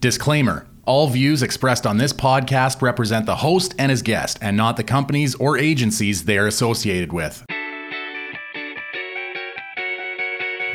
Disclaimer 0.00 0.66
All 0.86 1.08
views 1.08 1.42
expressed 1.42 1.86
on 1.86 1.98
this 1.98 2.10
podcast 2.10 2.80
represent 2.80 3.26
the 3.26 3.36
host 3.36 3.74
and 3.78 3.90
his 3.90 4.00
guest, 4.00 4.38
and 4.40 4.56
not 4.56 4.78
the 4.78 4.82
companies 4.82 5.34
or 5.34 5.58
agencies 5.58 6.24
they 6.24 6.38
are 6.38 6.46
associated 6.46 7.12
with. 7.12 7.44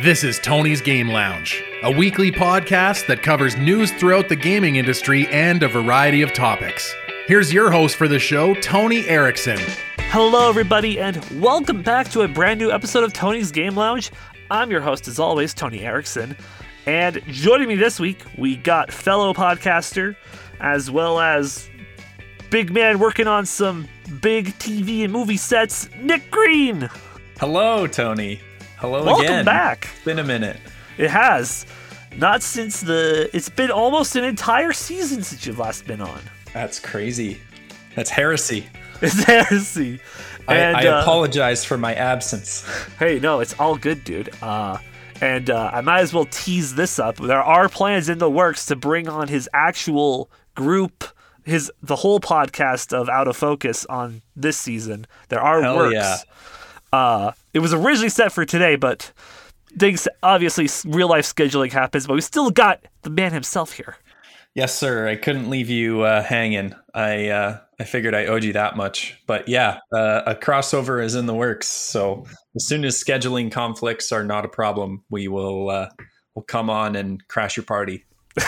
This 0.03 0.23
is 0.23 0.38
Tony's 0.41 0.79
Game 0.79 1.09
Lounge, 1.09 1.63
a 1.81 1.89
weekly 1.89 2.31
podcast 2.31 3.07
that 3.07 3.23
covers 3.23 3.57
news 3.57 3.91
throughout 3.93 4.29
the 4.29 4.35
gaming 4.35 4.75
industry 4.75 5.26
and 5.32 5.64
a 5.64 5.68
variety 5.68 6.21
of 6.21 6.32
topics. 6.32 6.94
Here's 7.26 7.52
your 7.52 7.71
host 7.71 7.96
for 7.96 8.07
the 8.07 8.20
show, 8.20 8.54
Tony 8.54 9.07
Erickson. 9.07 9.57
Hello, 10.12 10.48
everybody, 10.50 11.00
and 11.00 11.42
welcome 11.42 11.82
back 11.82 12.10
to 12.10 12.21
a 12.21 12.28
brand 12.28 12.60
new 12.60 12.70
episode 12.70 13.04
of 13.04 13.12
Tony's 13.12 13.52
Game 13.52 13.73
Lounge. 13.73 14.12
I'm 14.52 14.70
your 14.70 14.82
host, 14.82 15.07
as 15.07 15.18
always, 15.18 15.55
Tony 15.55 15.80
Erickson. 15.80 16.38
And 16.86 17.21
joining 17.27 17.67
me 17.67 17.75
this 17.75 17.99
week, 17.99 18.23
we 18.38 18.55
got 18.57 18.91
fellow 18.91 19.33
podcaster, 19.33 20.15
as 20.59 20.91
well 20.91 21.19
as 21.19 21.68
big 22.51 22.71
man 22.71 23.00
working 23.00 23.25
on 23.25 23.46
some 23.47 23.87
big 24.21 24.47
TV 24.60 25.04
and 25.04 25.11
movie 25.11 25.37
sets, 25.37 25.89
Nick 26.00 26.29
Green. 26.29 26.87
Hello, 27.39 27.87
Tony. 27.87 28.39
Hello 28.77 29.00
Nick. 29.00 29.05
Welcome 29.07 29.25
again. 29.25 29.46
back. 29.46 29.87
It's 29.96 30.05
been 30.05 30.19
a 30.19 30.24
minute. 30.24 30.57
It 30.97 31.10
has. 31.10 31.65
Not 32.17 32.44
since 32.44 32.81
the. 32.81 33.30
It's 33.33 33.49
been 33.49 33.72
almost 33.72 34.16
an 34.16 34.23
entire 34.23 34.72
season 34.72 35.23
since 35.23 35.45
you've 35.45 35.59
last 35.59 35.88
been 35.88 36.02
on. 36.02 36.22
That's 36.53 36.80
crazy. 36.80 37.41
That's 37.95 38.09
heresy. 38.09 38.67
It's 39.02 39.23
heresy. 39.25 39.99
I, 40.47 40.58
I 40.58 40.88
uh, 40.88 41.02
apologize 41.02 41.66
for 41.66 41.77
my 41.77 41.94
absence. 41.95 42.66
Hey, 42.97 43.19
no, 43.19 43.41
it's 43.41 43.53
all 43.59 43.75
good, 43.75 44.05
dude. 44.05 44.30
Uh, 44.41 44.77
and 45.22 45.50
uh, 45.50 45.72
I 45.73 45.81
might 45.81 46.02
as 46.02 46.14
well 46.14 46.25
tease 46.25 46.75
this 46.75 47.00
up. 47.00 47.17
There 47.17 47.42
are 47.42 47.69
plans 47.69 48.09
in 48.09 48.17
the 48.17 48.30
works 48.30 48.66
to 48.67 48.75
bring 48.75 49.08
on 49.08 49.28
his 49.28 49.50
actual 49.53 50.30
group, 50.55 51.03
his 51.44 51.72
the 51.81 51.95
whole 51.95 52.19
podcast 52.19 52.94
of 52.94 53.09
Out 53.09 53.27
of 53.27 53.38
Focus 53.38 53.86
on 53.86 54.21
this 54.36 54.58
season. 54.58 55.05
There 55.30 55.41
are 55.41 55.61
Hell 55.61 55.77
works. 55.77 55.93
yeah. 55.93 56.17
Uh, 56.91 57.31
it 57.53 57.59
was 57.59 57.73
originally 57.73 58.09
set 58.09 58.31
for 58.31 58.45
today, 58.45 58.75
but 58.75 59.11
things 59.77 60.08
obviously 60.23 60.67
real 60.89 61.09
life 61.09 61.25
scheduling 61.25 61.71
happens. 61.71 62.08
But 62.08 62.13
we 62.13 62.21
still 62.21 62.49
got 62.52 62.81
the 63.02 63.09
man 63.09 63.33
himself 63.33 63.73
here. 63.73 63.97
Yes, 64.53 64.73
sir. 64.73 65.08
I 65.09 65.17
couldn't 65.17 65.49
leave 65.49 65.69
you 65.69 66.02
uh, 66.02 66.21
hanging. 66.23 66.73
I 66.93 67.27
uh, 67.27 67.59
I 67.80 67.83
figured 67.83 68.16
I 68.16 68.27
owed 68.27 68.43
you 68.45 68.53
that 68.53 68.77
much. 68.77 69.21
But 69.27 69.49
yeah, 69.49 69.80
uh, 69.91 70.21
a 70.25 70.36
crossover 70.36 71.03
is 71.03 71.16
in 71.16 71.25
the 71.25 71.33
works. 71.33 71.67
So 71.67 72.25
as 72.56 72.66
soon 72.66 72.86
as 72.86 73.02
scheduling 73.02 73.52
conflicts 73.52 74.11
are 74.11 74.23
not 74.23 74.45
a 74.45 74.48
problem, 74.50 75.03
we 75.09 75.28
will 75.28 75.70
uh, 75.70 75.89
will 76.36 76.44
come 76.44 76.70
on 76.70 76.95
and 76.95 77.25
crash 77.28 77.58
your 77.58 77.66
party. 77.66 78.06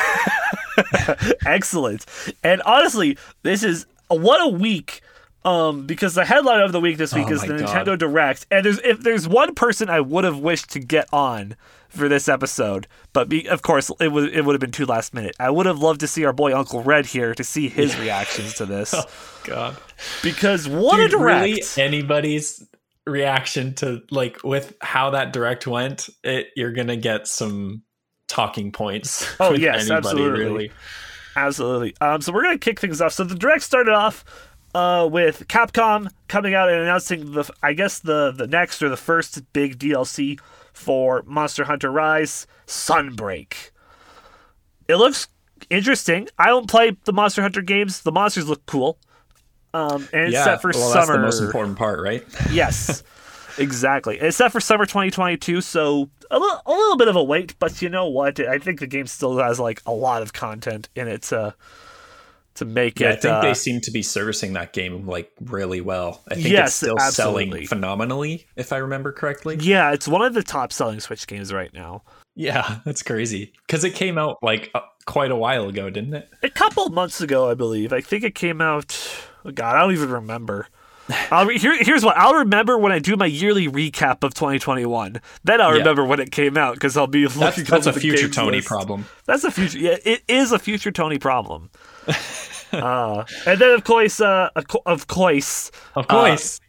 Excellent. 1.45 2.05
And 2.43 2.61
honestly, 2.63 3.17
this 3.43 3.63
is 3.63 3.85
what 4.09 4.41
a 4.41 4.47
week. 4.47 5.01
Um, 5.45 5.85
because 5.85 6.13
the 6.13 6.25
headline 6.25 6.59
of 6.61 6.73
the 6.73 6.81
week 6.81 6.97
this 6.97 7.13
week 7.13 7.27
Oh 7.29 7.33
is 7.33 7.41
the 7.41 7.47
God. 7.59 7.61
Nintendo 7.61 7.97
Direct, 7.97 8.45
and 8.51 8.65
there's 8.65 8.79
if 8.79 8.99
there's 8.99 9.29
one 9.29 9.55
person 9.55 9.89
I 9.89 10.01
would 10.01 10.25
have 10.25 10.39
wished 10.39 10.71
to 10.71 10.79
get 10.79 11.07
on 11.13 11.55
for 11.87 12.09
this 12.09 12.27
episode, 12.27 12.85
but 13.13 13.29
be, 13.29 13.47
of 13.47 13.61
course 13.61 13.89
it 14.01 14.11
would 14.11 14.35
it 14.35 14.43
would 14.43 14.53
have 14.53 14.59
been 14.59 14.71
too 14.71 14.85
last 14.85 15.13
minute. 15.13 15.37
I 15.39 15.49
would 15.49 15.65
have 15.65 15.79
loved 15.79 16.01
to 16.01 16.07
see 16.07 16.25
our 16.25 16.33
boy 16.33 16.53
Uncle 16.53 16.83
Red 16.83 17.05
here 17.05 17.33
to 17.33 17.45
see 17.45 17.69
his 17.69 17.97
reactions 17.99 18.55
to 18.55 18.65
this, 18.65 18.93
God. 19.45 19.77
because 20.21 20.67
what 20.67 20.99
a 20.99 21.07
Dude, 21.07 21.21
really 21.21 21.53
direct! 21.53 21.77
anybody's 21.77 22.67
reaction 23.07 23.73
to 23.75 24.01
like 24.11 24.43
with 24.43 24.75
how 24.81 25.09
that 25.11 25.33
direct 25.33 25.65
went 25.67 26.09
it 26.23 26.47
you're 26.55 26.71
gonna 26.73 26.97
get 26.97 27.27
some 27.27 27.81
talking 28.27 28.71
points 28.71 29.25
Oh, 29.39 29.51
with 29.51 29.61
yes, 29.61 29.89
absolutely. 29.89 30.39
really 30.43 30.71
Absolutely. 31.35 31.95
Um, 32.01 32.19
so 32.21 32.33
we're 32.33 32.41
gonna 32.41 32.57
kick 32.57 32.79
things 32.79 32.99
off. 32.99 33.13
So 33.13 33.23
the 33.23 33.35
direct 33.35 33.61
started 33.63 33.93
off 33.93 34.25
uh, 34.73 35.07
with 35.11 35.47
Capcom 35.47 36.09
coming 36.27 36.55
out 36.55 36.67
and 36.69 36.81
announcing 36.81 37.31
the, 37.31 37.47
I 37.61 37.73
guess 37.73 37.99
the 37.99 38.31
the 38.31 38.47
next 38.47 38.81
or 38.81 38.89
the 38.89 38.97
first 38.97 39.41
big 39.53 39.77
DLC 39.77 40.39
for 40.73 41.23
Monster 41.27 41.63
Hunter 41.65 41.91
Rise, 41.91 42.47
Sunbreak. 42.65 43.69
It 44.87 44.95
looks 44.95 45.27
interesting. 45.69 46.27
I 46.39 46.47
don't 46.47 46.67
play 46.69 46.97
the 47.05 47.13
Monster 47.13 47.43
Hunter 47.43 47.61
games. 47.61 48.01
The 48.01 48.11
monsters 48.11 48.49
look 48.49 48.65
cool. 48.65 48.97
Um, 49.73 50.07
and 50.13 50.23
it's 50.25 50.33
yeah 50.33 50.43
set 50.45 50.61
for 50.61 50.71
well, 50.73 50.91
summer. 50.91 51.05
that's 51.05 51.09
the 51.09 51.19
most 51.19 51.41
important 51.41 51.77
part 51.77 52.01
right 52.01 52.23
Yes, 52.51 53.03
exactly. 53.57 54.17
It's 54.17 54.37
set 54.37 54.51
for 54.51 54.59
summer 54.59 54.85
2022, 54.85 55.61
so 55.61 56.09
a 56.31 56.39
little, 56.39 56.61
a 56.65 56.71
little 56.71 56.97
bit 56.97 57.07
of 57.07 57.15
a 57.15 57.23
wait, 57.23 57.57
but 57.59 57.81
you 57.81 57.89
know 57.89 58.07
what? 58.07 58.39
I 58.39 58.57
think 58.59 58.79
the 58.79 58.87
game 58.87 59.07
still 59.07 59.37
has 59.39 59.59
like 59.59 59.81
a 59.85 59.91
lot 59.91 60.21
of 60.21 60.33
content 60.33 60.89
in 60.95 61.07
it 61.07 61.23
to 61.23 61.53
to 62.55 62.65
make 62.65 62.99
yeah, 62.99 63.09
it. 63.09 63.13
i 63.13 63.15
think 63.17 63.33
uh, 63.35 63.41
they 63.41 63.53
seem 63.53 63.79
to 63.79 63.91
be 63.91 64.01
servicing 64.01 64.53
that 64.53 64.73
game 64.73 65.05
like 65.05 65.31
really 65.41 65.79
well 65.79 66.23
i 66.31 66.33
think 66.33 66.47
Yes, 66.47 66.69
it's 66.69 66.75
still 66.77 66.95
absolutely. 66.99 67.45
selling 67.45 67.67
phenomenally 67.67 68.47
if 68.55 68.73
i 68.73 68.77
remember 68.77 69.11
correctly 69.11 69.57
yeah, 69.61 69.91
it's 69.93 70.07
one 70.07 70.23
of 70.23 70.33
the 70.33 70.41
top 70.41 70.73
selling 70.73 70.99
Switch 70.99 71.27
games 71.27 71.53
right 71.53 71.71
now. 71.71 72.01
yeah 72.33 72.79
that's 72.85 73.03
crazy 73.03 73.53
because 73.67 73.83
it 73.83 73.93
came 73.93 74.17
out 74.17 74.37
like 74.41 74.71
uh, 74.73 74.79
quite 75.05 75.29
a 75.29 75.35
while 75.35 75.69
ago 75.69 75.91
didn't 75.91 76.15
it 76.15 76.29
A 76.41 76.49
couple 76.49 76.89
months 76.89 77.21
ago, 77.21 77.47
I 77.47 77.53
believe. 77.53 77.93
I 77.93 78.01
think 78.01 78.23
it 78.23 78.33
came 78.33 78.59
out. 78.59 79.26
Oh 79.47 79.51
God, 79.51 79.75
I 79.75 79.79
don't 79.79 79.93
even 79.93 80.09
remember. 80.11 80.67
I'll 81.31 81.45
re- 81.45 81.57
here, 81.57 81.81
here's 81.81 82.03
what 82.03 82.17
I'll 82.17 82.33
remember 82.33 82.77
when 82.77 82.91
I 82.91 82.99
do 82.99 83.15
my 83.15 83.27
yearly 83.27 83.69
recap 83.69 84.23
of 84.23 84.33
2021. 84.33 85.21
Then 85.43 85.61
I'll 85.61 85.71
Yeah. 85.71 85.77
remember 85.77 86.03
when 86.03 86.19
it 86.19 86.31
came 86.31 86.57
out 86.57 86.73
because 86.73 86.97
I'll 86.97 87.07
be 87.07 87.23
looking 87.23 87.39
that's, 87.63 87.69
that's 87.69 87.85
a 87.87 87.93
future 87.93 88.27
tony 88.27 88.57
list. 88.57 88.67
problem 88.67 89.05
That's 89.25 89.45
a 89.45 89.51
future. 89.51 89.77
Yeah, 89.79 89.95
it 90.03 90.23
is 90.27 90.51
a 90.51 90.59
future 90.59 90.91
Tony 90.91 91.17
problem. 91.17 91.69
uh, 92.73 93.23
and 93.45 93.59
then 93.59 93.71
of 93.71 93.85
course, 93.85 94.19
uh, 94.19 94.49
of 94.85 95.07
course, 95.07 95.71
of 95.95 96.07
course 96.09 96.59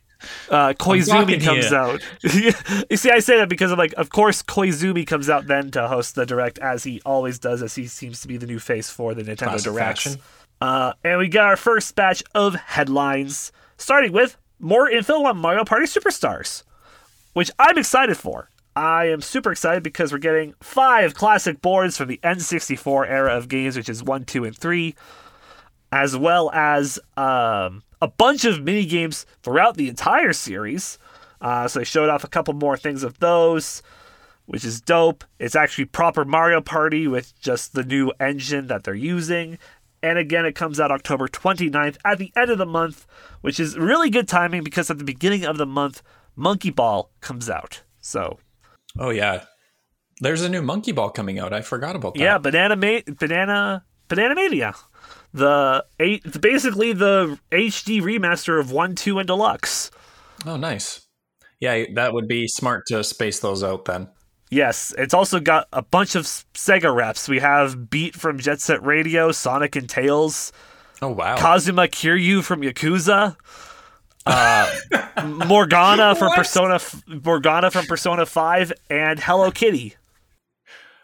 uh, 0.50 0.72
Koizumi 0.74 1.42
comes 1.42 1.68
here. 1.68 1.78
out. 1.78 2.02
you 2.90 2.96
see, 2.96 3.10
I 3.10 3.18
say 3.20 3.38
that 3.38 3.48
because 3.48 3.70
I'm 3.72 3.78
like, 3.78 3.94
of 3.96 4.10
course, 4.10 4.42
Koizumi 4.42 5.06
comes 5.06 5.28
out 5.28 5.46
then 5.46 5.70
to 5.72 5.88
host 5.88 6.14
the 6.14 6.26
direct 6.26 6.58
as 6.58 6.84
he 6.84 7.00
always 7.04 7.38
does, 7.38 7.62
as 7.62 7.74
he 7.74 7.86
seems 7.86 8.20
to 8.22 8.28
be 8.28 8.36
the 8.36 8.46
new 8.46 8.58
face 8.58 8.90
for 8.90 9.14
the 9.14 9.22
Nintendo 9.22 9.38
Classic 9.38 9.72
Directs. 9.72 10.04
fashion. 10.04 10.20
Uh, 10.60 10.92
and 11.04 11.18
we 11.18 11.28
got 11.28 11.46
our 11.46 11.56
first 11.56 11.94
batch 11.94 12.22
of 12.34 12.54
headlines, 12.54 13.52
starting 13.76 14.12
with 14.12 14.36
more 14.58 14.90
info 14.90 15.24
on 15.24 15.38
Mario 15.38 15.64
Party 15.64 15.86
Superstars, 15.86 16.64
which 17.32 17.50
I'm 17.58 17.78
excited 17.78 18.16
for. 18.16 18.50
I 18.74 19.06
am 19.06 19.20
super 19.20 19.50
excited 19.50 19.82
because 19.82 20.12
we're 20.12 20.18
getting 20.18 20.54
five 20.60 21.14
classic 21.14 21.60
boards 21.60 21.96
from 21.96 22.08
the 22.08 22.20
N64 22.22 23.08
era 23.08 23.36
of 23.36 23.48
games, 23.48 23.76
which 23.76 23.88
is 23.88 24.04
1, 24.04 24.24
2, 24.24 24.44
and 24.44 24.56
3, 24.56 24.94
as 25.90 26.16
well 26.16 26.50
as 26.52 26.98
um, 27.16 27.82
a 28.00 28.08
bunch 28.08 28.44
of 28.44 28.62
mini 28.62 28.86
games 28.86 29.26
throughout 29.42 29.76
the 29.76 29.88
entire 29.88 30.32
series. 30.32 30.98
Uh, 31.40 31.66
so 31.66 31.80
they 31.80 31.84
showed 31.84 32.08
off 32.08 32.24
a 32.24 32.28
couple 32.28 32.54
more 32.54 32.76
things 32.76 33.02
of 33.02 33.18
those, 33.18 33.82
which 34.46 34.64
is 34.64 34.80
dope. 34.80 35.24
It's 35.38 35.56
actually 35.56 35.86
proper 35.86 36.24
Mario 36.24 36.60
Party 36.60 37.08
with 37.08 37.38
just 37.40 37.74
the 37.74 37.84
new 37.84 38.12
engine 38.20 38.68
that 38.68 38.84
they're 38.84 38.94
using. 38.94 39.58
And 40.02 40.18
again, 40.18 40.46
it 40.46 40.54
comes 40.54 40.78
out 40.78 40.90
October 40.90 41.28
29th 41.28 41.96
at 42.04 42.18
the 42.18 42.32
end 42.36 42.50
of 42.50 42.58
the 42.58 42.66
month, 42.66 43.06
which 43.40 43.58
is 43.58 43.76
really 43.76 44.10
good 44.10 44.28
timing 44.28 44.62
because 44.62 44.90
at 44.90 44.98
the 44.98 45.04
beginning 45.04 45.44
of 45.44 45.56
the 45.58 45.66
month, 45.66 46.02
Monkey 46.36 46.70
Ball 46.70 47.10
comes 47.20 47.50
out. 47.50 47.82
So, 48.00 48.38
oh 48.98 49.10
yeah 49.10 49.44
there's 50.20 50.42
a 50.42 50.48
new 50.48 50.62
monkey 50.62 50.92
ball 50.92 51.10
coming 51.10 51.38
out 51.38 51.52
i 51.52 51.60
forgot 51.60 51.94
about 51.94 52.14
that 52.14 52.20
yeah, 52.20 52.38
Banana 52.38 52.74
Ma- 52.74 53.14
Banana 53.18 53.84
Banana 54.08 54.34
Mania. 54.34 54.74
The 55.32 55.84
eight 56.00 56.40
basically 56.40 56.92
the 56.94 57.38
HD 57.52 58.00
remaster 58.00 58.58
of 58.58 58.72
1, 58.72 58.94
2 58.94 59.18
and 59.18 59.26
Deluxe. 59.26 59.90
Oh, 60.46 60.56
nice. 60.56 61.06
Yeah, 61.60 61.84
that 61.94 62.14
would 62.14 62.26
be 62.26 62.48
smart 62.48 62.84
to 62.86 63.04
space 63.04 63.40
those 63.40 63.62
out 63.62 63.84
then. 63.84 64.08
Yes, 64.50 64.94
it's 64.96 65.12
also 65.12 65.40
got 65.40 65.68
a 65.72 65.82
bunch 65.82 66.14
of 66.14 66.24
Sega 66.24 66.94
reps. 66.94 67.28
We 67.28 67.38
have 67.40 67.90
Beat 67.90 68.14
from 68.14 68.38
Jet 68.38 68.60
Set 68.60 68.82
Radio, 68.82 69.30
Sonic 69.32 69.76
and 69.76 69.88
Tails, 69.88 70.52
Oh 71.02 71.08
wow. 71.08 71.36
Kazuma 71.36 71.86
Kiryu 71.88 72.42
from 72.42 72.62
Yakuza, 72.62 73.36
uh, 74.26 74.76
Morgana 75.46 76.14
from 76.14 76.32
Persona, 76.34 76.80
Morgana 77.06 77.70
from 77.70 77.86
Persona 77.86 78.26
Five, 78.26 78.72
and 78.90 79.20
Hello 79.20 79.50
Kitty. 79.50 79.94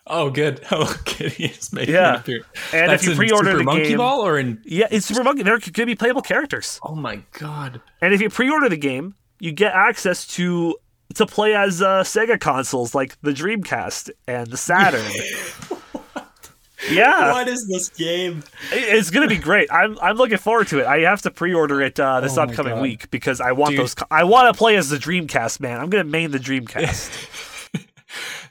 oh, 0.07 0.31
good. 0.31 0.61
Hello 0.67 0.87
Kitty 1.05 1.45
is 1.45 1.73
making 1.73 1.95
Yeah. 1.95 2.15
an 2.15 2.21
appearance. 2.21 2.47
And 2.73 2.91
That's 2.91 3.03
if 3.05 3.11
you 3.11 3.17
pre-order 3.17 3.51
Super 3.51 3.59
the 3.59 3.65
Monkey 3.65 3.89
game, 3.89 3.99
Ball 3.99 4.21
or 4.27 4.39
in 4.39 4.61
yeah, 4.65 4.89
it's 4.91 5.07
Super 5.07 5.23
Monkey. 5.23 5.43
There 5.43 5.59
could 5.59 5.87
be 5.87 5.95
playable 5.95 6.23
characters, 6.23 6.81
Oh 6.83 6.95
my 6.95 7.21
god. 7.39 7.81
and 8.01 8.13
if 8.15 8.21
you 8.21 8.31
pre-order 8.31 8.69
the 8.69 8.77
game, 8.77 9.15
you 9.39 9.53
get 9.53 9.75
access 9.75 10.27
to 10.29 10.77
to 11.15 11.27
play 11.27 11.55
as 11.55 11.81
uh, 11.83 12.03
Sega 12.03 12.41
consoles 12.41 12.95
like 12.95 13.21
the 13.23 13.31
Dreamcast 13.33 14.11
and 14.27 14.47
the 14.49 14.57
Saturn. 14.57 15.05
yeah, 16.91 17.33
What 17.33 17.49
is 17.49 17.67
this 17.69 17.89
game? 17.91 18.43
It's 18.73 19.11
gonna 19.11 19.29
be 19.29 19.39
great. 19.39 19.73
I'm 19.73 19.99
I'm 20.03 20.17
looking 20.17 20.39
forward 20.39 20.69
to 20.69 20.81
it. 20.81 20.87
I 20.87 21.01
have 21.01 21.23
to 21.23 21.31
pre-order 21.31 21.81
it 21.81 21.99
uh, 21.99 22.21
this 22.21 22.37
Oh 22.37 22.43
upcoming 22.43 22.75
God. 22.75 22.83
week 22.83 23.11
because 23.11 23.41
I 23.41 23.53
want 23.53 23.71
Dude. 23.73 23.81
those. 23.81 23.95
co- 23.95 24.07
I 24.11 24.25
want 24.25 24.53
to 24.53 24.59
play 24.59 24.77
as 24.77 24.89
the 24.91 24.97
Dreamcast 24.99 25.61
man. 25.61 25.81
I'm 25.81 25.89
gonna 25.89 26.05
main 26.05 26.31
the 26.31 26.39
Dreamcast. 26.39 27.41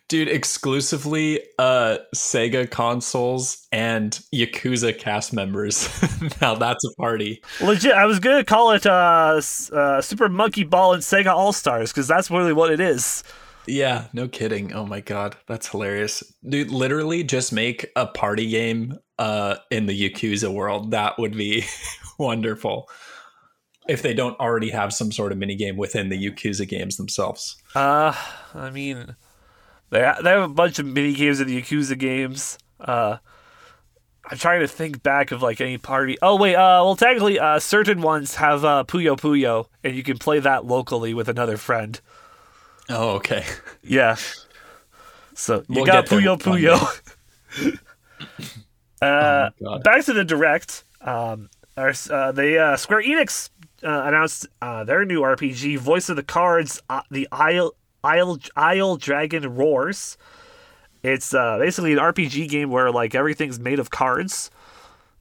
Dude, 0.10 0.28
exclusively 0.28 1.42
uh 1.58 1.98
Sega 2.16 2.70
consoles 2.70 3.68
and 3.72 4.20
Yakuza 4.34 4.98
cast 4.98 5.34
members. 5.34 5.90
now 6.42 6.56
that's 6.56 6.84
a 6.86 6.94
party. 6.96 7.42
Legit, 7.62 7.94
I 7.94 8.06
was 8.06 8.20
gonna 8.20 8.44
call 8.44 8.72
it 8.72 8.86
uh, 8.86 9.42
uh, 9.72 10.02
Super 10.02 10.30
Monkey 10.30 10.64
Ball 10.66 10.94
and 10.94 11.02
Sega 11.04 11.34
All 11.34 11.54
Stars 11.54 11.92
because 11.92 12.08
that's 12.08 12.30
really 12.30 12.54
what 12.54 12.72
it 12.72 12.80
is. 12.80 13.24
Yeah, 13.66 14.06
no 14.12 14.28
kidding. 14.28 14.74
Oh 14.74 14.86
my 14.86 15.00
god, 15.00 15.38
that's 15.48 15.70
hilarious. 15.70 16.22
Dude, 16.48 16.70
literally 16.70 17.24
just 17.24 17.54
make 17.54 17.86
a 17.96 18.06
party 18.06 18.50
game 18.50 19.00
uh 19.20 19.56
in 19.72 19.86
the 19.86 20.10
Yakuza 20.10 20.54
world. 20.54 20.92
That 20.92 21.18
would 21.18 21.36
be 21.36 21.66
wonderful. 22.20 22.90
If 23.88 24.02
they 24.02 24.14
don't 24.14 24.40
already 24.40 24.70
have 24.70 24.94
some 24.94 25.12
sort 25.12 25.32
of 25.32 25.38
mini 25.38 25.56
game 25.56 25.76
within 25.76 26.10
the 26.10 26.30
Yakuza 26.30 26.68
games 26.68 26.98
themselves. 26.98 27.58
Uh, 27.76 28.14
I 28.54 28.70
mean, 28.70 29.16
they 29.94 30.12
they 30.24 30.30
have 30.32 30.44
a 30.44 30.48
bunch 30.48 30.80
of 30.80 30.86
mini 30.86 31.14
games 31.14 31.40
in 31.40 31.48
the 31.48 31.62
Yakuza 31.62 31.98
games. 31.98 32.58
Uh, 32.80 33.18
I'm 34.26 34.38
trying 34.38 34.62
to 34.62 34.68
think 34.68 35.04
back 35.04 35.32
of 35.32 35.42
like 35.42 35.62
any 35.62 35.78
party. 35.78 36.18
Oh 36.22 36.36
wait, 36.36 36.56
uh, 36.56 36.82
well 36.84 36.96
technically, 36.96 37.40
uh, 37.40 37.60
certain 37.60 38.02
ones 38.02 38.36
have 38.36 38.66
uh, 38.66 38.84
Puyo 38.88 39.18
Puyo, 39.18 39.68
and 39.84 39.96
you 39.96 40.02
can 40.02 40.18
play 40.18 40.40
that 40.40 40.66
locally 40.66 41.14
with 41.14 41.30
another 41.30 41.58
friend. 41.58 42.02
Oh, 42.90 43.12
okay. 43.12 43.46
Yeah. 43.84 44.16
So 45.36 45.64
you 45.68 45.76
We'll 45.76 45.86
got 45.86 46.08
Puyo 46.08 46.40
Puyo. 46.40 47.80
uh, 49.02 49.50
God. 49.62 49.84
back 49.84 50.06
to 50.06 50.14
the 50.14 50.24
direct. 50.24 50.84
Um, 51.02 51.50
our, 51.78 51.94
uh, 52.10 52.32
they 52.32 52.58
uh, 52.58 52.78
Square 52.78 53.04
Enix 53.04 53.50
uh, 53.84 54.04
announced 54.06 54.48
uh, 54.62 54.84
their 54.84 55.06
new 55.06 55.22
RPG, 55.22 55.78
Voice 55.80 56.10
of 56.10 56.16
the 56.16 56.24
Cards, 56.24 56.82
uh, 56.90 57.02
the 57.12 57.28
Isle 57.32 57.74
Isle 58.04 58.40
Isle 58.56 58.98
Dragon 58.98 59.56
Roars. 59.56 60.18
It's 61.04 61.34
uh, 61.34 61.58
basically 61.60 61.94
an 61.94 62.00
RPG 62.00 62.50
game 62.50 62.70
where 62.70 62.92
like 62.92 63.14
everything's 63.16 63.60
made 63.60 63.80
of 63.80 63.90
cards, 63.90 64.50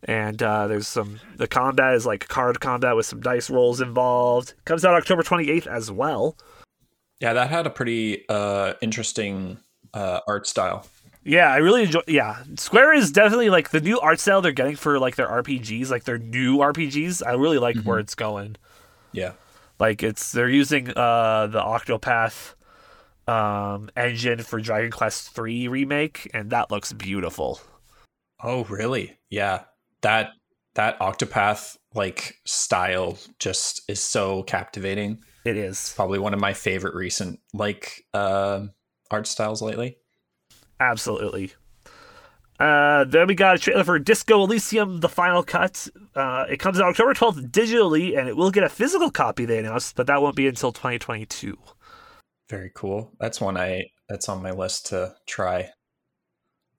and 0.04 0.40
uh, 0.42 0.66
there's 0.68 0.86
some 0.86 1.20
the 1.36 1.48
combat 1.48 1.94
is 1.94 2.06
like 2.06 2.28
card 2.28 2.60
combat 2.60 2.96
with 2.96 3.06
some 3.06 3.20
dice 3.20 3.50
rolls 3.50 3.80
involved. 3.80 4.54
Comes 4.64 4.84
out 4.84 4.94
October 4.94 5.22
28th 5.22 5.66
as 5.66 5.90
well. 5.90 6.36
Yeah, 7.20 7.32
that 7.34 7.50
had 7.50 7.66
a 7.66 7.70
pretty 7.70 8.24
uh 8.28 8.74
interesting 8.80 9.58
uh 9.94 10.20
art 10.26 10.46
style. 10.46 10.86
Yeah, 11.24 11.52
I 11.52 11.58
really 11.58 11.84
enjoy. 11.84 12.00
Yeah, 12.08 12.42
Square 12.56 12.94
is 12.94 13.12
definitely 13.12 13.48
like 13.50 13.70
the 13.70 13.80
new 13.80 14.00
art 14.00 14.18
style 14.18 14.42
they're 14.42 14.50
getting 14.50 14.74
for 14.74 14.98
like 14.98 15.14
their 15.14 15.28
RPGs, 15.28 15.88
like 15.88 16.02
their 16.04 16.18
new 16.18 16.58
RPGs. 16.58 17.24
I 17.24 17.34
really 17.34 17.58
like 17.58 17.76
where 17.84 18.00
it's 18.00 18.16
going. 18.16 18.56
Yeah. 19.12 19.32
Like 19.78 20.02
it's 20.02 20.32
they're 20.32 20.48
using 20.48 20.90
uh 20.90 21.46
the 21.46 21.60
Octopath 21.60 22.54
um 23.28 23.90
engine 23.96 24.40
for 24.42 24.60
Dragon 24.60 24.90
Quest 24.90 25.30
3 25.30 25.68
remake 25.68 26.30
and 26.34 26.50
that 26.50 26.70
looks 26.70 26.92
beautiful. 26.92 27.60
Oh, 28.42 28.64
really? 28.64 29.16
Yeah. 29.30 29.64
That 30.00 30.30
that 30.74 30.98
Octopath 31.00 31.76
like 31.94 32.36
style 32.44 33.18
just 33.38 33.82
is 33.88 34.00
so 34.00 34.42
captivating. 34.42 35.20
It 35.44 35.56
is. 35.56 35.92
Probably 35.94 36.18
one 36.18 36.34
of 36.34 36.40
my 36.40 36.52
favorite 36.52 36.94
recent 36.94 37.40
like 37.52 38.04
uh, 38.14 38.66
art 39.10 39.26
styles 39.26 39.62
lately. 39.62 39.98
Absolutely. 40.80 41.52
Uh, 42.58 43.04
then 43.04 43.26
we 43.26 43.34
got 43.34 43.56
a 43.56 43.58
trailer 43.58 43.82
for 43.82 43.98
Disco 43.98 44.42
Elysium: 44.44 45.00
The 45.00 45.08
Final 45.08 45.42
Cut. 45.42 45.88
Uh, 46.14 46.44
it 46.48 46.58
comes 46.58 46.80
out 46.80 46.88
October 46.88 47.12
12th 47.12 47.50
digitally, 47.50 48.16
and 48.16 48.28
it 48.28 48.36
will 48.36 48.50
get 48.50 48.62
a 48.62 48.68
physical 48.68 49.10
copy. 49.10 49.44
They 49.44 49.58
announced, 49.58 49.96
but 49.96 50.06
that 50.06 50.22
won't 50.22 50.36
be 50.36 50.46
until 50.46 50.70
2022. 50.70 51.58
Very 52.48 52.70
cool. 52.74 53.12
That's 53.18 53.40
one 53.40 53.56
I 53.56 53.84
that's 54.08 54.28
on 54.28 54.42
my 54.42 54.50
list 54.50 54.86
to 54.86 55.14
try. 55.26 55.70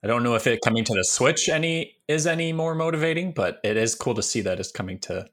I 0.03 0.07
don't 0.07 0.23
know 0.23 0.35
if 0.35 0.45
it 0.47 0.59
coming 0.63 0.83
to 0.83 0.93
the 0.93 1.03
Switch 1.03 1.47
any 1.49 1.95
is 2.07 2.27
any 2.27 2.51
more 2.51 2.75
motivating, 2.75 3.31
but 3.31 3.59
it 3.63 3.77
is 3.77 3.95
cool 3.95 4.13
to 4.15 4.23
see 4.23 4.41
that 4.41 4.59
it's 4.59 4.71
coming 4.71 4.99
to 4.99 5.27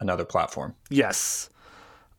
another 0.00 0.24
platform. 0.24 0.74
Yes. 0.90 1.50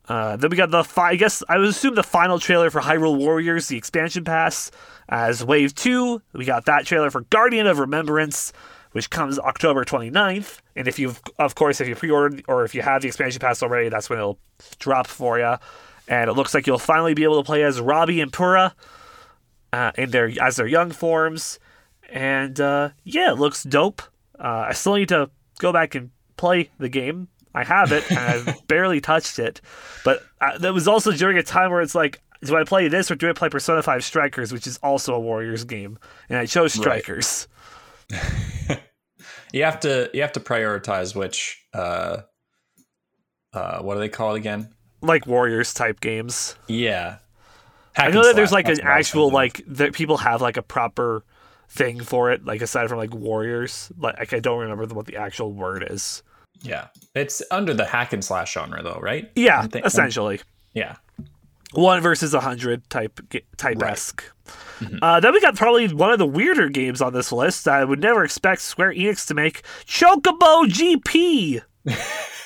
Uh, 0.10 0.36
then 0.36 0.50
we 0.50 0.58
got 0.58 0.70
the 0.70 0.84
fi- 0.84 1.12
I 1.12 1.16
guess 1.16 1.44
I 1.48 1.58
would 1.58 1.70
assume 1.70 1.96
the 1.96 2.04
final 2.04 2.40
trailer 2.40 2.70
for 2.70 2.82
Hyrule 2.82 3.18
Warriors, 3.18 3.68
the 3.70 3.78
expansion 3.78 4.26
pass, 4.26 4.70
as 5.08 5.46
Wave 5.46 5.74
Two. 5.74 6.22
We 6.34 6.44
got 6.44 6.66
that 6.66 6.86
trailer 6.86 7.10
for 7.10 7.22
Guardian 7.22 7.68
of 7.68 7.80
Remembrance, 7.80 8.52
which 8.92 9.10
comes 9.10 9.40
October 9.40 9.86
29th. 9.86 10.60
And 10.76 10.90
if 10.90 11.00
you've, 11.00 11.22
of 11.40 11.56
course, 11.56 11.80
if 11.80 11.88
you 11.88 11.96
pre-ordered 11.96 12.44
or 12.50 12.66
if 12.66 12.76
you 12.76 12.82
have 12.82 13.02
the 13.02 13.08
expansion 13.08 13.40
pass 13.40 13.64
already, 13.64 13.88
that's 13.88 14.10
when 14.10 14.20
it'll 14.20 14.40
drop 14.80 15.08
for 15.08 15.40
you. 15.40 15.56
And 16.08 16.30
it 16.30 16.34
looks 16.34 16.54
like 16.54 16.68
you'll 16.68 16.80
finally 16.80 17.14
be 17.14 17.24
able 17.24 17.42
to 17.42 17.46
play 17.46 17.64
as 17.64 17.80
Robbie 17.80 18.22
and 18.22 18.32
Purah, 18.32 18.74
uh, 19.72 19.92
in 19.98 20.12
their 20.12 20.32
as 20.42 20.58
their 20.58 20.68
young 20.68 20.92
forms. 20.92 21.60
And 22.10 22.60
uh, 22.60 22.90
yeah, 23.04 23.32
it 23.32 23.40
looks 23.40 23.64
dope. 23.64 24.02
Uh, 24.38 24.66
I 24.70 24.74
still 24.74 24.96
need 24.96 25.10
to 25.10 25.30
go 25.60 25.72
back 25.72 25.96
and 25.96 26.12
play 26.38 26.70
the 26.78 26.90
game. 26.90 27.30
I 27.56 27.64
have 27.64 27.92
it, 27.92 28.10
and 28.12 28.20
I've 28.20 28.68
barely 28.68 29.00
touched 29.00 29.40
it. 29.40 29.62
But 30.04 30.24
uh, 30.42 30.58
that 30.58 30.74
was 30.74 30.88
also 30.88 31.12
during 31.12 31.38
a 31.38 31.44
time 31.44 31.72
where 31.72 31.82
it's 31.82 31.96
like, 31.96 32.22
do 32.44 32.58
I 32.58 32.64
play 32.64 32.88
this 32.88 33.10
or 33.12 33.16
do 33.16 33.30
I 33.30 33.34
play 33.34 33.48
Persona 33.50 33.82
5 33.82 34.04
Strikers, 34.04 34.52
which 34.52 34.68
is 34.68 34.78
also 34.84 35.14
a 35.14 35.20
Warriors 35.20 35.64
game? 35.64 35.98
And 36.30 36.38
I 36.38 36.46
chose 36.46 36.76
Right. 36.78 37.02
Strikers. 37.04 37.48
You 39.54 39.64
have 39.64 39.80
to 39.82 40.10
you 40.16 40.22
have 40.24 40.32
to 40.34 40.40
prioritize 40.40 41.16
which 41.16 41.64
uh 41.76 42.22
uh 43.54 43.80
what 43.80 43.94
do 43.94 44.00
they 44.00 44.10
call 44.10 44.34
it 44.34 44.40
again? 44.40 44.74
Like 45.04 45.28
Warriors 45.28 45.74
type 45.74 46.00
games. 46.00 46.56
Yeah. 46.68 47.18
Hack 47.94 48.08
I 48.08 48.12
know 48.12 48.24
that 48.24 48.36
there's 48.36 48.52
like 48.52 48.66
an 48.68 48.78
what 48.78 48.86
I 48.86 48.98
was 48.98 49.08
actual, 49.08 49.30
like, 49.30 49.62
that 49.68 49.94
people 49.94 50.18
have 50.18 50.42
like 50.42 50.58
a 50.58 50.64
proper 50.64 51.24
thing 51.70 52.02
for 52.02 52.32
it, 52.32 52.44
like 52.46 52.62
aside 52.62 52.90
from 52.90 52.98
like 52.98 53.14
Warriors. 53.14 53.92
Like, 54.00 54.34
I 54.34 54.40
don't 54.40 54.60
remember 54.60 54.86
what 54.96 55.06
the 55.06 55.18
actual 55.18 55.52
word 55.52 55.86
is. 55.92 56.24
Yeah. 56.62 56.88
It's 57.14 57.44
under 57.52 57.74
the 57.74 57.86
hack 57.86 58.14
and 58.14 58.24
slash 58.26 58.54
genre 58.54 58.82
though, 58.82 59.00
right? 59.02 59.30
Yeah, 59.36 59.60
I'm 59.60 59.70
thi- 59.70 59.82
essentially. 59.84 60.40
Yeah. 60.74 60.96
one 61.74 62.02
versus 62.02 62.34
a 62.34 62.40
hundred 62.40 62.90
type 62.90 63.20
type 63.58 63.82
esque. 63.84 64.24
Uh, 65.02 65.20
then 65.20 65.34
we 65.34 65.40
got 65.42 65.56
probably 65.56 65.88
one 65.94 66.12
of 66.12 66.20
the 66.20 66.26
weirder 66.26 66.70
games 66.70 67.02
on 67.02 67.14
this 67.14 67.32
list. 67.32 67.66
that 67.66 67.76
I 67.76 67.84
would 67.86 68.00
never 68.02 68.24
expect 68.24 68.62
Square 68.62 68.94
Enix 68.94 69.28
to 69.28 69.34
make 69.34 69.62
Chocobo 69.86 70.66
GP. 70.66 71.62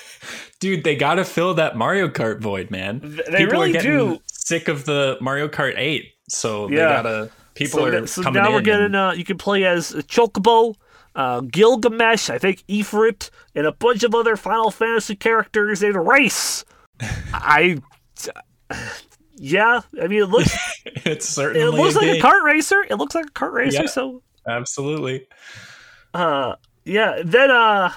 Dude, 0.60 0.82
they 0.84 0.96
got 0.96 1.14
to 1.16 1.24
fill 1.24 1.54
that 1.54 1.76
Mario 1.76 2.08
Kart 2.08 2.40
void, 2.40 2.70
man. 2.70 3.00
Th- 3.00 3.20
they 3.30 3.44
really 3.46 3.72
getting 3.72 3.90
do. 3.90 4.18
Sick 4.26 4.68
of 4.68 4.84
the 4.86 5.16
Mario 5.20 5.46
Kart 5.48 5.74
8. 5.76 6.04
So 6.28 6.66
they 6.68 6.76
Yeah. 6.76 6.88
got 6.88 7.02
to 7.02 7.30
people 7.54 7.78
so 7.80 7.84
are 7.86 7.90
th- 7.92 8.08
so 8.08 8.22
coming 8.22 8.42
now 8.42 8.50
we're 8.52 8.60
getting 8.60 8.86
and- 8.86 8.96
uh, 8.96 9.12
you 9.16 9.24
can 9.24 9.38
play 9.38 9.64
as 9.64 9.92
Chocobo, 9.92 10.74
uh, 11.14 11.40
Gilgamesh, 11.42 12.28
I 12.30 12.38
think 12.38 12.64
Ifrit, 12.68 13.30
and 13.54 13.66
a 13.66 13.72
bunch 13.72 14.02
of 14.02 14.14
other 14.14 14.36
Final 14.36 14.70
Fantasy 14.70 15.14
characters 15.16 15.82
in 15.82 15.94
a 15.94 16.00
race. 16.00 16.64
I. 17.32 17.78
Yeah, 19.40 19.82
I 20.02 20.08
mean 20.08 20.22
it 20.22 20.28
looks 20.30 20.50
it's 20.84 21.06
it 21.06 21.22
certainly 21.22 21.64
looks 21.78 21.94
a 21.94 21.98
like 22.00 22.08
a 22.08 22.12
game. 22.14 22.22
kart 22.22 22.42
racer. 22.42 22.84
It 22.90 22.96
looks 22.96 23.14
like 23.14 23.26
a 23.26 23.30
kart 23.30 23.52
racer. 23.52 23.82
Yeah. 23.82 23.88
So 23.88 24.22
Absolutely. 24.48 25.26
uh 26.12 26.56
yeah 26.84 27.20
then 27.24 27.50
uh 27.50 27.92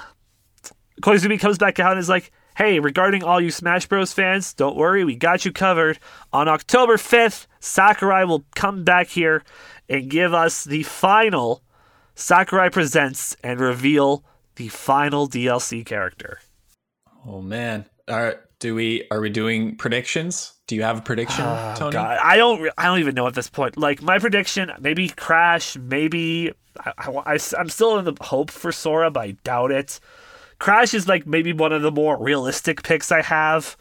koizumi 1.02 1.40
comes 1.40 1.58
back 1.58 1.80
out 1.80 1.92
and 1.94 2.00
is 2.00 2.10
like 2.10 2.32
hey 2.56 2.80
regarding 2.80 3.24
all 3.24 3.40
you 3.42 3.52
smash 3.52 3.86
bros 3.88 4.14
fans 4.14 4.54
don't 4.54 4.76
worry 4.76 5.04
we 5.04 5.16
got 5.16 5.46
you 5.46 5.52
covered 5.52 6.00
on 6.34 6.48
october 6.48 6.98
5th 6.98 7.48
sakurai 7.60 8.24
will 8.24 8.44
come 8.56 8.84
back 8.84 9.08
here 9.08 9.44
and 9.90 10.10
give 10.10 10.34
us 10.34 10.64
the 10.64 10.84
final 10.84 11.62
sakurai 12.16 12.70
presents 12.70 13.36
and 13.44 13.60
reveal 13.60 14.24
the 14.56 14.68
final 14.68 15.28
dlc 15.28 15.86
character 15.86 16.40
Oh 17.28 17.40
man. 17.42 17.86
All 18.08 18.20
right, 18.20 18.38
do 18.60 18.74
we 18.74 19.06
are 19.12 19.22
we 19.22 19.30
doing 19.30 19.76
predictions? 19.76 20.54
Do 20.66 20.76
you 20.76 20.82
have 20.82 20.98
a 20.98 21.02
prediction, 21.02 21.46
Oh, 21.46 21.76
Tony? 21.78 21.94
God. 21.94 22.18
I 22.22 22.36
don't. 22.36 22.68
I 22.78 22.86
don't 22.86 22.98
even 22.98 23.14
know 23.14 23.28
at 23.28 23.36
this 23.36 23.48
point. 23.50 23.78
Like 23.78 24.02
my 24.02 24.18
prediction, 24.18 24.72
maybe 24.80 25.08
Crash. 25.10 25.78
Maybe 25.78 26.52
I, 26.98 27.38
am 27.60 27.70
still 27.70 28.00
in 28.00 28.06
the 28.06 28.16
hope 28.22 28.50
for 28.50 28.72
Sora, 28.72 29.12
but 29.12 29.20
I 29.20 29.32
doubt 29.44 29.72
it. 29.72 30.00
Crash 30.62 30.94
is 30.94 31.08
like 31.08 31.26
maybe 31.26 31.54
one 31.54 31.74
of 31.74 31.82
the 31.82 31.92
more 31.92 32.22
realistic 32.22 32.84
picks 32.84 33.12
I 33.12 33.24
have, 33.24 33.76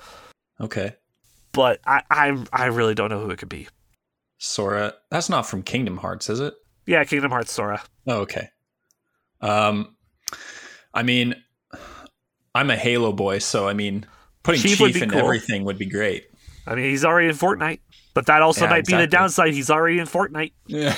Okay. 0.58 0.94
but 1.52 1.78
I 1.86 2.02
I'm, 2.10 2.46
I 2.54 2.66
really 2.66 2.94
don't 2.94 3.10
know 3.10 3.20
who 3.20 3.30
it 3.30 3.38
could 3.38 3.50
be. 3.50 3.68
Sora. 4.38 4.94
That's 5.10 5.28
not 5.28 5.42
from 5.46 5.62
Kingdom 5.62 5.98
Hearts, 5.98 6.30
is 6.30 6.40
it? 6.40 6.54
Yeah, 6.86 7.04
Kingdom 7.04 7.32
Hearts 7.32 7.52
Sora. 7.52 7.82
Oh, 8.06 8.20
okay. 8.20 8.48
Um, 9.42 9.94
I 10.94 11.02
mean, 11.02 11.34
I'm 12.54 12.70
a 12.70 12.76
Halo 12.76 13.12
boy, 13.12 13.40
so 13.40 13.68
I 13.68 13.74
mean, 13.74 14.06
putting 14.42 14.62
Chief 14.62 14.78
Chief, 14.78 15.02
in 15.02 15.10
cool. 15.10 15.20
everything 15.20 15.64
would 15.64 15.76
be 15.76 15.84
great. 15.84 16.28
I 16.66 16.74
mean, 16.74 16.86
he's 16.86 17.04
already 17.04 17.28
in 17.28 17.34
Fortnite, 17.34 17.80
but 18.14 18.24
that 18.24 18.40
also 18.40 18.64
Yeah, 18.64 18.70
might 18.70 18.86
be 18.86 18.96
the 18.96 19.06
downside. 19.06 19.52
He's 19.52 19.68
already 19.68 19.98
in 19.98 20.06
Fortnite. 20.06 20.52
Yeah. 20.66 20.96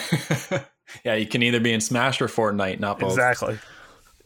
yeah, 1.05 1.15
you 1.17 1.27
can 1.27 1.43
either 1.43 1.59
be 1.59 1.73
in 1.73 1.81
Smash 1.81 2.21
or 2.21 2.29
Fortnite, 2.29 2.79
not 2.79 3.01
both. 3.01 3.11
Exactly. 3.11 3.59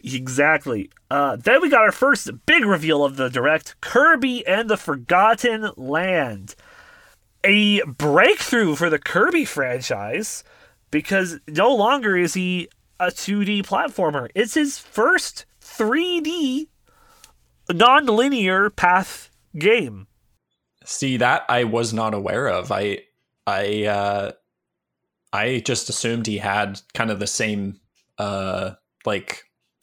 Exactly. 0.06 0.90
Uh, 1.10 1.36
then 1.36 1.60
we 1.60 1.68
got 1.68 1.82
our 1.82 1.92
first 1.92 2.30
big 2.46 2.64
reveal 2.64 3.04
of 3.04 3.16
the 3.16 3.28
direct 3.28 3.80
Kirby 3.80 4.46
and 4.46 4.70
the 4.70 4.76
Forgotten 4.76 5.70
Land. 5.76 6.54
a 7.44 7.82
breakthrough 7.82 8.74
for 8.76 8.88
the 8.90 8.98
Kirby 8.98 9.44
franchise 9.44 10.42
because 10.90 11.38
no 11.48 11.74
longer 11.74 12.16
is 12.16 12.34
he 12.34 12.68
a 12.98 13.06
2D 13.06 13.64
platformer. 13.66 14.28
It's 14.34 14.54
his 14.54 14.78
first 14.78 15.44
3D 15.60 16.68
non-linear 17.70 18.70
path 18.70 19.30
game. 19.58 20.06
See 20.84 21.16
that 21.16 21.44
I 21.48 21.64
was 21.64 21.92
not 21.92 22.14
aware 22.14 22.48
of. 22.48 22.70
I 22.70 23.00
I 23.46 23.84
uh 23.84 24.32
I 25.32 25.60
just 25.64 25.88
assumed 25.88 26.26
he 26.26 26.38
had 26.38 26.80
kind 26.94 27.10
of 27.10 27.18
the 27.18 27.26
same 27.26 27.80
uh 28.18 28.72
like 29.04 29.42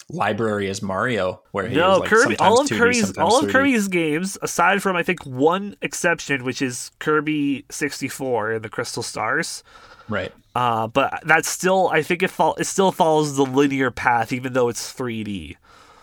library 0.10 0.70
as 0.70 0.82
Mario 0.82 1.42
where 1.52 1.68
he 1.68 1.76
No, 1.76 1.92
was 1.92 2.00
like 2.02 2.10
Kirby. 2.10 2.38
All 2.38 2.62
of 2.62 2.68
2D, 2.68 2.78
Kirby's 2.78 3.18
all 3.18 3.40
of 3.40 3.46
3D. 3.46 3.52
Kirby's 3.52 3.88
games, 3.88 4.38
aside 4.42 4.82
from 4.82 4.96
I 4.96 5.04
think 5.04 5.26
one 5.26 5.76
exception, 5.82 6.44
which 6.44 6.62
is 6.62 6.92
Kirby 7.00 7.66
64 7.72 8.52
and 8.54 8.64
the 8.66 8.70
Crystal 8.70 9.04
Stars. 9.04 9.64
Right. 10.10 10.32
Uh, 10.56 10.88
but 10.88 11.22
that's 11.26 11.50
still, 11.50 11.90
I 11.90 12.04
think 12.04 12.22
it, 12.22 12.28
fol- 12.30 12.56
it 12.56 12.66
still 12.66 12.92
follows 12.92 13.36
the 13.36 13.46
linear 13.46 13.90
path, 13.90 14.32
even 14.32 14.54
though 14.54 14.70
it's 14.70 14.94
3D. 14.94 15.56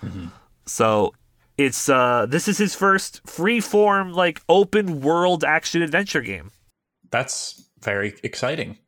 Mm-hmm. 0.05 0.27
So 0.67 1.15
it's 1.59 1.89
uh, 1.89 2.27
this 2.29 2.49
is 2.49 2.57
his 2.59 2.75
first 2.75 3.21
free 3.29 3.61
form, 3.61 4.13
like 4.13 4.41
open 4.49 5.01
world 5.03 5.45
action 5.45 5.83
adventure 5.83 6.23
game. 6.23 6.51
That's 7.11 7.69
very 7.83 8.15
exciting. 8.23 8.79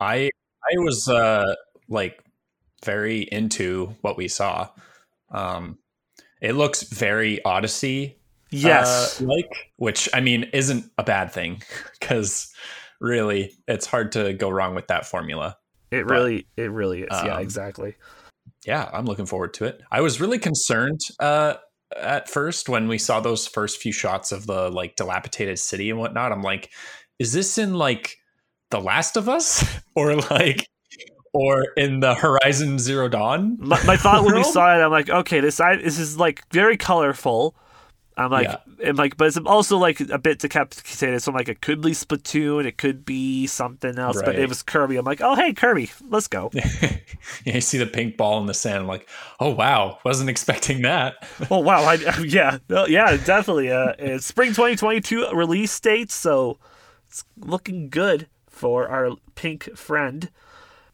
I 0.00 0.30
I 0.64 0.78
was 0.78 1.08
uh 1.08 1.54
like 1.88 2.20
very 2.84 3.22
into 3.22 3.94
what 4.00 4.16
we 4.16 4.28
saw. 4.28 4.68
Um 5.30 5.78
it 6.40 6.52
looks 6.52 6.82
very 6.82 7.44
Odyssey 7.44 8.18
Yes, 8.50 9.20
uh, 9.20 9.26
like, 9.26 9.72
which 9.76 10.08
I 10.14 10.20
mean 10.20 10.44
isn't 10.52 10.90
a 10.98 11.02
bad 11.02 11.32
thing 11.32 11.62
because 12.00 12.52
really 13.00 13.52
it's 13.66 13.86
hard 13.86 14.12
to 14.12 14.32
go 14.32 14.48
wrong 14.48 14.74
with 14.74 14.86
that 14.88 15.06
formula. 15.06 15.56
it 15.90 16.06
really, 16.06 16.46
it 16.56 16.70
really 16.70 17.02
is. 17.02 17.08
yeah, 17.10 17.36
um, 17.36 17.42
exactly. 17.42 17.96
Yeah, 18.64 18.88
I'm 18.92 19.06
looking 19.06 19.26
forward 19.26 19.54
to 19.54 19.64
it. 19.64 19.80
I 19.90 20.00
was 20.00 20.20
really 20.20 20.38
concerned 20.38 21.00
uh 21.20 21.54
at 21.96 22.28
first 22.28 22.68
when 22.68 22.88
we 22.88 22.98
saw 22.98 23.20
those 23.20 23.46
first 23.46 23.80
few 23.80 23.92
shots 23.92 24.32
of 24.32 24.46
the 24.46 24.70
like 24.70 24.96
dilapidated 24.96 25.58
city 25.58 25.90
and 25.90 25.98
whatnot. 25.98 26.32
I'm 26.32 26.42
like, 26.42 26.70
is 27.18 27.32
this 27.32 27.58
in 27.58 27.74
like 27.74 28.16
The 28.70 28.80
Last 28.80 29.16
of 29.16 29.28
Us 29.28 29.64
or 29.94 30.16
like 30.16 30.68
or 31.32 31.66
in 31.76 32.00
the 32.00 32.14
Horizon 32.14 32.78
Zero 32.78 33.08
Dawn? 33.08 33.56
My, 33.60 33.82
my 33.84 33.96
thought 33.96 34.24
when 34.24 34.34
we 34.34 34.44
saw 34.44 34.76
it, 34.76 34.82
I'm 34.82 34.90
like, 34.90 35.10
okay, 35.10 35.40
this 35.40 35.60
I, 35.60 35.76
this 35.76 35.98
is 35.98 36.18
like 36.18 36.48
very 36.50 36.76
colorful. 36.76 37.54
I'm 38.18 38.30
like, 38.30 38.48
Yeah. 38.48 38.56
I'm 38.88 38.96
like, 38.96 39.18
but 39.18 39.26
it's 39.26 39.36
also 39.36 39.76
like 39.76 40.00
a 40.00 40.18
bit 40.18 40.38
decapitated. 40.38 41.22
So 41.22 41.30
I'm 41.30 41.36
like, 41.36 41.48
it 41.50 41.60
could 41.60 41.82
be 41.82 41.90
Splatoon, 41.90 42.64
it 42.64 42.78
could 42.78 43.04
be 43.04 43.46
something 43.46 43.98
else, 43.98 44.20
but 44.22 44.36
it 44.36 44.48
was 44.48 44.62
Kirby. 44.62 44.96
I'm 44.96 45.04
like, 45.04 45.20
oh 45.20 45.34
hey 45.34 45.52
Kirby, 45.52 45.90
let's 46.08 46.28
go. 46.28 46.50
you 47.44 47.60
see 47.60 47.76
the 47.78 47.86
pink 47.86 48.16
ball 48.16 48.40
in 48.40 48.46
the 48.46 48.54
sand. 48.54 48.78
I'm 48.78 48.86
like, 48.86 49.06
oh 49.40 49.50
wow, 49.50 49.98
wasn't 50.04 50.30
expecting 50.30 50.82
that. 50.82 51.26
oh 51.50 51.60
wow, 51.60 51.82
I, 51.84 51.94
yeah, 52.24 52.58
yeah, 52.68 53.16
definitely. 53.18 53.70
Uh, 53.70 53.92
it's 53.98 54.24
spring 54.26 54.50
2022 54.50 55.30
release 55.32 55.78
date, 55.78 56.10
so 56.10 56.58
it's 57.08 57.24
looking 57.38 57.90
good 57.90 58.28
for 58.48 58.88
our 58.88 59.10
pink 59.34 59.76
friend. 59.76 60.30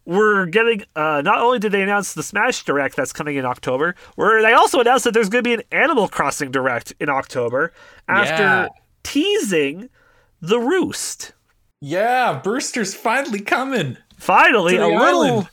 We're 0.05 0.47
getting. 0.47 0.85
Uh, 0.97 1.23
not 1.25 1.39
only 1.39 1.59
did 1.59 1.73
they 1.73 1.83
announce 1.83 2.15
the 2.15 2.23
Smash 2.23 2.65
Direct 2.65 2.97
that's 2.97 3.13
coming 3.13 3.37
in 3.37 3.45
October, 3.45 3.95
where 4.17 4.43
they 4.43 4.53
also 4.53 4.81
announced 4.81 5.05
that 5.05 5.15
there's 5.15 5.29
going 5.29 5.45
to 5.45 5.49
be 5.49 5.55
an 5.55 5.63
Animal 5.71 6.09
Crossing 6.09 6.51
Direct 6.51 6.93
in 6.99 7.09
October 7.09 7.73
after 8.09 8.43
Yeah. 8.43 8.69
teasing 9.05 9.89
the 10.41 10.59
Roost. 10.59 11.33
Yeah, 11.81 12.41
Brewster's 12.43 12.95
finally 12.95 13.41
coming. 13.41 13.97
Finally, 14.19 14.77
a 14.77 14.81
the 14.81 14.89
little. 14.89 15.49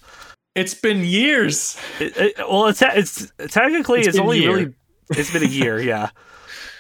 It's 0.56 0.74
been 0.74 1.04
years. 1.04 1.78
It, 2.00 2.18
it- 2.18 2.38
well, 2.40 2.68
it's 2.68 2.82
it's 2.82 3.32
technically 3.50 4.00
It's 4.00 4.10
it's, 4.10 4.18
only 4.20 4.40
year. 4.40 4.52
really 4.56 4.74
it's 5.12 5.32
been 5.32 5.44
a 5.44 5.48
year, 5.48 5.80
yeah. 5.80 6.10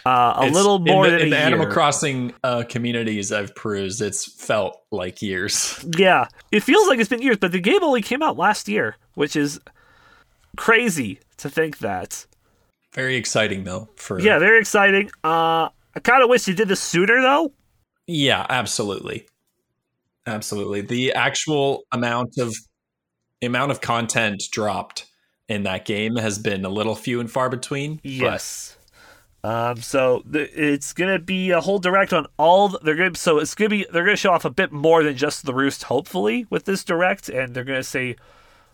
Uh, 0.05 0.33
a 0.37 0.39
It's- 0.41 0.53
little 0.53 0.79
more 0.79 1.05
in 1.05 1.11
the, 1.11 1.17
than 1.17 1.25
in 1.25 1.29
the. 1.31 1.37
Animal 1.37 1.67
Crossing 1.67 2.33
uh, 2.43 2.63
communities 2.67 3.31
I've 3.31 3.53
perused. 3.55 4.01
It's 4.01 4.25
felt 4.41 4.81
like 4.91 5.21
years. 5.21 5.83
Yeah, 5.97 6.27
it 6.51 6.61
feels 6.63 6.87
like 6.87 6.99
it's 6.99 7.09
been 7.09 7.21
years, 7.21 7.37
but 7.37 7.51
the 7.51 7.59
game 7.59 7.83
only 7.83 8.01
came 8.01 8.21
out 8.23 8.37
last 8.37 8.67
year, 8.69 8.95
which 9.15 9.35
is 9.35 9.59
crazy 10.57 11.19
to 11.37 11.49
think 11.49 11.79
that. 11.79 12.25
Very 12.93 13.15
exciting 13.15 13.63
though. 13.65 13.89
For 13.95 14.19
Yeah, 14.19 14.39
very 14.39 14.59
exciting. 14.59 15.09
Uh, 15.23 15.69
I 15.95 15.99
kind 16.01 16.23
of 16.23 16.29
wish 16.29 16.47
you 16.47 16.53
did 16.53 16.67
this 16.67 16.81
sooner 16.81 17.21
though. 17.21 17.51
yeah, 18.07 18.45
absolutely, 18.49 19.27
absolutely. 20.25 20.81
The 20.81 21.13
actual 21.13 21.83
amount 21.91 22.37
of 22.37 22.55
the 23.41 23.47
amount 23.47 23.71
of 23.71 23.81
content 23.81 24.41
dropped 24.51 25.05
in 25.47 25.63
that 25.63 25.85
game 25.85 26.15
has 26.15 26.37
been 26.39 26.65
a 26.65 26.69
little 26.69 26.95
few 26.95 27.19
and 27.19 27.29
far 27.31 27.49
between. 27.49 27.99
Yes. 28.03 28.75
Um, 29.43 29.77
so 29.77 30.23
th- 30.31 30.51
it's 30.53 30.91
gonna 30.93 31.19
be 31.19 31.51
a 31.51 31.61
whole 31.61 31.79
direct 31.79 32.11
on 32.11 32.27
all. 32.37 32.69
The, 32.69 32.79
they're 32.79 32.95
gonna 32.95 33.15
so 33.15 33.37
it's 33.39 33.55
gonna 33.55 33.69
be 33.69 33.85
they're 33.91 34.03
gonna 34.03 34.17
show 34.17 34.31
off 34.31 34.45
a 34.45 34.49
bit 34.49 34.71
more 34.71 35.03
than 35.03 35.15
just 35.15 35.45
the 35.45 35.53
roost, 35.53 35.83
hopefully, 35.83 36.45
with 36.49 36.65
this 36.65 36.83
direct, 36.83 37.29
and 37.29 37.53
they're 37.53 37.63
gonna 37.63 37.83
say 37.83 38.15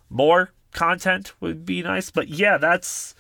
more 0.10 0.52
content 0.72 1.34
would 1.40 1.66
be 1.66 1.84
nice. 1.84 2.10
But 2.10 2.30
yeah, 2.30 2.58
that's 2.58 3.14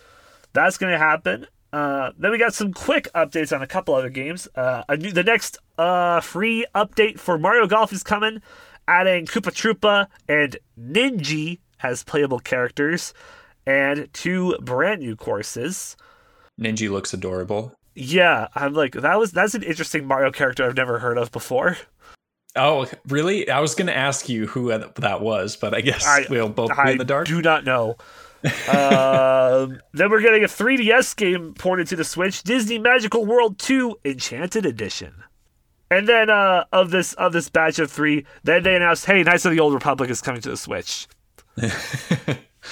that's 0.53 0.77
gonna 0.77 0.97
happen. 0.97 1.47
Uh, 1.71 2.11
then 2.17 2.31
we 2.31 2.37
got 2.37 2.53
some 2.53 2.73
quick 2.73 3.09
updates 3.13 3.53
on 3.53 3.61
a 3.61 3.67
couple 3.67 3.93
other 3.93 4.09
games. 4.09 4.47
Uh, 4.55 4.83
new, 4.97 5.11
the 5.11 5.23
next 5.23 5.57
uh, 5.77 6.21
free 6.21 6.65
update 6.73 7.19
for 7.19 7.37
Mario 7.37 7.67
Golf 7.67 7.91
is 7.91 8.01
coming, 8.01 8.41
adding 8.87 9.25
Koopa 9.25 9.51
Troopa 9.51 10.07
and 10.27 10.57
Ninji 10.79 11.59
as 11.83 12.03
playable 12.03 12.39
characters, 12.39 13.13
and 13.67 14.07
two 14.13 14.57
brand 14.61 15.01
new 15.01 15.15
courses. 15.15 15.97
Ninji 16.59 16.89
looks 16.89 17.13
adorable. 17.13 17.73
Yeah, 17.95 18.47
I'm 18.55 18.73
like 18.73 18.93
that 18.93 19.17
was 19.19 19.31
that's 19.31 19.55
an 19.55 19.63
interesting 19.63 20.05
Mario 20.05 20.31
character 20.31 20.65
I've 20.65 20.75
never 20.75 20.99
heard 20.99 21.17
of 21.17 21.31
before. 21.31 21.77
Oh, 22.57 22.87
really? 23.07 23.49
I 23.49 23.59
was 23.59 23.75
going 23.75 23.87
to 23.87 23.95
ask 23.95 24.29
you 24.29 24.47
who 24.47 24.69
that 24.69 25.19
was, 25.21 25.57
but 25.57 25.73
I 25.73 25.81
guess 25.81 26.05
I- 26.07 26.25
we'll 26.29 26.47
both 26.49 26.71
be 26.85 26.91
in 26.91 26.97
the 26.97 27.03
dark. 27.05 27.27
do 27.27 27.41
not 27.41 27.65
know. 27.65 27.97
um, 28.71 29.79
then 29.93 30.09
we're 30.11 30.21
getting 30.21 30.43
a 30.43 30.47
3DS 30.47 31.15
game 31.15 31.53
ported 31.55 31.87
to 31.87 31.95
the 31.95 32.03
Switch, 32.03 32.43
Disney 32.43 32.77
Magical 32.77 33.25
World 33.25 33.57
2 33.57 33.97
Enchanted 34.05 34.65
Edition. 34.65 35.23
And 35.89 36.07
then 36.07 36.29
uh, 36.29 36.65
of 36.71 36.91
this 36.91 37.13
of 37.13 37.31
this 37.33 37.49
batch 37.49 37.77
of 37.79 37.91
three, 37.91 38.25
then 38.43 38.63
they 38.63 38.75
announced, 38.75 39.05
"Hey, 39.05 39.21
Knights 39.21 39.45
of 39.45 39.51
the 39.51 39.59
Old 39.59 39.73
Republic 39.73 40.09
is 40.09 40.19
coming 40.21 40.41
to 40.41 40.49
the 40.49 40.57
Switch." 40.57 41.07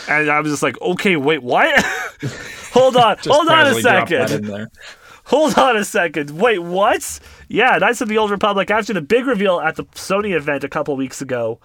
and 0.08 0.30
I 0.30 0.40
was 0.40 0.52
just 0.52 0.64
like, 0.64 0.80
"Okay, 0.82 1.16
wait, 1.16 1.44
what? 1.44 1.84
hold 2.72 2.96
on, 2.96 3.18
hold 3.24 3.48
on 3.50 3.60
a 3.60 3.64
casually 3.64 3.82
drop 3.82 4.10
that 4.10 4.30
second. 4.30 4.70
Hold 5.26 5.58
on 5.58 5.78
a 5.78 5.86
second. 5.86 6.32
Wait, 6.32 6.60
what? 6.60 7.20
Yeah, 7.48 7.78
Knights 7.78 8.02
of 8.02 8.10
the 8.10 8.18
Old 8.18 8.30
Republic 8.30 8.70
after 8.70 8.92
the 8.92 9.02
big 9.02 9.26
reveal 9.26 9.60
at 9.60 9.78
the 9.78 9.86
Sony 9.86 10.36
event 10.36 10.66
a 10.66 10.70
couple 10.70 10.96
weeks 10.98 11.22
ago, 11.22 11.60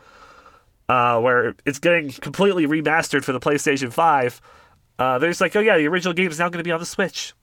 uh, 0.89 1.21
where 1.21 1.57
it's 1.67 1.81
getting 1.81 2.11
completely 2.11 2.69
remastered 2.69 3.25
for 3.25 3.33
the 3.33 3.41
PlayStation 3.41 3.93
5. 3.93 4.41
Uh, 4.99 5.19
they're 5.19 5.31
just 5.31 5.41
like, 5.41 5.57
oh 5.57 5.61
yeah, 5.61 5.77
the 5.77 5.89
original 5.89 6.15
game 6.15 6.31
is 6.31 6.39
now 6.39 6.49
going 6.49 6.59
to 6.59 6.65
be 6.65 6.71
on 6.71 6.79
the 6.79 6.87
Switch. 6.87 7.35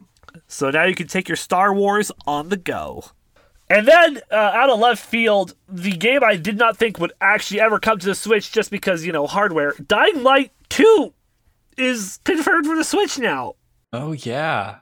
So 0.47 0.69
now 0.69 0.85
you 0.85 0.95
can 0.95 1.07
take 1.07 1.27
your 1.27 1.35
Star 1.35 1.73
Wars 1.73 2.11
on 2.25 2.47
the 2.49 2.57
go. 2.57 3.05
And 3.69 3.87
then, 3.87 4.19
uh, 4.31 4.35
out 4.35 4.69
of 4.69 4.79
left 4.79 5.03
field, 5.03 5.55
the 5.67 5.91
game 5.91 6.23
I 6.23 6.35
did 6.35 6.57
not 6.57 6.77
think 6.77 6.99
would 6.99 7.13
actually 7.19 7.59
ever 7.59 7.79
come 7.79 7.97
to 7.99 8.05
the 8.05 8.13
Switch 8.15 8.51
just 8.51 8.69
because, 8.69 9.05
you 9.05 9.11
know, 9.11 9.25
hardware. 9.25 9.73
Dying 9.87 10.21
Light 10.21 10.51
2 10.69 11.11
is 11.77 12.19
confirmed 12.23 12.67
for 12.67 12.75
the 12.75 12.83
Switch 12.83 13.17
now. 13.17 13.55
Oh 13.91 14.11
yeah. 14.11 14.77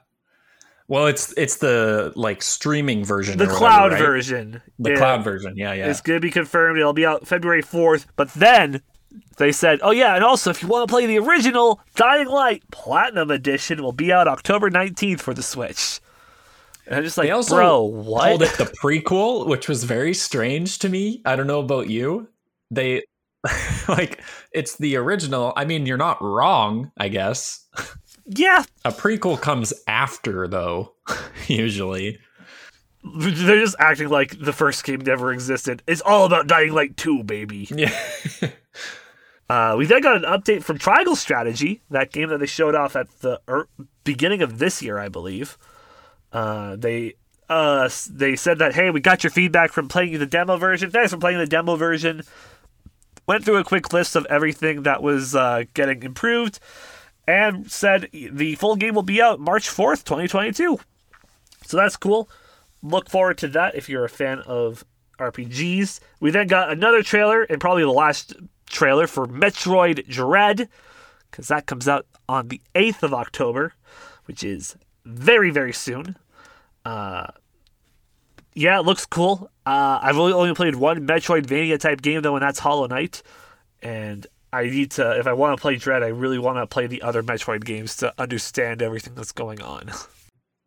Well, 0.86 1.06
it's 1.06 1.32
it's 1.38 1.56
the 1.56 2.12
like 2.14 2.42
streaming 2.42 3.04
version, 3.04 3.38
The 3.38 3.44
or 3.44 3.46
whatever, 3.46 3.58
cloud 3.58 3.92
right? 3.92 4.00
version. 4.00 4.62
the 4.78 4.90
Yeah. 4.90 4.96
cloud 4.96 5.24
version. 5.24 5.56
Yeah, 5.56 5.72
yeah. 5.72 5.88
It's 5.88 6.02
to 6.02 6.20
be 6.20 6.30
confirmed. 6.30 6.78
It'll 6.78 6.92
be 6.92 7.06
out 7.06 7.26
February 7.26 7.62
4th. 7.62 8.04
But 8.16 8.34
then 8.34 8.82
they 9.38 9.50
said, 9.52 9.78
oh, 9.82 9.92
yeah, 9.92 10.14
and 10.14 10.22
also 10.22 10.50
if 10.50 10.62
you 10.62 10.68
want 10.68 10.86
to 10.86 10.92
play 10.92 11.06
the 11.06 11.18
original 11.18 11.80
Dying 11.94 12.28
Light 12.28 12.62
Platinum 12.70 13.30
Edition, 13.30 13.82
will 13.82 13.92
be 13.92 14.12
out 14.12 14.28
October 14.28 14.70
19th 14.70 15.20
for 15.20 15.32
the 15.32 15.42
Switch. 15.42 16.00
And 16.86 16.96
I'm 16.96 17.02
just 17.02 17.16
like, 17.16 17.28
They 17.28 17.32
also 17.32 17.56
bro, 17.56 17.82
what? 17.82 18.22
called 18.28 18.42
it 18.42 18.52
the 18.58 18.64
prequel, 18.64 19.46
which 19.46 19.68
was 19.68 19.84
very 19.84 20.14
strange 20.14 20.78
to 20.80 20.88
me. 20.88 21.22
I 21.24 21.34
don't 21.36 21.46
know 21.46 21.60
about 21.60 21.88
you. 21.88 22.28
They 22.70 23.02
like 23.88 24.20
it's 24.52 24.76
the 24.76 24.96
original. 24.96 25.52
I 25.56 25.64
mean, 25.64 25.86
you're 25.86 25.96
not 25.96 26.20
wrong, 26.22 26.92
I 26.98 27.08
guess. 27.08 27.66
yeah, 28.26 28.64
A 28.84 28.90
prequel 28.92 29.40
comes 29.40 29.72
after 29.86 30.46
though, 30.48 30.94
usually. 31.46 32.18
they're 33.18 33.60
just 33.60 33.76
acting 33.78 34.08
like 34.08 34.38
the 34.40 34.52
first 34.52 34.82
game 34.84 35.00
never 35.00 35.30
existed. 35.32 35.82
It's 35.86 36.00
all 36.00 36.24
about 36.24 36.46
Dying 36.46 36.72
Light 36.72 36.96
2, 36.96 37.22
baby. 37.24 37.68
Yeah. 37.70 37.94
Uh, 39.48 39.74
we 39.76 39.84
then 39.84 40.00
got 40.00 40.16
an 40.16 40.22
update 40.22 40.62
from 40.62 40.78
Triangle 40.78 41.14
Strategy, 41.14 41.82
that 41.90 42.10
game 42.10 42.30
that 42.30 42.38
they 42.40 42.46
showed 42.46 42.74
off 42.74 42.96
at 42.96 43.10
the 43.20 43.38
er- 43.46 43.68
beginning 44.02 44.40
of 44.40 44.58
this 44.58 44.80
year, 44.80 44.98
I 44.98 45.10
believe. 45.10 45.58
Uh, 46.34 46.74
they 46.76 47.14
uh, 47.48 47.88
they 48.10 48.34
said 48.36 48.58
that 48.58 48.74
hey, 48.74 48.90
we 48.90 49.00
got 49.00 49.22
your 49.22 49.30
feedback 49.30 49.72
from 49.72 49.88
playing 49.88 50.18
the 50.18 50.26
demo 50.26 50.56
version. 50.56 50.90
Thanks 50.90 51.12
for 51.12 51.18
playing 51.18 51.38
the 51.38 51.46
demo 51.46 51.76
version. 51.76 52.22
Went 53.26 53.44
through 53.44 53.56
a 53.56 53.64
quick 53.64 53.92
list 53.92 54.16
of 54.16 54.26
everything 54.26 54.82
that 54.82 55.02
was 55.02 55.34
uh, 55.34 55.64
getting 55.72 56.02
improved, 56.02 56.58
and 57.26 57.70
said 57.70 58.10
the 58.12 58.56
full 58.56 58.76
game 58.76 58.94
will 58.94 59.02
be 59.02 59.22
out 59.22 59.40
March 59.40 59.68
fourth, 59.68 60.04
twenty 60.04 60.28
twenty 60.28 60.52
two. 60.52 60.78
So 61.64 61.76
that's 61.76 61.96
cool. 61.96 62.28
Look 62.82 63.08
forward 63.08 63.38
to 63.38 63.48
that 63.48 63.76
if 63.76 63.88
you're 63.88 64.04
a 64.04 64.10
fan 64.10 64.40
of 64.40 64.84
RPGs. 65.18 66.00
We 66.20 66.30
then 66.32 66.48
got 66.48 66.70
another 66.70 67.02
trailer, 67.02 67.44
and 67.44 67.60
probably 67.60 67.84
the 67.84 67.90
last 67.90 68.34
trailer 68.68 69.06
for 69.06 69.26
Metroid 69.26 70.06
Dread, 70.08 70.68
because 71.30 71.48
that 71.48 71.66
comes 71.66 71.88
out 71.88 72.06
on 72.28 72.48
the 72.48 72.60
8th 72.74 73.02
of 73.02 73.14
October, 73.14 73.72
which 74.26 74.42
is 74.42 74.76
very, 75.04 75.50
very 75.50 75.72
soon. 75.72 76.16
Uh, 76.84 77.26
yeah, 78.54 78.78
it 78.78 78.84
looks 78.86 79.04
cool. 79.06 79.50
Uh, 79.66 79.98
I've 80.02 80.18
only, 80.18 80.32
only 80.32 80.54
played 80.54 80.76
one 80.76 81.06
Metroidvania 81.06 81.78
type 81.78 82.02
game, 82.02 82.22
though, 82.22 82.36
and 82.36 82.42
that's 82.42 82.58
Hollow 82.58 82.86
Knight. 82.86 83.22
And 83.82 84.26
I 84.52 84.64
need 84.64 84.92
to, 84.92 85.18
if 85.18 85.26
I 85.26 85.32
want 85.32 85.56
to 85.56 85.60
play 85.60 85.76
Dread, 85.76 86.02
I 86.02 86.08
really 86.08 86.38
want 86.38 86.58
to 86.58 86.66
play 86.66 86.86
the 86.86 87.02
other 87.02 87.22
Metroid 87.22 87.64
games 87.64 87.96
to 87.98 88.14
understand 88.18 88.82
everything 88.82 89.14
that's 89.14 89.32
going 89.32 89.60
on. 89.62 89.90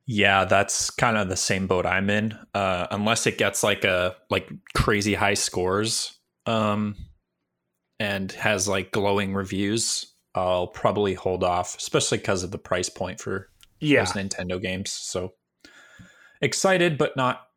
Yeah, 0.09 0.45
that's 0.45 0.89
kind 0.89 1.17
of 1.17 1.27
the 1.27 1.36
same 1.36 1.67
boat 1.67 1.86
I'm 1.86 2.09
in. 2.09 2.33
Uh, 2.53 2.88
unless 2.91 3.27
it 3.27 3.38
gets 3.38 3.62
like 3.62 3.83
a 3.83 4.15
like 4.29 4.50
crazy 4.74 5.13
high 5.13 5.33
scores, 5.33 6.17
um, 6.45 6.95
and 8.00 8.31
has 8.31 8.69
like 8.69 8.93
glowing 8.93 9.33
reviews, 9.33 10.13
I'll 10.33 10.67
probably 10.67 11.13
hold 11.13 11.43
off, 11.43 11.75
especially 11.75 12.19
because 12.19 12.43
of 12.43 12.51
the 12.51 12.57
price 12.57 12.88
point 12.88 13.19
for 13.19 13.50
Yeah. 13.81 14.05
those 14.05 14.13
Nintendo 14.13 14.62
games. 14.62 14.91
So 14.91 15.33
excited, 16.41 16.98
but 16.98 17.15
not 17.15 17.48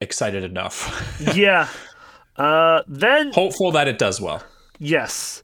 excited 0.00 0.44
enough. 0.44 1.16
yeah. 1.34 1.68
Uh, 2.36 2.82
then 2.88 3.32
Hopeful 3.32 3.70
that 3.72 3.88
it 3.88 3.98
does 3.98 4.20
well. 4.20 4.42
Yes. 4.78 5.42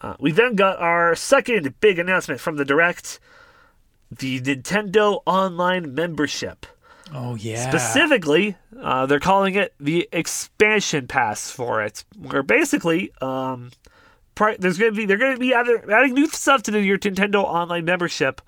Uh, 0.00 0.14
we 0.20 0.32
then 0.32 0.54
got 0.54 0.78
our 0.78 1.14
second 1.14 1.80
big 1.80 1.98
announcement 1.98 2.40
from 2.40 2.56
the 2.56 2.64
Direct 2.64 3.18
the 4.10 4.40
Nintendo 4.40 5.22
Online 5.26 5.94
membership. 5.94 6.66
Oh 7.12 7.34
yeah. 7.34 7.68
Specifically, 7.68 8.56
uh, 8.80 9.06
they're 9.06 9.20
calling 9.20 9.54
it 9.54 9.74
the 9.78 10.08
expansion 10.12 11.06
pass 11.06 11.50
for 11.50 11.82
it, 11.82 12.04
where 12.18 12.42
basically, 12.42 13.12
um, 13.20 13.70
pri- 14.34 14.56
there's 14.58 14.78
gonna 14.78 14.92
be 14.92 15.06
they're 15.06 15.18
gonna 15.18 15.38
be 15.38 15.52
adding, 15.52 15.78
adding 15.90 16.14
new 16.14 16.26
stuff 16.28 16.62
to 16.64 16.70
the, 16.70 16.80
your 16.80 16.98
Nintendo 16.98 17.44
Online 17.44 17.84
membership 17.84 18.40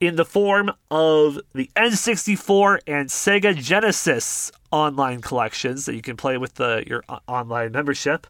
in 0.00 0.16
the 0.16 0.24
form 0.24 0.72
of 0.90 1.38
the 1.54 1.70
N64 1.76 2.80
and 2.86 3.08
Sega 3.08 3.56
Genesis 3.56 4.52
online 4.70 5.20
collections 5.20 5.86
that 5.86 5.94
you 5.94 6.02
can 6.02 6.16
play 6.16 6.36
with 6.36 6.54
the 6.54 6.84
your 6.86 7.02
online 7.26 7.72
membership. 7.72 8.26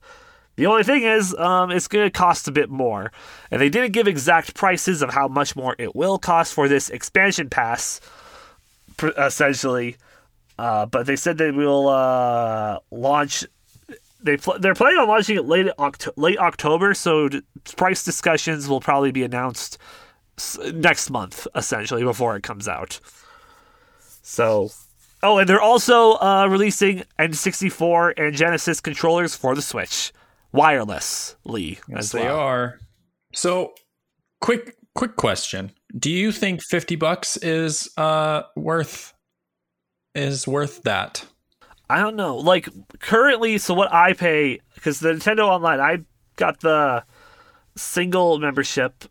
The 0.56 0.66
only 0.66 0.84
thing 0.84 1.02
is, 1.02 1.34
um, 1.34 1.70
it's 1.70 1.88
going 1.88 2.06
to 2.06 2.10
cost 2.10 2.48
a 2.48 2.52
bit 2.52 2.70
more, 2.70 3.12
and 3.50 3.60
they 3.60 3.68
didn't 3.68 3.92
give 3.92 4.08
exact 4.08 4.54
prices 4.54 5.02
of 5.02 5.10
how 5.10 5.28
much 5.28 5.54
more 5.54 5.76
it 5.78 5.94
will 5.94 6.18
cost 6.18 6.54
for 6.54 6.66
this 6.66 6.88
expansion 6.88 7.50
pass 7.50 8.00
essentially. 9.18 9.96
Uh, 10.58 10.86
but 10.86 11.06
they 11.06 11.16
said 11.16 11.36
they 11.36 11.50
will 11.50 11.88
uh, 11.88 12.78
launch. 12.90 13.44
They 14.22 14.38
pl- 14.38 14.58
they're 14.58 14.74
planning 14.74 14.98
on 14.98 15.08
launching 15.08 15.36
it 15.36 15.44
late 15.44 15.66
Oct- 15.78 16.08
late 16.16 16.38
October, 16.38 16.94
so 16.94 17.28
d- 17.28 17.42
price 17.76 18.02
discussions 18.02 18.66
will 18.66 18.80
probably 18.80 19.12
be 19.12 19.22
announced 19.22 19.76
next 20.74 21.10
month, 21.10 21.46
essentially 21.54 22.04
before 22.04 22.36
it 22.36 22.42
comes 22.42 22.68
out. 22.68 23.00
So, 24.22 24.70
oh, 25.22 25.38
and 25.38 25.48
they're 25.48 25.60
also 25.60 26.12
uh, 26.14 26.46
releasing 26.50 27.04
N64 27.18 28.14
and 28.16 28.34
Genesis 28.34 28.80
controllers 28.80 29.34
for 29.34 29.54
the 29.54 29.62
Switch 29.62 30.12
wirelessly 30.54 31.78
Yes, 31.88 31.98
as 31.98 32.12
they 32.12 32.26
are. 32.26 32.78
So, 33.32 33.74
quick, 34.40 34.76
quick 34.94 35.16
question: 35.16 35.72
Do 35.96 36.10
you 36.10 36.32
think 36.32 36.62
fifty 36.62 36.96
bucks 36.96 37.36
is 37.36 37.88
uh 37.96 38.42
worth 38.56 39.14
is 40.14 40.46
worth 40.48 40.82
that? 40.82 41.24
I 41.88 42.00
don't 42.00 42.16
know. 42.16 42.36
Like 42.36 42.68
currently, 42.98 43.58
so 43.58 43.74
what 43.74 43.92
I 43.92 44.12
pay 44.12 44.60
because 44.74 45.00
the 45.00 45.12
Nintendo 45.12 45.46
Online, 45.46 45.80
I 45.80 45.98
got 46.36 46.60
the 46.60 47.04
single 47.76 48.38
membership, 48.38 49.04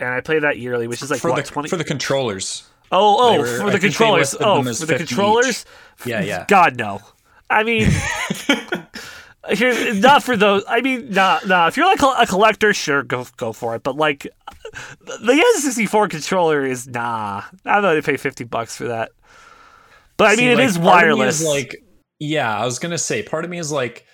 and 0.00 0.08
I 0.08 0.20
pay 0.20 0.38
that 0.40 0.58
yearly, 0.58 0.86
which 0.88 1.02
is 1.02 1.10
like 1.10 1.20
for 1.20 1.30
what 1.30 1.44
the 1.44 1.50
twenty. 1.50 1.68
for 1.68 1.76
the 1.76 1.84
controllers. 1.84 2.68
oh, 2.92 3.16
oh, 3.18 3.38
were- 3.38 3.46
for 3.58 3.66
I 3.68 3.70
the 3.70 3.78
controllers. 3.78 4.34
Oh, 4.40 4.62
for 4.62 4.68
the 4.70 4.74
50 4.74 4.94
each. 4.94 5.08
controllers. 5.08 5.64
Yeah, 6.06 6.22
yeah. 6.22 6.44
God 6.48 6.76
no. 6.76 7.00
I 7.50 7.62
mean, 7.64 7.90
here 9.54 9.94
not 9.94 10.22
for 10.22 10.36
those. 10.36 10.64
I 10.68 10.80
mean, 10.80 11.10
nah, 11.10 11.40
nah. 11.46 11.66
If 11.68 11.76
you're 11.76 11.86
like 11.86 12.02
a 12.02 12.26
collector, 12.26 12.74
sure, 12.74 13.02
go 13.02 13.26
go 13.36 13.52
for 13.52 13.74
it. 13.74 13.82
But 13.82 13.96
like, 13.96 14.26
the 15.00 15.44
N64 15.62 16.10
controller 16.10 16.64
is 16.64 16.86
nah. 16.86 17.42
I'm 17.64 17.82
not 17.82 17.90
gonna 17.90 18.02
pay 18.02 18.16
fifty 18.16 18.44
bucks 18.44 18.76
for 18.76 18.88
that. 18.88 19.12
But 20.16 20.28
I 20.28 20.34
See, 20.34 20.42
mean, 20.42 20.50
it 20.52 20.56
like, 20.56 20.64
is 20.68 20.76
of 20.76 20.82
me 20.82 20.88
wireless. 20.88 21.40
is 21.40 21.46
like, 21.46 21.76
yeah, 22.18 22.54
I 22.56 22.64
was 22.64 22.78
gonna 22.78 22.98
say, 22.98 23.22
part 23.22 23.44
of 23.44 23.50
me 23.50 23.58
is 23.58 23.70
like, 23.72 24.04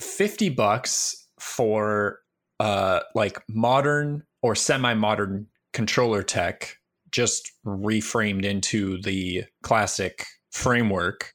fifty 0.00 0.48
bucks 0.48 1.26
for 1.38 2.18
uh 2.60 3.00
like 3.14 3.38
modern 3.48 4.24
or 4.42 4.54
semi-modern 4.54 5.46
controller 5.72 6.22
tech, 6.22 6.76
just 7.10 7.50
reframed 7.64 8.44
into 8.44 9.00
the 9.02 9.44
classic 9.62 10.24
framework, 10.50 11.32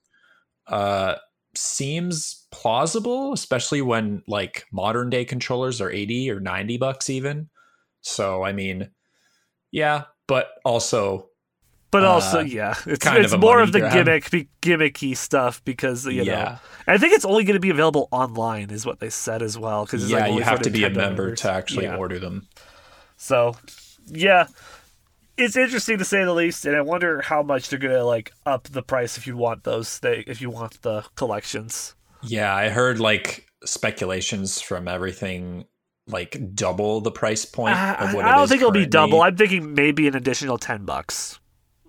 uh, 0.68 1.16
seems 1.56 2.46
plausible, 2.52 3.34
especially 3.34 3.82
when 3.82 4.24
like 4.28 4.66
modern 4.72 5.10
day 5.10 5.26
controllers 5.26 5.82
are 5.82 5.92
eighty 5.92 6.30
or 6.32 6.40
ninety 6.40 6.78
bucks 6.78 7.10
even. 7.10 7.50
So 8.02 8.44
I 8.44 8.54
mean, 8.54 8.90
yeah, 9.72 10.04
but 10.28 10.50
also 10.66 11.30
But 11.92 12.04
also, 12.06 12.40
Uh, 12.40 12.44
yeah, 12.44 12.74
it's 12.88 13.04
kind 13.06 13.24
it's 13.24 13.34
of 13.34 13.40
more 13.40 13.62
of 13.62 13.72
the 13.72 13.80
grab. 13.80 13.94
gimmick, 13.94 14.32
be- 14.32 14.50
gimmicky 14.62 15.16
stuff 15.16 15.64
because 15.64 16.06
you 16.08 16.26
know. 16.26 16.58
I 16.88 16.98
think 16.98 17.14
it's 17.14 17.24
only 17.26 17.44
going 17.44 17.54
to 17.54 17.60
be 17.60 17.70
available 17.70 18.08
online, 18.12 18.72
is 18.72 18.86
what 18.86 19.00
they 19.00 19.10
said 19.12 19.42
as 19.42 19.58
well. 19.60 19.86
Because 19.86 20.10
yeah, 20.10 20.26
like 20.26 20.34
you 20.34 20.42
have 20.42 20.62
to 20.64 20.70
be 20.72 20.84
a 20.86 20.90
member 20.90 21.02
members. 21.24 21.42
to 21.42 21.52
actually 21.52 21.86
Yeah. 21.86 21.98
order 21.98 22.18
them. 22.20 22.48
So, 23.24 23.56
yeah, 24.06 24.48
it's 25.38 25.56
interesting 25.56 25.98
to 25.98 26.04
say 26.04 26.26
the 26.26 26.34
least, 26.34 26.66
and 26.66 26.76
I 26.76 26.82
wonder 26.82 27.22
how 27.22 27.42
much 27.42 27.70
they're 27.70 27.80
going 27.80 27.96
to 27.96 28.04
like 28.04 28.34
up 28.46 28.64
the 28.66 28.84
price 28.84 29.18
if 29.18 29.26
you 29.26 29.38
want 29.38 29.64
those. 29.64 30.00
They 30.00 30.26
if 30.28 30.42
you 30.42 30.50
want 30.50 30.82
the 30.82 31.06
collections. 31.16 31.96
Yeah, 32.22 32.54
I 32.54 32.68
heard 32.68 33.00
like 33.00 33.48
speculations 33.64 34.60
from 34.60 34.90
everything 34.90 35.64
like 36.06 36.54
double 36.54 37.00
the 37.00 37.12
price 37.12 37.46
point 37.46 37.78
I, 37.78 37.94
of 37.94 38.14
what 38.14 38.26
I 38.26 38.36
don't 38.36 38.50
think 38.50 38.60
it'll 38.60 38.72
be 38.74 38.86
double. 38.86 39.22
I'm 39.22 39.38
thinking 39.38 39.74
maybe 39.74 40.06
an 40.10 40.18
additional 40.18 40.58
ten 40.58 40.84
bucks. 40.84 41.40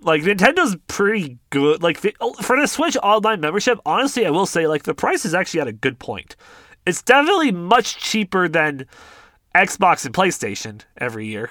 Like 0.03 0.23
Nintendo's 0.23 0.77
pretty 0.87 1.40
good. 1.51 1.83
Like 1.83 2.03
the, 2.03 2.14
oh, 2.20 2.35
for 2.35 2.61
the 2.61 2.68
Switch 2.68 2.97
Online 3.03 3.40
membership, 3.40 3.81
honestly, 3.85 4.25
I 4.25 4.31
will 4.31 4.47
say 4.47 4.68
like 4.68 4.85
the 4.85 4.94
price 4.94 5.25
is 5.25 5.35
actually 5.35 5.62
at 5.62 5.68
a 5.68 5.73
good 5.73 5.99
point. 5.99 6.37
It's 6.87 7.03
definitely 7.03 7.51
much 7.51 7.97
cheaper 7.97 8.47
than 8.47 8.87
Xbox 9.55 10.05
and 10.05 10.14
PlayStation 10.14 10.83
every 10.99 11.27
year. 11.27 11.51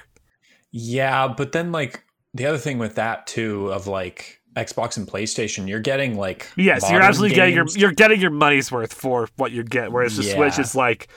Yeah, 0.70 1.28
but 1.28 1.52
then 1.52 1.72
like 1.72 2.04
the 2.34 2.46
other 2.46 2.58
thing 2.58 2.78
with 2.78 2.96
that 2.96 3.26
too 3.26 3.72
of 3.72 3.86
like 3.86 4.40
Xbox 4.56 4.96
and 4.96 5.06
PlayStation, 5.06 5.68
you're 5.68 5.80
getting 5.80 6.16
like 6.16 6.50
Yes, 6.56 6.90
you're 6.90 7.00
absolutely 7.00 7.36
getting 7.36 7.54
your 7.54 7.66
you're 7.74 7.92
getting 7.92 8.20
your 8.20 8.30
money's 8.30 8.70
worth 8.70 8.92
for 8.92 9.28
what 9.36 9.52
you 9.52 9.62
get. 9.62 9.92
Whereas 9.92 10.16
the 10.16 10.22
Switch 10.22 10.58
is 10.58 10.74
like 10.74 11.08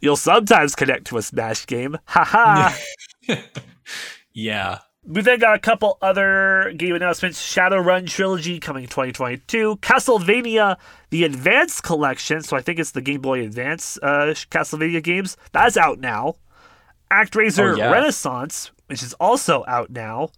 you'll 0.00 0.16
sometimes 0.16 0.74
connect 0.74 1.06
to 1.08 1.18
a 1.18 1.22
Smash 1.22 1.66
game. 1.66 1.98
Haha. 2.06 2.76
yeah. 4.32 4.78
We 5.04 5.22
then 5.22 5.38
got 5.38 5.54
a 5.54 5.58
couple 5.58 5.96
other 6.02 6.72
game 6.76 6.94
announcements. 6.94 7.40
Shadowrun 7.40 8.06
Trilogy 8.06 8.60
coming 8.60 8.84
2022. 8.86 9.76
Castlevania 9.76 10.76
The 11.08 11.24
Advance 11.24 11.80
Collection, 11.80 12.42
so 12.42 12.56
I 12.56 12.60
think 12.60 12.78
it's 12.78 12.90
the 12.90 13.00
Game 13.00 13.20
Boy 13.22 13.42
Advance 13.42 13.98
uh, 14.02 14.34
Castlevania 14.50 15.02
games. 15.02 15.36
That's 15.52 15.76
out 15.76 16.00
now. 16.00 16.36
ActRaiser 17.10 17.72
Oh, 17.72 17.76
yeah. 17.76 17.90
Renaissance, 17.90 18.70
which 18.86 19.02
is 19.02 19.14
also 19.14 19.64
out 19.66 19.90
now. 19.90 20.30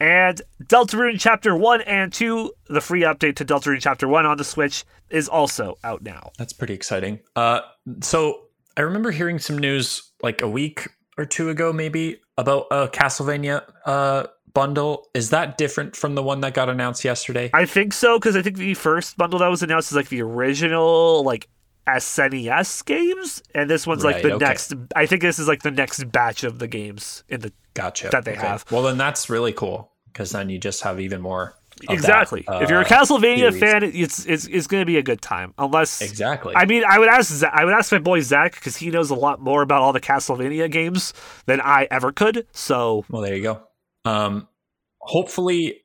And 0.00 0.40
Deltarune 0.64 1.20
Chapter 1.20 1.54
1 1.54 1.82
and 1.82 2.12
2, 2.12 2.52
the 2.68 2.80
free 2.80 3.02
update 3.02 3.36
to 3.36 3.44
Deltarune 3.44 3.80
Chapter 3.80 4.08
1 4.08 4.26
on 4.26 4.38
the 4.38 4.44
Switch, 4.44 4.84
is 5.10 5.28
also 5.28 5.78
out 5.84 6.02
now. 6.02 6.30
That's 6.38 6.52
pretty 6.52 6.74
exciting. 6.74 7.20
Uh, 7.36 7.60
so 8.00 8.46
I 8.76 8.80
remember 8.80 9.10
hearing 9.12 9.38
some 9.38 9.56
news 9.58 10.10
like 10.22 10.42
a 10.42 10.48
week 10.48 10.88
or 11.16 11.24
two 11.24 11.48
ago, 11.50 11.72
maybe 11.72 12.20
about 12.36 12.66
a 12.70 12.88
Castlevania 12.88 13.62
uh, 13.84 14.26
bundle. 14.52 15.08
Is 15.14 15.30
that 15.30 15.58
different 15.58 15.96
from 15.96 16.14
the 16.14 16.22
one 16.22 16.40
that 16.40 16.54
got 16.54 16.68
announced 16.68 17.04
yesterday? 17.04 17.50
I 17.52 17.66
think 17.66 17.92
so, 17.92 18.18
because 18.18 18.36
I 18.36 18.42
think 18.42 18.56
the 18.56 18.74
first 18.74 19.16
bundle 19.16 19.38
that 19.40 19.48
was 19.48 19.62
announced 19.62 19.90
is 19.90 19.96
like 19.96 20.08
the 20.08 20.22
original, 20.22 21.22
like, 21.24 21.48
SNES 21.86 22.84
games, 22.86 23.42
and 23.54 23.68
this 23.68 23.86
one's 23.86 24.04
like 24.04 24.14
Right, 24.14 24.22
the 24.22 24.32
okay. 24.34 24.44
next. 24.46 24.72
I 24.96 25.04
think 25.06 25.20
this 25.20 25.38
is 25.38 25.46
like 25.46 25.62
the 25.62 25.70
next 25.70 26.10
batch 26.10 26.42
of 26.42 26.58
the 26.58 26.66
games 26.66 27.24
in 27.28 27.40
the. 27.40 27.52
Gotcha. 27.74 28.08
that 28.10 28.24
they 28.24 28.36
have. 28.36 28.64
Well, 28.70 28.84
then 28.84 28.96
that's 28.96 29.28
really 29.28 29.52
cool 29.52 29.90
because 30.06 30.30
then 30.30 30.48
you 30.48 30.58
just 30.58 30.82
have 30.82 31.00
even 31.00 31.20
more 31.20 31.56
exactly. 31.88 32.44
that, 32.46 32.62
if 32.62 32.70
you're 32.70 32.80
a 32.80 32.84
uh, 32.84 32.88
Castlevania 32.88 33.50
series. 33.52 33.60
fan, 33.60 33.82
it's 33.82 34.26
it's 34.26 34.46
it's 34.46 34.66
going 34.66 34.80
to 34.80 34.86
be 34.86 34.96
a 34.96 35.02
good 35.02 35.20
time. 35.20 35.54
Unless 35.58 36.00
exactly. 36.02 36.54
I 36.56 36.64
mean, 36.64 36.84
I 36.86 36.98
would 36.98 37.08
ask 37.08 37.42
I 37.44 37.64
would 37.64 37.74
ask 37.74 37.92
my 37.92 37.98
boy 37.98 38.20
Zach 38.20 38.54
because 38.54 38.76
he 38.76 38.90
knows 38.90 39.10
a 39.10 39.14
lot 39.14 39.40
more 39.40 39.62
about 39.62 39.82
all 39.82 39.92
the 39.92 40.00
Castlevania 40.00 40.70
games 40.70 41.12
than 41.46 41.60
I 41.60 41.88
ever 41.90 42.12
could. 42.12 42.46
So 42.52 43.04
Well, 43.08 43.22
there 43.22 43.34
you 43.34 43.42
go. 43.42 43.62
Um, 44.04 44.48
hopefully, 45.00 45.84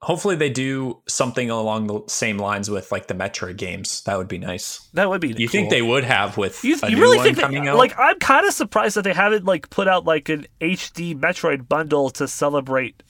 hopefully 0.00 0.36
they 0.36 0.50
do 0.50 1.00
something 1.08 1.50
along 1.50 1.86
the 1.86 2.02
same 2.08 2.36
lines 2.38 2.70
with 2.70 2.92
like 2.92 3.06
the 3.06 3.14
Metroid 3.14 3.56
games. 3.56 4.02
That 4.02 4.18
would 4.18 4.28
be 4.28 4.38
nice. 4.38 4.88
that 4.92 5.08
would 5.08 5.20
be. 5.20 5.34
You 5.36 5.48
think 5.48 5.70
they 5.70 5.82
would 5.82 6.04
have 6.04 6.36
with 6.36 6.64
You, 6.64 6.76
a 6.82 6.90
you 6.90 6.96
new 6.96 7.02
really 7.02 7.16
one 7.18 7.24
think 7.26 7.38
coming 7.38 7.68
out? 7.68 7.76
like 7.78 7.98
I'm 7.98 8.18
kind 8.18 8.46
of 8.46 8.52
surprised 8.52 8.96
that 8.96 9.02
they 9.02 9.14
haven't 9.14 9.44
like 9.44 9.70
put 9.70 9.88
out 9.88 10.04
like 10.04 10.28
an 10.28 10.46
HD 10.60 11.18
Metroid 11.18 11.68
bundle 11.68 12.10
to 12.10 12.28
celebrate 12.28 13.02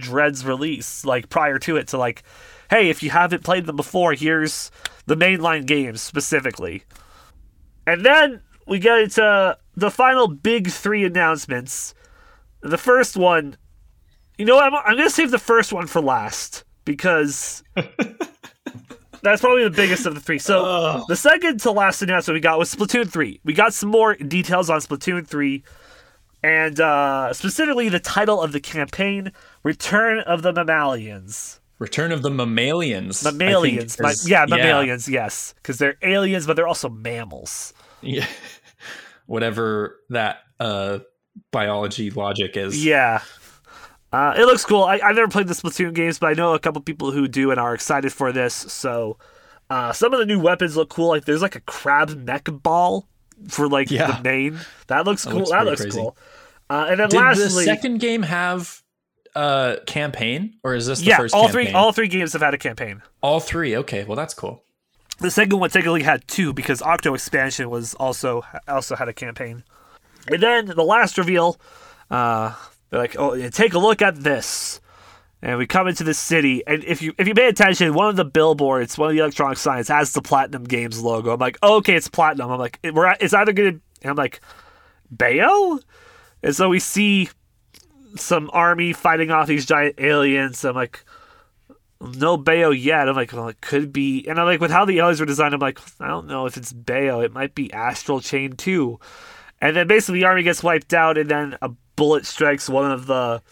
Dread's 0.00 0.44
release 0.44 1.04
like 1.04 1.28
prior 1.28 1.58
to 1.60 1.76
it 1.76 1.88
to 1.88 1.98
like 1.98 2.22
hey 2.70 2.90
if 2.90 3.02
you 3.02 3.10
haven't 3.10 3.44
played 3.44 3.66
them 3.66 3.76
before 3.76 4.12
here's 4.14 4.70
the 5.06 5.16
mainline 5.16 5.66
games 5.66 6.00
specifically. 6.00 6.84
And 7.86 8.04
then 8.04 8.42
we 8.66 8.78
get 8.78 8.98
into 8.98 9.58
the 9.76 9.90
final 9.90 10.28
big 10.28 10.70
three 10.70 11.04
announcements. 11.04 11.94
The 12.60 12.78
first 12.78 13.16
one 13.16 13.56
you 14.38 14.46
know 14.46 14.56
what 14.56 14.72
I'm, 14.72 14.74
I'm 14.74 14.96
gonna 14.96 15.10
save 15.10 15.30
the 15.30 15.38
first 15.38 15.72
one 15.72 15.86
for 15.86 16.00
last 16.00 16.64
because 16.84 17.62
that's 19.22 19.40
probably 19.40 19.64
the 19.64 19.70
biggest 19.70 20.06
of 20.06 20.14
the 20.14 20.20
three. 20.20 20.38
So 20.38 21.04
the 21.08 21.16
second 21.16 21.60
to 21.60 21.70
last 21.70 22.02
announcement 22.02 22.36
we 22.36 22.40
got 22.40 22.58
was 22.58 22.74
Splatoon 22.74 23.10
3. 23.10 23.40
We 23.44 23.52
got 23.52 23.74
some 23.74 23.90
more 23.90 24.14
details 24.14 24.70
on 24.70 24.80
Splatoon 24.80 25.26
3 25.26 25.62
and 26.42 26.80
uh, 26.80 27.32
specifically 27.32 27.88
the 27.88 28.00
title 28.00 28.40
of 28.42 28.52
the 28.52 28.60
campaign 28.60 29.32
Return 29.62 30.20
of 30.20 30.42
the 30.42 30.52
Mammalians. 30.52 31.60
Return 31.78 32.12
of 32.12 32.22
the 32.22 32.30
Mammalians. 32.30 33.24
Mammalians. 33.24 33.98
Ma- 34.00 34.08
is- 34.10 34.28
yeah, 34.28 34.44
mammalians, 34.48 35.08
yes. 35.08 35.54
Because 35.56 35.78
they're 35.78 35.96
aliens, 36.02 36.46
but 36.46 36.54
they're 36.56 36.68
also 36.68 36.88
mammals. 36.90 37.72
Yeah. 38.02 38.26
Whatever 39.26 40.00
that 40.10 40.38
uh, 40.58 40.98
biology 41.52 42.10
logic 42.10 42.56
is. 42.56 42.84
Yeah. 42.84 43.22
Uh, 44.12 44.34
it 44.36 44.42
looks 44.44 44.64
cool. 44.64 44.82
I, 44.82 44.94
I've 45.02 45.14
never 45.14 45.28
played 45.28 45.46
the 45.48 45.54
Splatoon 45.54 45.94
games, 45.94 46.18
but 46.18 46.26
I 46.28 46.32
know 46.34 46.52
a 46.54 46.58
couple 46.58 46.82
people 46.82 47.12
who 47.12 47.28
do 47.28 47.50
and 47.50 47.60
are 47.60 47.74
excited 47.74 48.12
for 48.12 48.32
this. 48.32 48.54
So 48.54 49.16
uh, 49.70 49.92
some 49.92 50.12
of 50.12 50.18
the 50.18 50.26
new 50.26 50.40
weapons 50.40 50.76
look 50.76 50.90
cool. 50.90 51.08
Like 51.08 51.24
there's 51.26 51.42
like 51.42 51.54
a 51.56 51.60
crab 51.60 52.10
mech 52.26 52.48
ball 52.50 53.06
for 53.48 53.68
like 53.68 53.90
Yeah. 53.90 54.16
the 54.18 54.22
main. 54.22 54.58
That 54.88 55.04
looks 55.06 55.24
cool. 55.24 55.38
looks 55.40 55.50
that 55.50 55.64
looks 55.64 55.80
crazy. 55.82 55.98
cool. 55.98 56.16
Uh, 56.68 56.86
and 56.90 57.00
then 57.00 57.08
Did 57.08 57.16
lastly, 57.18 57.64
the 57.64 57.70
second 57.74 57.98
game 57.98 58.22
have 58.22 58.82
uh 59.36 59.76
campaign 59.86 60.54
or 60.64 60.74
is 60.74 60.86
this 60.86 60.98
the 61.00 61.06
yeah, 61.06 61.16
first 61.18 61.34
all 61.34 61.44
campaign? 61.46 61.66
three 61.66 61.74
all 61.74 61.92
three 61.92 62.08
games 62.08 62.32
have 62.32 62.42
had 62.42 62.52
a 62.54 62.58
campaign. 62.58 63.02
all 63.22 63.40
three. 63.40 63.76
Okay, 63.76 64.04
well 64.04 64.16
that's 64.16 64.34
cool. 64.34 64.62
The 65.20 65.30
second 65.30 65.58
one 65.58 65.70
technically 65.70 66.02
had 66.02 66.26
two 66.26 66.52
because 66.52 66.80
Octo 66.82 67.14
Expansion 67.14 67.68
was 67.70 67.94
also 67.94 68.42
also 68.66 68.96
had 68.96 69.08
a 69.08 69.12
campaign. 69.12 69.64
And 70.28 70.42
then 70.42 70.66
the 70.66 70.82
last 70.84 71.16
reveal, 71.18 71.58
uh, 72.10 72.54
they're 72.90 73.00
like, 73.00 73.16
"Oh, 73.18 73.48
take 73.50 73.74
a 73.74 73.78
look 73.78 74.00
at 74.02 74.16
this." 74.22 74.80
And 75.42 75.56
we 75.56 75.66
come 75.66 75.88
into 75.88 76.04
the 76.04 76.12
city, 76.12 76.62
and 76.66 76.84
if 76.84 77.00
you 77.00 77.14
if 77.16 77.26
you 77.26 77.34
pay 77.34 77.48
attention, 77.48 77.94
one 77.94 78.08
of 78.08 78.16
the 78.16 78.26
billboards, 78.26 78.98
one 78.98 79.08
of 79.08 79.14
the 79.14 79.22
electronic 79.22 79.56
signs, 79.56 79.88
has 79.88 80.12
the 80.12 80.20
Platinum 80.20 80.64
Games 80.64 81.00
logo. 81.00 81.32
I'm 81.32 81.40
like, 81.40 81.56
oh, 81.62 81.76
okay, 81.76 81.94
it's 81.94 82.08
Platinum. 82.08 82.50
I'm 82.50 82.58
like, 82.58 82.78
we're 82.84 83.14
it's 83.20 83.32
either 83.32 83.54
gonna. 83.54 83.80
I'm 84.04 84.16
like, 84.16 84.40
Bayo, 85.10 85.80
and 86.42 86.54
so 86.54 86.68
we 86.68 86.78
see 86.78 87.30
some 88.16 88.50
army 88.52 88.92
fighting 88.92 89.30
off 89.30 89.46
these 89.46 89.64
giant 89.64 89.98
aliens. 89.98 90.62
I'm 90.62 90.74
like, 90.74 91.04
no 92.00 92.36
Bayo 92.36 92.70
yet. 92.70 93.08
I'm 93.08 93.16
like, 93.16 93.32
well, 93.32 93.48
it 93.48 93.62
could 93.62 93.94
be. 93.94 94.26
And 94.28 94.38
I'm 94.38 94.46
like, 94.46 94.60
with 94.60 94.70
how 94.70 94.84
the 94.84 94.98
aliens 94.98 95.20
were 95.20 95.26
designed, 95.26 95.54
I'm 95.54 95.60
like, 95.60 95.78
I 96.00 96.08
don't 96.08 96.26
know 96.26 96.44
if 96.44 96.58
it's 96.58 96.72
Bayo. 96.72 97.20
It 97.20 97.32
might 97.32 97.54
be 97.54 97.72
Astral 97.72 98.20
Chain 98.20 98.56
too. 98.56 99.00
And 99.60 99.74
then 99.74 99.86
basically 99.86 100.20
the 100.20 100.26
army 100.26 100.42
gets 100.42 100.62
wiped 100.62 100.92
out, 100.92 101.16
and 101.16 101.30
then 101.30 101.56
a 101.62 101.70
bullet 101.96 102.26
strikes 102.26 102.68
one 102.68 102.90
of 102.90 103.06
the 103.06 103.42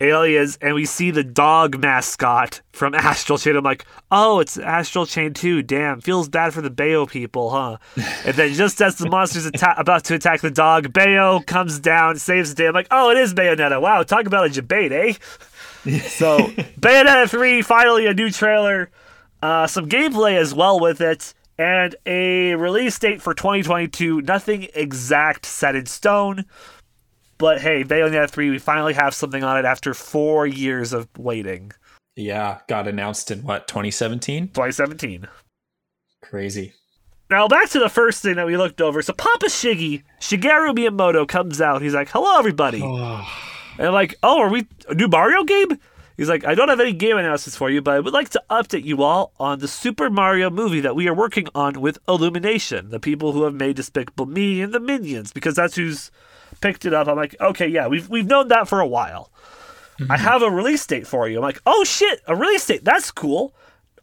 aliens, 0.00 0.58
and 0.60 0.74
we 0.74 0.84
see 0.84 1.10
the 1.10 1.24
dog 1.24 1.80
mascot 1.80 2.60
from 2.72 2.94
Astral 2.94 3.38
Chain. 3.38 3.56
I'm 3.56 3.64
like, 3.64 3.84
oh, 4.10 4.40
it's 4.40 4.58
Astral 4.58 5.06
Chain 5.06 5.34
2. 5.34 5.62
Damn, 5.62 6.00
feels 6.00 6.28
bad 6.28 6.54
for 6.54 6.60
the 6.60 6.70
Bayo 6.70 7.06
people, 7.06 7.50
huh? 7.50 7.78
and 8.24 8.36
then 8.36 8.52
just 8.54 8.80
as 8.80 8.96
the 8.96 9.08
monster's 9.08 9.46
atta- 9.46 9.74
about 9.78 10.04
to 10.04 10.14
attack 10.14 10.40
the 10.40 10.50
dog, 10.50 10.92
Bayo 10.92 11.40
comes 11.40 11.78
down, 11.78 12.18
saves 12.18 12.50
the 12.50 12.56
day. 12.56 12.66
I'm 12.68 12.74
like, 12.74 12.88
oh, 12.90 13.10
it 13.10 13.16
is 13.16 13.34
Bayonetta. 13.34 13.80
Wow, 13.80 14.02
talk 14.02 14.26
about 14.26 14.46
a 14.46 14.50
debate, 14.50 14.92
eh? 14.92 15.12
so, 16.08 16.38
Bayonetta 16.80 17.28
3, 17.28 17.62
finally 17.62 18.06
a 18.06 18.14
new 18.14 18.30
trailer, 18.30 18.90
uh, 19.42 19.66
some 19.66 19.88
gameplay 19.88 20.36
as 20.36 20.54
well 20.54 20.78
with 20.80 21.00
it, 21.00 21.34
and 21.58 21.96
a 22.06 22.54
release 22.54 22.98
date 22.98 23.20
for 23.20 23.34
2022. 23.34 24.22
Nothing 24.22 24.68
exact 24.74 25.44
set 25.44 25.74
in 25.74 25.86
stone. 25.86 26.44
But 27.38 27.60
hey, 27.60 27.84
Bayonetta 27.84 28.28
3, 28.28 28.50
we 28.50 28.58
finally 28.58 28.94
have 28.94 29.14
something 29.14 29.44
on 29.44 29.56
it 29.58 29.64
after 29.64 29.94
four 29.94 30.46
years 30.46 30.92
of 30.92 31.08
waiting. 31.16 31.72
Yeah, 32.16 32.58
got 32.66 32.88
announced 32.88 33.30
in 33.30 33.44
what 33.44 33.68
2017. 33.68 34.48
2017. 34.48 35.28
Crazy. 36.20 36.72
Now 37.30 37.46
back 37.46 37.68
to 37.70 37.78
the 37.78 37.88
first 37.88 38.22
thing 38.22 38.36
that 38.36 38.46
we 38.46 38.56
looked 38.56 38.80
over. 38.80 39.02
So 39.02 39.12
Papa 39.12 39.46
Shiggy, 39.46 40.02
Shigeru 40.20 40.74
Miyamoto 40.74 41.28
comes 41.28 41.60
out. 41.60 41.82
He's 41.82 41.94
like, 41.94 42.08
"Hello, 42.08 42.38
everybody," 42.38 42.80
and 42.82 43.86
I'm 43.86 43.92
like, 43.92 44.16
"Oh, 44.22 44.40
are 44.40 44.48
we 44.48 44.66
a 44.88 44.94
new 44.94 45.08
Mario 45.08 45.44
game?" 45.44 45.78
He's 46.16 46.28
like, 46.28 46.44
"I 46.44 46.54
don't 46.54 46.70
have 46.70 46.80
any 46.80 46.94
game 46.94 47.18
announcements 47.18 47.56
for 47.56 47.70
you, 47.70 47.82
but 47.82 47.94
I 47.94 48.00
would 48.00 48.14
like 48.14 48.30
to 48.30 48.42
update 48.50 48.84
you 48.84 49.02
all 49.02 49.32
on 49.38 49.58
the 49.58 49.68
Super 49.68 50.08
Mario 50.10 50.48
movie 50.50 50.80
that 50.80 50.96
we 50.96 51.06
are 51.06 51.14
working 51.14 51.48
on 51.54 51.80
with 51.80 51.98
Illumination, 52.08 52.88
the 52.88 52.98
people 52.98 53.32
who 53.32 53.44
have 53.44 53.54
made 53.54 53.76
Despicable 53.76 54.26
Me 54.26 54.62
and 54.62 54.72
the 54.72 54.80
Minions, 54.80 55.32
because 55.32 55.54
that's 55.54 55.76
who's 55.76 56.10
picked 56.60 56.84
it 56.84 56.94
up." 56.94 57.08
I'm 57.08 57.16
like, 57.16 57.36
"Okay, 57.40 57.68
yeah, 57.68 57.86
we've 57.86 58.08
we've 58.08 58.26
known 58.26 58.48
that 58.48 58.68
for 58.68 58.80
a 58.80 58.86
while." 58.86 59.30
I 59.98 60.02
mm-hmm. 60.02 60.12
have 60.14 60.42
a 60.42 60.50
release 60.50 60.86
date 60.86 61.06
for 61.06 61.28
you. 61.28 61.38
I'm 61.38 61.42
like, 61.42 61.60
"Oh 61.66 61.84
shit, 61.84 62.20
a 62.26 62.36
release 62.36 62.66
date? 62.66 62.84
That's 62.84 63.10
cool." 63.10 63.54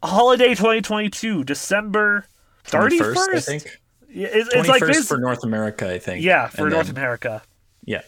Holiday 0.02 0.50
2022, 0.50 1.44
December 1.44 2.26
31st. 2.64 3.14
21st, 3.14 3.34
I 3.34 3.40
think. 3.40 3.80
Yeah, 4.08 4.28
it's, 4.30 4.54
21st 4.54 4.58
it's 4.60 4.68
like 4.68 4.86
this. 4.86 5.08
for 5.08 5.18
North 5.18 5.44
America, 5.44 5.92
I 5.92 5.98
think. 5.98 6.22
yeah, 6.22 6.48
for 6.48 6.62
And 6.62 6.72
North 6.72 6.86
then- 6.86 6.96
America. 6.96 7.42
Yeah. 7.84 8.02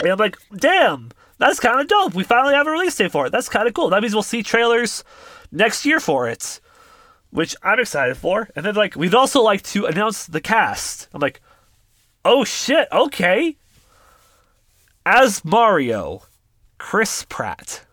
And 0.00 0.08
I'm 0.08 0.18
like, 0.18 0.36
damn, 0.56 1.10
that's 1.38 1.60
kind 1.60 1.80
of 1.80 1.88
dope. 1.88 2.14
We 2.14 2.24
finally 2.24 2.54
have 2.54 2.66
a 2.66 2.70
release 2.70 2.96
date 2.96 3.12
for 3.12 3.26
it. 3.26 3.30
That's 3.32 3.48
kind 3.48 3.68
of 3.68 3.74
cool. 3.74 3.90
That 3.90 4.02
means 4.02 4.14
we'll 4.14 4.22
see 4.22 4.42
trailers 4.42 5.04
next 5.52 5.84
year 5.84 6.00
for 6.00 6.28
it, 6.28 6.60
which 7.30 7.54
I'm 7.62 7.78
excited 7.78 8.16
for. 8.16 8.48
And 8.56 8.64
then 8.64 8.74
like, 8.74 8.96
we'd 8.96 9.14
also 9.14 9.42
like 9.42 9.62
to 9.64 9.86
announce 9.86 10.26
the 10.26 10.40
cast. 10.40 11.08
I'm 11.12 11.20
like, 11.20 11.40
oh 12.24 12.44
shit, 12.44 12.88
okay. 12.92 13.56
As 15.12 15.44
Mario, 15.44 16.22
Chris 16.78 17.26
Pratt. 17.28 17.84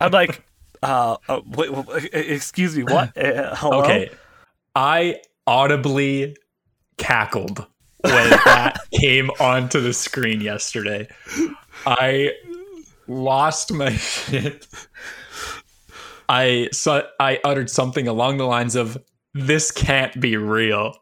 I'm 0.00 0.10
like, 0.10 0.44
uh, 0.82 1.18
uh 1.28 1.40
wait, 1.46 1.70
wait, 1.70 2.10
excuse 2.12 2.76
me, 2.76 2.82
what? 2.82 3.16
Uh, 3.16 3.54
hello? 3.54 3.84
Okay. 3.84 4.10
I 4.74 5.20
audibly 5.46 6.36
cackled 6.96 7.64
when 8.00 8.30
that 8.44 8.80
came 8.92 9.30
onto 9.38 9.80
the 9.80 9.92
screen 9.92 10.40
yesterday. 10.40 11.06
I 11.86 12.32
lost 13.06 13.72
my 13.72 13.92
shit. 13.92 14.66
I 16.28 16.70
saw 16.72 17.02
I 17.20 17.38
uttered 17.44 17.70
something 17.70 18.08
along 18.08 18.38
the 18.38 18.46
lines 18.46 18.74
of 18.74 18.98
this 19.32 19.70
can't 19.70 20.20
be 20.20 20.36
real. 20.36 20.96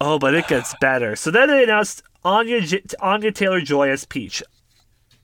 Oh, 0.00 0.18
but 0.18 0.34
it 0.34 0.48
gets 0.48 0.74
better. 0.80 1.14
So 1.14 1.30
then 1.30 1.46
they 1.46 1.62
announced 1.62 2.02
Anya 2.26 2.60
Anya 3.00 3.30
Taylor 3.30 3.60
Joy 3.60 3.88
as 3.88 4.04
Peach. 4.04 4.42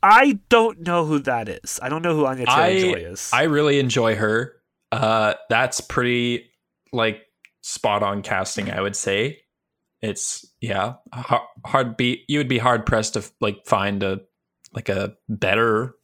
I 0.05 0.39
don't 0.49 0.81
know 0.81 1.05
who 1.05 1.19
that 1.21 1.49
is. 1.49 1.81
I 1.83 1.89
don't 1.89 2.03
know 2.03 2.15
who 2.15 2.27
Anya 2.27 2.47
Taylor 2.47 2.95
Joy 2.95 3.01
is. 3.11 3.29
I 3.33 3.43
really 3.43 3.81
enjoy 3.81 4.15
her. 4.15 4.55
Uh 4.93 5.35
that's 5.51 5.81
pretty 5.81 6.51
like 6.93 7.23
spot 7.63 8.05
on 8.05 8.23
casting, 8.23 8.71
I 8.71 8.81
would 8.81 8.95
say. 8.95 9.41
It's 10.01 10.47
yeah, 10.61 10.95
hard, 11.13 11.43
hard 11.67 11.97
be 11.97 12.25
you 12.29 12.39
would 12.39 12.49
be 12.49 12.59
hard 12.59 12.87
pressed 12.87 13.15
to 13.15 13.25
like 13.41 13.67
find 13.67 14.03
a 14.05 14.21
like 14.73 14.89
a 14.89 15.15
better 15.29 15.97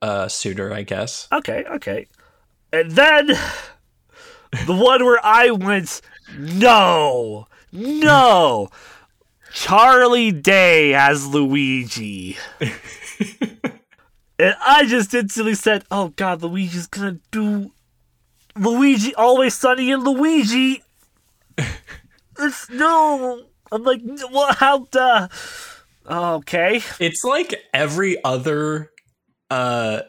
uh 0.00 0.28
suitor, 0.28 0.72
I 0.72 0.82
guess. 0.82 1.28
okay, 1.30 1.64
okay. 1.72 2.06
And 2.72 2.92
then 2.92 3.26
the 4.66 4.74
one 4.74 5.04
where 5.04 5.20
I 5.24 5.50
went, 5.50 6.00
no, 6.38 7.48
no. 7.70 8.70
Charlie 9.52 10.32
Day 10.32 10.94
as 10.94 11.26
Luigi. 11.26 12.36
and 12.60 14.56
I 14.60 14.86
just 14.86 15.12
instantly 15.14 15.54
said, 15.54 15.84
oh 15.90 16.08
god, 16.16 16.42
Luigi's 16.42 16.86
gonna 16.86 17.18
do 17.30 17.72
Luigi 18.56 19.14
Always 19.14 19.54
Sunny 19.54 19.90
and 19.92 20.04
Luigi. 20.04 20.82
It's 22.42 22.70
no. 22.70 23.42
I'm 23.70 23.82
like, 23.84 24.00
what? 24.30 24.56
How 24.56 24.86
the? 24.90 25.28
Okay. 26.08 26.82
It's 26.98 27.22
like 27.22 27.54
every 27.74 28.22
other 28.24 28.90
uh 29.50 30.00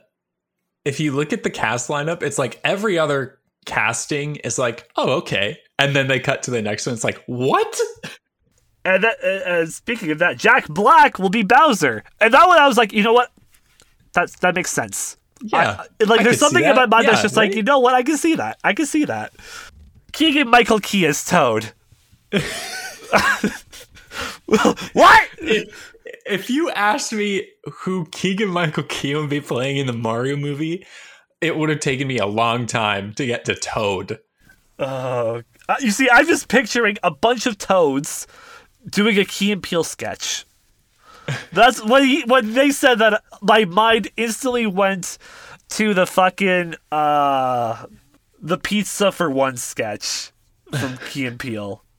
if 0.85 0.99
you 0.99 1.11
look 1.11 1.33
at 1.33 1.43
the 1.43 1.49
cast 1.49 1.89
lineup, 1.89 2.23
it's 2.23 2.39
like 2.39 2.59
every 2.63 2.97
other 2.97 3.39
casting 3.65 4.37
is 4.37 4.57
like, 4.57 4.89
oh, 4.95 5.17
okay. 5.17 5.57
And 5.77 5.95
then 5.95 6.07
they 6.07 6.19
cut 6.19 6.43
to 6.43 6.51
the 6.51 6.61
next 6.61 6.85
one. 6.85 6.93
It's 6.93 7.03
like, 7.03 7.21
what? 7.27 7.79
And 8.83 9.03
that, 9.03 9.17
uh, 9.23 9.27
uh, 9.49 9.65
speaking 9.67 10.11
of 10.11 10.19
that, 10.19 10.37
Jack 10.37 10.67
Black 10.67 11.19
will 11.19 11.29
be 11.29 11.43
Bowser. 11.43 12.03
And 12.19 12.33
that 12.33 12.47
one, 12.47 12.57
I 12.57 12.67
was 12.67 12.77
like, 12.77 12.93
you 12.93 13.03
know 13.03 13.13
what? 13.13 13.31
That's 14.13 14.37
that 14.39 14.55
makes 14.55 14.71
sense. 14.71 15.17
Yeah. 15.43 15.83
I- 15.99 16.03
like 16.05 16.21
I 16.21 16.23
there's 16.23 16.39
something 16.39 16.63
in 16.63 16.75
that. 16.75 16.89
my 16.89 16.97
mind 16.97 17.07
that's 17.07 17.19
Yeah, 17.19 17.23
just 17.23 17.37
like, 17.37 17.55
you 17.55 17.63
know 17.63 17.79
what? 17.79 17.93
I 17.93 18.03
can 18.03 18.17
see 18.17 18.35
that. 18.35 18.57
I 18.63 18.73
can 18.73 18.85
see 18.85 19.05
that. 19.05 19.33
Keegan 20.13 20.49
Michael 20.49 20.79
Key 20.79 21.05
is 21.05 21.23
Toad. 21.23 21.71
what? 24.93 25.27
if 26.25 26.49
you 26.49 26.69
asked 26.71 27.13
me 27.13 27.47
who 27.71 28.05
Keegan 28.11 28.49
Michael 28.49 28.83
Key 28.83 29.15
would 29.15 29.29
be 29.29 29.41
playing 29.41 29.77
in 29.77 29.87
the 29.87 29.93
Mario 29.93 30.35
movie, 30.35 30.85
it 31.39 31.55
would 31.55 31.69
have 31.69 31.79
taken 31.79 32.07
me 32.07 32.17
a 32.17 32.25
long 32.25 32.65
time 32.65 33.13
to 33.13 33.25
get 33.25 33.45
to 33.45 33.55
Toad. 33.55 34.19
Oh, 34.79 35.43
uh, 35.69 35.75
you 35.79 35.91
see, 35.91 36.09
I'm 36.11 36.25
just 36.25 36.47
picturing 36.47 36.97
a 37.03 37.11
bunch 37.11 37.45
of 37.45 37.57
toads 37.57 38.27
doing 38.89 39.17
a 39.17 39.25
Key 39.25 39.51
and 39.51 39.61
Peele 39.61 39.83
sketch. 39.83 40.45
That's 41.53 41.83
when 41.83 42.03
he 42.03 42.23
when 42.23 42.53
they 42.53 42.71
said 42.71 42.99
that. 42.99 43.23
My 43.41 43.65
mind 43.65 44.09
instantly 44.17 44.67
went 44.67 45.17
to 45.69 45.93
the 45.93 46.05
fucking 46.05 46.75
uh 46.91 47.85
the 48.41 48.57
pizza 48.57 49.11
for 49.11 49.29
one 49.29 49.57
sketch 49.57 50.31
from 50.77 50.97
Key 51.09 51.25
and 51.25 51.39
Peele. 51.39 51.83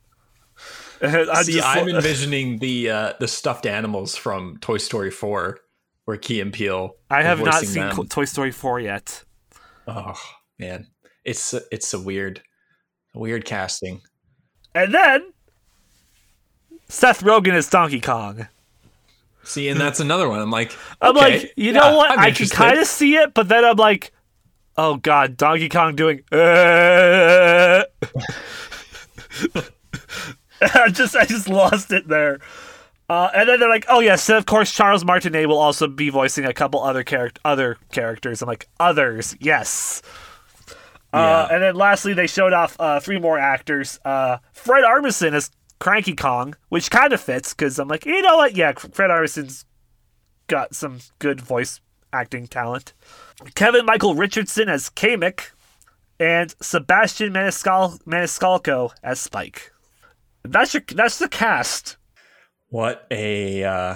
And 1.02 1.28
I'm 1.30 1.42
See, 1.42 1.54
just 1.54 1.66
I'm 1.66 1.88
envisioning 1.88 2.58
the 2.60 2.88
uh, 2.88 3.12
the 3.18 3.26
stuffed 3.26 3.66
animals 3.66 4.14
from 4.14 4.58
Toy 4.60 4.76
Story 4.78 5.10
4, 5.10 5.58
where 6.04 6.16
Key 6.16 6.40
and 6.40 6.52
Peele. 6.52 6.94
I 7.10 7.24
have 7.24 7.42
not 7.42 7.64
seen 7.64 7.88
them. 7.88 8.06
Toy 8.06 8.24
Story 8.24 8.52
4 8.52 8.78
yet. 8.78 9.24
Oh 9.88 10.14
man, 10.60 10.86
it's 11.24 11.54
it's 11.72 11.92
a 11.92 11.98
weird, 11.98 12.42
weird 13.16 13.44
casting. 13.44 14.02
And 14.76 14.94
then 14.94 15.32
Seth 16.92 17.22
Rogen 17.24 17.54
is 17.54 17.70
Donkey 17.70 18.02
Kong. 18.02 18.48
See, 19.44 19.66
and 19.70 19.80
that's 19.80 19.98
another 19.98 20.28
one. 20.28 20.40
I'm 20.40 20.50
like, 20.50 20.76
I'm 21.00 21.16
okay, 21.16 21.38
like, 21.38 21.52
you 21.56 21.72
yeah, 21.72 21.80
know 21.80 21.96
what? 21.96 22.10
I'm 22.10 22.18
I 22.18 22.30
can 22.32 22.46
kind 22.48 22.78
of 22.78 22.86
see 22.86 23.14
it, 23.16 23.32
but 23.32 23.48
then 23.48 23.64
I'm 23.64 23.76
like, 23.76 24.12
oh 24.76 24.96
god, 24.96 25.38
Donkey 25.38 25.70
Kong 25.70 25.96
doing. 25.96 26.20
Uh, 26.30 26.36
I 30.60 30.90
just, 30.90 31.16
I 31.16 31.24
just 31.24 31.48
lost 31.48 31.92
it 31.92 32.08
there. 32.08 32.40
Uh, 33.08 33.30
and 33.34 33.48
then 33.48 33.58
they're 33.58 33.70
like, 33.70 33.86
oh 33.88 34.00
yes, 34.00 34.28
and 34.28 34.36
of 34.36 34.44
course 34.44 34.70
Charles 34.70 35.02
Martinet 35.02 35.48
will 35.48 35.58
also 35.58 35.88
be 35.88 36.10
voicing 36.10 36.44
a 36.44 36.52
couple 36.52 36.82
other 36.82 37.02
character, 37.04 37.40
other 37.42 37.78
characters. 37.90 38.42
I'm 38.42 38.48
like, 38.48 38.68
others, 38.78 39.34
yes. 39.40 40.02
Uh, 41.14 41.46
Yeah. 41.50 41.54
and 41.54 41.62
then 41.62 41.74
lastly, 41.74 42.12
they 42.12 42.26
showed 42.26 42.52
off 42.52 42.76
uh, 42.78 43.00
three 43.00 43.18
more 43.18 43.38
actors. 43.38 43.98
Uh, 44.04 44.36
Fred 44.52 44.84
Armisen 44.84 45.32
as 45.32 45.50
Cranky 45.82 46.14
Kong, 46.14 46.54
which 46.68 46.92
kind 46.92 47.12
of 47.12 47.20
fits 47.20 47.52
because 47.52 47.76
I'm 47.80 47.88
like, 47.88 48.06
you 48.06 48.22
know 48.22 48.36
what? 48.36 48.54
Yeah, 48.54 48.70
Fred 48.70 49.10
Armisen's 49.10 49.64
got 50.46 50.76
some 50.76 51.00
good 51.18 51.40
voice 51.40 51.80
acting 52.12 52.46
talent. 52.46 52.92
Kevin 53.56 53.84
Michael 53.84 54.14
Richardson 54.14 54.68
as 54.68 54.88
Kamek, 54.90 55.50
and 56.20 56.54
Sebastian 56.62 57.32
Maniscal- 57.32 58.00
Maniscalco 58.04 58.92
as 59.02 59.18
Spike. 59.18 59.72
That's 60.44 60.72
your 60.72 60.84
that's 60.94 61.18
the 61.18 61.28
cast. 61.28 61.96
What 62.68 63.04
a 63.10 63.64
uh, 63.64 63.94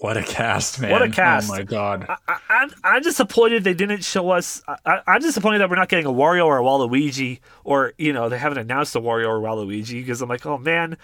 what 0.00 0.16
a 0.16 0.22
cast, 0.22 0.80
man! 0.80 0.90
What 0.90 1.02
a 1.02 1.08
cast. 1.08 1.50
Oh 1.50 1.54
my 1.54 1.62
god! 1.62 2.06
I, 2.08 2.38
I'm 2.48 2.70
I'm 2.84 3.02
disappointed 3.02 3.64
they 3.64 3.74
didn't 3.74 4.04
show 4.04 4.30
us. 4.30 4.62
I, 4.66 5.00
I'm 5.06 5.20
disappointed 5.20 5.58
that 5.58 5.70
we're 5.70 5.76
not 5.76 5.88
getting 5.88 6.06
a 6.06 6.12
Wario 6.12 6.46
or 6.46 6.58
a 6.58 6.62
Waluigi, 6.62 7.40
or 7.64 7.92
you 7.98 8.12
know 8.12 8.28
they 8.28 8.38
haven't 8.38 8.58
announced 8.58 8.94
a 8.96 9.00
Wario 9.00 9.28
or 9.28 9.40
Waluigi 9.40 10.00
because 10.00 10.20
I'm 10.22 10.28
like, 10.28 10.44
oh 10.46 10.58
man, 10.58 10.96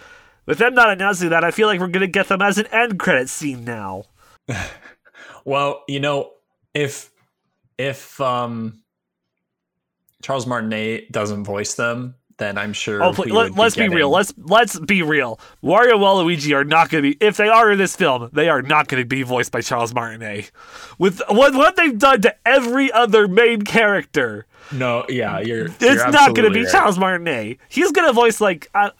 with 0.45 0.57
them 0.57 0.73
not 0.73 0.89
announcing 0.89 1.29
that, 1.29 1.43
I 1.43 1.51
feel 1.51 1.67
like 1.67 1.79
we're 1.79 1.87
gonna 1.87 2.07
get 2.07 2.27
them 2.27 2.41
as 2.41 2.57
an 2.57 2.67
end 2.67 2.99
credit 2.99 3.29
scene 3.29 3.63
now. 3.63 4.03
Well, 5.47 5.85
you 5.87 6.01
know, 6.01 6.31
if 6.73 7.09
if 7.77 8.19
um 8.19 8.83
Charles 10.21 10.45
Martinet 10.45 11.09
doesn't 11.09 11.45
voice 11.45 11.75
them, 11.75 12.15
then 12.37 12.57
I'm 12.57 12.73
sure. 12.73 13.03
Oh, 13.03 13.09
let, 13.11 13.55
let's 13.55 13.75
be, 13.75 13.81
getting- 13.83 13.95
real. 13.97 14.09
Let's 14.09 14.33
let's 14.37 14.79
be 14.79 15.01
real. 15.01 15.39
Wario 15.63 15.93
Waluigi 15.93 16.53
are 16.55 16.63
not 16.63 16.89
going 16.89 17.03
to 17.03 17.11
be. 17.11 17.17
If 17.25 17.37
they 17.37 17.47
are 17.49 17.71
in 17.71 17.77
this 17.77 17.95
film, 17.95 18.29
they 18.33 18.47
are 18.49 18.61
not 18.61 18.87
going 18.87 19.01
to 19.01 19.07
be 19.07 19.23
voiced 19.23 19.51
by 19.51 19.61
Charles 19.61 19.93
Martinet. 19.93 20.51
With 20.99 21.21
what 21.29 21.53
what 21.55 21.75
they've 21.75 21.97
done 21.97 22.21
to 22.21 22.35
every 22.47 22.91
other 22.91 23.27
main 23.27 23.63
character, 23.63 24.45
No, 24.71 25.05
yeah, 25.09 25.39
you're. 25.39 25.65
it's 25.67 25.81
you're 25.81 26.11
not 26.11 26.35
going 26.35 26.47
to 26.47 26.53
be 26.53 26.63
right. 26.63 26.71
Charles 26.71 26.97
Martinet. 26.97 27.57
He's 27.69 27.91
going 27.91 28.07
to 28.07 28.13
voice 28.13 28.39
like. 28.39 28.69
Uh, 28.73 28.91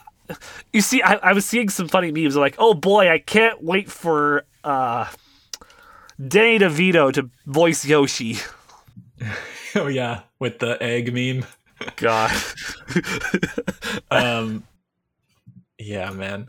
you 0.74 0.82
see, 0.82 1.02
I, 1.02 1.14
I 1.16 1.34
was 1.34 1.46
seeing 1.46 1.70
some 1.70 1.88
funny 1.88 2.12
memes 2.12 2.36
like, 2.36 2.56
"Oh 2.58 2.74
boy, 2.74 3.10
I 3.10 3.20
can't 3.20 3.64
wait 3.64 3.90
for 3.90 4.44
uh, 4.64 5.08
Danny 6.28 6.60
DeVito 6.60 7.14
to 7.14 7.30
voice 7.46 7.86
Yoshi." 7.86 8.38
Oh 9.76 9.88
yeah, 9.88 10.22
with 10.40 10.58
the 10.58 10.82
egg 10.82 11.14
meme. 11.14 11.46
God, 11.96 12.32
Um, 14.12 14.64
yeah, 15.78 16.12
man. 16.12 16.48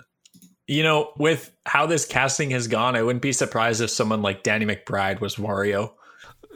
You 0.66 0.82
know, 0.82 1.12
with 1.16 1.50
how 1.64 1.86
this 1.86 2.04
casting 2.04 2.50
has 2.50 2.68
gone, 2.68 2.94
I 2.94 3.02
wouldn't 3.02 3.22
be 3.22 3.32
surprised 3.32 3.80
if 3.80 3.90
someone 3.90 4.22
like 4.22 4.42
Danny 4.42 4.66
McBride 4.66 5.20
was 5.20 5.36
Wario. 5.36 5.92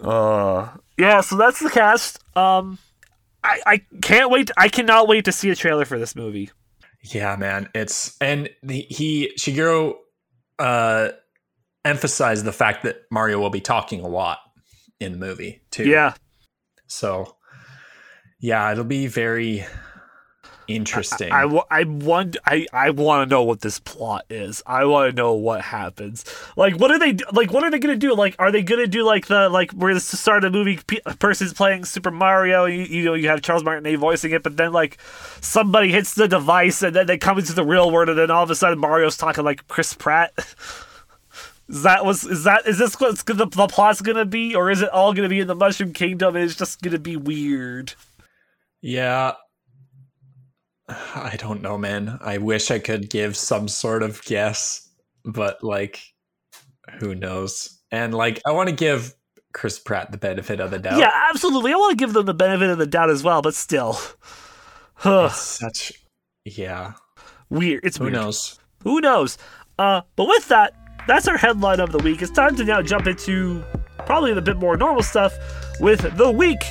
Uh, 0.03 0.69
yeah, 0.99 1.21
so 1.23 1.37
that's 1.37 1.61
the 1.61 1.71
cast. 1.71 2.19
Um, 2.37 2.79
I, 3.43 3.61
I 3.67 3.83
can't 4.03 4.31
wait. 4.31 4.51
I 4.57 4.69
cannot 4.69 5.09
wait 5.09 5.25
to 5.25 5.33
see 5.33 5.51
a 5.51 5.57
trailer 5.57 5.85
for 5.85 5.99
this 5.99 6.15
movie. 6.15 6.51
Yeah, 7.03 7.37
man. 7.37 7.69
It's 7.75 8.17
and 8.21 8.51
the, 8.63 8.87
he 8.89 9.33
Shigeru 9.39 9.95
uh 10.59 11.09
emphasized 11.85 12.45
the 12.45 12.53
fact 12.53 12.85
that 12.85 13.03
Mario 13.11 13.41
will 13.41 13.51
be 13.51 13.61
talking 13.61 14.01
a 14.03 14.09
lot 14.09 14.39
in 15.01 15.13
the 15.13 15.19
movie 15.19 15.63
too. 15.71 15.85
Yeah, 15.85 16.15
So 16.87 17.37
yeah, 18.43 18.71
it'll 18.73 18.83
be 18.85 19.07
very 19.07 19.65
interesting. 20.69 21.31
I, 21.33 21.45
wa- 21.45 21.65
I 21.71 21.85
want 21.85 22.37
I, 22.45 22.67
I 22.73 22.91
want 22.91 23.29
to 23.29 23.33
know 23.35 23.43
what 23.43 23.61
this 23.61 23.79
plot 23.79 24.25
is. 24.31 24.63
I 24.67 24.85
want 24.85 25.11
to 25.11 25.17
know 25.17 25.35
what 25.35 25.61
happens. 25.61 26.25
Like, 26.57 26.75
what 26.79 26.91
are 26.91 26.99
they 26.99 27.17
like? 27.33 27.53
What 27.53 27.63
are 27.65 27.71
they 27.71 27.79
gonna 27.79 27.97
do? 27.97 28.15
Like, 28.15 28.35
are 28.39 28.51
they 28.51 28.63
gonna 28.63 28.87
do 28.89 29.05
like 29.05 29.27
the 29.27 29.49
like 29.49 29.71
where 29.73 29.95
the 29.95 30.01
start 30.01 30.45
of 30.45 30.53
the 30.53 30.59
movie 30.59 30.79
pe- 30.87 31.01
person's 31.19 31.53
playing 31.53 31.85
Super 31.85 32.11
Mario? 32.11 32.65
You, 32.65 32.83
you 32.83 33.05
know, 33.05 33.15
you 33.15 33.29
have 33.29 33.43
Charles 33.43 33.63
Martinet 33.65 33.99
voicing 33.99 34.33
it, 34.33 34.43
but 34.43 34.57
then 34.57 34.73
like 34.73 34.99
somebody 35.41 35.93
hits 35.93 36.15
the 36.15 36.27
device 36.29 36.83
and 36.83 36.95
then 36.97 37.07
they 37.07 37.19
come 37.19 37.39
into 37.39 37.53
the 37.55 37.65
real 37.65 37.91
world, 37.91 38.09
and 38.09 38.19
then 38.19 38.31
all 38.31 38.43
of 38.43 38.51
a 38.51 38.55
sudden 38.57 38.79
Mario's 38.79 39.17
talking 39.17 39.45
like 39.45 39.67
Chris 39.69 39.95
Pratt. 39.95 40.33
Is 41.69 41.85
that 41.85 42.05
was 42.05 42.25
is 42.25 42.45
that 42.45 42.67
is 42.67 42.77
this 42.77 43.01
what 43.01 43.17
the, 43.25 43.47
the 43.47 43.67
plot's 43.67 44.03
gonna 44.03 44.27
be, 44.27 44.55
or 44.55 44.71
is 44.71 44.83
it 44.83 44.91
all 44.91 45.15
gonna 45.15 45.29
be 45.29 45.41
in 45.41 45.47
the 45.47 45.55
Mushroom 45.55 45.93
Kingdom? 45.95 46.37
It's 46.37 46.55
just 46.57 46.83
gonna 46.83 46.99
be 46.99 47.17
weird. 47.17 47.95
Yeah. 48.83 49.33
I 50.89 51.37
don't 51.39 51.63
know, 51.63 51.79
man. 51.79 52.19
I 52.21 52.39
wish 52.39 52.71
I 52.71 52.79
could 52.79 53.09
give 53.09 53.37
some 53.37 53.69
sort 53.69 54.03
of 54.03 54.23
guess, 54.25 54.91
but 55.25 55.63
like 55.65 56.03
who 56.99 57.15
knows? 57.15 57.81
And 57.91 58.15
like 58.15 58.41
I 58.47 58.53
want 58.53 58.69
to 58.69 58.75
give 58.75 59.15
Chris 59.53 59.79
Pratt 59.79 60.11
the 60.11 60.19
benefit 60.19 60.61
of 60.61 60.71
the 60.71 60.79
doubt. 60.79 60.99
Yeah, 60.99 61.11
absolutely. 61.31 61.73
I 61.73 61.77
want 61.77 61.99
to 61.99 62.03
give 62.03 62.13
them 62.13 62.27
the 62.27 62.35
benefit 62.35 62.71
of 62.71 62.79
the 62.79 62.87
doubt 62.87 63.11
as 63.11 63.23
well, 63.23 63.43
but 63.43 63.55
still, 63.55 63.99
such 65.31 65.93
yeah. 66.45 66.95
weird. 67.51 67.85
It's 67.85 67.99
Who 67.99 68.05
weird. 68.05 68.15
knows? 68.15 68.59
Who 68.83 69.01
knows? 69.01 69.39
Uh, 69.79 70.03
but 70.17 70.27
with 70.27 70.49
that, 70.49 70.75
that's 71.07 71.29
our 71.29 71.37
headline 71.37 71.81
of 71.81 71.93
the 71.93 71.99
week. 71.99 72.23
It's 72.23 72.31
time 72.31 72.57
to 72.57 72.65
now 72.65 72.83
jump 72.83 73.07
into 73.07 73.63
probably 74.07 74.35
the 74.35 74.43
bit 74.43 74.57
more 74.57 74.77
normal 74.77 75.03
stuff 75.03 75.33
with 75.81 76.17
the 76.17 76.31
week 76.31 76.63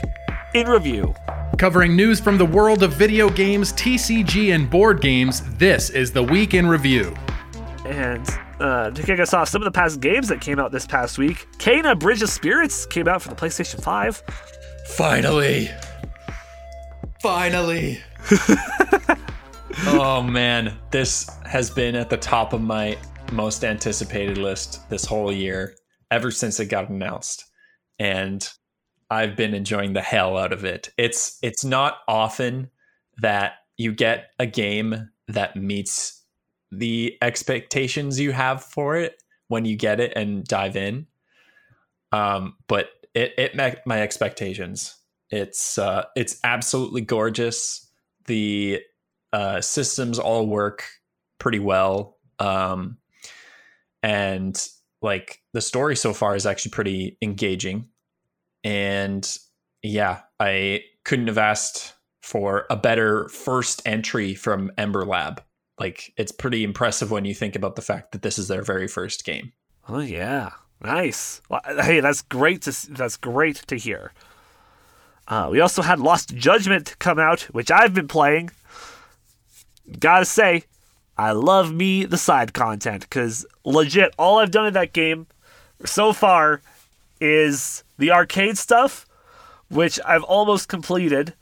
in 0.54 0.68
review. 0.68 1.14
Covering 1.58 1.96
news 1.96 2.20
from 2.20 2.38
the 2.38 2.46
world 2.46 2.82
of 2.82 2.94
video 2.94 3.30
games, 3.30 3.72
TCG, 3.74 4.54
and 4.56 4.70
board 4.70 5.00
games, 5.00 5.42
this 5.58 5.90
is 5.90 6.12
the 6.12 6.24
Week 6.24 6.54
in 6.54 6.66
Review. 6.68 7.14
And 7.86 8.28
uh, 8.60 8.92
to 8.92 9.04
kick 9.04 9.20
us 9.20 9.34
off, 9.34 9.50
some 9.50 9.62
of 9.62 9.66
the 9.66 9.72
past 9.72 10.00
games 10.00 10.28
that 10.30 10.42
came 10.42 10.60
out 10.60 10.72
this 10.72 10.88
past 10.88 11.18
week, 11.18 11.48
Kena 11.58 12.00
Bridge 12.00 12.22
of 12.22 12.30
Spirits 12.30 12.86
came 12.86 13.08
out 13.08 13.22
for 13.22 13.30
the 13.30 13.36
PlayStation 13.36 13.82
5. 13.84 14.24
Finally. 14.88 15.70
Finally. 17.22 18.00
oh 19.88 20.22
man, 20.24 20.78
this 20.90 21.30
has 21.46 21.70
been 21.70 21.96
at 21.96 22.10
the 22.10 22.18
top 22.18 22.54
of 22.54 22.62
my 22.62 22.98
most 23.32 23.64
anticipated 23.64 24.38
list 24.38 24.90
this 24.90 25.06
whole 25.06 25.32
year 25.32 25.76
ever 26.10 26.32
since 26.32 26.60
it 26.60 26.66
got 26.66 26.90
announced. 26.90 27.46
And 28.00 28.48
I've 29.12 29.36
been 29.36 29.54
enjoying 29.54 29.92
the 29.92 30.02
hell 30.02 30.38
out 30.38 30.54
of 30.54 30.64
it. 30.64 30.90
It's 30.98 31.38
it's 31.44 31.66
not 31.66 31.98
often 32.08 32.70
that 33.18 33.56
you 33.76 33.92
get 33.92 34.30
a 34.40 34.46
game 34.46 35.10
that 35.28 35.58
meets 35.58 36.24
the 36.72 37.18
expectations 37.22 38.20
you 38.22 38.32
have 38.32 38.64
for 38.64 38.96
it 38.96 39.22
when 39.50 39.66
you 39.66 39.76
get 39.76 40.00
it 40.00 40.14
and 40.16 40.46
dive 40.46 40.78
in. 40.78 41.08
Um, 42.14 42.56
but 42.68 42.88
it 43.14 43.34
it 43.38 43.54
met 43.54 43.86
my 43.86 44.02
expectations. 44.02 44.96
It's 45.30 45.78
uh, 45.78 46.06
it's 46.16 46.40
absolutely 46.46 47.02
gorgeous. 47.02 47.86
The 48.28 48.80
uh, 49.34 49.60
systems 49.60 50.20
all 50.20 50.48
work 50.48 50.86
pretty 51.38 51.60
well, 51.60 52.18
um, 52.40 52.98
and 54.04 54.58
like 55.02 55.42
the 55.52 55.62
story 55.62 55.98
so 55.98 56.14
far 56.14 56.34
is 56.34 56.46
actually 56.46 56.72
pretty 56.72 57.18
engaging. 57.22 57.90
And 58.64 59.28
yeah, 59.84 60.22
I 60.40 60.84
couldn't 61.04 61.28
have 61.28 61.38
asked 61.38 61.94
for 62.22 62.66
a 62.70 62.76
better 62.76 63.28
first 63.30 63.82
entry 63.86 64.36
from 64.36 64.72
Ember 64.78 65.06
Lab. 65.06 65.44
Like 65.80 66.14
it's 66.18 66.32
pretty 66.32 66.64
impressive 66.64 67.10
when 67.10 67.26
you 67.26 67.34
think 67.34 67.56
about 67.56 67.76
the 67.76 67.82
fact 67.82 68.12
that 68.12 68.22
this 68.22 68.38
is 68.38 68.48
their 68.48 68.62
very 68.62 68.88
first 68.88 69.26
game. 69.26 69.54
Oh 69.90 70.00
yeah, 70.00 70.52
nice. 70.84 71.42
Hey, 71.66 72.00
that's 72.00 72.22
great 72.22 72.62
to 72.64 72.92
that's 72.92 73.18
great 73.18 73.58
to 73.68 73.76
hear. 73.76 74.14
Uh, 75.28 75.48
we 75.52 75.60
also 75.60 75.82
had 75.82 76.00
Lost 76.00 76.36
Judgment 76.36 76.96
come 77.00 77.18
out, 77.18 77.42
which 77.54 77.72
I've 77.72 77.94
been 77.94 78.08
playing. 78.08 78.52
Gotta 80.00 80.26
say, 80.26 80.64
I 81.18 81.32
love 81.32 81.74
me 81.74 82.06
the 82.06 82.18
side 82.18 82.54
content 82.54 83.04
because 83.04 83.46
legit, 83.66 84.14
all 84.18 84.40
I've 84.40 84.52
done 84.52 84.68
in 84.68 84.74
that 84.74 84.94
game 84.94 85.28
so 85.86 86.14
far 86.14 86.62
is 87.20 87.84
the 88.02 88.12
arcade 88.12 88.58
stuff, 88.58 89.06
which 89.70 90.00
I've 90.06 90.24
almost 90.24 90.68
completed. 90.68 91.34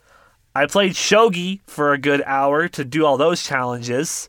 I 0.54 0.66
played 0.66 0.92
Shogi 0.92 1.60
for 1.66 1.92
a 1.92 1.98
good 1.98 2.22
hour 2.26 2.68
to 2.68 2.84
do 2.84 3.04
all 3.04 3.16
those 3.16 3.42
challenges. 3.42 4.28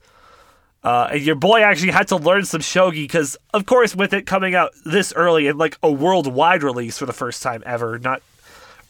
Uh, 0.83 1.09
and 1.11 1.21
your 1.21 1.35
boy 1.35 1.61
actually 1.61 1.91
had 1.91 2.07
to 2.07 2.15
learn 2.15 2.43
some 2.43 2.61
shogi 2.61 3.03
because, 3.03 3.37
of 3.53 3.67
course, 3.67 3.95
with 3.95 4.13
it 4.13 4.25
coming 4.25 4.55
out 4.55 4.71
this 4.83 5.13
early 5.13 5.47
and 5.47 5.59
like 5.59 5.77
a 5.83 5.91
worldwide 5.91 6.63
release 6.63 6.97
for 6.97 7.05
the 7.05 7.13
first 7.13 7.43
time 7.43 7.61
ever, 7.67 7.99
not 7.99 8.23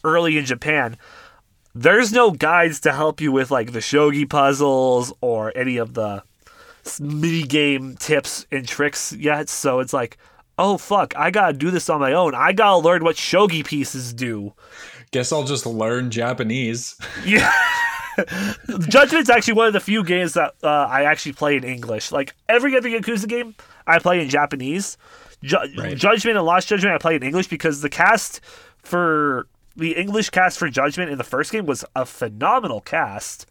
early 0.03 0.37
in 0.37 0.45
Japan, 0.45 0.95
there's 1.75 2.13
no 2.13 2.31
guides 2.31 2.79
to 2.81 2.93
help 2.93 3.19
you 3.19 3.31
with 3.31 3.51
like 3.51 3.73
the 3.73 3.79
shogi 3.79 4.29
puzzles 4.29 5.11
or 5.19 5.51
any 5.53 5.75
of 5.75 5.93
the 5.93 6.23
mini 7.01 7.43
game 7.43 7.97
tips 7.97 8.45
and 8.51 8.67
tricks 8.67 9.11
yet. 9.13 9.49
So 9.49 9.79
it's 9.79 9.93
like, 9.93 10.17
oh 10.57 10.77
fuck, 10.77 11.15
I 11.17 11.31
gotta 11.31 11.53
do 11.53 11.71
this 11.71 11.89
on 11.89 11.99
my 11.99 12.13
own. 12.13 12.35
I 12.35 12.51
gotta 12.53 12.77
learn 12.77 13.03
what 13.03 13.15
shogi 13.15 13.65
pieces 13.65 14.13
do. 14.13 14.53
Guess 15.11 15.31
I'll 15.31 15.43
just 15.43 15.65
learn 15.65 16.09
Japanese. 16.11 16.95
Yeah. 17.25 17.51
Judgment's 18.89 19.29
actually 19.29 19.53
one 19.53 19.67
of 19.67 19.73
the 19.73 19.79
few 19.79 20.03
games 20.03 20.33
that 20.33 20.53
uh, 20.63 20.67
I 20.67 21.03
actually 21.03 21.31
play 21.33 21.55
in 21.55 21.63
English. 21.63 22.11
Like 22.11 22.35
every 22.49 22.75
other 22.75 22.89
Yakuza 22.89 23.27
game, 23.27 23.55
I 23.87 23.99
play 23.99 24.21
in 24.21 24.29
Japanese. 24.29 24.97
Ju- 25.43 25.57
Right. 25.77 25.95
Judgment 25.97 26.37
and 26.37 26.45
Lost 26.45 26.67
Judgment, 26.67 26.93
I 26.93 26.97
play 26.97 27.15
in 27.15 27.23
English 27.23 27.47
because 27.47 27.81
the 27.81 27.89
cast 27.89 28.41
for 28.83 29.47
the 29.77 29.95
English 29.95 30.29
cast 30.29 30.59
for 30.59 30.69
Judgment 30.69 31.09
in 31.09 31.17
the 31.17 31.23
first 31.23 31.51
game 31.51 31.65
was 31.65 31.85
a 31.95 32.05
phenomenal 32.05 32.81
cast. 32.81 33.45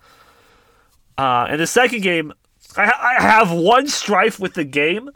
Uh, 1.16 1.46
and 1.48 1.58
the 1.60 1.66
second 1.66 2.02
game, 2.02 2.32
I, 2.76 2.86
ha- 2.86 3.14
I 3.18 3.22
have 3.22 3.50
one 3.50 3.88
strife 3.88 4.38
with 4.38 4.54
the 4.54 4.64
game, 4.64 5.10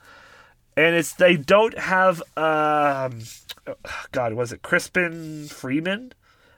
and 0.77 0.95
it's 0.95 1.13
they 1.13 1.37
don't 1.37 1.79
have 1.79 2.23
um, 2.37 3.21
God, 4.13 4.35
was 4.35 4.53
it 4.53 4.63
Crispin 4.63 5.47
Freeman 5.49 6.13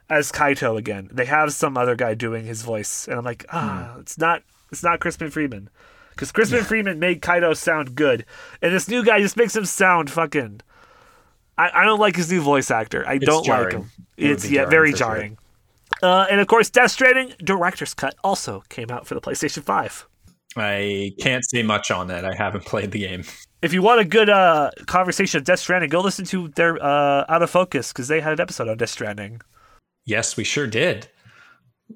as 0.09 0.33
Kaito 0.33 0.77
again? 0.77 1.09
They 1.13 1.27
have 1.27 1.53
some 1.53 1.77
other 1.77 1.95
guy 1.95 2.15
doing 2.15 2.47
his 2.47 2.63
voice, 2.63 3.07
and 3.07 3.19
I'm 3.19 3.25
like, 3.25 3.47
ah, 3.53 3.97
it's 3.99 4.19
not 4.19 4.43
it's 4.73 4.83
not 4.83 5.01
Crispin 5.01 5.31
Freeman 5.31 5.71
because 6.11 6.33
Crispin 6.33 6.65
Freeman 6.65 6.99
made 6.99 7.21
Kaito 7.21 7.57
sound 7.57 7.95
good, 7.95 8.25
and 8.63 8.75
this 8.75 8.89
new 8.89 9.05
guy 9.05 9.21
just 9.21 9.37
makes 9.37 9.55
him 9.55 9.65
sound 9.65 10.11
fucking. 10.11 10.61
I, 11.59 11.71
I 11.83 11.85
don't 11.85 12.01
like 12.01 12.17
his 12.17 12.31
new 12.31 12.43
voice 12.43 12.71
actor. 12.71 13.07
I 13.09 13.17
don't 13.17 13.47
like 13.49 13.73
him. 13.73 13.91
It 14.17 14.31
It's 14.31 14.45
yeah, 14.45 14.63
jarring 14.63 14.71
very 14.71 14.91
for 14.93 14.97
sure. 14.99 15.07
jarring. 15.07 15.39
Uh, 16.03 16.27
and 16.31 16.41
of 16.41 16.47
course, 16.47 16.69
Death 16.69 16.91
Stranding 16.91 17.33
director's 17.43 17.95
cut 17.95 18.15
also 18.23 18.63
came 18.69 18.91
out 18.91 19.07
for 19.07 19.15
the 19.15 19.21
PlayStation 19.21 19.63
Five. 19.63 20.07
I 20.57 21.13
can't 21.21 21.45
say 21.49 21.63
much 21.63 21.91
on 21.91 22.09
that. 22.09 22.25
I 22.25 22.35
haven't 22.35 22.65
played 22.65 22.91
the 22.91 23.01
game. 23.01 23.25
If 23.63 23.73
you 23.73 23.83
want 23.83 24.01
a 24.01 24.05
good 24.05 24.29
uh, 24.29 24.71
conversation 24.87 25.39
of 25.39 25.45
Death 25.45 25.61
Stranding, 25.61 25.91
go 25.91 26.01
listen 26.01 26.25
to 26.27 26.49
their 26.49 26.83
uh, 26.83 27.25
Out 27.29 27.43
of 27.43 27.51
Focus 27.51 27.93
because 27.93 28.09
they 28.09 28.21
had 28.21 28.33
an 28.33 28.41
episode 28.41 28.69
on 28.69 28.77
Death 28.77 28.91
Stranding. 28.91 29.41
Yes, 30.05 30.37
we 30.37 30.45
sure 30.45 30.67
did. 30.67 31.09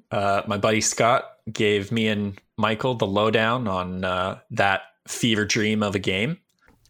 Uh, 0.09 0.41
my 0.47 0.57
buddy 0.57 0.81
Scott 0.81 1.37
gave 1.51 1.91
me 1.91 2.07
and 2.07 2.39
Michael 2.57 2.95
the 2.95 3.07
lowdown 3.07 3.67
on 3.67 4.03
uh, 4.03 4.39
that 4.51 4.81
fever 5.07 5.45
dream 5.45 5.83
of 5.83 5.95
a 5.95 5.99
game. 5.99 6.37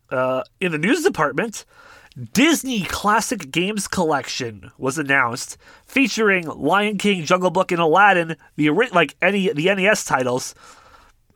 Uh, 0.09 0.43
in 0.59 0.71
the 0.71 0.77
news 0.77 1.03
department, 1.03 1.65
Disney 2.33 2.81
Classic 2.83 3.49
Games 3.51 3.87
Collection 3.87 4.71
was 4.77 4.97
announced, 4.97 5.57
featuring 5.85 6.45
Lion 6.47 6.97
King, 6.97 7.23
Jungle 7.23 7.51
Book, 7.51 7.71
and 7.71 7.79
Aladdin, 7.79 8.35
the 8.57 8.69
like 8.69 9.15
any 9.21 9.51
the 9.53 9.73
NES 9.73 10.03
titles 10.03 10.53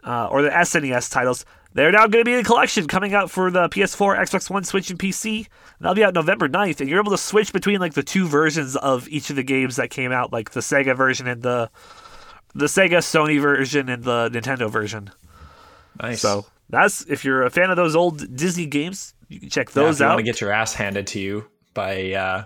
uh, 0.04 0.28
or 0.28 0.42
the 0.42 0.50
SNES 0.50 1.10
titles. 1.10 1.46
They're 1.76 1.92
now 1.92 2.08
going 2.08 2.24
to 2.24 2.26
be 2.26 2.34
in 2.34 2.40
a 2.40 2.44
collection 2.44 2.88
coming 2.88 3.14
out 3.14 3.30
for 3.30 3.52
the 3.52 3.68
PS4, 3.68 4.18
Xbox 4.18 4.50
One, 4.50 4.64
Switch, 4.64 4.90
and 4.90 4.98
PC. 4.98 5.46
That'll 5.82 5.94
be 5.94 6.06
out 6.06 6.14
November 6.14 6.48
9th, 6.48 6.80
and 6.80 6.90
you're 6.90 7.02
able 7.02 7.12
to 7.12 7.18
switch 7.18 7.52
between 7.52 7.82
like 7.82 7.96
the 7.96 8.02
two 8.02 8.28
versions 8.30 8.78
of 8.78 9.10
each 9.10 9.30
of 9.30 9.36
the 9.36 9.44
games 9.44 9.76
that 9.76 9.90
came 9.90 10.14
out, 10.14 10.32
like 10.32 10.52
the 10.52 10.62
Sega 10.62 10.96
version 10.96 11.28
and 11.28 11.42
the 11.42 11.70
the 12.54 12.68
Sega 12.68 13.00
Sony 13.00 13.42
version 13.42 13.90
and 13.90 14.06
the 14.06 14.30
Nintendo 14.30 14.72
version. 14.72 15.12
Nice. 16.02 16.22
So 16.22 16.46
that's 16.70 17.06
if 17.08 17.26
you're 17.26 17.44
a 17.44 17.50
fan 17.50 17.70
of 17.70 17.76
those 17.76 17.94
old 17.94 18.36
Disney 18.38 18.66
games, 18.68 19.14
you 19.28 19.42
can 19.42 19.50
check 19.50 19.68
Yeah, 19.76 19.84
those 19.84 19.96
if 19.96 20.00
you 20.00 20.06
out. 20.06 20.10
want 20.12 20.20
to 20.20 20.24
get 20.24 20.40
your 20.40 20.54
ass 20.54 20.74
handed 20.74 21.08
to 21.08 21.20
you 21.20 21.46
by 21.74 22.14
uh, 22.14 22.46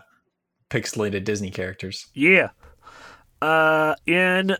pixelated 0.71 1.23
Disney 1.23 1.51
characters. 1.51 2.07
Yeah. 2.15 2.49
Uh, 3.43 3.93
in 4.07 4.57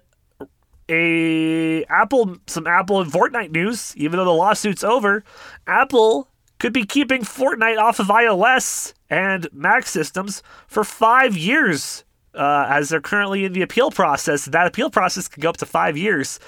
a 0.90 1.84
Apple, 1.86 2.38
some 2.48 2.68
Apple 2.68 3.00
and 3.02 3.12
Fortnite 3.12 3.52
news. 3.52 3.94
Even 3.96 4.18
though 4.18 4.26
the 4.26 4.32
lawsuit's 4.32 4.84
over, 4.84 5.24
Apple 5.68 6.28
could 6.60 6.74
be 6.74 6.86
keeping 6.86 7.22
Fortnite 7.22 7.78
off 7.78 8.00
of 8.00 8.08
iOS 8.08 8.94
and 9.10 9.48
Mac 9.54 9.86
systems 9.86 10.44
for 10.68 10.84
five 10.84 11.38
years, 11.38 12.04
uh, 12.36 12.66
as 12.70 12.90
they're 12.90 13.00
currently 13.02 13.46
in 13.46 13.54
the 13.54 13.62
appeal 13.62 13.92
process. 13.92 14.46
That 14.46 14.68
appeal 14.68 14.90
process 14.90 15.28
could 15.28 15.42
go 15.42 15.50
up 15.50 15.58
to 15.58 15.66
five 15.66 15.96
years, 15.96 16.40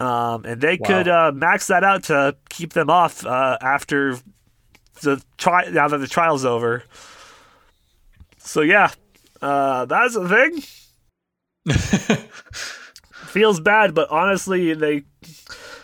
um, 0.00 0.44
and 0.44 0.60
they 0.60 0.76
Wow. 0.80 0.86
could 0.88 1.08
uh, 1.08 1.32
max 1.34 1.68
that 1.68 1.84
out 1.84 2.02
to 2.04 2.36
keep 2.48 2.72
them 2.72 2.90
off 2.90 3.24
uh, 3.24 3.58
after 3.60 4.16
the 5.02 5.22
tri- 5.38 5.68
now 5.70 5.86
that 5.88 5.98
the 5.98 6.08
trial's 6.08 6.44
over. 6.44 6.82
So 8.38 8.60
yeah, 8.62 8.90
uh, 9.40 9.84
that's 9.86 10.16
a 10.16 10.28
thing. 10.28 10.62
Feels 13.34 13.58
bad, 13.58 13.96
but 13.96 14.08
honestly, 14.12 14.74
they 14.74 15.02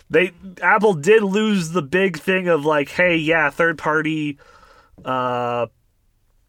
they 0.09 0.31
Apple 0.63 0.95
did 0.95 1.25
lose 1.25 1.71
the 1.71 1.83
big 1.83 2.17
thing 2.17 2.47
of 2.47 2.65
like, 2.65 2.91
hey, 2.91 3.17
yeah, 3.17 3.51
third 3.51 3.77
party 3.77 4.39
uh, 5.05 5.67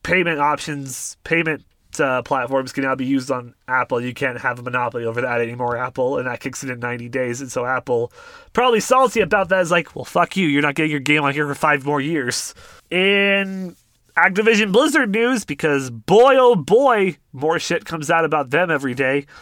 payment 0.03 0.39
options, 0.39 1.17
payment 1.23 1.65
uh, 1.99 2.21
platforms 2.21 2.71
can 2.71 2.83
now 2.83 2.93
be 2.93 3.07
used 3.07 3.31
on 3.31 3.55
Apple. 3.67 3.99
You 3.99 4.13
can't 4.13 4.39
have 4.39 4.59
a 4.59 4.61
monopoly 4.61 5.05
over 5.05 5.21
that 5.21 5.41
anymore, 5.41 5.75
Apple, 5.75 6.19
and 6.19 6.27
that 6.27 6.39
kicks 6.39 6.61
in 6.61 6.69
in 6.69 6.79
90 6.79 7.09
days. 7.09 7.41
And 7.41 7.51
so 7.51 7.65
Apple 7.65 8.13
probably 8.53 8.79
salty 8.79 9.21
about 9.21 9.49
that 9.49 9.61
is 9.61 9.71
like, 9.71 9.95
well, 9.95 10.05
fuck 10.05 10.37
you. 10.37 10.47
You're 10.47 10.61
not 10.61 10.75
getting 10.75 10.91
your 10.91 10.99
game 10.99 11.23
on 11.23 11.33
here 11.33 11.47
for 11.47 11.55
five 11.55 11.83
more 11.83 11.99
years. 11.99 12.53
In 12.91 13.75
Activision 14.17 14.71
Blizzard 14.71 15.11
news, 15.11 15.45
because 15.45 15.89
boy, 15.89 16.35
oh 16.37 16.55
boy, 16.55 17.17
more 17.33 17.59
shit 17.59 17.85
comes 17.85 18.09
out 18.11 18.25
about 18.25 18.49
them 18.49 18.69
every 18.71 18.93
day. 18.93 19.25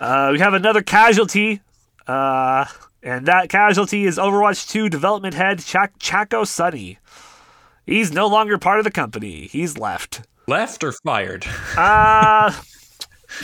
Uh, 0.00 0.28
we 0.32 0.38
have 0.38 0.54
another 0.54 0.82
casualty, 0.82 1.60
uh, 2.06 2.64
and 3.02 3.26
that 3.26 3.48
casualty 3.48 4.04
is 4.04 4.18
Overwatch 4.18 4.68
2 4.70 4.88
development 4.88 5.34
head 5.34 5.58
Chak- 5.58 5.98
Chacko 5.98 6.46
Sonny. 6.46 6.98
He's 7.84 8.12
no 8.12 8.28
longer 8.28 8.56
part 8.56 8.78
of 8.78 8.84
the 8.84 8.92
company. 8.92 9.48
He's 9.48 9.76
left. 9.76 10.22
Left 10.46 10.84
or 10.84 10.92
fired? 10.92 11.44
Uh, 11.76 12.52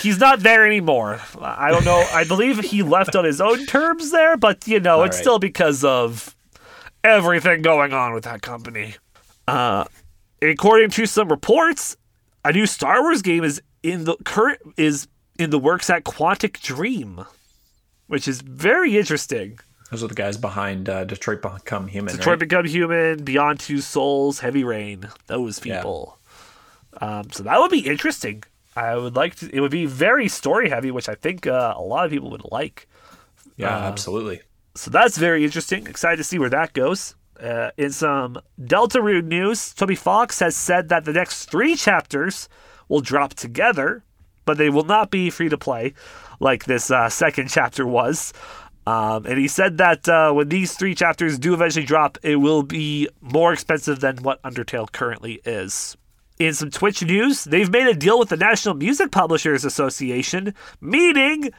he's 0.01 0.19
not 0.21 0.39
there 0.41 0.65
anymore. 0.65 1.21
I 1.41 1.73
don't 1.73 1.85
know. 1.85 2.07
I 2.13 2.23
believe 2.23 2.61
he 2.61 2.85
left 2.85 3.17
on 3.17 3.25
his 3.25 3.41
own 3.41 3.67
terms 3.67 4.13
there, 4.13 4.37
but 4.37 4.69
you 4.69 4.79
know, 4.79 4.99
All 4.99 5.05
it's 5.05 5.17
right. 5.17 5.23
still 5.23 5.41
because 5.41 5.83
of 5.83 6.37
everything 7.03 7.63
going 7.63 7.93
on 7.93 8.15
with 8.15 8.23
that 8.23 8.41
company. 8.41 8.95
Uh, 9.49 9.85
according 10.43 10.91
to 10.91 11.07
some 11.07 11.29
reports, 11.29 11.97
a 12.45 12.53
new 12.53 12.67
Star 12.67 13.03
Wars 13.03 13.23
game 13.23 13.45
is 13.45 13.61
in 13.83 14.05
the 14.05 14.17
current 14.25 14.61
is 14.77 15.09
in 15.39 15.51
the 15.51 15.59
works 15.59 15.89
at 15.91 16.05
Quantic 16.05 16.61
Dream, 16.61 17.25
which 18.07 18.29
is 18.29 18.41
very 18.43 18.99
interesting. 18.99 19.59
Those 19.91 20.05
are 20.05 20.09
the 20.09 20.15
guys 20.15 20.37
behind 20.37 20.89
uh, 20.89 21.05
Detroit 21.05 21.43
Become 21.43 21.89
Human. 21.89 22.15
Detroit 22.15 22.35
right? 22.35 22.39
Become 22.49 22.67
Human, 22.67 23.25
Beyond 23.25 23.59
Two 23.59 23.81
Souls, 23.81 24.39
Heavy 24.39 24.63
Rain. 24.63 25.09
Those 25.27 25.65
Yeah. 25.65 25.79
people. 25.79 26.19
Um, 27.01 27.31
so 27.31 27.43
that 27.43 27.59
would 27.59 27.71
be 27.71 27.81
interesting. 27.81 28.45
I 28.77 28.97
would 28.97 29.17
like 29.17 29.35
to. 29.37 29.51
It 29.55 29.61
would 29.61 29.71
be 29.73 29.87
very 29.87 30.29
story 30.29 30.69
heavy, 30.71 30.91
which 30.91 31.09
I 31.09 31.15
think 31.17 31.47
uh, 31.47 31.75
a 31.77 31.83
lot 31.83 32.05
of 32.05 32.11
people 32.13 32.31
would 32.31 32.45
like. 32.53 32.89
yeah, 33.57 33.77
uh, 33.77 33.81
absolutely. 33.89 34.43
So 34.77 34.91
that's 34.91 35.19
very 35.19 35.45
interesting. 35.45 35.87
Excited 35.89 36.19
to 36.19 36.25
see 36.25 36.39
where 36.39 36.51
that 36.51 36.73
goes. 36.73 37.17
Uh, 37.43 37.71
in 37.77 37.91
some 37.91 38.39
Deltarune 38.61 39.25
news, 39.25 39.73
Toby 39.73 39.95
Fox 39.95 40.41
has 40.41 40.55
said 40.55 40.89
that 40.91 41.05
the 41.05 41.13
next 41.13 41.47
three 41.51 41.75
chapters 41.75 42.49
will 42.89 43.01
drop 43.01 43.35
together, 43.35 44.05
but 44.45 44.59
they 44.59 44.69
will 44.69 44.85
not 44.85 45.11
be 45.11 45.31
free 45.31 45.49
to 45.49 45.57
play 45.57 45.95
like 46.39 46.65
this 46.65 46.91
uh, 46.91 47.09
second 47.09 47.49
chapter 47.49 47.87
was. 47.87 48.33
Um, 48.87 49.27
and 49.27 49.39
he 49.39 49.47
said 49.47 49.79
that 49.79 50.09
uh, 50.09 50.33
when 50.33 50.49
these 50.49 50.75
three 50.75 50.95
chapters 50.95 51.39
do 51.39 51.55
eventually 51.55 51.85
drop, 51.85 52.19
it 52.23 52.37
will 52.37 52.63
be 52.63 53.09
more 53.21 53.53
expensive 53.53 54.01
than 54.01 54.17
what 54.19 54.43
Undertale 54.43 54.91
currently 54.91 55.41
is. 55.45 55.97
In 56.39 56.55
some 56.55 56.71
Twitch 56.71 57.03
news, 57.03 57.45
they've 57.45 57.71
made 57.71 57.87
a 57.87 57.95
deal 57.95 58.19
with 58.19 58.31
the 58.31 58.37
National 58.37 58.75
Music 58.75 59.11
Publishers 59.11 59.65
Association, 59.65 60.55
meaning 60.81 61.51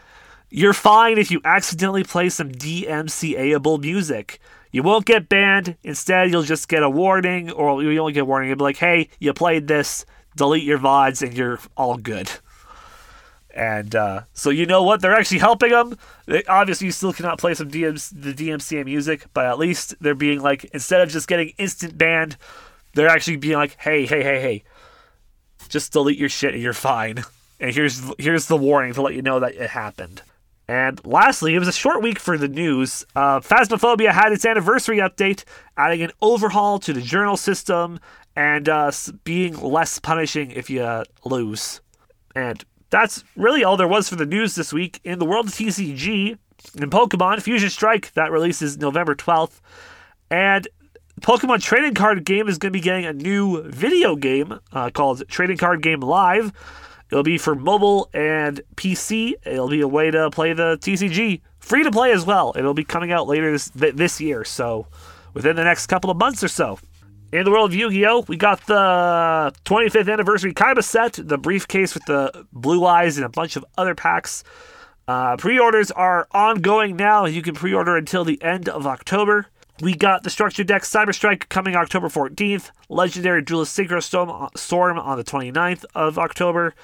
you're 0.49 0.73
fine 0.73 1.19
if 1.19 1.29
you 1.29 1.39
accidentally 1.45 2.03
play 2.03 2.29
some 2.29 2.51
DMCA-able 2.51 3.77
music. 3.77 4.39
You 4.72 4.84
won't 4.84 5.05
get 5.05 5.28
banned. 5.28 5.76
Instead, 5.84 6.32
you'll 6.32 6.43
just 6.43 6.67
get 6.67 6.84
a 6.84 6.89
warning, 6.89 7.51
or 7.51 7.84
you 7.84 7.99
only 7.99 8.13
get 8.13 8.22
a 8.22 8.26
warning. 8.26 8.49
You'll 8.49 8.57
be 8.57 8.63
like, 8.63 8.78
hey, 8.78 9.09
you 9.19 9.34
played 9.34 9.67
this, 9.67 10.05
delete 10.36 10.63
your 10.63 10.80
VODs, 10.80 11.22
and 11.22 11.34
you're 11.34 11.59
all 11.76 11.97
good. 11.97 12.32
And 13.53 13.93
uh, 13.95 14.22
so 14.34 14.49
you 14.49 14.65
know 14.65 14.84
what? 14.84 15.01
They're 15.01 15.15
actually 15.15 15.39
helping 15.39 15.72
them. 15.72 15.97
They, 16.26 16.43
obviously, 16.45 16.86
you 16.86 16.91
still 16.91 17.11
cannot 17.11 17.38
play 17.38 17.53
some 17.53 17.69
DMs, 17.69 18.13
the 18.15 18.34
DMCA 18.34 18.86
music, 18.86 19.26
but 19.34 19.45
at 19.45 19.59
least 19.59 19.95
they're 19.99 20.15
being 20.15 20.39
like, 20.39 20.63
instead 20.65 21.01
of 21.01 21.09
just 21.09 21.28
getting 21.28 21.49
instant 21.57 21.97
banned, 21.97 22.38
they're 22.93 23.09
actually 23.09 23.38
being 23.38 23.57
like, 23.57 23.78
hey, 23.80 24.05
hey, 24.05 24.24
hey, 24.24 24.41
hey, 24.41 24.63
just 25.67 25.91
delete 25.91 26.17
your 26.17 26.30
shit 26.30 26.53
and 26.53 26.63
you're 26.63 26.74
fine. 26.74 27.24
And 27.59 27.74
here's 27.76 28.01
here's 28.17 28.47
the 28.47 28.57
warning 28.57 28.93
to 28.93 29.01
let 29.01 29.13
you 29.13 29.22
know 29.22 29.39
that 29.39 29.53
it 29.53 29.69
happened. 29.69 30.24
And 30.72 31.05
lastly, 31.05 31.53
it 31.53 31.59
was 31.59 31.67
a 31.67 31.74
short 31.74 32.01
week 32.01 32.17
for 32.17 32.38
the 32.38 32.47
news. 32.47 33.05
Uh, 33.13 33.41
Phasmophobia 33.41 34.13
had 34.13 34.32
its 34.32 34.45
anniversary 34.45 34.99
update, 34.99 35.43
adding 35.76 36.01
an 36.01 36.11
overhaul 36.22 36.80
to 36.80 36.93
the 36.93 37.01
journal 37.01 37.36
system 37.36 37.99
and 38.38 38.69
uh, 38.69 38.89
being 39.26 39.59
less 39.59 39.99
punishing 39.99 40.51
if 40.51 40.69
you 40.69 41.03
lose. 41.26 41.82
And 42.38 42.63
that's 42.89 43.26
really 43.36 43.65
all 43.65 43.76
there 43.76 43.86
was 43.86 44.07
for 44.07 44.15
the 44.15 44.26
news 44.26 44.55
this 44.55 44.72
week. 44.72 45.01
In 45.03 45.19
the 45.19 45.26
world 45.26 45.47
of 45.47 45.53
TCG, 45.53 46.38
in 46.78 46.89
Pokemon, 46.89 47.41
Fusion 47.41 47.69
Strike, 47.69 48.13
that 48.13 48.32
releases 48.32 48.78
November 48.78 49.13
12th. 49.13 49.59
And 50.30 50.69
Pokemon 51.19 51.61
Trading 51.61 51.95
Card 51.95 52.24
Game 52.24 52.47
is 52.47 52.57
going 52.57 52.72
to 52.72 52.80
be 52.80 52.82
getting 52.82 53.05
a 53.05 53.11
new 53.11 53.61
video 53.63 54.15
game 54.15 54.57
uh, 54.72 54.89
called 54.89 55.28
Trading 55.28 55.57
Card 55.57 55.82
Game 55.82 55.99
Live. 55.99 56.53
It'll 57.12 57.24
be 57.24 57.38
for 57.38 57.55
mobile 57.55 58.09
and 58.14 58.62
PC. 58.76 59.34
It'll 59.45 59.70
be 59.70 59.82
a 59.82 59.88
way 59.88 60.12
to 60.12 60.32
play 60.32 60.53
the 60.53 60.78
TCG. 60.78 61.41
Free 61.59 61.84
to 61.84 61.91
play 61.91 62.12
as 62.14 62.26
well. 62.26 62.53
It'll 62.55 62.74
be 62.74 62.86
coming 62.86 63.12
out 63.12 63.28
later 63.28 63.51
this, 63.51 63.70
this 63.76 64.22
year, 64.22 64.45
so 64.45 64.88
within 65.34 65.57
the 65.57 65.64
next 65.64 65.88
couple 65.88 66.09
of 66.09 66.18
months 66.18 66.43
or 66.43 66.47
so. 66.47 66.80
In 67.34 67.45
the 67.45 67.51
world 67.51 67.72
of 67.72 67.76
Yu 67.76 67.89
Gi 67.89 68.05
Oh!, 68.07 68.26
we 68.28 68.36
got 68.36 68.66
the 68.66 69.53
25th 69.66 70.12
anniversary 70.12 70.53
Kaiba 70.53 70.84
set, 70.84 71.14
the 71.14 71.38
briefcase 71.38 71.93
with 71.93 72.05
the 72.05 72.45
blue 72.51 72.86
eyes, 72.86 73.18
and 73.18 73.26
a 73.26 73.30
bunch 73.30 73.55
of 73.55 73.66
other 73.78 73.95
packs. 73.95 74.43
Uh, 75.07 75.36
pre 75.38 75.59
orders 75.59 75.91
are 75.91 76.28
ongoing 76.32 76.95
now. 76.95 77.26
You 77.26 77.41
can 77.41 77.55
pre 77.55 77.74
order 77.74 77.97
until 77.97 78.24
the 78.24 78.41
end 78.41 78.70
of 78.70 78.88
October. 78.88 79.47
We 79.82 79.95
got 79.95 80.21
the 80.21 80.29
structure 80.29 80.63
deck 80.63 80.84
Cyber 80.84 81.13
Strike 81.13 81.49
coming 81.49 81.75
October 81.75 82.07
14th, 82.07 82.69
Legendary 82.88 83.41
Duelist 83.41 83.75
Synchro 83.75 84.03
Storm 84.55 84.99
on 84.99 85.17
the 85.17 85.23
29th 85.23 85.86
of 85.95 86.19
October, 86.19 86.75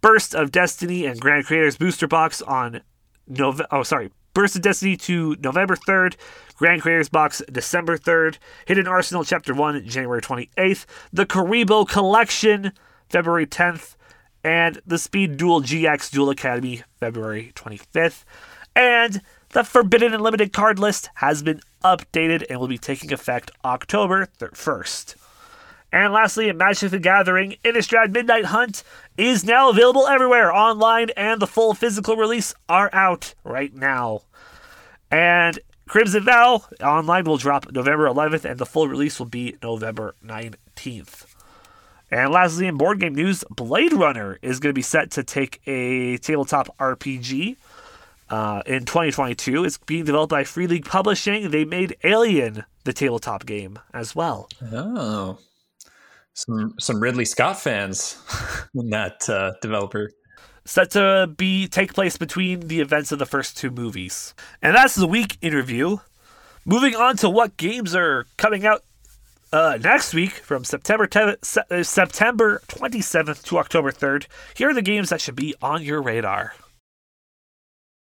Burst 0.00 0.34
of 0.34 0.50
Destiny 0.50 1.06
and 1.06 1.20
Grand 1.20 1.46
Creators 1.46 1.76
Booster 1.76 2.08
Box 2.08 2.42
on 2.42 2.80
November. 3.28 3.68
Oh, 3.70 3.84
sorry. 3.84 4.10
Burst 4.34 4.56
of 4.56 4.62
Destiny 4.62 4.96
to 4.96 5.36
November 5.40 5.76
3rd, 5.76 6.16
Grand 6.56 6.82
Creators 6.82 7.08
Box 7.08 7.40
December 7.52 7.96
3rd, 7.96 8.38
Hidden 8.66 8.88
Arsenal 8.88 9.22
Chapter 9.22 9.54
1 9.54 9.86
January 9.86 10.20
28th, 10.20 10.86
the 11.12 11.26
Kuriboh 11.26 11.88
Collection 11.88 12.72
February 13.08 13.46
10th, 13.46 13.94
and 14.42 14.80
the 14.84 14.98
Speed 14.98 15.36
Duel 15.36 15.62
GX 15.62 16.10
Duel 16.10 16.30
Academy 16.30 16.82
February 16.98 17.52
25th. 17.54 18.24
And 18.74 19.20
the 19.52 19.64
Forbidden 19.64 20.14
and 20.14 20.22
Limited 20.22 20.52
card 20.52 20.78
list 20.78 21.10
has 21.14 21.42
been 21.42 21.60
updated 21.82 22.44
and 22.48 22.60
will 22.60 22.68
be 22.68 22.78
taking 22.78 23.12
effect 23.12 23.50
October 23.64 24.28
1st. 24.38 25.16
And 25.92 26.12
lastly, 26.12 26.52
Magic 26.52 26.92
the 26.92 27.00
Gathering 27.00 27.56
Innistrad 27.64 28.12
Midnight 28.12 28.46
Hunt 28.46 28.84
is 29.16 29.44
now 29.44 29.70
available 29.70 30.06
everywhere 30.06 30.54
online, 30.54 31.10
and 31.16 31.42
the 31.42 31.48
full 31.48 31.74
physical 31.74 32.16
release 32.16 32.54
are 32.68 32.90
out 32.92 33.34
right 33.42 33.74
now. 33.74 34.22
And 35.10 35.58
Crimson 35.88 36.22
Vow 36.22 36.62
online 36.80 37.24
will 37.24 37.36
drop 37.36 37.72
November 37.72 38.06
11th, 38.06 38.44
and 38.44 38.60
the 38.60 38.66
full 38.66 38.86
release 38.86 39.18
will 39.18 39.26
be 39.26 39.56
November 39.60 40.14
19th. 40.24 41.26
And 42.12 42.32
lastly, 42.32 42.68
in 42.68 42.76
board 42.76 43.00
game 43.00 43.16
news, 43.16 43.44
Blade 43.50 43.92
Runner 43.92 44.38
is 44.42 44.60
going 44.60 44.70
to 44.70 44.78
be 44.78 44.82
set 44.82 45.10
to 45.12 45.24
take 45.24 45.60
a 45.66 46.18
tabletop 46.18 46.76
RPG 46.78 47.56
uh, 48.30 48.62
in 48.66 48.84
2022. 48.84 49.64
It's 49.64 49.78
being 49.78 50.04
developed 50.04 50.30
by 50.30 50.44
Free 50.44 50.66
League 50.66 50.84
Publishing. 50.86 51.50
They 51.50 51.64
made 51.64 51.96
Alien 52.04 52.64
the 52.84 52.92
tabletop 52.92 53.44
game 53.46 53.78
as 53.92 54.14
well. 54.14 54.48
Oh, 54.72 55.38
some 56.32 56.74
some 56.78 57.00
Ridley 57.00 57.24
Scott 57.24 57.60
fans 57.60 58.16
in 58.74 58.90
that 58.90 59.28
uh, 59.28 59.52
developer. 59.60 60.10
Set 60.64 60.90
to 60.92 61.32
be 61.36 61.66
take 61.66 61.94
place 61.94 62.16
between 62.16 62.60
the 62.68 62.80
events 62.80 63.12
of 63.12 63.18
the 63.18 63.26
first 63.26 63.56
two 63.56 63.70
movies, 63.70 64.34
and 64.62 64.74
that's 64.76 64.94
the 64.94 65.06
week 65.06 65.36
interview. 65.42 65.98
Moving 66.64 66.94
on 66.94 67.16
to 67.18 67.30
what 67.30 67.56
games 67.56 67.94
are 67.94 68.26
coming 68.36 68.66
out 68.66 68.84
uh, 69.52 69.78
next 69.80 70.14
week 70.14 70.32
from 70.32 70.62
September 70.64 71.06
te- 71.06 71.36
se- 71.42 71.82
September 71.82 72.62
27th 72.68 73.42
to 73.44 73.58
October 73.58 73.90
3rd. 73.90 74.26
Here 74.54 74.68
are 74.68 74.74
the 74.74 74.82
games 74.82 75.08
that 75.08 75.20
should 75.20 75.34
be 75.34 75.54
on 75.62 75.82
your 75.82 76.02
radar. 76.02 76.52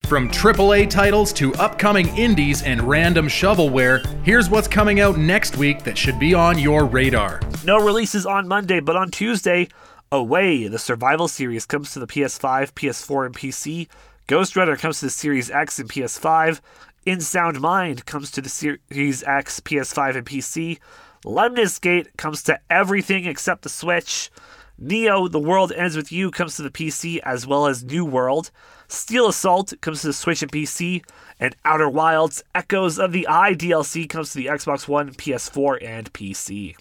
From 0.09 0.28
AAA 0.28 0.90
titles 0.90 1.32
to 1.32 1.55
upcoming 1.55 2.14
indies 2.16 2.62
and 2.62 2.82
random 2.82 3.26
shovelware, 3.26 4.05
here's 4.22 4.50
what's 4.50 4.68
coming 4.68 5.00
out 5.00 5.16
next 5.16 5.57
week 5.57 5.82
that 5.84 5.96
should 5.96 6.18
be 6.18 6.34
on 6.34 6.59
your 6.59 6.84
radar. 6.84 7.40
No 7.64 7.78
releases 7.78 8.26
on 8.26 8.46
Monday, 8.46 8.80
but 8.80 8.96
on 8.96 9.11
Tuesday, 9.11 9.66
Away, 10.12 10.68
the 10.68 10.78
survival 10.78 11.26
series, 11.26 11.64
comes 11.64 11.92
to 11.94 11.98
the 11.98 12.07
PS5, 12.07 12.72
PS4, 12.74 13.26
and 13.26 13.34
PC. 13.34 13.88
Ghost 14.26 14.55
Runner 14.55 14.76
comes 14.76 15.00
to 15.00 15.07
the 15.07 15.11
Series 15.11 15.50
X 15.50 15.78
and 15.78 15.88
PS5. 15.88 16.61
In 17.07 17.20
Sound 17.22 17.61
Mind 17.61 18.05
comes 18.05 18.30
to 18.32 18.42
the 18.42 18.50
Series 18.50 19.24
X, 19.24 19.59
PS5, 19.61 20.16
and 20.16 20.26
PC. 20.26 20.78
Lemnis 21.24 21.78
Gate 21.78 22.14
comes 22.18 22.42
to 22.42 22.61
everything 22.68 23.24
except 23.24 23.62
the 23.62 23.70
Switch. 23.70 24.30
Neo, 24.78 25.28
The 25.28 25.40
World 25.40 25.72
Ends 25.72 25.96
With 25.96 26.12
You 26.12 26.30
comes 26.30 26.57
to 26.57 26.62
the 26.62 26.70
PC 26.70 27.20
as 27.24 27.46
well 27.46 27.66
as 27.66 27.82
New 27.82 28.05
World. 28.05 28.50
Steel 28.95 29.28
Assault 29.28 29.74
comes 29.80 30.01
to 30.01 30.09
the 30.09 30.12
Switch 30.12 30.42
and 30.42 30.51
PC. 30.51 31.05
And 31.40 31.57
Outer 31.64 31.88
Wilds 31.88 32.42
Echoes 32.55 32.99
of 32.99 33.12
the 33.12 33.26
Eye 33.28 33.55
DLC 33.55 34.09
comes 34.09 34.30
to 34.30 34.38
the 34.38 34.47
Xbox 34.47 34.86
One, 34.86 35.12
PS4, 35.12 35.84
and 35.84 36.12
PC. 36.12 36.76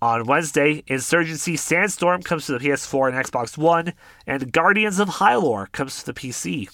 On 0.00 0.26
Wednesday, 0.26 0.84
Insurgency 0.86 1.56
Sandstorm 1.56 2.22
comes 2.22 2.46
to 2.46 2.52
the 2.56 2.60
PS4 2.60 3.08
and 3.08 3.26
Xbox 3.26 3.58
One, 3.58 3.94
and 4.28 4.52
Guardians 4.52 5.00
of 5.00 5.08
Hyrule 5.08 5.70
comes 5.72 5.98
to 5.98 6.06
the 6.06 6.14
PC. 6.14 6.68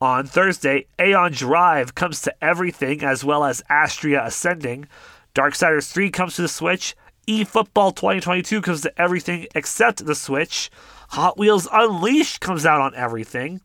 On 0.00 0.26
Thursday, 0.26 0.86
Aeon 1.00 1.32
Drive 1.32 1.96
comes 1.96 2.22
to 2.22 2.34
everything 2.42 3.02
as 3.02 3.24
well 3.24 3.44
as 3.44 3.64
Astria 3.68 4.24
Ascending. 4.24 4.86
Darksiders 5.34 5.92
3 5.92 6.10
comes 6.10 6.36
to 6.36 6.42
the 6.42 6.48
Switch, 6.48 6.94
eFootball 7.26 7.94
2022 7.94 8.60
comes 8.62 8.80
to 8.82 9.00
everything 9.00 9.46
except 9.54 10.04
the 10.04 10.14
Switch. 10.14 10.70
Hot 11.10 11.38
Wheels 11.38 11.68
Unleashed 11.72 12.40
comes 12.40 12.66
out 12.66 12.80
on 12.80 12.94
everything. 12.94 13.60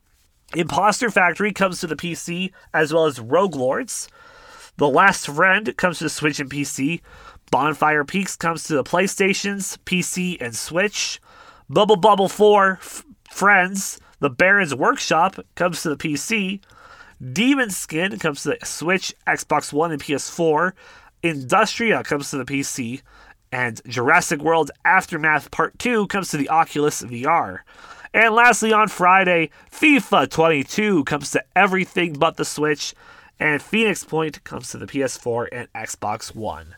Imposter 0.54 1.10
Factory 1.10 1.52
comes 1.52 1.80
to 1.80 1.86
the 1.86 1.96
PC 1.96 2.52
as 2.72 2.92
well 2.92 3.06
as 3.06 3.20
Rogue 3.20 3.54
Lords. 3.54 4.08
The 4.76 4.88
Last 4.88 5.26
Friend 5.26 5.76
comes 5.76 5.98
to 5.98 6.04
the 6.04 6.10
Switch 6.10 6.40
and 6.40 6.50
PC. 6.50 7.00
Bonfire 7.50 8.04
Peaks 8.04 8.36
comes 8.36 8.64
to 8.64 8.74
the 8.74 8.84
PlayStations, 8.84 9.78
PC, 9.84 10.40
and 10.40 10.54
Switch. 10.54 11.20
Bubble 11.68 11.96
Bobble 11.96 12.28
4 12.28 12.78
F- 12.80 13.04
Friends, 13.30 13.98
The 14.20 14.30
Baron's 14.30 14.74
Workshop 14.74 15.38
comes 15.54 15.82
to 15.82 15.90
the 15.90 15.96
PC. 15.96 16.60
Demon 17.32 17.70
Skin 17.70 18.18
comes 18.18 18.42
to 18.42 18.50
the 18.50 18.66
Switch, 18.66 19.14
Xbox 19.26 19.72
One, 19.72 19.92
and 19.92 20.02
PS4. 20.02 20.72
Industria 21.22 22.02
comes 22.04 22.30
to 22.30 22.38
the 22.38 22.44
PC. 22.44 23.02
And 23.50 23.80
Jurassic 23.86 24.40
World 24.40 24.70
Aftermath 24.84 25.50
Part 25.50 25.78
2 25.78 26.06
comes 26.06 26.30
to 26.30 26.36
the 26.36 26.48
Oculus 26.48 27.02
VR. 27.02 27.60
And 28.14 28.34
lastly, 28.34 28.72
on 28.72 28.88
Friday, 28.88 29.50
FIFA 29.70 30.30
22 30.30 31.04
comes 31.04 31.30
to 31.32 31.44
everything 31.54 32.14
but 32.14 32.36
the 32.36 32.44
Switch, 32.44 32.94
and 33.38 33.60
Phoenix 33.62 34.02
Point 34.04 34.42
comes 34.44 34.70
to 34.70 34.78
the 34.78 34.86
PS4 34.86 35.48
and 35.52 35.72
Xbox 35.74 36.34
One. 36.34 36.74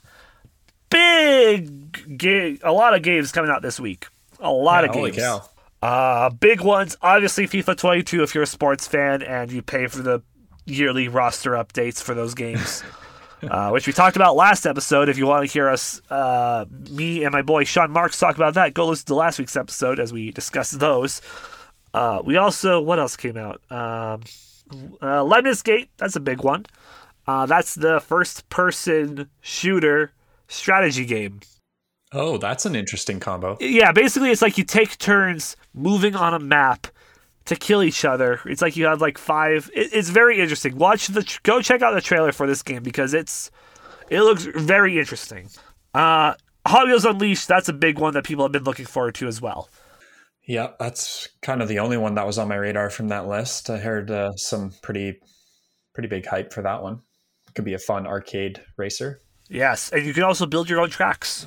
Big 0.90 2.18
game, 2.18 2.58
a 2.64 2.72
lot 2.72 2.94
of 2.94 3.02
games 3.02 3.30
coming 3.30 3.50
out 3.50 3.62
this 3.62 3.78
week. 3.78 4.06
A 4.40 4.50
lot 4.50 4.82
Yeah, 4.84 4.90
of 4.90 4.94
holy 4.96 5.10
games. 5.12 5.22
cow. 5.22 5.42
Uh, 5.82 6.30
big 6.30 6.60
ones, 6.60 6.96
obviously 7.00 7.46
FIFA 7.46 7.76
22 7.76 8.22
if 8.22 8.34
you're 8.34 8.42
a 8.44 8.46
sports 8.46 8.86
fan 8.88 9.22
and 9.22 9.50
you 9.52 9.62
pay 9.62 9.86
for 9.86 10.02
the 10.02 10.22
yearly 10.66 11.08
roster 11.08 11.52
updates 11.52 12.02
for 12.02 12.14
those 12.14 12.34
games. 12.34 12.82
uh, 13.42 13.70
which 13.70 13.86
we 13.86 13.92
talked 13.92 14.16
about 14.16 14.36
last 14.36 14.66
episode. 14.66 15.08
If 15.08 15.18
you 15.18 15.26
want 15.26 15.46
to 15.46 15.52
hear 15.52 15.68
us, 15.68 16.00
uh, 16.10 16.66
me 16.90 17.24
and 17.24 17.32
my 17.32 17.42
boy 17.42 17.64
Sean 17.64 17.90
Marks 17.90 18.18
talk 18.18 18.36
about 18.36 18.54
that, 18.54 18.74
go 18.74 18.86
listen 18.86 19.06
to 19.06 19.14
last 19.14 19.38
week's 19.38 19.56
episode 19.56 19.98
as 19.98 20.12
we 20.12 20.30
discuss 20.30 20.70
those. 20.70 21.20
Uh, 21.92 22.22
we 22.24 22.36
also, 22.36 22.80
what 22.80 22.98
else 22.98 23.16
came 23.16 23.36
out? 23.36 23.60
Um, 23.70 24.22
uh, 25.02 25.24
Lemnis 25.24 25.62
Gate, 25.62 25.90
that's 25.96 26.16
a 26.16 26.20
big 26.20 26.42
one. 26.42 26.66
Uh, 27.26 27.46
that's 27.46 27.74
the 27.74 28.00
first 28.00 28.48
person 28.48 29.28
shooter 29.40 30.12
strategy 30.48 31.04
game. 31.04 31.40
Oh, 32.12 32.38
that's 32.38 32.66
an 32.66 32.74
interesting 32.74 33.20
combo. 33.20 33.56
Yeah, 33.60 33.92
basically, 33.92 34.30
it's 34.30 34.42
like 34.42 34.58
you 34.58 34.64
take 34.64 34.98
turns 34.98 35.56
moving 35.72 36.16
on 36.16 36.34
a 36.34 36.40
map 36.40 36.88
to 37.46 37.56
kill 37.56 37.82
each 37.82 38.04
other. 38.04 38.40
It's 38.46 38.62
like 38.62 38.76
you 38.76 38.86
have 38.86 39.00
like 39.00 39.18
five. 39.18 39.70
It, 39.74 39.92
it's 39.92 40.08
very 40.10 40.40
interesting. 40.40 40.76
Watch 40.76 41.08
the 41.08 41.38
go 41.42 41.60
check 41.60 41.82
out 41.82 41.94
the 41.94 42.00
trailer 42.00 42.32
for 42.32 42.46
this 42.46 42.62
game 42.62 42.82
because 42.82 43.14
it's 43.14 43.50
it 44.08 44.20
looks 44.20 44.44
very 44.44 44.98
interesting. 44.98 45.48
Uh, 45.94 46.34
Hot 46.66 46.86
Wheels 46.86 47.04
Unleashed. 47.04 47.48
That's 47.48 47.68
a 47.68 47.72
big 47.72 47.98
one 47.98 48.14
that 48.14 48.24
people 48.24 48.44
have 48.44 48.52
been 48.52 48.64
looking 48.64 48.86
forward 48.86 49.14
to 49.16 49.26
as 49.26 49.40
well. 49.40 49.68
Yeah, 50.46 50.70
that's 50.78 51.28
kind 51.42 51.62
of 51.62 51.68
the 51.68 51.78
only 51.78 51.96
one 51.96 52.14
that 52.16 52.26
was 52.26 52.38
on 52.38 52.48
my 52.48 52.56
radar 52.56 52.90
from 52.90 53.08
that 53.08 53.28
list. 53.28 53.70
I 53.70 53.78
heard 53.78 54.10
uh, 54.10 54.32
some 54.32 54.72
pretty 54.82 55.20
pretty 55.94 56.08
big 56.08 56.26
hype 56.26 56.52
for 56.52 56.62
that 56.62 56.82
one. 56.82 57.00
It 57.48 57.54
Could 57.54 57.64
be 57.64 57.74
a 57.74 57.78
fun 57.78 58.06
arcade 58.06 58.60
racer. 58.76 59.20
Yes, 59.48 59.90
and 59.90 60.04
you 60.04 60.14
can 60.14 60.22
also 60.22 60.46
build 60.46 60.68
your 60.68 60.80
own 60.80 60.90
tracks. 60.90 61.46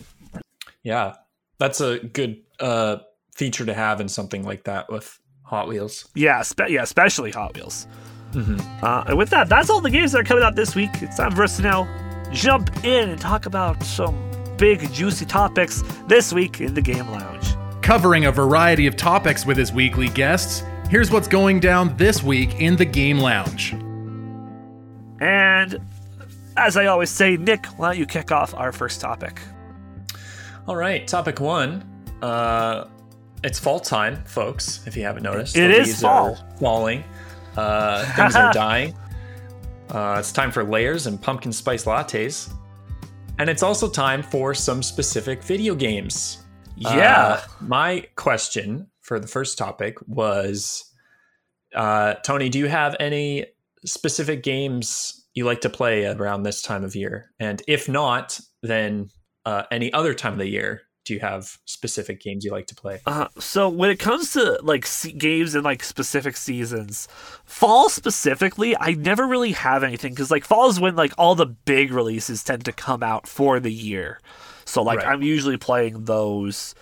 Yeah, 0.84 1.16
that's 1.58 1.80
a 1.80 2.00
good 2.00 2.42
uh, 2.60 2.98
feature 3.36 3.66
to 3.66 3.74
have 3.74 4.02
in 4.02 4.10
something 4.10 4.44
like 4.44 4.66
that 4.66 4.92
with 4.92 5.18
Hot 5.54 5.68
Wheels. 5.68 6.10
Yeah, 6.16 6.42
spe- 6.42 6.70
yeah, 6.70 6.82
especially 6.84 7.32
Hot 7.32 7.54
Wheels. 7.56 7.88
Uh, 8.36 9.04
and 9.08 9.16
with 9.16 9.30
that, 9.30 9.48
that's 9.48 9.70
all 9.70 9.80
the 9.80 9.92
games 9.92 10.12
that 10.12 10.22
are 10.22 10.24
coming 10.24 10.44
out 10.44 10.56
this 10.56 10.74
week. 10.76 10.90
It's 11.02 11.18
time 11.18 11.32
for 11.36 11.44
us 11.44 11.58
to 11.58 11.62
now 11.62 11.88
jump 12.32 12.84
in 12.84 13.10
and 13.12 13.22
talk 13.22 13.46
about 13.46 13.84
some 13.84 14.16
big, 14.58 14.92
juicy 14.92 15.26
topics 15.26 15.84
this 16.08 16.34
week 16.34 16.60
in 16.60 16.74
the 16.74 16.82
Game 16.82 17.08
Lounge. 17.10 17.54
Covering 17.84 18.26
a 18.26 18.32
variety 18.32 18.88
of 18.88 18.96
topics 18.96 19.46
with 19.46 19.56
his 19.56 19.72
weekly 19.72 20.10
guests, 20.10 20.64
here's 20.90 21.12
what's 21.12 21.28
going 21.28 21.60
down 21.60 21.96
this 21.98 22.24
week 22.24 22.60
in 22.60 22.76
the 22.76 22.86
Game 22.86 23.20
Lounge. 23.20 23.74
And 25.20 25.80
as 26.58 26.76
I 26.76 26.88
always 26.88 27.12
say, 27.12 27.38
Nick, 27.38 27.68
why 27.78 27.90
don't 27.90 28.00
you 28.00 28.08
kick 28.08 28.32
off 28.32 28.56
our 28.56 28.72
first 28.72 29.00
topic? 29.00 29.40
All 30.68 30.76
right, 30.76 31.08
topic 31.08 31.40
one. 31.40 31.84
Uh, 32.22 32.86
it's 33.44 33.60
fall 33.60 33.80
time, 33.80 34.24
folks. 34.26 34.86
If 34.88 34.96
you 34.96 35.04
haven't 35.04 35.24
noticed, 35.24 35.56
It 35.58 35.68
The 35.70 35.82
is 35.82 36.02
fall. 36.02 36.32
are 36.36 36.58
falling. 36.60 37.04
Uh, 37.58 38.06
things 38.16 38.36
are 38.36 38.52
dying. 38.54 38.96
Uh, 39.90 40.16
it's 40.20 40.32
time 40.32 40.52
for 40.52 40.64
layers 40.64 41.06
and 41.08 41.22
pumpkin 41.22 41.52
spice 41.52 41.86
lattes, 41.86 42.52
and 43.40 43.50
it's 43.50 43.62
also 43.64 43.90
time 43.90 44.24
for 44.24 44.54
some 44.54 44.82
specific 44.82 45.44
video 45.44 45.76
games. 45.76 46.40
Yeah. 46.76 46.90
Uh, 47.18 47.42
my 47.62 48.06
question 48.16 48.88
for 49.02 49.20
the 49.20 49.28
first 49.28 49.58
topic 49.58 49.98
was, 50.08 50.92
uh, 51.76 52.16
Tony, 52.26 52.50
do 52.50 52.58
you 52.60 52.68
have 52.68 52.96
any 53.00 53.46
specific 53.86 54.42
games 54.44 55.26
you 55.36 55.46
like 55.46 55.62
to 55.62 55.70
play 55.70 56.06
around 56.06 56.44
this 56.44 56.62
time 56.62 56.84
of 56.84 56.96
year? 56.96 57.32
And 57.40 57.62
if 57.68 57.88
not, 57.90 58.40
then 58.64 59.10
uh, 59.46 59.64
any 59.72 59.92
other 59.94 60.14
time 60.14 60.34
of 60.34 60.40
the 60.40 60.48
year, 60.48 60.84
do 61.06 61.14
you 61.14 61.20
have 61.20 61.58
specific 61.66 62.22
games 62.22 62.46
you 62.46 62.52
like 62.52 62.68
to 62.68 62.76
play? 62.76 63.00
Uh, 63.06 63.28
so 63.38 63.68
when 63.68 63.90
it 63.90 64.00
comes 64.00 64.32
to 64.34 64.60
like 64.62 64.86
se- 64.86 65.12
games 65.14 65.54
and 65.54 65.64
like 65.64 65.84
specific 65.84 66.38
seasons, 66.38 67.08
fall 67.46 67.90
specifically, 67.90 68.76
I 68.80 68.94
never 68.94 69.28
really 69.28 69.52
have 69.52 69.84
anything 69.84 70.14
because 70.14 70.32
like 70.32 70.46
fall 70.46 70.70
is 70.70 70.80
when 70.80 70.96
like 70.96 71.14
all 71.18 71.36
the 71.36 71.46
big 71.46 71.92
releases 71.92 72.44
tend 72.44 72.64
to 72.66 72.72
come 72.72 73.04
out 73.04 73.28
for 73.28 73.60
the 73.60 73.72
year. 73.72 74.20
So 74.66 74.82
like 74.82 75.00
Right. 75.00 75.08
I'm 75.08 75.22
usually 75.22 75.58
playing 75.58 76.06
those. 76.06 76.74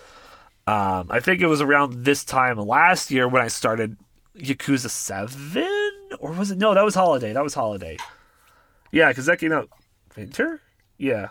Um, 0.68 1.08
I 1.10 1.18
think 1.18 1.40
it 1.40 1.48
was 1.48 1.60
around 1.60 2.04
this 2.04 2.24
time 2.24 2.56
last 2.58 3.10
year 3.10 3.26
when 3.26 3.42
I 3.42 3.48
started 3.48 3.96
Yakuza 4.38 4.88
Seven, 4.88 5.90
or 6.20 6.30
was 6.32 6.52
it? 6.52 6.58
No, 6.58 6.72
that 6.74 6.84
was 6.84 6.94
Holiday. 6.94 7.32
That 7.32 7.42
was 7.42 7.54
Holiday. 7.54 7.96
Yeah, 8.92 9.08
because 9.08 9.26
that 9.26 9.40
came 9.40 9.50
out 9.52 9.68
winter. 10.16 10.60
Yeah. 10.98 11.28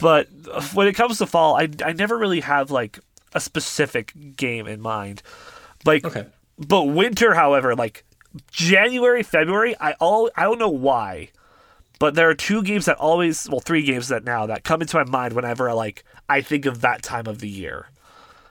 But 0.00 0.28
when 0.74 0.86
it 0.88 0.94
comes 0.94 1.18
to 1.18 1.26
fall, 1.26 1.56
I, 1.56 1.68
I 1.84 1.92
never 1.92 2.16
really 2.18 2.40
have 2.40 2.70
like 2.70 2.98
a 3.34 3.40
specific 3.40 4.12
game 4.36 4.66
in 4.66 4.80
mind. 4.80 5.22
Like, 5.84 6.04
Okay. 6.04 6.26
but 6.58 6.84
winter, 6.84 7.34
however, 7.34 7.74
like 7.74 8.04
January, 8.50 9.22
February, 9.22 9.74
I 9.80 9.92
all 10.00 10.30
I 10.36 10.44
don't 10.44 10.58
know 10.58 10.68
why, 10.68 11.30
but 11.98 12.14
there 12.14 12.28
are 12.30 12.34
two 12.34 12.62
games 12.62 12.86
that 12.86 12.96
always, 12.96 13.48
well, 13.50 13.60
three 13.60 13.82
games 13.82 14.08
that 14.08 14.24
now 14.24 14.46
that 14.46 14.64
come 14.64 14.80
into 14.80 14.96
my 14.96 15.04
mind 15.04 15.34
whenever 15.34 15.68
I 15.68 15.72
like 15.72 16.04
I 16.28 16.40
think 16.40 16.66
of 16.66 16.80
that 16.80 17.02
time 17.02 17.26
of 17.26 17.38
the 17.40 17.48
year, 17.48 17.88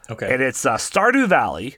Okay. 0.10 0.32
and 0.34 0.42
it's 0.42 0.66
uh, 0.66 0.76
Stardew 0.78 1.28
Valley 1.28 1.78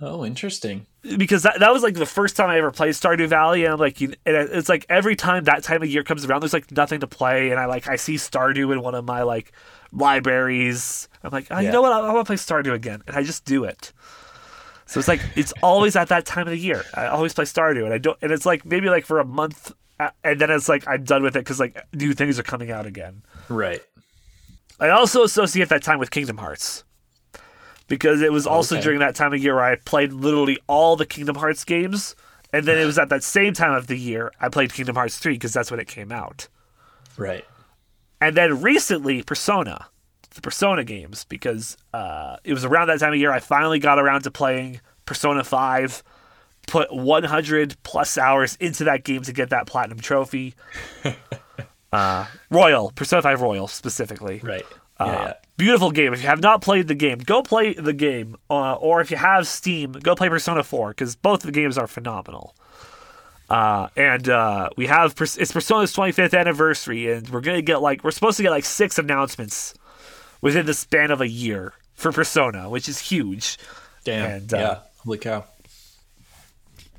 oh, 0.00 0.24
interesting. 0.26 0.86
Because 1.16 1.42
that, 1.42 1.60
that 1.60 1.72
was 1.72 1.82
like 1.82 1.94
the 1.94 2.06
first 2.06 2.36
time 2.36 2.50
I 2.50 2.58
ever 2.58 2.70
played 2.70 2.94
Stardew 2.94 3.28
Valley, 3.28 3.64
and 3.64 3.72
I'm 3.72 3.78
like, 3.78 4.00
you, 4.00 4.14
and 4.24 4.36
it's 4.36 4.68
like 4.68 4.86
every 4.88 5.16
time 5.16 5.44
that 5.44 5.62
time 5.62 5.82
of 5.82 5.88
year 5.88 6.02
comes 6.02 6.24
around, 6.24 6.40
there's 6.40 6.52
like 6.52 6.70
nothing 6.72 7.00
to 7.00 7.06
play, 7.06 7.50
and 7.50 7.60
I 7.60 7.66
like 7.66 7.88
I 7.88 7.96
see 7.96 8.14
Stardew 8.14 8.72
in 8.72 8.82
one 8.82 8.94
of 8.94 9.04
my 9.04 9.22
like 9.22 9.52
libraries. 9.92 11.08
I'm 11.22 11.30
like, 11.30 11.46
oh, 11.50 11.58
you 11.58 11.70
know 11.70 11.82
what? 11.82 11.92
I, 11.92 12.00
I 12.00 12.12
want 12.12 12.26
to 12.26 12.28
play 12.28 12.36
Stardew 12.36 12.72
again, 12.72 13.02
and 13.06 13.16
I 13.16 13.22
just 13.22 13.44
do 13.44 13.64
it. 13.64 13.92
So 14.86 14.98
it's 14.98 15.08
like 15.08 15.20
it's 15.34 15.52
always 15.62 15.96
at 15.96 16.08
that 16.08 16.26
time 16.26 16.46
of 16.46 16.52
the 16.52 16.58
year. 16.58 16.84
I 16.94 17.06
always 17.06 17.34
play 17.34 17.44
Stardew, 17.44 17.84
and 17.84 17.92
I 17.92 17.98
don't, 17.98 18.18
and 18.22 18.32
it's 18.32 18.46
like 18.46 18.64
maybe 18.64 18.88
like 18.88 19.04
for 19.04 19.20
a 19.20 19.24
month, 19.24 19.72
and 20.24 20.40
then 20.40 20.50
it's 20.50 20.68
like 20.68 20.86
I'm 20.88 21.04
done 21.04 21.22
with 21.22 21.36
it 21.36 21.40
because 21.40 21.60
like 21.60 21.84
new 21.92 22.14
things 22.14 22.38
are 22.38 22.44
coming 22.44 22.70
out 22.70 22.86
again. 22.86 23.22
Right. 23.48 23.82
I 24.78 24.90
also 24.90 25.22
associate 25.22 25.70
that 25.70 25.82
time 25.82 25.98
with 25.98 26.10
Kingdom 26.10 26.36
Hearts 26.36 26.84
because 27.88 28.22
it 28.22 28.32
was 28.32 28.46
also 28.46 28.76
Okay. 28.76 28.82
during 28.84 28.98
that 29.00 29.14
time 29.14 29.32
of 29.32 29.42
year 29.42 29.54
where 29.54 29.64
I 29.64 29.76
played 29.76 30.12
literally 30.12 30.58
all 30.66 30.96
the 30.96 31.06
Kingdom 31.06 31.36
Hearts 31.36 31.64
games, 31.64 32.14
and 32.52 32.66
then 32.66 32.78
it 32.78 32.84
was 32.84 32.98
at 32.98 33.08
that 33.10 33.22
same 33.22 33.52
time 33.52 33.72
of 33.72 33.86
the 33.86 33.96
year 33.96 34.32
I 34.40 34.48
played 34.48 34.72
Kingdom 34.72 34.96
Hearts 34.96 35.18
3 35.18 35.34
because 35.34 35.52
that's 35.52 35.70
when 35.70 35.80
it 35.80 35.88
came 35.88 36.10
out. 36.12 36.48
Right. 37.16 37.44
And 38.20 38.36
then 38.36 38.62
recently, 38.62 39.22
Persona, 39.22 39.86
the 40.34 40.40
Persona 40.40 40.84
games, 40.84 41.24
because 41.24 41.76
uh, 41.92 42.36
it 42.44 42.52
was 42.54 42.64
around 42.64 42.88
that 42.88 43.00
time 43.00 43.12
of 43.12 43.18
year 43.18 43.30
I 43.32 43.40
finally 43.40 43.78
got 43.78 43.98
around 43.98 44.22
to 44.22 44.30
playing 44.30 44.80
Persona 45.04 45.44
5, 45.44 46.02
put 46.66 46.92
100 46.94 47.76
plus 47.82 48.18
hours 48.18 48.56
into 48.56 48.84
that 48.84 49.04
game 49.04 49.22
to 49.22 49.32
get 49.32 49.50
that 49.50 49.66
platinum 49.66 50.00
trophy. 50.00 50.54
uh, 51.92 52.26
Royal, 52.50 52.90
Persona 52.94 53.22
5 53.22 53.40
Royal 53.40 53.68
specifically. 53.68 54.40
Right. 54.42 54.66
Uh, 54.98 55.04
yeah, 55.06 55.22
yeah. 55.22 55.32
Beautiful 55.56 55.90
game. 55.90 56.12
If 56.12 56.22
you 56.22 56.28
have 56.28 56.42
not 56.42 56.60
played 56.60 56.86
the 56.86 56.94
game, 56.94 57.18
go 57.18 57.42
play 57.42 57.72
the 57.72 57.94
game. 57.94 58.36
Uh, 58.50 58.74
or 58.74 59.00
if 59.00 59.10
you 59.10 59.16
have 59.16 59.48
Steam, 59.48 59.92
go 59.92 60.14
play 60.14 60.28
Persona 60.28 60.62
4 60.62 60.90
because 60.90 61.16
both 61.16 61.40
of 61.40 61.46
the 61.46 61.52
games 61.52 61.78
are 61.78 61.86
phenomenal. 61.86 62.54
Uh, 63.48 63.88
and 63.96 64.28
uh, 64.28 64.68
we 64.76 64.86
have 64.86 65.12
it's 65.20 65.52
Persona's 65.52 65.94
25th 65.94 66.38
anniversary, 66.38 67.12
and 67.12 67.28
we're 67.30 67.40
gonna 67.40 67.62
get 67.62 67.80
like 67.80 68.02
we're 68.02 68.10
supposed 68.10 68.36
to 68.36 68.42
get 68.42 68.50
like 68.50 68.64
six 68.64 68.98
announcements 68.98 69.72
within 70.40 70.66
the 70.66 70.74
span 70.74 71.10
of 71.10 71.20
a 71.20 71.28
year 71.28 71.72
for 71.94 72.10
Persona, 72.12 72.68
which 72.68 72.88
is 72.88 72.98
huge. 72.98 73.56
Damn. 74.04 74.30
and, 74.30 74.54
uh, 74.54 74.56
yeah. 74.56 74.78
Holy 75.04 75.18
cow. 75.18 75.44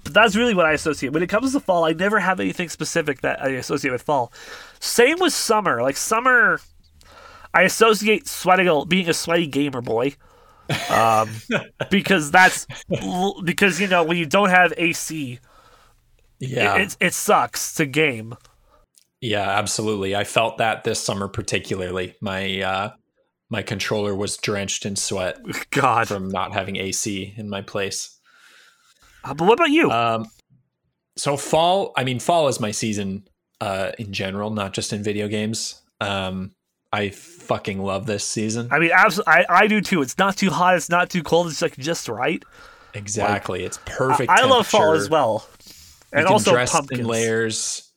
But 0.03 0.13
that's 0.13 0.37
really 0.37 0.53
what 0.53 0.65
I 0.65 0.71
associate. 0.71 1.11
When 1.11 1.21
it 1.21 1.27
comes 1.27 1.51
to 1.51 1.59
fall, 1.59 1.83
I 1.83 1.91
never 1.91 2.19
have 2.19 2.39
anything 2.39 2.69
specific 2.69 3.21
that 3.21 3.43
I 3.43 3.49
associate 3.49 3.91
with 3.91 4.03
fall. 4.03 4.31
Same 4.79 5.19
with 5.19 5.33
summer. 5.33 5.81
Like 5.81 5.97
summer, 5.97 6.61
I 7.57 7.63
associate 7.63 8.27
sweating, 8.27 8.85
being 8.87 9.09
a 9.09 9.13
sweaty 9.13 9.47
gamer 9.47 9.81
boy, 9.81 10.13
um, 10.89 11.29
because 11.89 12.29
that's 12.29 12.67
because 13.43 13.81
you 13.81 13.87
know 13.87 14.03
when 14.03 14.17
you 14.17 14.25
don't 14.27 14.49
have 14.49 14.73
AC, 14.77 15.39
Yeah. 16.39 16.75
it, 16.75 16.81
it 16.81 16.97
it 17.07 17.13
sucks 17.13 17.73
to 17.75 17.85
game. 17.87 18.35
Yeah, 19.21 19.49
absolutely. 19.49 20.15
I 20.15 20.23
felt 20.23 20.59
that 20.59 20.83
this 20.83 20.99
summer 20.99 21.27
particularly. 21.27 22.13
My 22.21 22.61
uh 22.61 22.89
my 23.49 23.63
controller 23.63 24.13
was 24.13 24.37
drenched 24.37 24.85
in 24.85 24.95
sweat 24.95 25.39
God. 25.71 26.07
from 26.07 26.29
not 26.29 26.53
having 26.53 26.75
AC 26.75 27.33
in 27.37 27.49
my 27.49 27.61
place. 27.63 28.19
Uh, 29.23 29.33
but 29.33 29.45
what 29.47 29.53
about 29.55 29.71
you? 29.71 29.89
Um 29.89 30.27
so 31.17 31.35
fall, 31.37 31.93
I 31.97 32.03
mean 32.03 32.19
fall 32.19 32.47
is 32.49 32.59
my 32.59 32.69
season 32.69 33.27
uh 33.61 33.93
in 33.97 34.13
general, 34.13 34.51
not 34.51 34.73
just 34.73 34.93
in 34.93 35.01
video 35.01 35.27
games. 35.27 35.81
Um 35.99 36.51
I 36.93 37.09
fucking 37.09 37.79
love 37.81 38.05
this 38.05 38.23
season. 38.23 38.69
I 38.71 38.79
mean, 38.79 38.91
absolutely, 38.93 39.33
I, 39.33 39.45
I 39.49 39.67
do 39.67 39.81
too. 39.81 40.01
It's 40.01 40.17
not 40.17 40.37
too 40.37 40.49
hot. 40.49 40.75
It's 40.77 40.89
not 40.89 41.09
too 41.09 41.21
cold. 41.23 41.47
It's 41.47 41.61
like 41.61 41.75
just 41.77 42.07
right. 42.07 42.41
Exactly. 42.93 43.63
it's 43.63 43.79
perfect. 43.85 44.29
I, 44.29 44.41
I 44.41 44.45
love 44.45 44.65
fall 44.65 44.93
as 44.93 45.09
well, 45.09 45.47
You 45.65 45.71
and 46.19 46.25
can 46.25 46.33
also 46.33 46.65
pumpkin 46.65 47.05
layers. 47.05 47.91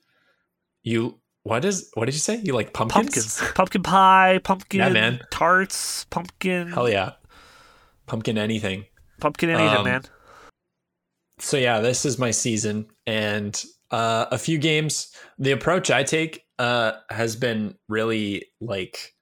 You 0.82 1.18
what 1.42 1.64
is 1.64 1.90
what 1.94 2.06
did 2.06 2.14
you 2.14 2.20
say? 2.20 2.36
You 2.42 2.52
like 2.52 2.72
pumpkins? 2.72 3.04
Pumpkins, 3.38 3.52
pumpkin 3.54 3.82
pie, 3.82 4.40
pumpkin 4.42 4.80
Yeah, 4.80 4.88
man. 4.90 5.20
tarts, 5.30 6.04
pumpkin, 6.06 6.68
Hell 6.72 6.88
yeah. 6.88 7.12
Pumpkin 8.06 8.36
anything. 8.36 8.86
pumpkin 9.20 9.50
anything, 9.50 9.78
Um, 9.78 9.84
man. 9.84 10.02
So 11.38 11.56
yeah, 11.56 11.80
this 11.80 12.04
is 12.04 12.18
my 12.18 12.30
season 12.32 12.86
and 13.06 13.62
Uh, 13.90 14.26
a 14.30 14.38
few 14.38 14.56
games. 14.58 15.12
The 15.38 15.50
approach 15.50 15.90
I 15.90 16.04
take 16.04 16.44
uh, 16.58 16.92
has 17.10 17.34
been 17.34 17.74
really 17.88 18.46
like 18.60 19.14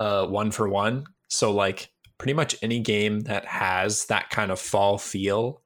uh, 0.00 0.26
one 0.26 0.50
for 0.50 0.68
one. 0.68 1.04
So 1.28 1.52
like 1.52 1.90
pretty 2.18 2.32
much 2.32 2.56
any 2.62 2.80
game 2.80 3.20
that 3.20 3.44
has 3.44 4.06
that 4.06 4.30
kind 4.30 4.50
of 4.50 4.58
fall 4.58 4.98
feel, 4.98 5.62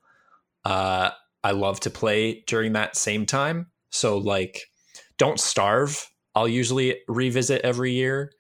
uh, 0.65 1.11
I 1.43 1.53
love 1.53 1.81
to 1.81 1.91
play 1.91 2.45
during 2.47 2.75
that 2.75 2.97
same 2.97 3.25
time. 3.25 3.69
So 3.91 4.19
like, 4.19 4.65
don't 5.17 5.41
starve. 5.41 6.09
I'll 6.35 6.49
usually 6.49 6.99
revisit 7.09 7.63
every 7.63 7.93
year 7.93 8.33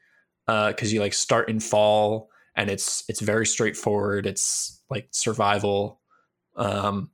because 0.46 0.92
uh, 0.92 0.94
you 0.94 1.00
like 1.00 1.14
start 1.14 1.48
in 1.48 1.60
fall 1.60 2.28
and 2.56 2.70
it's 2.70 3.04
it's 3.08 3.20
very 3.20 3.46
straightforward. 3.46 4.26
It's 4.26 4.82
like 4.90 5.08
survival. 5.10 6.00
Um, 6.56 7.10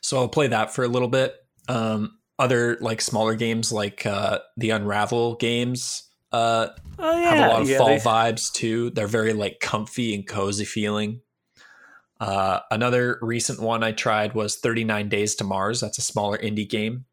so 0.00 0.18
I'll 0.18 0.28
play 0.28 0.46
that 0.48 0.74
for 0.74 0.84
a 0.84 0.88
little 0.88 1.08
bit. 1.08 1.36
Um, 1.68 2.18
other 2.38 2.76
like 2.80 3.00
smaller 3.00 3.34
games 3.34 3.70
like 3.72 4.04
uh, 4.04 4.40
the 4.56 4.70
Unravel 4.70 5.36
games 5.36 6.08
uh, 6.32 6.68
Oh 6.98 7.16
yeah, 7.18 7.34
have 7.34 7.38
a 7.38 7.52
lot 7.52 7.62
of 7.62 7.68
yeah, 7.68 7.78
fall 7.78 7.86
they- 7.88 7.98
vibes 7.98 8.52
too. 8.52 8.90
They're 8.90 9.06
very 9.06 9.32
like 9.32 9.60
comfy 9.60 10.14
and 10.14 10.26
cozy 10.26 10.64
feeling. 10.64 11.20
Uh, 12.20 12.60
another 12.70 13.18
recent 13.20 13.60
one 13.60 13.82
I 13.82 13.92
tried 13.92 14.34
was 14.34 14.56
39 14.56 15.08
Days 15.08 15.34
to 15.36 15.44
Mars. 15.44 15.80
That's 15.80 15.98
a 15.98 16.02
smaller 16.02 16.38
indie 16.38 16.68
game. 16.68 17.04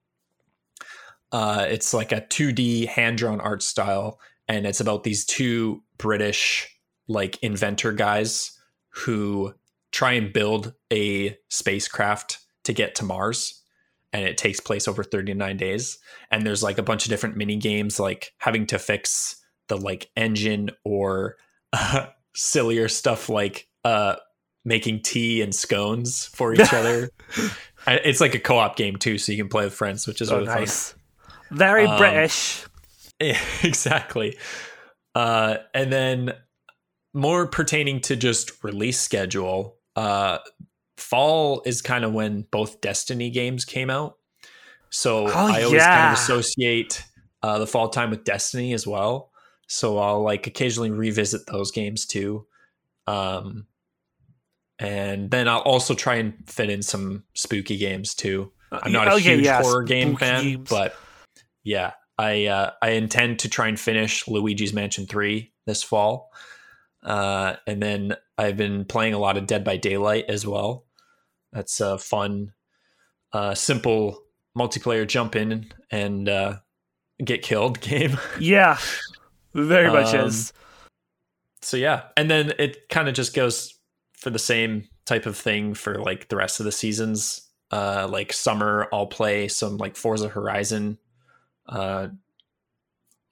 Uh, 1.31 1.65
it's 1.67 1.93
like 1.93 2.11
a 2.11 2.21
2D 2.21 2.87
hand 2.87 3.17
drawn 3.17 3.41
art 3.41 3.61
style, 3.61 4.19
and 4.47 4.65
it's 4.65 4.79
about 4.79 5.03
these 5.03 5.25
two 5.25 5.83
British 5.97 6.67
like 7.07 7.41
inventor 7.43 7.91
guys 7.91 8.57
who 8.89 9.53
try 9.91 10.13
and 10.13 10.31
build 10.31 10.73
a 10.91 11.37
spacecraft 11.49 12.37
to 12.63 12.73
get 12.73 12.95
to 12.95 13.03
Mars. 13.05 13.58
And 14.11 14.23
it 14.25 14.37
takes 14.37 14.59
place 14.59 14.87
over 14.87 15.03
39 15.03 15.57
days. 15.57 15.97
And 16.31 16.45
there's 16.45 16.63
like 16.63 16.77
a 16.79 16.83
bunch 16.83 17.05
of 17.05 17.09
different 17.09 17.37
mini 17.37 17.57
games, 17.57 17.99
like 17.99 18.33
having 18.39 18.65
to 18.67 18.79
fix 18.79 19.35
the 19.67 19.77
like 19.77 20.09
engine 20.15 20.71
or 20.83 21.35
uh, 21.73 22.07
sillier 22.35 22.87
stuff 22.87 23.29
like 23.29 23.67
uh, 23.85 24.15
making 24.65 25.01
tea 25.03 25.41
and 25.41 25.53
scones 25.53 26.25
for 26.25 26.53
each 26.53 26.73
other. 26.73 27.09
It's 27.87 28.19
like 28.19 28.35
a 28.35 28.39
co-op 28.39 28.75
game 28.75 28.97
too, 28.97 29.17
so 29.17 29.31
you 29.31 29.37
can 29.37 29.47
play 29.47 29.63
with 29.63 29.73
friends, 29.73 30.05
which 30.05 30.19
is 30.21 30.29
Oh, 30.31 30.35
really 30.35 30.47
fun. 30.47 30.59
nice. 30.59 30.93
Very 31.49 31.85
Um, 31.85 31.97
British. 31.97 32.65
Yeah, 33.21 33.39
exactly. 33.63 34.37
Uh, 35.15 35.57
and 35.73 35.91
then 35.91 36.33
more 37.13 37.47
pertaining 37.47 38.01
to 38.01 38.15
just 38.17 38.63
release 38.63 38.99
schedule, 38.99 39.77
uh, 39.95 40.39
fall 40.99 41.61
is 41.65 41.81
kind 41.81 42.03
of 42.03 42.13
when 42.13 42.45
both 42.51 42.81
Destiny 42.81 43.29
games 43.29 43.65
came 43.65 43.89
out. 43.89 44.15
So 44.89 45.27
Oh, 45.27 45.53
I 45.53 45.63
always 45.63 45.83
kind 45.85 46.07
of 46.07 46.13
associate 46.13 47.03
uh, 47.43 47.59
the 47.59 47.67
fall 47.67 47.89
time 47.89 48.09
with 48.09 48.23
Destiny 48.23 48.73
as 48.73 48.85
well. 48.87 49.31
So 49.67 49.97
I'll 49.99 50.23
like 50.23 50.47
occasionally 50.47 50.91
revisit 50.91 51.41
those 51.47 51.71
games 51.71 52.05
too. 52.05 52.47
Um, 53.07 53.67
and 54.79 55.29
then 55.29 55.47
I'll 55.47 55.59
also 55.59 55.93
try 55.93 56.15
and 56.15 56.33
fit 56.47 56.69
in 56.69 56.81
some 56.81 57.23
spooky 57.33 57.77
games 57.77 58.15
too. 58.15 58.51
I'm 58.71 58.91
not 58.91 59.07
a 59.07 59.13
Okay, 59.13 59.35
huge 59.35 59.45
yeah, 59.45 59.61
horror 59.61 59.83
game 59.83 60.15
fan, 60.15 60.43
games. 60.43 60.69
but 60.69 60.95
yeah, 61.63 61.93
I 62.17 62.45
uh, 62.45 62.71
I 62.81 62.91
intend 62.91 63.39
to 63.39 63.49
try 63.49 63.67
and 63.67 63.79
finish 63.79 64.27
Luigi's 64.27 64.73
Mansion 64.73 65.05
Three 65.05 65.53
this 65.65 65.83
fall, 65.83 66.31
uh, 67.03 67.55
and 67.67 67.81
then 67.81 68.15
I've 68.37 68.57
been 68.57 68.85
playing 68.85 69.13
a 69.15 69.19
lot 69.19 69.37
of 69.37 69.47
Dead 69.47 69.63
by 69.63 69.77
Daylight 69.77 70.25
as 70.29 70.45
well. 70.47 70.85
That's 71.51 71.79
a 71.81 71.97
fun, 71.97 72.53
uh, 73.33 73.55
simple 73.55 74.21
multiplayer 74.57 75.07
jump 75.07 75.35
in 75.35 75.71
and 75.91 76.27
uh, 76.29 76.57
get 77.23 77.41
killed 77.41 77.79
game. 77.81 78.17
Yeah, 78.39 78.77
very 79.53 79.91
much 79.91 80.13
Um, 80.13 80.27
is. 80.27 80.53
so 81.61 81.77
yeah, 81.77 82.03
and 82.17 82.29
then 82.29 82.53
it 82.59 82.89
kind 82.89 83.07
of 83.07 83.13
just 83.15 83.33
goes 83.33 83.73
for 84.17 84.29
the 84.29 84.39
same 84.39 84.87
type 85.05 85.25
of 85.25 85.37
thing 85.37 85.73
for 85.73 85.95
like 85.95 86.29
the 86.29 86.35
rest 86.35 86.59
of 86.59 86.65
the 86.65 86.71
seasons. 86.71 87.47
Uh, 87.71 88.07
like 88.09 88.33
summer, 88.33 88.87
I'll 88.91 89.07
play 89.07 89.47
some 89.47 89.77
like 89.77 89.95
Forza 89.95 90.27
Horizon, 90.27 90.97
uh, 91.67 92.07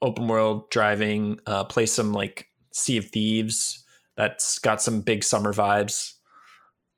open 0.01 0.27
world 0.27 0.69
driving. 0.69 1.39
Uh, 1.45 1.63
play 1.63 1.85
some 1.87 2.13
like 2.13 2.47
Sea 2.71 2.97
of 2.97 3.05
Thieves. 3.05 3.83
That's 4.15 4.59
got 4.59 4.81
some 4.81 5.01
big 5.01 5.23
summer 5.23 5.53
vibes. 5.53 6.13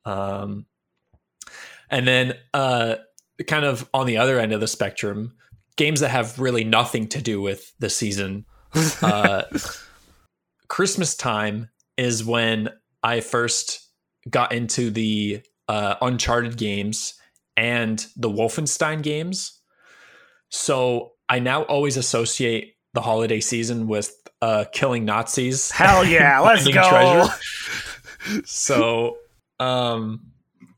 Um, 0.04 0.66
and 1.90 2.06
then 2.06 2.34
uh, 2.54 2.96
kind 3.46 3.64
of 3.64 3.88
on 3.92 4.06
the 4.06 4.16
other 4.18 4.38
end 4.38 4.52
of 4.52 4.60
the 4.60 4.68
spectrum, 4.68 5.34
games 5.76 6.00
that 6.00 6.10
have 6.10 6.38
really 6.38 6.64
nothing 6.64 7.08
to 7.08 7.22
do 7.22 7.40
with 7.40 7.72
the 7.78 7.90
season 7.90 8.44
uh, 9.02 9.42
Christmas 10.68 11.16
time 11.16 11.68
is 11.96 12.24
when 12.24 12.70
I 13.02 13.20
first 13.20 13.88
got 14.28 14.52
into 14.52 14.90
the 14.90 15.42
uh, 15.68 15.96
Uncharted 16.00 16.56
games 16.56 17.14
and 17.56 18.04
the 18.16 18.28
Wolfenstein 18.28 19.02
games. 19.02 19.60
So 20.50 21.12
I 21.28 21.38
now 21.38 21.62
always 21.62 21.96
associate 21.96 22.74
the 22.94 23.00
holiday 23.00 23.40
season 23.40 23.86
with 23.86 24.12
uh, 24.42 24.64
killing 24.72 25.04
Nazis. 25.04 25.70
Hell 25.70 26.04
yeah, 26.04 26.40
let's 26.44 26.66
go. 26.66 26.88
treasure. 26.88 28.42
so 28.44 29.16
um 29.58 30.20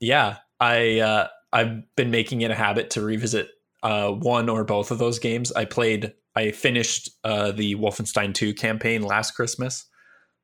yeah 0.01 0.37
i 0.63 1.01
uh 1.01 1.29
i've 1.53 1.83
been 1.97 2.11
making 2.11 2.41
it 2.43 2.51
a 2.51 2.55
habit 2.55 2.91
to 2.91 3.03
revisit 3.03 3.49
uh 3.83 4.11
one 4.11 4.49
or 4.49 4.65
both 4.65 4.91
of 4.91 4.99
those 4.99 5.19
games. 5.19 5.53
I 5.53 5.65
played 5.65 6.15
i 6.37 6.51
finished 6.53 7.11
uh 7.25 7.53
the 7.53 7.75
wolfenstein 7.75 8.33
2 8.33 8.55
campaign 8.55 9.03
last 9.03 9.33
christmas. 9.33 9.87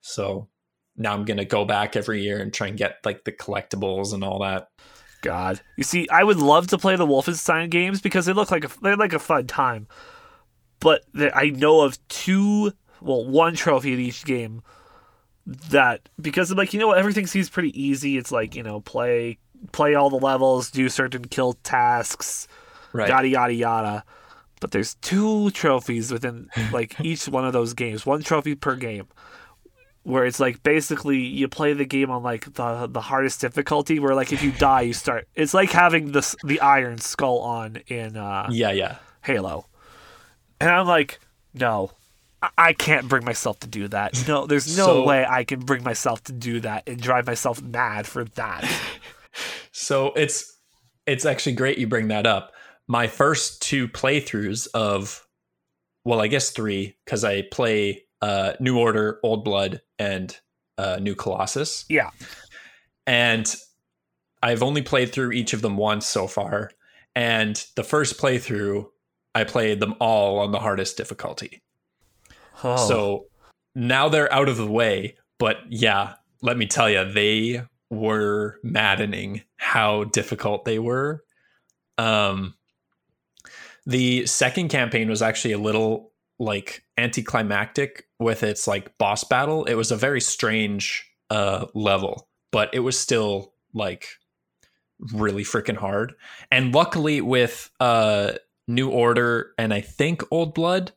So 0.00 0.48
now 0.96 1.14
i'm 1.14 1.24
gonna 1.24 1.44
go 1.44 1.64
back 1.64 1.96
every 1.96 2.22
year 2.22 2.40
and 2.40 2.52
try 2.52 2.66
and 2.66 2.76
get 2.76 2.96
like 3.04 3.24
the 3.24 3.32
collectibles 3.32 4.12
and 4.12 4.24
all 4.24 4.40
that. 4.40 4.68
God, 5.20 5.60
you 5.76 5.84
see, 5.84 6.08
I 6.10 6.22
would 6.22 6.38
love 6.38 6.68
to 6.68 6.78
play 6.78 6.94
the 6.94 7.06
Wolfenstein 7.06 7.70
games 7.70 8.00
because 8.00 8.26
they 8.26 8.32
look 8.32 8.50
like 8.50 8.64
a 8.64 8.70
they're 8.80 8.96
like 8.96 9.12
a 9.12 9.18
fun 9.18 9.46
time. 9.46 9.88
But 10.80 11.02
I 11.34 11.50
know 11.50 11.80
of 11.80 11.98
two, 12.06 12.72
well, 13.00 13.26
one 13.26 13.56
trophy 13.56 13.94
in 13.94 13.98
each 13.98 14.24
game 14.24 14.62
that 15.70 16.08
because 16.20 16.50
I'm 16.50 16.58
like, 16.58 16.72
you 16.72 16.78
know 16.78 16.88
what, 16.88 16.98
everything 16.98 17.26
seems 17.26 17.50
pretty 17.50 17.80
easy. 17.80 18.16
It's 18.16 18.30
like 18.30 18.54
you 18.54 18.62
know, 18.62 18.80
play 18.80 19.38
play 19.72 19.94
all 19.94 20.10
the 20.10 20.16
levels, 20.18 20.70
do 20.70 20.88
certain 20.88 21.24
kill 21.26 21.54
tasks, 21.62 22.48
right 22.92 23.08
yada 23.08 23.28
yada 23.28 23.54
yada. 23.54 24.04
But 24.60 24.72
there's 24.72 24.94
two 24.96 25.50
trophies 25.52 26.10
within 26.12 26.48
like 26.72 27.00
each 27.00 27.28
one 27.28 27.44
of 27.44 27.52
those 27.52 27.74
games, 27.74 28.04
one 28.04 28.22
trophy 28.22 28.54
per 28.54 28.74
game, 28.76 29.06
where 30.02 30.24
it's 30.24 30.40
like 30.40 30.62
basically 30.62 31.18
you 31.18 31.48
play 31.48 31.72
the 31.74 31.84
game 31.84 32.10
on 32.10 32.22
like 32.22 32.52
the 32.54 32.86
the 32.88 33.00
hardest 33.00 33.40
difficulty, 33.40 33.98
where 34.00 34.14
like 34.14 34.32
if 34.32 34.42
you 34.42 34.50
die 34.52 34.82
you 34.82 34.92
start. 34.92 35.28
It's 35.34 35.54
like 35.54 35.70
having 35.70 36.12
the 36.12 36.36
the 36.44 36.60
Iron 36.60 36.98
Skull 36.98 37.38
on 37.40 37.76
in 37.86 38.16
uh, 38.16 38.48
yeah 38.50 38.72
yeah 38.72 38.96
Halo, 39.22 39.66
and 40.60 40.70
I'm 40.70 40.86
like, 40.86 41.20
no. 41.54 41.90
I- 42.40 42.50
I 42.56 42.72
can't 42.72 43.08
bring 43.08 43.24
myself 43.24 43.58
to 43.60 43.66
do 43.66 43.88
that. 43.88 44.26
No, 44.28 44.46
there's 44.46 44.76
no 44.78 44.86
So- 44.86 45.04
way 45.04 45.26
I 45.28 45.42
can 45.42 45.58
bring 45.60 45.82
myself 45.82 46.22
to 46.24 46.32
do 46.32 46.60
that 46.60 46.84
and 46.88 47.00
drive 47.00 47.26
myself 47.26 47.60
mad 47.60 48.06
for 48.06 48.22
that. 48.36 48.62
So 49.72 50.12
it's 50.14 50.58
it's 51.06 51.24
actually 51.24 51.52
great 51.54 51.78
you 51.78 51.86
bring 51.86 52.08
that 52.08 52.26
up. 52.26 52.52
My 52.86 53.06
first 53.06 53.62
two 53.62 53.88
playthroughs 53.88 54.66
of 54.74 55.26
well, 56.04 56.20
I 56.20 56.26
guess 56.28 56.50
three 56.50 56.96
because 57.04 57.24
I 57.24 57.42
play 57.42 58.04
uh, 58.22 58.54
New 58.60 58.78
Order, 58.78 59.20
Old 59.22 59.44
Blood, 59.44 59.82
and 59.98 60.36
uh, 60.78 60.98
New 61.00 61.14
Colossus, 61.14 61.84
Yeah. 61.88 62.10
and 63.06 63.54
I've 64.42 64.62
only 64.62 64.82
played 64.82 65.12
through 65.12 65.32
each 65.32 65.52
of 65.52 65.62
them 65.62 65.76
once 65.76 66.06
so 66.06 66.26
far. 66.26 66.70
And 67.14 67.62
the 67.74 67.82
first 67.82 68.18
playthrough, 68.20 68.86
I 69.34 69.44
played 69.44 69.80
them 69.80 69.94
all 70.00 70.38
on 70.38 70.52
the 70.52 70.60
hardest 70.60 70.96
difficulty. 70.96 71.62
Oh. 72.62 72.76
So 72.88 73.26
now 73.74 74.08
they're 74.08 74.32
out 74.32 74.48
of 74.48 74.56
the 74.56 74.70
way. 74.70 75.16
But 75.38 75.58
yeah, 75.68 76.14
let 76.42 76.56
me 76.56 76.66
tell 76.66 76.88
you, 76.88 77.04
they 77.10 77.62
were 77.90 78.58
maddening 78.62 79.42
how 79.56 80.04
difficult 80.04 80.64
they 80.64 80.78
were. 80.78 81.24
Um, 81.96 82.54
the 83.86 84.26
second 84.26 84.68
campaign 84.68 85.08
was 85.08 85.22
actually 85.22 85.52
a 85.52 85.58
little 85.58 86.12
like 86.38 86.84
anticlimactic 86.96 88.06
with 88.18 88.42
its 88.42 88.66
like 88.66 88.96
boss 88.98 89.24
battle. 89.24 89.64
It 89.64 89.74
was 89.74 89.90
a 89.90 89.96
very 89.96 90.20
strange 90.20 91.04
uh 91.30 91.66
level, 91.74 92.28
but 92.52 92.70
it 92.72 92.80
was 92.80 92.98
still 92.98 93.54
like 93.74 94.06
really 95.12 95.44
freaking 95.44 95.76
hard. 95.76 96.14
And 96.50 96.74
luckily 96.74 97.20
with 97.20 97.70
uh 97.80 98.32
New 98.68 98.90
Order 98.90 99.52
and 99.56 99.72
I 99.72 99.80
think 99.80 100.22
Old 100.30 100.54
Blood, 100.54 100.92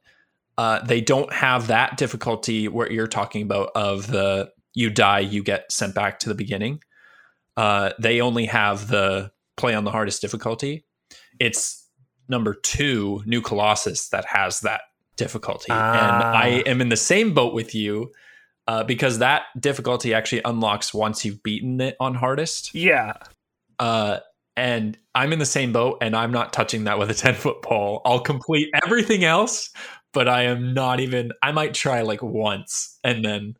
uh, 0.57 0.83
they 0.85 0.99
don't 1.01 1.31
have 1.31 1.67
that 1.67 1.97
difficulty 1.97 2.67
what 2.67 2.91
you're 2.91 3.07
talking 3.07 3.41
about 3.41 3.71
of 3.73 4.07
the 4.07 4.51
you 4.74 4.89
die, 4.89 5.19
you 5.19 5.43
get 5.43 5.72
sent 5.72 5.95
back 5.95 6.19
to 6.19 6.30
the 6.30 6.36
beginning. 6.36 6.82
Uh, 7.57 7.91
they 7.99 8.22
only 8.22 8.45
have 8.45 8.88
the 8.88 9.32
play 9.57 9.74
on 9.74 9.84
the 9.84 9.91
hardest 9.91 10.22
difficulty. 10.22 10.86
It's 11.39 11.88
number 12.30 12.53
two, 12.53 13.22
New 13.26 13.41
Colossus, 13.41 14.09
that 14.09 14.26
has 14.26 14.61
that 14.61 14.82
difficulty, 15.17 15.72
and 15.72 15.80
Ah. 15.80 16.32
I 16.34 16.47
am 16.65 16.82
in 16.82 16.89
the 16.89 16.95
same 16.97 17.34
boat 17.34 17.53
with 17.53 17.76
you. 17.76 18.11
Uh, 18.67 18.84
because 18.84 19.17
that 19.17 19.43
difficulty 19.59 20.13
actually 20.13 20.41
unlocks 20.45 20.93
once 20.93 21.26
you've 21.26 21.41
beaten 21.43 21.82
it 21.82 21.95
on 21.99 22.13
hardest. 22.13 22.74
Yeah. 22.76 23.13
Uh, 23.80 24.19
and 24.55 24.97
I'm 25.15 25.34
in 25.34 25.39
the 25.39 25.45
same 25.47 25.74
boat, 25.74 25.97
and 25.99 26.15
I'm 26.15 26.32
not 26.32 26.53
touching 26.53 26.84
that 26.84 26.99
with 26.99 27.09
a 27.09 27.13
10 27.26 27.34
foot 27.34 27.63
pole. 27.63 28.01
I'll 28.05 28.19
complete 28.22 28.69
everything 28.86 29.24
else, 29.26 29.72
but 30.13 30.30
I 30.30 30.43
am 30.43 30.74
not 30.76 30.99
even. 30.99 31.32
I 31.41 31.51
might 31.51 31.74
try 31.74 32.01
like 32.03 32.22
once 32.22 32.99
and 33.03 33.26
then 33.26 33.55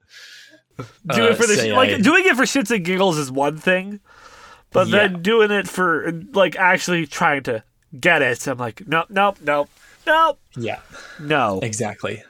Do 1.08 1.24
uh, 1.24 1.30
it 1.30 1.38
for 1.38 1.48
the 1.48 1.56
sh- 1.56 1.72
like 1.72 2.02
doing 2.02 2.26
it 2.26 2.36
for 2.36 2.44
shits 2.44 2.72
and 2.74 2.84
giggles 2.86 3.18
is 3.18 3.32
one 3.32 3.58
thing, 3.58 4.00
but 4.72 4.88
Yeah. 4.88 5.08
then 5.08 5.22
doing 5.22 5.52
it 5.52 5.68
for 5.68 6.12
like 6.34 6.56
actually 6.56 7.08
trying 7.08 7.44
to 7.44 7.64
get 8.00 8.22
it, 8.22 8.48
I'm 8.48 8.58
like, 8.58 8.88
nope, 8.88 9.08
nope, 9.10 9.38
nope, 9.42 9.70
nope, 10.08 10.40
yeah, 10.56 10.80
no. 11.20 11.60
exactly. 11.62 12.24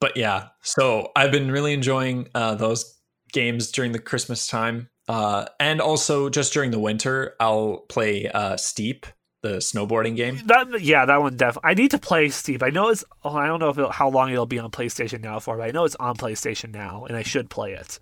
But 0.00 0.16
yeah, 0.16 0.48
so 0.62 1.10
I've 1.16 1.30
been 1.32 1.50
really 1.50 1.72
enjoying 1.72 2.28
uh, 2.34 2.54
those 2.56 2.98
games 3.32 3.70
during 3.70 3.92
the 3.92 3.98
Christmas 3.98 4.46
time, 4.46 4.88
uh, 5.08 5.46
and 5.58 5.80
also 5.80 6.28
just 6.28 6.52
during 6.52 6.70
the 6.70 6.78
winter. 6.78 7.34
I'll 7.40 7.78
play 7.88 8.28
uh, 8.28 8.56
Steep, 8.56 9.06
the 9.46 9.56
snowboarding 9.58 10.16
game. 10.16 10.40
That 10.46 10.80
yeah, 10.80 11.04
that 11.06 11.20
one 11.20 11.36
definitely. 11.36 11.70
I 11.70 11.74
need 11.74 11.90
to 11.92 11.98
play 11.98 12.28
Steep. 12.28 12.62
I 12.62 12.70
know 12.70 12.88
it's. 12.88 13.04
Oh, 13.24 13.34
I 13.36 13.46
don't 13.46 13.60
know 13.60 13.70
if 13.70 13.94
how 13.94 14.08
long 14.08 14.30
it'll 14.30 14.46
be 14.46 14.58
on 14.58 14.70
PlayStation 14.70 15.20
now 15.20 15.38
for, 15.38 15.56
but 15.56 15.68
I 15.68 15.70
know 15.70 15.84
it's 15.84 15.96
on 15.96 16.16
PlayStation 16.16 16.72
now, 16.72 17.04
and 17.04 17.16
I 17.16 17.22
should 17.22 17.50
play 17.50 17.72
it. 17.72 17.98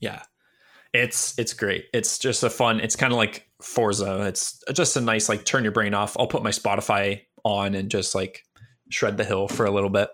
Yeah. 0.00 0.22
It's 0.94 1.38
it's 1.38 1.52
great. 1.52 1.84
It's 1.92 2.18
just 2.18 2.42
a 2.42 2.48
fun. 2.50 2.80
It's 2.80 2.96
kind 2.96 3.12
of 3.12 3.18
like 3.18 3.46
Forza. 3.60 4.22
It's 4.26 4.62
just 4.72 4.96
a 4.96 5.00
nice 5.02 5.28
like 5.28 5.44
turn 5.44 5.62
your 5.62 5.72
brain 5.72 5.92
off. 5.92 6.16
I'll 6.18 6.26
put 6.26 6.42
my 6.42 6.50
Spotify 6.50 7.22
on 7.44 7.74
and 7.74 7.90
just 7.90 8.14
like 8.14 8.44
shred 8.88 9.18
the 9.18 9.24
hill 9.24 9.48
for 9.48 9.66
a 9.66 9.70
little 9.70 9.90
bit. 9.90 10.08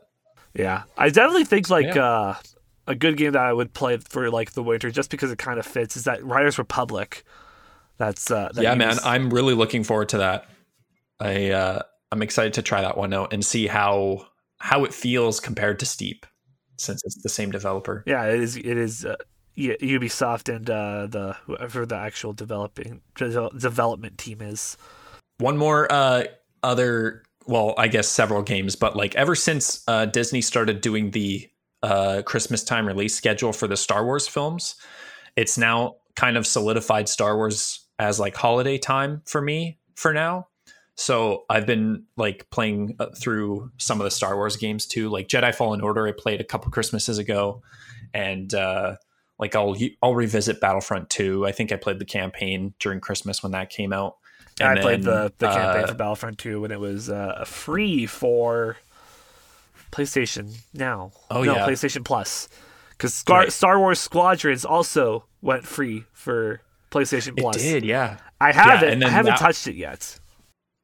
Yeah, 0.52 0.82
I 0.98 1.10
definitely 1.10 1.44
think 1.44 1.70
like 1.70 1.94
Yeah. 1.94 2.04
uh, 2.04 2.36
a 2.88 2.94
good 2.96 3.16
game 3.16 3.32
that 3.32 3.42
I 3.42 3.52
would 3.52 3.72
play 3.72 3.96
for 3.98 4.30
like 4.30 4.52
the 4.52 4.64
winter, 4.64 4.90
just 4.90 5.10
because 5.10 5.30
it 5.30 5.38
kind 5.38 5.60
of 5.60 5.66
fits, 5.66 5.96
is 5.96 6.04
that 6.04 6.24
Riders 6.24 6.58
Republic. 6.58 7.22
That's 7.96 8.28
uh, 8.30 8.50
that 8.54 8.62
yeah, 8.62 8.74
man. 8.74 8.96
I'm 9.04 9.30
really 9.30 9.54
looking 9.54 9.84
forward 9.84 10.08
to 10.10 10.18
that. 10.18 10.48
I 11.20 11.50
uh 11.50 11.82
I'm 12.12 12.22
excited 12.22 12.54
to 12.54 12.62
try 12.62 12.80
that 12.82 12.96
one 12.96 13.12
out 13.12 13.32
and 13.32 13.44
see 13.44 13.66
how 13.66 14.26
how 14.58 14.84
it 14.84 14.94
feels 14.94 15.40
compared 15.40 15.78
to 15.80 15.86
Steep 15.86 16.26
since 16.76 17.02
it's 17.04 17.22
the 17.22 17.28
same 17.28 17.50
developer. 17.50 18.02
Yeah, 18.06 18.24
it 18.26 18.40
is. 18.40 18.56
It 18.56 18.66
is 18.66 19.04
uh, 19.04 19.16
Ubisoft 19.56 20.54
and 20.54 20.68
uh, 20.68 21.06
the 21.06 21.36
whoever 21.44 21.86
the 21.86 21.96
actual 21.96 22.32
developing 22.32 23.00
development 23.16 24.18
team 24.18 24.40
is. 24.42 24.76
one 25.38 25.56
more 25.56 25.90
uh 25.92 26.24
other 26.62 27.22
well 27.46 27.74
i 27.78 27.88
guess 27.88 28.08
several 28.08 28.42
games 28.42 28.74
but 28.76 28.96
like 28.96 29.14
ever 29.16 29.34
since 29.34 29.82
uh 29.88 30.06
disney 30.06 30.40
started 30.40 30.80
doing 30.80 31.10
the 31.10 31.48
uh 31.82 32.22
christmas 32.24 32.64
time 32.64 32.86
release 32.86 33.14
schedule 33.14 33.52
for 33.52 33.66
the 33.68 33.76
star 33.76 34.04
wars 34.04 34.26
films 34.26 34.76
it's 35.36 35.58
now 35.58 35.96
kind 36.16 36.36
of 36.36 36.46
solidified 36.46 37.08
star 37.08 37.36
wars 37.36 37.86
as 37.98 38.18
like 38.18 38.34
holiday 38.34 38.78
time 38.78 39.20
for 39.26 39.40
me 39.42 39.78
for 39.94 40.12
now 40.14 40.46
so 40.96 41.44
i've 41.50 41.66
been 41.66 42.04
like 42.16 42.48
playing 42.50 42.94
uh, 43.00 43.06
through 43.18 43.70
some 43.78 44.00
of 44.00 44.04
the 44.04 44.10
star 44.10 44.36
wars 44.36 44.56
games 44.56 44.86
too 44.86 45.08
like 45.08 45.26
jedi 45.28 45.52
fallen 45.54 45.80
order 45.80 46.06
i 46.06 46.12
played 46.16 46.40
a 46.40 46.44
couple 46.44 46.70
christmases 46.70 47.18
ago 47.18 47.62
and 48.12 48.54
uh 48.54 48.94
like 49.38 49.56
i'll 49.56 49.74
i'll 50.02 50.14
revisit 50.14 50.60
battlefront 50.60 51.10
2 51.10 51.44
i 51.46 51.50
think 51.52 51.72
i 51.72 51.76
played 51.76 51.98
the 51.98 52.04
campaign 52.04 52.74
during 52.78 53.00
christmas 53.00 53.42
when 53.42 53.52
that 53.52 53.70
came 53.70 53.92
out 53.92 54.16
I 54.60 54.70
And 54.70 54.80
played 54.80 55.02
the 55.02 55.32
the 55.38 55.48
campaign 55.48 55.82
uh, 55.82 55.86
for 55.88 55.94
Battlefront 55.94 56.38
2 56.38 56.60
when 56.60 56.70
it 56.70 56.78
was 56.78 57.10
uh, 57.10 57.42
free 57.44 58.06
for 58.06 58.76
PlayStation 59.90 60.56
Now. 60.72 61.10
Oh, 61.28 61.42
no, 61.42 61.56
yeah. 61.56 61.66
PlayStation 61.66 62.04
Plus. 62.04 62.48
Because 62.90 63.14
Star, 63.14 63.40
Right. 63.40 63.52
Star 63.52 63.80
Wars 63.80 63.98
Squadrons 63.98 64.64
also 64.64 65.24
went 65.42 65.66
free 65.66 66.04
for 66.12 66.60
PlayStation 66.92 67.28
It 67.36 67.38
Plus. 67.38 67.56
did, 67.56 67.84
yeah. 67.84 68.18
I 68.40 68.52
have 68.52 68.82
Yeah, 68.82 68.88
it. 68.88 68.92
and 68.92 69.02
I 69.02 69.06
then 69.08 69.12
haven't 69.12 69.30
that- 69.32 69.38
touched 69.40 69.66
it 69.66 69.74
yet. 69.74 70.20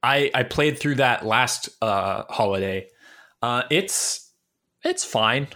I 0.03 0.31
I 0.33 0.43
played 0.43 0.79
through 0.79 0.95
that 0.95 1.25
last 1.25 1.69
uh 1.81 2.23
holiday. 2.29 2.87
Uh 3.41 3.63
it's 3.69 4.31
it's 4.83 5.03
fine. 5.03 5.47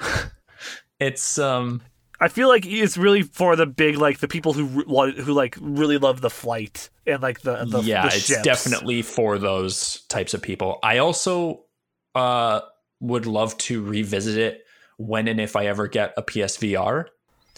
it's 0.99 1.37
um 1.37 1.81
I 2.19 2.27
feel 2.29 2.47
like 2.47 2.65
it's 2.65 2.97
really 2.97 3.23
for 3.23 3.55
the 3.55 3.65
big 3.65 3.97
like 3.97 4.19
the 4.19 4.27
people 4.27 4.53
who 4.53 4.65
who 4.65 5.33
like 5.33 5.57
really 5.59 5.97
love 5.97 6.21
the 6.21 6.29
flight 6.29 6.89
and 7.05 7.21
like 7.21 7.41
the 7.41 7.65
the 7.65 7.81
yeah, 7.81 8.07
the 8.07 8.15
it's 8.15 8.41
definitely 8.41 9.01
for 9.01 9.37
those 9.37 10.03
types 10.07 10.33
of 10.33 10.41
people. 10.41 10.79
I 10.83 10.99
also 10.99 11.65
uh 12.13 12.61
would 13.01 13.25
love 13.25 13.57
to 13.57 13.83
revisit 13.83 14.37
it 14.37 14.61
when 14.97 15.27
and 15.27 15.41
if 15.41 15.55
I 15.55 15.65
ever 15.65 15.87
get 15.87 16.13
a 16.17 16.23
PSVR. 16.23 17.05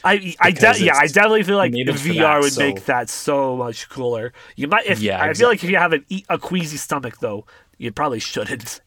I 0.03 0.35
I 0.39 0.51
de- 0.51 0.85
yeah 0.85 0.95
I 0.97 1.07
definitely 1.07 1.43
feel 1.43 1.57
like 1.57 1.71
VR 1.71 2.15
that, 2.15 2.39
would 2.41 2.53
so- 2.53 2.61
make 2.61 2.85
that 2.85 3.09
so 3.09 3.55
much 3.55 3.89
cooler. 3.89 4.33
You 4.55 4.67
might 4.67 4.85
if 4.85 4.99
Yeah, 4.99 5.21
I 5.21 5.33
feel 5.33 5.47
like 5.49 5.63
if 5.63 5.69
you 5.69 5.77
have 5.77 5.93
an, 5.93 6.05
a 6.29 6.37
queasy 6.37 6.77
stomach 6.77 7.19
though, 7.19 7.45
you 7.77 7.91
probably 7.91 8.19
shouldn't. 8.19 8.81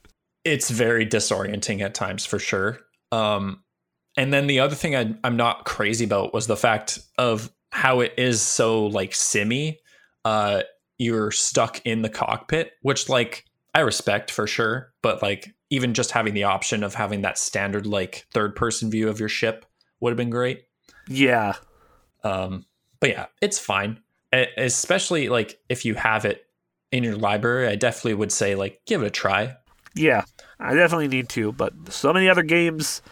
it's 0.45 0.71
very 0.71 1.07
disorienting 1.07 1.81
at 1.81 1.95
times 1.95 2.25
for 2.25 2.39
sure. 2.39 2.79
Um, 3.13 3.63
and 4.17 4.33
then 4.33 4.47
the 4.47 4.61
other 4.61 4.75
thing 4.75 4.97
I, 4.97 5.15
I'm 5.23 5.37
not 5.37 5.65
crazy 5.65 6.05
about 6.05 6.33
was 6.33 6.47
the 6.47 6.57
fact 6.57 6.99
of 7.19 7.51
how 7.71 8.01
it 8.01 8.15
is 8.19 8.41
so 8.43 8.87
like 8.87 9.15
simmy. 9.15 9.79
Uh, 10.25 10.63
you're 10.99 11.31
stuck 11.31 11.85
in 11.87 12.03
the 12.03 12.09
cockpit, 12.09 12.73
which 12.83 13.09
like 13.09 13.45
I 13.75 13.81
respect 13.81 14.31
for 14.31 14.47
sure, 14.47 14.93
but 15.03 15.23
like 15.23 15.55
even 15.71 15.95
just 15.95 16.11
having 16.11 16.35
the 16.35 16.45
option 16.45 16.83
of 16.83 16.95
having 16.95 17.23
that 17.23 17.39
standard 17.39 17.87
like 17.87 18.27
third 18.33 18.57
person 18.57 18.91
view 18.91 19.09
of 19.09 19.21
your 19.21 19.29
ship 19.29 19.65
would 20.01 20.11
have 20.11 20.17
been 20.19 20.31
great. 20.31 20.65
Yeah, 21.11 21.55
Um, 22.23 22.65
but 23.01 23.11
yeah, 23.11 23.27
it's 23.43 23.59
fine. 23.59 23.99
Especially 24.33 25.29
like 25.29 25.59
if 25.69 25.85
you 25.85 25.95
have 25.95 26.25
it 26.25 26.47
in 26.93 27.03
your 27.03 27.17
library, 27.17 27.67
I 27.67 27.75
definitely 27.75 28.15
would 28.15 28.31
say 28.31 28.55
like 28.55 28.81
give 28.87 29.03
it 29.03 29.07
a 29.07 29.11
try. 29.11 29.57
yeah, 29.95 30.23
I 30.61 30.75
definitely 30.75 31.09
need 31.09 31.29
to. 31.31 31.51
But 31.53 31.73
so 31.93 32.13
many 32.13 32.29
other 32.29 32.45
games. 32.45 33.03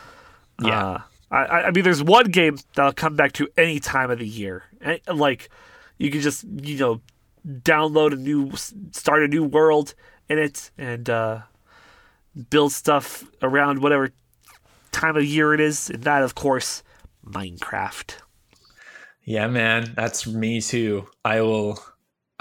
Yeah. 0.62 0.86
uh, 0.86 1.00
I 1.30 1.36
I 1.44 1.66
I 1.66 1.70
mean, 1.72 1.82
there's 1.82 2.02
one 2.04 2.30
game 2.30 2.56
that 2.74 2.84
I'll 2.84 2.92
come 2.92 3.16
back 3.16 3.32
to 3.32 3.48
any 3.56 3.80
time 3.80 4.10
of 4.12 4.20
the 4.20 4.26
year. 4.28 4.62
And, 4.80 5.00
like 5.12 5.50
you 5.98 6.10
can 6.12 6.20
just 6.20 6.44
you 6.44 6.78
know 6.78 7.00
download 7.46 8.12
a 8.12 8.16
new 8.16 8.52
start 8.92 9.22
a 9.24 9.28
new 9.28 9.42
world 9.42 9.94
in 10.28 10.38
it 10.38 10.70
and 10.78 11.10
uh, 11.10 11.40
build 12.50 12.72
stuff 12.72 13.24
around 13.42 13.82
whatever 13.82 14.10
time 14.92 15.16
of 15.16 15.24
year 15.24 15.52
it 15.54 15.60
is, 15.60 15.90
and 15.90 16.04
that 16.04 16.22
of 16.22 16.34
course 16.36 16.82
Minecraft. 17.24 18.14
Yeah, 19.24 19.46
man, 19.48 19.92
that's 19.94 20.26
me 20.26 20.60
too. 20.60 21.06
I 21.24 21.42
will 21.42 21.78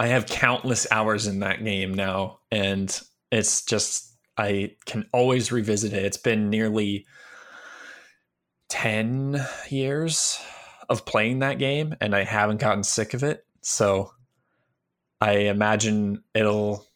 I 0.00 0.08
have 0.08 0.26
countless 0.26 0.86
hours 0.90 1.26
in 1.26 1.40
that 1.40 1.62
game 1.62 1.92
now 1.92 2.38
and 2.50 2.98
it's 3.30 3.64
just 3.64 4.16
I 4.36 4.76
can 4.86 5.06
always 5.12 5.50
revisit 5.50 5.92
it. 5.92 6.04
It's 6.04 6.16
been 6.16 6.48
nearly 6.48 7.04
10 8.68 9.44
years 9.68 10.38
of 10.88 11.04
playing 11.04 11.40
that 11.40 11.58
game 11.58 11.94
and 12.00 12.14
I 12.14 12.24
haven't 12.24 12.60
gotten 12.60 12.84
sick 12.84 13.12
of 13.12 13.22
it. 13.22 13.44
So 13.60 14.12
I 15.20 15.32
imagine 15.32 16.22
it'll 16.34 16.86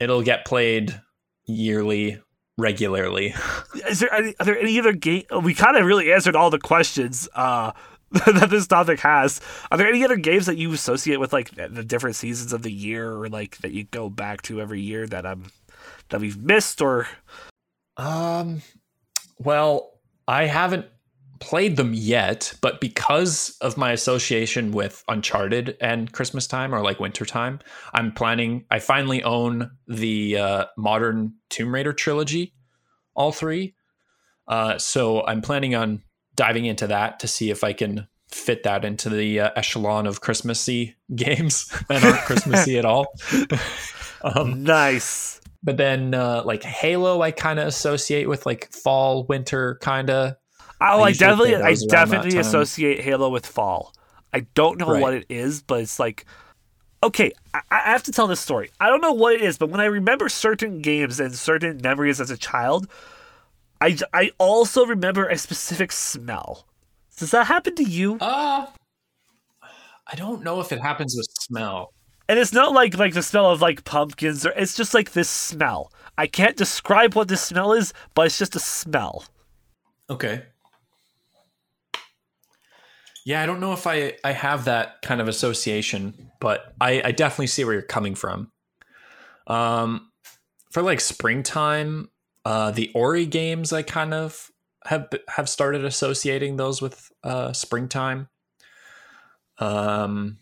it'll 0.00 0.22
get 0.22 0.44
played 0.44 1.00
yearly 1.46 2.20
regularly. 2.58 3.34
Is 3.88 4.00
there 4.00 4.12
any, 4.12 4.34
are 4.38 4.44
there 4.44 4.58
any 4.58 4.78
other 4.78 4.92
game? 4.92 5.24
We 5.42 5.54
kind 5.54 5.76
of 5.76 5.86
really 5.86 6.12
answered 6.12 6.36
all 6.36 6.50
the 6.50 6.58
questions 6.58 7.28
uh, 7.34 7.72
that 8.10 8.50
this 8.50 8.66
topic 8.66 9.00
has. 9.00 9.40
Are 9.70 9.78
there 9.78 9.88
any 9.88 10.04
other 10.04 10.16
games 10.16 10.46
that 10.46 10.58
you 10.58 10.72
associate 10.72 11.20
with 11.20 11.32
like 11.32 11.52
the 11.54 11.84
different 11.84 12.16
seasons 12.16 12.52
of 12.52 12.62
the 12.62 12.72
year, 12.72 13.10
or 13.12 13.28
like 13.28 13.58
that 13.58 13.72
you 13.72 13.84
go 13.84 14.10
back 14.10 14.42
to 14.42 14.60
every 14.60 14.82
year 14.82 15.06
that 15.06 15.24
I'm 15.24 15.46
that 16.10 16.20
we've 16.20 16.42
missed, 16.42 16.82
or 16.82 17.06
Um, 17.96 18.62
well, 19.38 19.92
I 20.26 20.46
haven't 20.46 20.86
played 21.40 21.76
them 21.76 21.94
yet, 21.94 22.52
but 22.60 22.80
because 22.80 23.56
of 23.60 23.76
my 23.76 23.92
association 23.92 24.72
with 24.72 25.04
Uncharted 25.08 25.76
and 25.80 26.12
Christmas 26.12 26.46
time 26.46 26.74
or 26.74 26.82
like 26.82 27.00
winter 27.00 27.24
time, 27.24 27.60
I'm 27.92 28.12
planning. 28.12 28.64
I 28.70 28.78
finally 28.78 29.22
own 29.22 29.70
the 29.86 30.38
uh, 30.38 30.64
modern 30.76 31.34
Tomb 31.50 31.74
Raider 31.74 31.92
trilogy, 31.92 32.54
all 33.14 33.32
three. 33.32 33.74
Uh, 34.46 34.78
so 34.78 35.24
I'm 35.26 35.42
planning 35.42 35.74
on 35.74 36.02
diving 36.34 36.64
into 36.64 36.86
that 36.86 37.20
to 37.20 37.28
see 37.28 37.50
if 37.50 37.62
I 37.64 37.72
can 37.72 38.08
fit 38.30 38.62
that 38.62 38.84
into 38.84 39.10
the 39.10 39.40
uh, 39.40 39.50
echelon 39.56 40.06
of 40.06 40.20
Christmassy 40.20 40.96
games 41.14 41.66
that 41.88 42.04
aren't 42.04 42.20
Christmassy 42.20 42.78
at 42.78 42.84
all. 42.84 43.06
um, 44.22 44.62
nice. 44.62 45.40
but 45.62 45.76
then 45.76 46.14
uh, 46.14 46.42
like 46.44 46.62
Halo, 46.62 47.22
I 47.22 47.30
kind 47.30 47.58
of 47.58 47.66
associate 47.66 48.28
with 48.28 48.46
like 48.46 48.70
fall, 48.72 49.24
winter, 49.24 49.78
kind 49.80 50.10
of. 50.10 50.36
Oh, 50.80 51.02
I 51.02 51.12
I, 51.12 51.12
definitely, 51.12 51.56
I 51.56 51.74
those 51.74 51.86
around 51.90 52.10
that 52.10 52.26
definitely 52.26 52.38
associate 52.38 53.00
Halo 53.00 53.28
with 53.30 53.46
fall. 53.46 53.92
I 54.32 54.40
don't 54.54 54.78
know 54.78 54.90
Right. 54.90 55.00
what 55.00 55.14
it 55.14 55.26
is, 55.28 55.62
but 55.62 55.80
it's 55.80 55.98
like 55.98 56.24
okay, 57.02 57.32
I, 57.54 57.60
I 57.70 57.78
have 57.92 58.02
to 58.04 58.12
tell 58.12 58.26
this 58.26 58.40
story. 58.40 58.70
I 58.80 58.88
don't 58.88 59.00
know 59.00 59.12
what 59.12 59.34
it 59.34 59.42
is, 59.42 59.58
but 59.58 59.70
when 59.70 59.80
I 59.80 59.84
remember 59.86 60.28
certain 60.28 60.82
games 60.82 61.20
and 61.20 61.34
certain 61.34 61.80
memories 61.82 62.20
as 62.20 62.30
a 62.30 62.36
child, 62.36 62.88
I, 63.80 63.96
I 64.12 64.32
also 64.38 64.86
remember 64.86 65.28
a 65.28 65.38
specific 65.38 65.92
smell. 65.92 66.66
Does 67.16 67.30
that 67.32 67.46
happen 67.46 67.74
to 67.76 67.84
you? 67.84 68.18
Uh 68.20 68.66
I 70.10 70.16
don't 70.16 70.42
know 70.42 70.60
if 70.60 70.72
it 70.72 70.80
happens 70.80 71.14
with 71.16 71.26
smell. 71.40 71.92
And 72.28 72.38
it's 72.38 72.52
not 72.52 72.72
like 72.72 72.96
like 72.96 73.14
the 73.14 73.22
smell 73.22 73.50
of 73.50 73.60
like 73.60 73.84
pumpkins 73.84 74.44
or 74.46 74.50
it's 74.50 74.76
just 74.76 74.94
like 74.94 75.12
this 75.12 75.28
smell. 75.28 75.92
I 76.16 76.26
can't 76.26 76.56
describe 76.56 77.14
what 77.14 77.28
this 77.28 77.42
smell 77.42 77.72
is, 77.72 77.92
but 78.14 78.26
it's 78.26 78.38
just 78.38 78.56
a 78.56 78.60
smell. 78.60 79.24
Okay. 80.10 80.46
Yeah, 83.28 83.42
I 83.42 83.46
don't 83.46 83.60
know 83.60 83.74
if 83.74 83.86
I 83.86 84.14
I 84.24 84.32
have 84.32 84.64
that 84.64 85.02
kind 85.02 85.20
of 85.20 85.28
association, 85.28 86.30
but 86.40 86.72
I 86.80 87.02
I 87.04 87.12
definitely 87.12 87.48
see 87.48 87.62
where 87.62 87.74
you're 87.74 87.82
coming 87.82 88.14
from. 88.14 88.50
Um, 89.46 90.10
for 90.70 90.80
like 90.82 90.98
springtime, 90.98 92.08
uh, 92.46 92.70
the 92.70 92.90
Ori 92.94 93.26
games, 93.26 93.70
I 93.70 93.82
kind 93.82 94.14
of 94.14 94.50
have 94.86 95.10
have 95.28 95.46
started 95.46 95.84
associating 95.84 96.56
those 96.56 96.80
with 96.80 97.12
uh 97.22 97.52
springtime. 97.52 98.30
Um, 99.58 100.38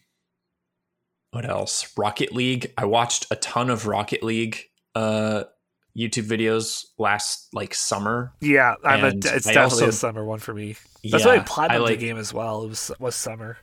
what 1.32 1.44
else? 1.44 1.92
Rocket 1.98 2.32
League. 2.32 2.72
I 2.78 2.84
watched 2.84 3.26
a 3.32 3.34
ton 3.34 3.68
of 3.68 3.88
Rocket 3.88 4.22
League 4.22 4.60
uh 4.94 5.42
YouTube 5.96 6.28
videos 6.28 6.84
last 6.98 7.48
like 7.54 7.74
summer. 7.74 8.32
Yeah, 8.40 8.74
I'm 8.84 9.04
a, 9.04 9.08
it's 9.08 9.26
I 9.46 9.52
definitely 9.52 9.62
also- 9.62 9.88
a 9.88 9.92
summer 9.92 10.24
one 10.24 10.38
for 10.38 10.52
me. 10.54 10.76
That's 11.04 11.24
why 11.24 11.32
I 11.32 11.34
Yeah, 11.36 11.44
platinumed 11.44 11.70
I 11.70 11.76
like 11.78 11.98
the 12.00 12.06
game 12.06 12.18
as 12.18 12.34
well. 12.34 12.64
It 12.64 12.68
was 12.68 12.90
was 12.98 13.14
summer. 13.14 13.58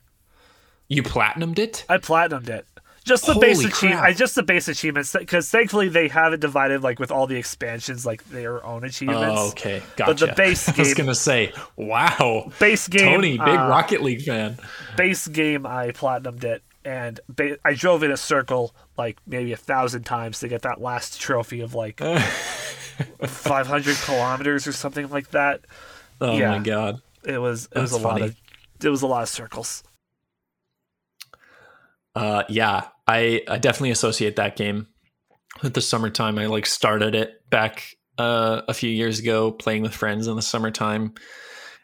you 0.88 1.02
platinumed 1.02 1.58
it. 1.58 1.84
I 1.88 1.98
platinumed 1.98 2.48
it. 2.48 2.66
Just 3.04 3.26
the 3.26 3.34
Holy 3.34 3.48
base 3.48 3.62
achievement. 3.64 4.16
just 4.16 4.34
the 4.34 4.42
base 4.42 4.66
achievements 4.66 5.14
because 5.18 5.50
thankfully 5.50 5.90
they 5.90 6.08
have 6.08 6.32
it 6.32 6.40
divided 6.40 6.82
like 6.82 6.98
with 6.98 7.10
all 7.10 7.26
the 7.26 7.36
expansions 7.36 8.06
like 8.06 8.24
their 8.30 8.64
own 8.64 8.82
achievements. 8.82 9.38
Oh, 9.38 9.48
okay, 9.50 9.82
gotcha. 9.96 10.10
But 10.12 10.18
the 10.26 10.32
base 10.34 10.66
I 10.70 10.72
was 10.78 10.94
gonna 10.94 11.14
say, 11.14 11.52
wow, 11.76 12.50
Base 12.58 12.88
game. 12.88 13.02
Tony, 13.02 13.32
big 13.32 13.40
uh, 13.46 13.68
Rocket 13.68 14.02
League 14.02 14.22
fan. 14.22 14.56
base 14.96 15.28
game 15.28 15.66
I 15.66 15.90
platinumed 15.90 16.44
it 16.44 16.62
and 16.84 17.20
ba- 17.28 17.58
I 17.64 17.74
drove 17.74 18.02
in 18.02 18.10
a 18.10 18.16
circle 18.16 18.74
like 18.96 19.18
maybe 19.26 19.52
a 19.52 19.56
thousand 19.56 20.04
times 20.04 20.40
to 20.40 20.48
get 20.48 20.62
that 20.62 20.80
last 20.80 21.20
trophy 21.20 21.60
of 21.60 21.74
like 21.74 21.98
500 23.24 23.96
kilometers 24.04 24.66
or 24.66 24.72
something 24.72 25.08
like 25.10 25.30
that. 25.30 25.62
Oh 26.20 26.36
yeah. 26.36 26.50
my 26.50 26.58
god. 26.58 27.00
It 27.24 27.38
was 27.38 27.68
it 27.74 27.78
was 27.78 27.92
a 27.92 27.94
That's 27.94 28.04
lot 28.04 28.22
of 28.22 28.36
it 28.82 28.88
was 28.88 29.02
a 29.02 29.06
lot 29.06 29.22
of 29.22 29.28
circles. 29.28 29.82
Uh, 32.14 32.44
yeah, 32.48 32.88
I 33.08 33.42
I 33.48 33.58
definitely 33.58 33.90
associate 33.90 34.36
that 34.36 34.56
game 34.56 34.86
with 35.62 35.74
the 35.74 35.80
summertime. 35.80 36.38
I 36.38 36.46
like 36.46 36.66
started 36.66 37.14
it 37.14 37.48
back 37.50 37.96
uh, 38.18 38.62
a 38.68 38.74
few 38.74 38.90
years 38.90 39.18
ago, 39.18 39.50
playing 39.50 39.82
with 39.82 39.94
friends 39.94 40.26
in 40.28 40.36
the 40.36 40.42
summertime, 40.42 41.14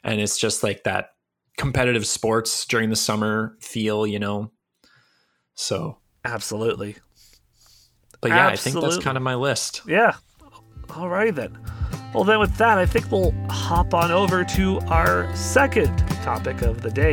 and 0.04 0.20
it's 0.20 0.38
just 0.38 0.62
like 0.62 0.84
that 0.84 1.10
competitive 1.56 2.06
sports 2.06 2.64
during 2.66 2.90
the 2.90 2.96
summer 2.96 3.56
feel, 3.60 4.06
you 4.06 4.18
know. 4.18 4.52
So, 5.60 5.98
Absolutely. 6.24 6.96
but 8.22 8.30
yeah, 8.30 8.48
I 8.48 8.56
think 8.56 8.80
that's 8.80 8.96
kind 8.96 9.18
of 9.18 9.22
my 9.22 9.34
list. 9.34 9.82
Yeah. 9.86 10.14
All 10.96 11.10
right 11.10 11.34
then. 11.34 11.58
Well 12.14 12.24
then 12.24 12.40
with 12.40 12.56
that, 12.56 12.78
I 12.78 12.86
think 12.86 13.12
we'll 13.12 13.34
hop 13.50 13.92
on 13.92 14.10
over 14.10 14.42
to 14.42 14.80
our 14.86 15.32
second 15.36 15.94
topic 16.22 16.62
of 16.62 16.80
the 16.80 16.90
day. 16.90 17.12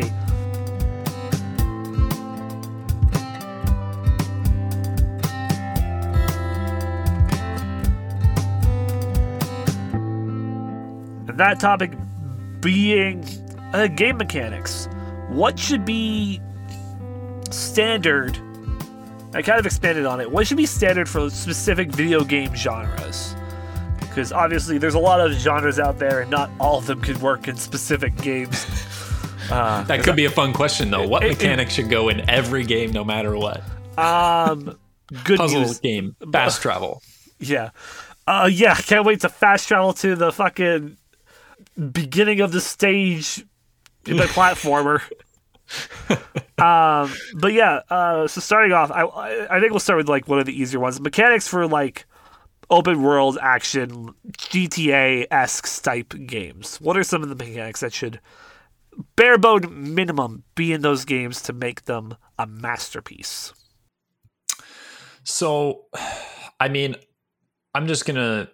That 11.36 11.60
topic 11.60 11.91
being 12.62 13.26
uh, 13.74 13.88
game 13.88 14.16
mechanics. 14.18 14.88
What 15.28 15.60
should 15.60 15.84
be 15.84 16.39
standard 17.54 18.39
I 19.34 19.41
kind 19.41 19.60
of 19.60 19.66
expanded 19.66 20.06
on 20.06 20.20
it. 20.22 20.32
What 20.32 20.48
should 20.48 20.58
be 20.58 20.66
standard 20.66 21.08
for 21.08 21.30
specific 21.30 21.89
video 21.91 22.24
game 22.24 22.56
genres? 22.56 23.36
Because 24.00 24.32
obviously, 24.32 24.78
there's 24.80 24.95
a 24.95 25.00
lot 25.00 25.20
of 25.20 25.34
genres 25.34 25.80
out 25.80 26.00
there, 26.00 26.22
and 26.22 26.32
not 26.32 26.50
all 26.60 26.80
of 26.80 26.88
them 26.88 27.02
could 27.02 27.22
work 27.22 27.48
in 27.48 27.56
specific 27.58 28.16
games. 28.18 28.66
Uh, 29.50 29.82
That 29.84 30.04
could 30.04 30.18
be 30.18 30.26
a 30.26 30.30
fun 30.30 30.52
question 30.52 30.91
though. 30.91 31.08
What 31.08 31.24
It- 31.24 31.28
it- 31.28 31.38
mechanic 31.38 31.70
should 31.70 31.89
go 31.89 32.10
in 32.10 32.30
every 32.30 32.66
game, 32.66 32.91
no 32.91 33.06
matter 33.06 33.34
what? 33.38 33.64
um, 33.98 34.78
good 35.24 35.38
Puzzle 35.38 35.62
news. 35.62 35.80
game, 35.80 36.18
fast 36.34 36.62
travel. 36.62 37.02
Yeah. 37.39 37.70
Uh, 38.28 38.50
yeah, 38.52 38.76
can't 38.76 39.06
wait 39.06 39.22
to 39.22 39.30
fast 39.30 39.70
travel 39.70 39.93
to 39.93 40.18
the 40.18 40.34
fucking 40.34 40.98
beginning 41.93 42.41
of 42.41 42.52
the 42.52 42.60
stage 42.60 43.45
in 44.06 44.18
the 44.18 44.24
platformer. 44.36 45.02
Um, 46.58 47.14
but 47.36 47.53
yeah, 47.53 47.82
uh, 47.89 48.28
so 48.28 48.41
starting 48.41 48.72
off, 48.72 48.91
I 48.91 49.03
I 49.49 49.60
think 49.60 49.72
we'll 49.72 49.80
start 49.80 49.97
with 49.97 50.10
like 50.10 50.28
one 50.28 50.39
of 50.39 50.45
the 50.45 50.60
easier 50.60 50.80
ones. 50.80 50.99
Mechanics 50.99 51.47
for 51.47 51.68
like 51.68 52.05
open 52.70 53.01
world 53.01 53.38
action 53.41 54.14
GTA 54.38 55.28
esque 55.32 55.84
type 55.84 56.14
games. 56.26 56.78
What 56.82 56.97
are 56.97 57.03
some 57.03 57.24
of 57.24 57.30
the 57.30 57.36
mechanics 57.36 57.82
that 57.82 57.93
should 57.93 58.20
bare 59.16 59.38
bone 59.38 59.93
minimum 59.93 60.43
be 60.55 60.74
in 60.74 60.82
those 60.82 61.05
games 61.05 61.41
to 61.43 61.53
make 61.53 61.86
them 61.86 62.16
a 62.39 62.47
masterpiece? 62.47 63.53
So, 65.24 65.86
I 66.60 66.70
mean, 66.70 66.95
I'm 67.76 67.88
just 67.88 68.05
gonna 68.05 68.49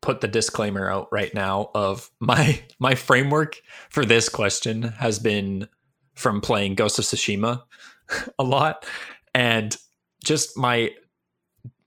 put 0.00 0.20
the 0.20 0.28
disclaimer 0.28 0.90
out 0.90 1.08
right 1.10 1.32
now 1.34 1.70
of 1.74 2.10
my 2.20 2.62
my 2.78 2.94
framework 2.94 3.60
for 3.90 4.04
this 4.04 4.28
question 4.28 4.82
has 4.82 5.18
been 5.18 5.68
from 6.14 6.40
playing 6.40 6.74
Ghost 6.74 6.98
of 6.98 7.04
Tsushima 7.04 7.62
a 8.38 8.44
lot, 8.44 8.86
and 9.34 9.76
just 10.24 10.56
my 10.56 10.90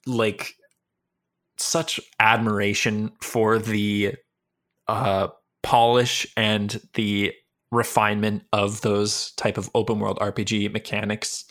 like 0.05 0.55
such 1.57 1.99
admiration 2.19 3.11
for 3.21 3.59
the 3.59 4.15
uh, 4.87 5.27
polish 5.63 6.27
and 6.37 6.81
the 6.93 7.33
refinement 7.71 8.43
of 8.53 8.81
those 8.81 9.31
type 9.31 9.57
of 9.57 9.69
open 9.73 9.99
world 9.99 10.19
RPG 10.19 10.71
mechanics 10.71 11.45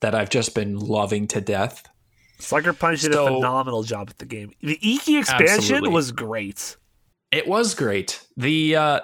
that 0.00 0.14
I've 0.14 0.30
just 0.30 0.54
been 0.54 0.78
loving 0.78 1.26
to 1.28 1.40
death. 1.40 1.88
Sucker 2.38 2.72
Punch 2.72 3.02
did 3.02 3.14
a 3.14 3.24
phenomenal 3.24 3.84
job 3.84 4.10
at 4.10 4.18
the 4.18 4.24
game. 4.26 4.52
The 4.62 4.78
Iki 4.82 5.18
expansion 5.18 5.54
Absolutely. 5.54 5.90
was 5.90 6.12
great. 6.12 6.76
It 7.30 7.46
was 7.46 7.74
great. 7.74 8.24
The 8.36 8.76
uh, 8.76 9.00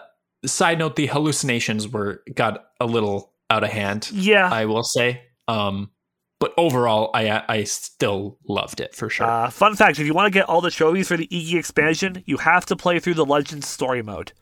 side 0.46 0.78
note: 0.78 0.96
the 0.96 1.06
hallucinations 1.06 1.88
were 1.88 2.22
got 2.34 2.66
a 2.80 2.86
little 2.86 3.32
out 3.50 3.64
of 3.64 3.70
hand. 3.70 4.10
Yeah. 4.12 4.48
I 4.52 4.66
will 4.66 4.84
say, 4.84 5.22
um, 5.48 5.90
but 6.38 6.52
overall, 6.56 7.10
I 7.14 7.42
I 7.48 7.64
still 7.64 8.38
loved 8.48 8.80
it 8.80 8.94
for 8.94 9.10
sure. 9.10 9.26
Uh, 9.26 9.50
fun 9.50 9.74
fact: 9.74 9.98
If 9.98 10.06
you 10.06 10.14
want 10.14 10.32
to 10.32 10.38
get 10.38 10.48
all 10.48 10.60
the 10.60 10.70
trophies 10.70 11.08
for 11.08 11.16
the 11.16 11.28
Iki 11.30 11.58
expansion, 11.58 12.22
you 12.26 12.36
have 12.38 12.66
to 12.66 12.76
play 12.76 13.00
through 13.00 13.14
the 13.14 13.26
Legends 13.26 13.66
story 13.66 14.02
mode. 14.02 14.32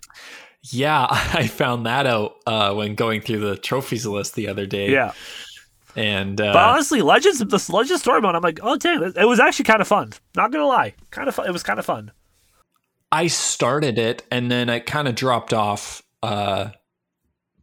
yeah, 0.71 1.07
I 1.11 1.47
found 1.47 1.87
that 1.87 2.07
out 2.07 2.35
uh, 2.47 2.75
when 2.75 2.95
going 2.95 3.21
through 3.21 3.41
the 3.41 3.57
trophies 3.57 4.07
list 4.07 4.35
the 4.35 4.49
other 4.49 4.67
day. 4.67 4.91
Yeah, 4.91 5.13
and 5.95 6.39
uh, 6.41 6.53
but 6.53 6.63
honestly, 6.63 7.01
Legends, 7.01 7.39
the 7.39 7.73
Legends 7.73 8.03
story 8.03 8.21
mode, 8.21 8.35
I'm 8.35 8.43
like, 8.43 8.61
oh 8.63 8.77
damn, 8.77 9.03
it 9.03 9.17
it 9.17 9.25
was 9.25 9.41
actually 9.41 9.65
kind 9.65 9.81
of 9.81 9.89
fun. 9.89 10.13
Not 10.35 10.53
gonna 10.53 10.67
lie, 10.67 10.95
kind 11.11 11.29
of 11.29 11.35
fun. 11.35 11.47
It 11.47 11.53
was 11.53 11.63
kind 11.63 11.79
of 11.79 11.87
fun. 11.87 12.11
I 13.13 13.29
started 13.29 13.99
it 13.99 14.25
and 14.31 14.51
then 14.51 14.69
I 14.69 14.81
kind 14.81 15.09
of 15.09 15.15
dropped 15.15 15.53
off 15.55 16.03
uh, 16.23 16.71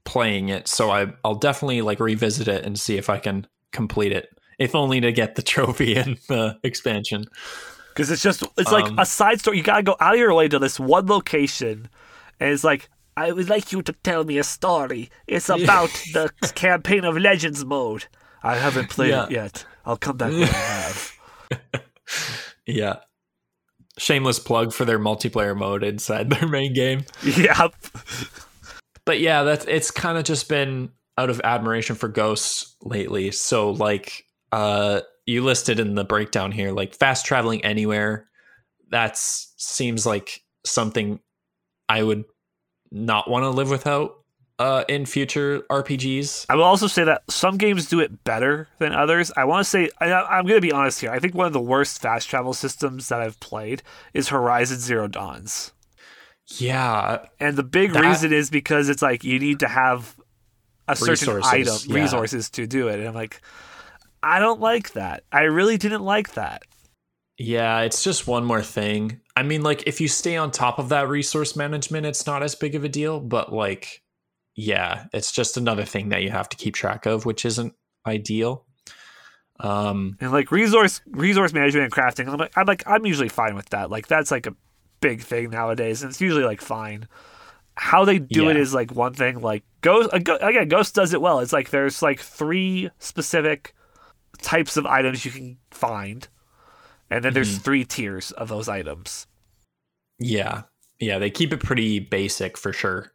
playing 0.05 0.49
it. 0.49 0.67
So 0.67 0.89
I, 0.89 1.13
I'll 1.23 1.35
definitely 1.35 1.81
like 1.81 1.99
revisit 1.99 2.47
it 2.47 2.65
and 2.65 2.79
see 2.79 2.97
if 2.97 3.09
I 3.09 3.19
can 3.19 3.47
complete 3.71 4.11
it, 4.11 4.29
if 4.59 4.73
only 4.75 5.01
to 5.01 5.11
get 5.11 5.35
the 5.35 5.41
trophy 5.53 5.95
and 5.95 6.17
the 6.27 6.57
expansion. 6.63 7.25
because 7.89 8.09
it's 8.11 8.23
just 8.23 8.43
it's 8.57 8.71
like 8.71 8.85
Um, 8.85 8.99
a 8.99 9.05
side 9.05 9.39
story. 9.39 9.57
You 9.57 9.63
gotta 9.63 9.83
go 9.83 9.95
out 9.99 10.13
of 10.13 10.19
your 10.19 10.33
way 10.33 10.47
to 10.47 10.59
this 10.59 10.79
one 10.79 11.07
location, 11.07 11.89
and 12.39 12.49
it's 12.51 12.63
like 12.63 12.89
I 13.15 13.31
would 13.31 13.49
like 13.49 13.71
you 13.71 13.81
to 13.83 13.93
tell 14.03 14.23
me 14.23 14.37
a 14.39 14.43
story. 14.43 15.09
It's 15.27 15.49
about 15.49 15.89
the 16.13 16.31
campaign 16.55 17.03
of 17.05 17.17
Legends 17.17 17.63
mode. 17.65 18.05
I 18.41 18.55
haven't 18.55 18.89
played 18.89 19.11
Yeah. 19.11 19.25
it 19.25 19.31
yet. 19.31 19.65
I'll 19.85 19.97
come 19.97 20.17
back 20.17 20.31
when 20.31 20.43
I 20.43 20.45
have. 20.47 21.11
Yeah. 22.65 22.95
Shameless 23.97 24.39
plug 24.39 24.73
for 24.73 24.85
their 24.85 24.99
multiplayer 24.99 25.57
mode 25.57 25.83
inside 25.83 26.29
their 26.31 26.47
main 26.47 26.73
game. 26.73 27.05
yep. 27.23 27.73
But 29.05 29.19
yeah, 29.19 29.43
that's 29.43 29.65
it's 29.65 29.91
kind 29.91 30.17
of 30.17 30.23
just 30.23 30.49
been 30.49 30.91
out 31.17 31.29
of 31.29 31.41
admiration 31.43 31.95
for 31.95 32.07
ghosts 32.07 32.75
lately. 32.81 33.31
So 33.31 33.71
like 33.71 34.25
uh 34.51 35.01
you 35.25 35.43
listed 35.43 35.79
in 35.79 35.95
the 35.95 36.03
breakdown 36.03 36.51
here 36.51 36.71
like 36.71 36.95
fast 36.95 37.25
traveling 37.25 37.63
anywhere 37.63 38.27
that's 38.89 39.53
seems 39.57 40.05
like 40.05 40.41
something 40.65 41.19
I 41.89 42.03
would 42.03 42.25
not 42.91 43.29
want 43.29 43.43
to 43.43 43.49
live 43.49 43.69
without 43.69 44.22
uh, 44.59 44.83
in 44.87 45.05
future 45.05 45.61
RPGs. 45.69 46.45
I 46.49 46.55
will 46.55 46.63
also 46.63 46.87
say 46.87 47.03
that 47.03 47.23
some 47.29 47.57
games 47.57 47.87
do 47.87 47.99
it 47.99 48.23
better 48.23 48.67
than 48.79 48.93
others. 48.93 49.31
I 49.35 49.45
want 49.45 49.63
to 49.65 49.69
say 49.69 49.89
I, 49.99 50.11
I'm 50.11 50.45
going 50.45 50.57
to 50.57 50.61
be 50.67 50.71
honest 50.71 51.01
here. 51.01 51.11
I 51.11 51.19
think 51.19 51.33
one 51.35 51.47
of 51.47 51.53
the 51.53 51.59
worst 51.61 52.01
fast 52.01 52.29
travel 52.29 52.53
systems 52.53 53.09
that 53.09 53.21
I've 53.21 53.39
played 53.39 53.81
is 54.13 54.29
Horizon 54.29 54.77
Zero 54.79 55.07
Dawns. 55.07 55.71
Yeah, 56.57 57.25
And 57.39 57.55
the 57.55 57.63
big 57.63 57.93
That- 57.93 58.03
reason 58.03 58.33
is 58.33 58.49
because 58.49 58.89
it's 58.89 59.01
like 59.01 59.23
you 59.23 59.39
need 59.39 59.59
to 59.61 59.67
have 59.67 60.15
a 60.87 60.95
certain 60.95 61.11
Resources, 61.37 61.51
item, 61.87 61.95
yeah. 61.95 62.01
resources 62.03 62.49
to 62.51 62.67
do 62.67 62.89
it. 62.89 62.99
And 62.99 63.07
I'm 63.07 63.13
like, 63.15 63.41
I 64.21 64.39
don't 64.39 64.59
like 64.59 64.91
that. 64.93 65.23
I 65.31 65.43
really 65.43 65.77
didn't 65.77 66.03
like 66.03 66.33
that. 66.33 66.63
yeah, 67.39 67.79
it's 67.81 68.03
just 68.03 68.27
one 68.27 68.45
more 68.45 68.61
thing. 68.61 69.19
I 69.35 69.41
mean, 69.43 69.63
like 69.63 69.87
if 69.87 69.99
you 69.99 70.07
stay 70.07 70.37
on 70.37 70.51
top 70.51 70.77
of 70.77 70.89
that 70.89 71.07
resource 71.09 71.55
management, 71.55 72.05
it's 72.05 72.27
not 72.27 72.43
as 72.43 72.53
big 72.55 72.75
of 72.75 72.83
a 72.83 72.89
deal. 72.89 73.19
But 73.19 73.51
like, 73.51 74.02
yeah, 74.55 75.05
it's 75.13 75.31
just 75.31 75.57
another 75.57 75.83
thing 75.85 76.09
that 76.09 76.21
you 76.23 76.29
have 76.29 76.49
to 76.49 76.57
keep 76.57 76.75
track 76.75 77.05
of, 77.05 77.25
which 77.25 77.45
isn't 77.45 77.73
ideal. 78.05 78.65
Um, 79.59 80.17
And 80.19 80.31
like 80.31 80.51
resource 80.51 81.01
resource 81.07 81.53
management 81.53 81.85
and 81.85 81.93
crafting, 81.93 82.27
I'm 82.27 82.37
like 82.37 82.51
I'm 82.57 82.65
like 82.65 82.83
I'm 82.87 83.05
usually 83.05 83.29
fine 83.29 83.55
with 83.55 83.69
that. 83.69 83.89
Like 83.89 84.07
that's 84.07 84.31
like 84.31 84.47
a 84.47 84.55
big 84.99 85.21
thing 85.21 85.51
nowadays, 85.51 86.01
and 86.01 86.09
it's 86.09 86.21
usually 86.21 86.43
like 86.43 86.61
fine. 86.61 87.07
How 87.75 88.03
they 88.05 88.19
do 88.19 88.49
it 88.49 88.55
Yeah. 88.55 88.61
is 88.61 88.73
like 88.73 88.91
one 88.91 89.13
thing. 89.13 89.39
Like 89.41 89.63
Ghost 89.81 90.09
Go- 90.23 90.37
again, 90.37 90.67
Ghost 90.67 90.93
does 90.95 91.13
it 91.13 91.21
well. 91.21 91.39
It's 91.39 91.53
like 91.53 91.69
there's 91.69 92.01
like 92.01 92.19
three 92.19 92.89
specific 92.99 93.73
types 94.41 94.75
of 94.75 94.85
items 94.85 95.23
you 95.23 95.31
can 95.31 95.57
find, 95.71 96.27
and 97.09 97.23
then 97.23 97.33
there's 97.33 97.57
three 97.59 97.85
tiers 97.85 98.31
of 98.31 98.49
those 98.49 98.67
items. 98.67 99.27
Yeah. 100.19 100.63
Yeah, 100.99 101.19
they 101.19 101.29
keep 101.31 101.53
it 101.53 101.63
pretty 101.63 101.99
basic 101.99 102.57
for 102.57 102.73
sure 102.73 103.11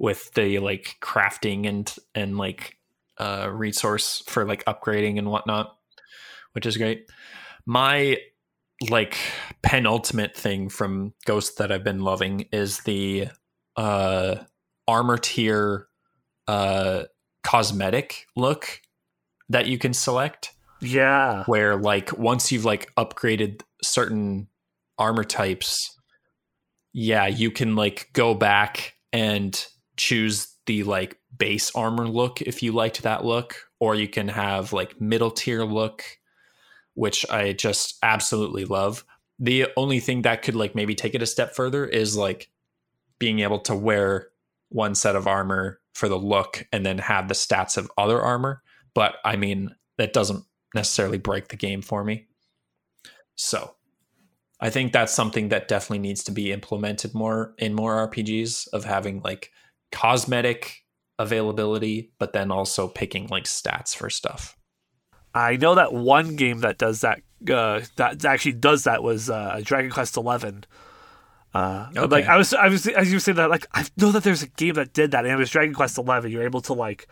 with 0.00 0.32
the 0.32 0.58
like 0.58 0.96
crafting 1.00 1.68
and 1.68 1.94
and 2.14 2.38
like 2.38 2.78
uh 3.18 3.48
resource 3.52 4.24
for 4.26 4.44
like 4.44 4.64
upgrading 4.64 5.18
and 5.18 5.30
whatnot, 5.30 5.76
which 6.52 6.66
is 6.66 6.76
great. 6.76 7.06
My 7.66 8.16
like 8.88 9.18
penultimate 9.62 10.34
thing 10.34 10.70
from 10.70 11.12
Ghost 11.26 11.58
that 11.58 11.70
I've 11.70 11.84
been 11.84 12.00
loving 12.00 12.46
is 12.50 12.80
the 12.80 13.28
uh 13.76 14.36
armor 14.88 15.18
tier 15.18 15.86
uh 16.48 17.04
cosmetic 17.44 18.26
look 18.34 18.80
that 19.50 19.66
you 19.66 19.76
can 19.76 19.92
select 19.92 20.54
Yeah, 20.80 21.44
where 21.44 21.76
like 21.76 22.16
once 22.18 22.50
you've 22.50 22.64
like 22.64 22.90
upgraded 22.96 23.60
certain 23.82 24.48
armor 24.98 25.24
types 25.24 25.96
yeah 26.92 27.26
you 27.26 27.50
can 27.50 27.76
like 27.76 28.10
go 28.12 28.34
back 28.34 28.94
and 29.12 29.66
choose 30.00 30.56
the 30.66 30.82
like 30.84 31.18
base 31.36 31.70
armor 31.74 32.08
look 32.08 32.40
if 32.42 32.62
you 32.62 32.72
liked 32.72 33.02
that 33.02 33.24
look 33.24 33.68
or 33.80 33.94
you 33.94 34.08
can 34.08 34.28
have 34.28 34.72
like 34.72 35.00
middle 35.00 35.30
tier 35.30 35.64
look 35.64 36.04
which 36.94 37.28
i 37.30 37.52
just 37.52 37.98
absolutely 38.02 38.64
love 38.64 39.04
the 39.38 39.66
only 39.76 40.00
thing 40.00 40.22
that 40.22 40.42
could 40.42 40.54
like 40.54 40.74
maybe 40.74 40.94
take 40.94 41.14
it 41.14 41.22
a 41.22 41.26
step 41.26 41.54
further 41.54 41.84
is 41.84 42.16
like 42.16 42.50
being 43.18 43.40
able 43.40 43.58
to 43.58 43.74
wear 43.74 44.28
one 44.70 44.94
set 44.94 45.16
of 45.16 45.26
armor 45.26 45.80
for 45.94 46.08
the 46.08 46.18
look 46.18 46.66
and 46.72 46.84
then 46.86 46.98
have 46.98 47.28
the 47.28 47.34
stats 47.34 47.76
of 47.76 47.90
other 47.98 48.20
armor 48.20 48.62
but 48.94 49.16
i 49.24 49.36
mean 49.36 49.74
that 49.98 50.12
doesn't 50.14 50.44
necessarily 50.74 51.18
break 51.18 51.48
the 51.48 51.56
game 51.56 51.82
for 51.82 52.04
me. 52.04 52.26
So 53.34 53.74
I 54.60 54.70
think 54.70 54.92
that's 54.92 55.12
something 55.12 55.48
that 55.48 55.68
definitely 55.68 56.00
needs 56.00 56.24
to 56.24 56.32
be 56.32 56.52
implemented 56.52 57.14
more 57.14 57.54
in 57.58 57.74
more 57.74 58.08
RPGs 58.08 58.68
of 58.72 58.84
having 58.84 59.20
like 59.22 59.50
cosmetic 59.92 60.84
availability, 61.18 62.12
but 62.18 62.32
then 62.32 62.50
also 62.50 62.88
picking 62.88 63.26
like 63.28 63.44
stats 63.44 63.94
for 63.94 64.10
stuff. 64.10 64.56
I 65.34 65.56
know 65.56 65.74
that 65.76 65.92
one 65.92 66.36
game 66.36 66.60
that 66.60 66.78
does 66.78 67.02
that. 67.02 67.20
Uh, 67.48 67.80
that 67.96 68.24
actually 68.24 68.52
does 68.52 68.84
that 68.84 69.02
was 69.02 69.30
uh, 69.30 69.60
Dragon 69.62 69.90
Quest 69.90 70.16
Eleven. 70.16 70.64
Uh, 71.54 71.88
Like 72.06 72.26
I 72.26 72.36
was, 72.36 72.54
I 72.54 72.68
was 72.68 72.86
as 72.86 73.08
you 73.10 73.16
were 73.16 73.20
saying 73.20 73.36
that, 73.36 73.50
like 73.50 73.66
I 73.72 73.86
know 73.96 74.12
that 74.12 74.24
there's 74.24 74.42
a 74.42 74.48
game 74.48 74.74
that 74.74 74.92
did 74.92 75.12
that, 75.12 75.24
and 75.24 75.32
it 75.32 75.36
was 75.36 75.50
Dragon 75.50 75.74
Quest 75.74 75.98
Eleven. 75.98 76.30
You're 76.30 76.44
able 76.44 76.60
to 76.62 76.74
like, 76.74 77.06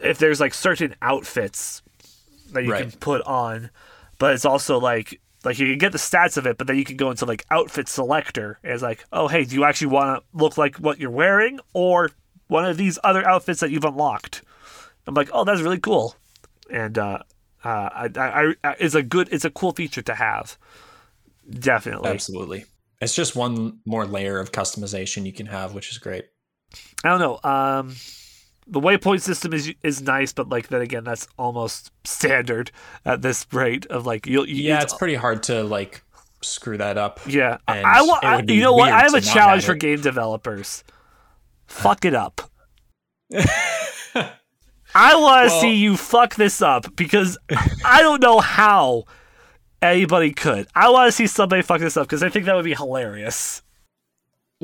if 0.00 0.18
there's 0.18 0.40
like 0.40 0.54
certain 0.54 0.94
outfits 1.02 1.82
that 2.52 2.64
you 2.64 2.70
can 2.90 2.90
put 2.92 3.22
on, 3.22 3.70
but 4.18 4.34
it's 4.34 4.44
also 4.44 4.78
like 4.78 5.20
like 5.44 5.58
you 5.58 5.66
can 5.66 5.78
get 5.78 5.92
the 5.92 5.98
stats 5.98 6.36
of 6.36 6.46
it, 6.46 6.58
but 6.58 6.66
then 6.66 6.76
you 6.76 6.84
can 6.84 6.96
go 6.96 7.10
into 7.10 7.26
like 7.26 7.44
outfit 7.50 7.88
selector. 7.88 8.58
And 8.62 8.72
it's 8.72 8.82
like, 8.82 9.04
oh 9.12 9.28
hey, 9.28 9.44
do 9.44 9.54
you 9.54 9.64
actually 9.64 9.88
want 9.88 10.22
to 10.22 10.38
look 10.38 10.56
like 10.56 10.76
what 10.76 10.98
you're 10.98 11.10
wearing, 11.10 11.60
or 11.72 12.10
one 12.48 12.64
of 12.64 12.76
these 12.76 12.98
other 13.04 13.26
outfits 13.26 13.60
that 13.60 13.70
you've 13.70 13.84
unlocked? 13.84 14.42
I'm 15.06 15.14
like, 15.14 15.30
oh, 15.32 15.44
that's 15.44 15.60
really 15.60 15.80
cool, 15.80 16.16
and 16.70 16.96
uh, 16.96 17.18
uh, 17.62 17.68
I, 17.68 18.10
I, 18.16 18.54
I, 18.64 18.76
it's 18.80 18.94
a 18.94 19.02
good, 19.02 19.28
it's 19.32 19.44
a 19.44 19.50
cool 19.50 19.72
feature 19.72 20.02
to 20.02 20.14
have. 20.14 20.56
Definitely. 21.50 22.10
Absolutely. 22.10 22.64
It's 23.00 23.14
just 23.14 23.36
one 23.36 23.80
more 23.84 24.06
layer 24.06 24.38
of 24.38 24.50
customization 24.52 25.26
you 25.26 25.32
can 25.32 25.46
have, 25.46 25.74
which 25.74 25.90
is 25.90 25.98
great. 25.98 26.24
I 27.04 27.10
don't 27.10 27.20
know. 27.20 27.38
Um, 27.50 27.94
the 28.66 28.80
waypoint 28.80 29.20
system 29.20 29.52
is 29.52 29.72
is 29.82 30.00
nice, 30.02 30.32
but 30.32 30.48
like 30.48 30.68
then 30.68 30.80
again, 30.80 31.04
that's 31.04 31.28
almost 31.38 31.90
standard 32.04 32.70
at 33.04 33.22
this 33.22 33.46
rate 33.52 33.86
of 33.86 34.06
like 34.06 34.26
you'll 34.26 34.48
you, 34.48 34.64
Yeah, 34.68 34.82
it's 34.82 34.94
pretty 34.94 35.14
hard 35.16 35.42
to 35.44 35.62
like 35.64 36.02
screw 36.42 36.76
that 36.78 36.96
up. 36.98 37.20
yeah. 37.26 37.58
I, 37.68 37.76
and 37.78 37.86
I, 37.86 38.00
I 38.22 38.40
you 38.46 38.60
know 38.60 38.74
what? 38.74 38.92
I 38.92 39.02
have 39.02 39.14
a 39.14 39.20
challenge 39.20 39.62
have 39.64 39.68
for 39.72 39.74
game 39.74 40.00
developers. 40.00 40.84
Fuck 41.66 42.04
it 42.04 42.14
up. 42.14 42.40
I 44.96 45.16
want 45.16 45.48
to 45.48 45.52
Well- 45.54 45.60
see 45.60 45.74
you 45.74 45.96
fuck 45.96 46.36
this 46.36 46.62
up 46.62 46.94
because 46.96 47.36
I 47.84 48.00
don't 48.02 48.22
know 48.22 48.38
how 48.40 49.04
anybody 49.82 50.30
could. 50.32 50.68
I 50.74 50.88
want 50.90 51.08
to 51.08 51.12
see 51.12 51.26
somebody 51.26 51.62
fuck 51.62 51.80
this 51.80 51.96
up 51.96 52.06
because 52.06 52.22
I 52.22 52.28
think 52.28 52.46
that 52.46 52.54
would 52.54 52.64
be 52.64 52.74
hilarious. 52.74 53.62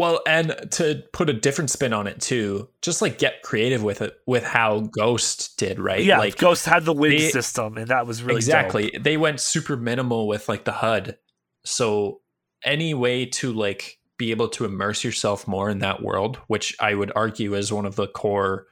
Well, 0.00 0.22
and 0.26 0.56
to 0.70 1.02
put 1.12 1.28
a 1.28 1.34
different 1.34 1.68
spin 1.68 1.92
on 1.92 2.06
it 2.06 2.22
too, 2.22 2.70
just 2.80 3.02
like 3.02 3.18
get 3.18 3.42
creative 3.42 3.82
with 3.82 4.00
it 4.00 4.14
with 4.26 4.44
how 4.44 4.80
Ghost 4.80 5.58
did, 5.58 5.78
right? 5.78 6.02
Yeah, 6.02 6.16
like 6.16 6.38
Ghost 6.38 6.64
had 6.64 6.86
the 6.86 6.94
wing 6.94 7.18
they- 7.18 7.28
system, 7.28 7.76
and 7.76 7.88
that 7.88 8.06
was 8.06 8.22
really 8.22 8.40
dope. 8.40 8.48
exactly. 8.48 8.98
They 8.98 9.18
went 9.18 9.40
super 9.40 9.76
minimal 9.76 10.26
with 10.26 10.48
like 10.48 10.64
the 10.64 10.72
HUD. 10.72 11.18
So 11.66 12.22
any 12.64 12.94
way 12.94 13.26
to 13.26 13.52
like 13.52 13.98
be 14.16 14.30
able 14.30 14.48
to 14.48 14.64
immerse 14.64 15.04
yourself 15.04 15.46
more 15.46 15.68
in 15.68 15.80
that 15.80 16.02
world, 16.02 16.38
which 16.46 16.74
I 16.80 16.94
would 16.94 17.12
argue 17.14 17.52
is 17.52 17.70
one 17.70 17.84
of 17.84 17.96
the 17.96 18.06
core 18.06 18.68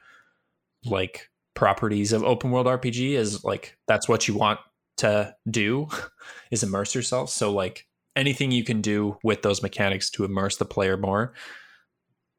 like 0.83 1.29
properties 1.53 2.11
of 2.11 2.23
open 2.23 2.49
world 2.49 2.65
RPG 2.65 3.11
is 3.11 3.43
like 3.43 3.77
that's 3.87 4.09
what 4.09 4.27
you 4.27 4.33
want 4.33 4.61
to 4.97 5.35
do 5.47 5.89
is 6.49 6.63
immerse 6.63 6.95
yourself. 6.95 7.29
So 7.29 7.51
like 7.51 7.85
anything 8.15 8.51
you 8.51 8.63
can 8.63 8.81
do 8.81 9.17
with 9.23 9.41
those 9.41 9.61
mechanics 9.61 10.09
to 10.11 10.25
immerse 10.25 10.57
the 10.57 10.65
player 10.65 10.97
more 10.97 11.33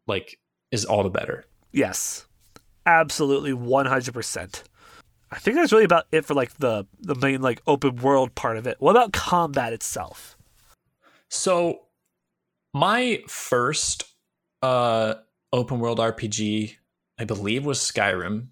like 0.06 0.38
is 0.70 0.84
all 0.84 1.02
the 1.02 1.10
better. 1.10 1.44
Yes, 1.72 2.26
absolutely, 2.84 3.52
one 3.52 3.86
hundred 3.86 4.14
percent. 4.14 4.64
I 5.30 5.38
think 5.38 5.56
that's 5.56 5.72
really 5.72 5.84
about 5.84 6.06
it 6.12 6.24
for 6.24 6.34
like 6.34 6.58
the 6.58 6.86
the 6.98 7.14
main 7.14 7.40
like 7.40 7.62
open 7.66 7.96
world 7.96 8.34
part 8.34 8.56
of 8.56 8.66
it. 8.66 8.76
What 8.80 8.90
about 8.90 9.12
combat 9.12 9.72
itself? 9.72 10.36
So 11.28 11.80
my 12.74 13.22
first 13.28 14.04
uh 14.62 15.14
open 15.52 15.78
world 15.78 15.98
RPG, 15.98 16.76
I 17.18 17.24
believe 17.24 17.64
was 17.64 17.78
Skyrim. 17.78 18.48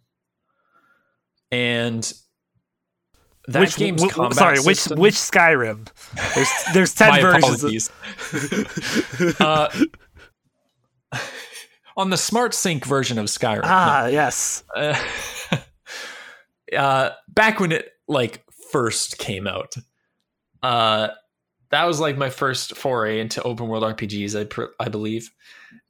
And 1.50 2.12
that 3.48 3.60
which 3.60 3.76
game's 3.76 4.02
w- 4.02 4.10
w- 4.10 4.28
combat 4.28 4.38
sorry, 4.38 4.58
which 4.60 4.78
system- 4.78 4.98
which 4.98 5.14
Skyrim? 5.14 5.88
There's 6.34 6.50
there's 6.74 6.94
ten 6.94 7.08
my 7.10 7.20
versions. 7.20 7.90
Of, 7.90 7.90
apologies. 8.30 9.36
uh, 9.40 9.68
on 11.96 12.10
the 12.10 12.16
smart 12.16 12.54
sync 12.54 12.84
version 12.84 13.18
of 13.18 13.26
Skyrim. 13.26 13.62
ah, 13.64 14.06
yes. 14.06 14.64
uh, 14.76 14.94
uh, 16.76 17.10
back 17.28 17.58
when 17.58 17.72
it 17.72 17.92
like 18.06 18.44
first 18.70 19.18
came 19.18 19.46
out, 19.46 19.74
uh, 20.62 21.08
that 21.70 21.84
was 21.84 22.00
like 22.00 22.16
my 22.16 22.30
first 22.30 22.76
foray 22.76 23.20
into 23.20 23.42
open 23.42 23.68
world 23.68 23.82
RPGs. 23.82 24.38
I 24.38 24.44
pr- 24.44 24.74
I 24.78 24.88
believe, 24.88 25.30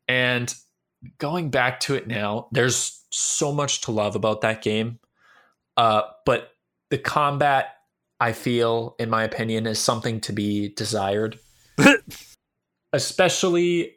and 0.07 0.55
going 1.19 1.51
back 1.51 1.81
to 1.81 1.95
it 1.95 2.07
now, 2.07 2.49
there's 2.53 3.05
so 3.11 3.53
much 3.53 3.83
to 3.83 3.91
love 3.91 4.15
about 4.17 4.43
that 4.43 4.63
game. 4.63 4.99
Uh, 5.77 6.03
but 6.25 6.51
the 6.91 6.99
combat, 6.99 7.75
I 8.21 8.33
feel, 8.33 8.97
in 8.99 9.11
my 9.11 9.25
opinion, 9.25 9.67
is 9.67 9.79
something 9.79 10.21
to 10.23 10.33
be 10.33 10.71
desired, 10.71 11.39
especially 12.93 13.97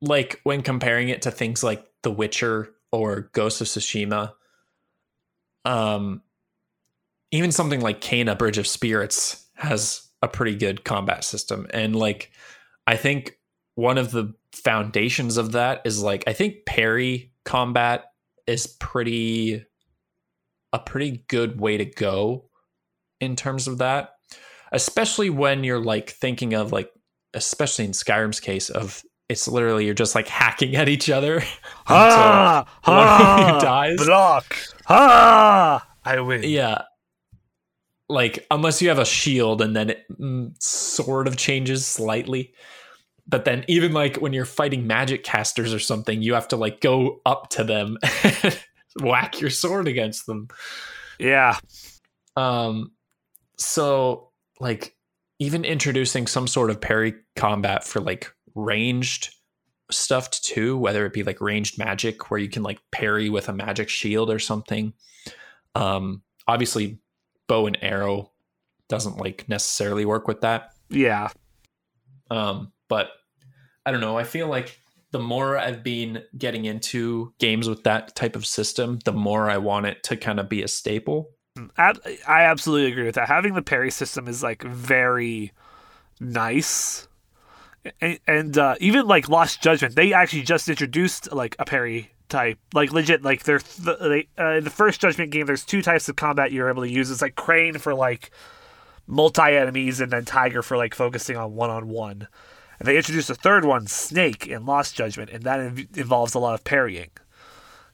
like 0.00 0.40
when 0.44 0.62
comparing 0.62 1.08
it 1.08 1.22
to 1.22 1.30
things 1.30 1.62
like 1.62 1.86
The 2.02 2.10
Witcher 2.10 2.70
or 2.92 3.30
Ghost 3.32 3.60
of 3.60 3.66
Tsushima. 3.66 4.32
Um, 5.64 6.22
even 7.30 7.52
something 7.52 7.80
like 7.80 8.00
Kena 8.00 8.36
Bridge 8.38 8.58
of 8.58 8.66
Spirits 8.66 9.46
has 9.54 10.08
a 10.22 10.28
pretty 10.28 10.56
good 10.56 10.84
combat 10.84 11.24
system, 11.24 11.66
and 11.70 11.94
like 11.94 12.30
I 12.86 12.96
think 12.96 13.38
one 13.74 13.98
of 13.98 14.10
the 14.10 14.34
foundations 14.52 15.36
of 15.36 15.52
that 15.52 15.82
is 15.84 16.02
like 16.02 16.24
I 16.26 16.32
think 16.32 16.64
parry 16.64 17.32
combat 17.44 18.12
is 18.46 18.66
pretty 18.66 19.64
a 20.72 20.78
pretty 20.78 21.24
good 21.28 21.60
way 21.60 21.76
to 21.76 21.84
go 21.84 22.48
in 23.20 23.36
terms 23.36 23.66
of 23.66 23.78
that 23.78 24.10
especially 24.72 25.30
when 25.30 25.64
you're 25.64 25.82
like 25.82 26.10
thinking 26.10 26.54
of 26.54 26.72
like 26.72 26.90
especially 27.34 27.84
in 27.84 27.92
Skyrim's 27.92 28.40
case 28.40 28.70
of 28.70 29.02
it's 29.28 29.46
literally 29.46 29.84
you're 29.84 29.94
just 29.94 30.14
like 30.14 30.28
hacking 30.28 30.76
at 30.76 30.88
each 30.88 31.10
other 31.10 31.42
Ah, 31.86 32.66
until 32.86 32.94
one 32.94 33.48
of 33.48 33.54
you 33.54 33.60
dies. 33.60 33.96
block. 34.06 34.56
Ah, 34.88 35.86
I 36.04 36.20
win. 36.20 36.42
Yeah. 36.44 36.82
Like 38.08 38.46
unless 38.50 38.80
you 38.80 38.88
have 38.88 38.98
a 38.98 39.04
shield 39.04 39.60
and 39.60 39.76
then 39.76 39.90
it 39.90 40.04
mm, 40.18 40.60
sort 40.62 41.28
of 41.28 41.36
changes 41.36 41.84
slightly. 41.86 42.52
But 43.26 43.44
then 43.44 43.64
even 43.68 43.92
like 43.92 44.16
when 44.16 44.32
you're 44.32 44.46
fighting 44.46 44.86
magic 44.86 45.24
casters 45.24 45.74
or 45.74 45.78
something, 45.78 46.22
you 46.22 46.32
have 46.34 46.48
to 46.48 46.56
like 46.56 46.80
go 46.80 47.20
up 47.26 47.50
to 47.50 47.64
them 47.64 47.98
whack 49.00 49.40
your 49.40 49.50
sword 49.50 49.88
against 49.88 50.26
them. 50.26 50.48
Yeah. 51.18 51.58
Um 52.36 52.92
so 53.56 54.30
like 54.60 54.94
even 55.38 55.64
introducing 55.64 56.26
some 56.26 56.46
sort 56.46 56.70
of 56.70 56.80
parry 56.80 57.14
combat 57.36 57.84
for 57.84 58.00
like 58.00 58.32
ranged 58.54 59.34
stuff 59.90 60.30
too, 60.30 60.76
whether 60.76 61.06
it 61.06 61.12
be 61.12 61.22
like 61.22 61.40
ranged 61.40 61.78
magic 61.78 62.30
where 62.30 62.40
you 62.40 62.48
can 62.48 62.62
like 62.62 62.80
parry 62.92 63.30
with 63.30 63.48
a 63.48 63.52
magic 63.52 63.88
shield 63.88 64.30
or 64.30 64.38
something. 64.38 64.92
Um 65.74 66.22
obviously 66.46 66.98
bow 67.46 67.66
and 67.66 67.78
arrow 67.82 68.30
doesn't 68.88 69.18
like 69.18 69.48
necessarily 69.48 70.04
work 70.04 70.28
with 70.28 70.42
that. 70.42 70.70
Yeah. 70.90 71.28
Um 72.30 72.72
but 72.88 73.10
I 73.84 73.90
don't 73.90 74.00
know, 74.00 74.18
I 74.18 74.24
feel 74.24 74.48
like 74.48 74.78
the 75.10 75.18
more 75.18 75.56
I've 75.56 75.82
been 75.82 76.22
getting 76.36 76.64
into 76.66 77.32
games 77.38 77.68
with 77.68 77.84
that 77.84 78.14
type 78.14 78.36
of 78.36 78.46
system, 78.46 78.98
the 79.04 79.12
more 79.12 79.48
I 79.48 79.56
want 79.58 79.86
it 79.86 80.02
to 80.04 80.16
kind 80.16 80.38
of 80.38 80.48
be 80.48 80.62
a 80.62 80.68
staple. 80.68 81.30
I 81.78 82.42
absolutely 82.42 82.92
agree 82.92 83.04
with 83.04 83.16
that. 83.16 83.28
Having 83.28 83.54
the 83.54 83.62
parry 83.62 83.90
system 83.90 84.28
is 84.28 84.42
like 84.42 84.62
very 84.62 85.52
nice. 86.20 87.08
And, 88.00 88.18
and 88.26 88.58
uh, 88.58 88.74
even 88.80 89.06
like 89.06 89.28
Lost 89.28 89.62
Judgment, 89.62 89.96
they 89.96 90.12
actually 90.12 90.42
just 90.42 90.68
introduced 90.68 91.32
like 91.32 91.56
a 91.58 91.64
parry 91.64 92.12
type, 92.28 92.58
like 92.74 92.92
legit. 92.92 93.22
Like 93.22 93.44
they're 93.44 93.58
th- 93.58 93.98
they, 93.98 94.28
uh, 94.38 94.56
in 94.56 94.64
the 94.64 94.70
first 94.70 95.00
Judgment 95.00 95.30
game, 95.30 95.46
there's 95.46 95.64
two 95.64 95.82
types 95.82 96.08
of 96.08 96.16
combat 96.16 96.52
you're 96.52 96.68
able 96.68 96.82
to 96.82 96.90
use. 96.90 97.10
It's 97.10 97.22
like 97.22 97.34
Crane 97.34 97.78
for 97.78 97.94
like 97.94 98.30
multi 99.06 99.42
enemies, 99.56 100.00
and 100.00 100.12
then 100.12 100.24
Tiger 100.24 100.62
for 100.62 100.76
like 100.76 100.94
focusing 100.94 101.36
on 101.36 101.54
one 101.54 101.70
on 101.70 101.88
one. 101.88 102.28
And 102.78 102.86
they 102.86 102.96
introduced 102.96 103.30
a 103.30 103.34
third 103.34 103.64
one, 103.64 103.86
Snake, 103.86 104.46
in 104.46 104.64
Lost 104.64 104.94
Judgment, 104.94 105.30
and 105.30 105.42
that 105.44 105.60
inv- 105.60 105.96
involves 105.96 106.34
a 106.34 106.38
lot 106.38 106.54
of 106.54 106.64
parrying. 106.64 107.10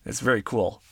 It's 0.05 0.21
very 0.21 0.43
cool 0.43 0.83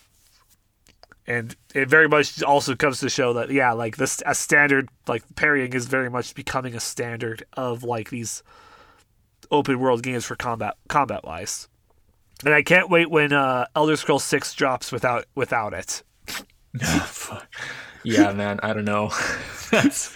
and 1.24 1.55
it 1.72 1.88
very 1.88 2.09
much 2.09 2.43
also 2.43 2.74
comes 2.74 2.99
to 2.99 3.09
show 3.09 3.32
that 3.32 3.49
yeah 3.49 3.70
like 3.70 3.97
this 3.97 4.20
a 4.26 4.34
standard 4.34 4.88
like 5.07 5.22
parrying 5.36 5.72
is 5.72 5.86
very 5.86 6.11
much 6.11 6.34
becoming 6.34 6.74
a 6.74 6.80
standard 6.80 7.45
of 7.53 7.84
like 7.84 8.11
these 8.11 8.43
open 9.49 9.78
world 9.78 10.03
games 10.03 10.24
for 10.24 10.34
combat 10.34 10.74
combat 10.88 11.22
wise 11.22 11.68
and 12.45 12.53
i 12.53 12.61
can't 12.61 12.90
wait 12.90 13.09
when 13.09 13.32
uh 13.32 13.64
elder 13.76 13.95
scrolls 13.95 14.24
6 14.24 14.53
drops 14.55 14.90
without 14.90 15.26
without 15.36 15.72
it 15.72 16.03
yeah, 18.03 18.32
man, 18.32 18.61
I 18.62 18.72
don't 18.72 18.84
know. 18.84 19.09
That's 19.70 20.14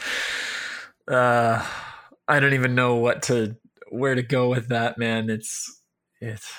uh 1.08 1.64
I 2.28 2.40
don't 2.40 2.54
even 2.54 2.74
know 2.74 2.96
what 2.96 3.22
to 3.24 3.56
where 3.90 4.14
to 4.14 4.22
go 4.22 4.48
with 4.48 4.68
that, 4.68 4.98
man. 4.98 5.30
It's 5.30 5.82
it's 6.20 6.50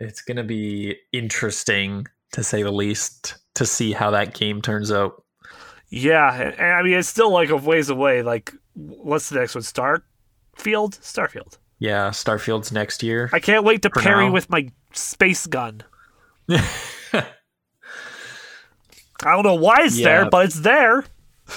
it's 0.00 0.22
to 0.38 0.44
be 0.44 0.96
interesting 1.12 2.06
to 2.32 2.42
say 2.42 2.62
the 2.62 2.72
least 2.72 3.36
to 3.54 3.64
see 3.66 3.92
how 3.92 4.10
that 4.10 4.34
game 4.34 4.60
turns 4.62 4.90
out. 4.90 5.22
yeah 5.90 6.34
and, 6.34 6.54
and 6.58 6.72
i 6.72 6.82
mean 6.82 6.94
it's 6.94 7.06
still 7.08 7.30
like 7.30 7.50
a 7.50 7.56
ways 7.56 7.90
away 7.90 8.22
like 8.22 8.50
what's 8.74 9.28
the 9.28 9.38
next 9.38 9.54
one 9.54 9.62
starfield 9.62 10.02
starfield 11.00 11.58
Yeah, 11.78 12.08
Starfield's 12.10 12.72
next 12.72 13.02
year. 13.02 13.28
i 13.32 13.38
can't 13.38 13.62
wait 13.64 13.82
to 13.82 13.90
parry 13.90 14.26
now. 14.26 14.32
with 14.32 14.48
my 14.48 14.68
space 14.94 15.46
gun 15.46 15.82
i 16.48 17.24
don't 19.22 19.44
know 19.44 19.54
why 19.54 19.76
it's 19.82 19.98
Yeah. 19.98 20.04
there 20.22 20.30
but 20.30 20.46
it's 20.46 20.60
there 20.60 21.04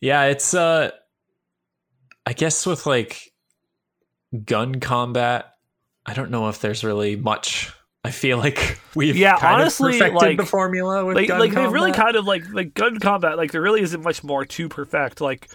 Yeah, 0.00 0.24
it's 0.26 0.54
uh 0.54 0.90
I 2.28 2.34
guess 2.34 2.66
with 2.66 2.84
like 2.84 3.32
gun 4.44 4.80
combat, 4.80 5.46
I 6.04 6.12
don't 6.12 6.30
know 6.30 6.48
if 6.50 6.60
there's 6.60 6.84
really 6.84 7.16
much 7.16 7.72
I 8.04 8.10
feel 8.10 8.36
like 8.38 8.78
we've 8.94 9.16
Yeah, 9.16 9.38
kind 9.38 9.62
honestly, 9.62 9.92
of 9.94 9.98
perfected 9.98 10.16
like- 10.28 10.36
the 10.36 10.44
formula 10.46 11.04
with 11.06 11.16
like, 11.16 11.30
like 11.30 11.52
they've 11.52 11.72
really 11.72 11.92
kind 11.92 12.16
of 12.16 12.26
like 12.26 12.44
like 12.52 12.74
gun 12.74 12.98
combat 13.00 13.36
like 13.38 13.52
there 13.52 13.62
really 13.62 13.80
isn't 13.80 14.02
much 14.02 14.22
more 14.22 14.44
to 14.44 14.68
perfect 14.68 15.20
like 15.20 15.50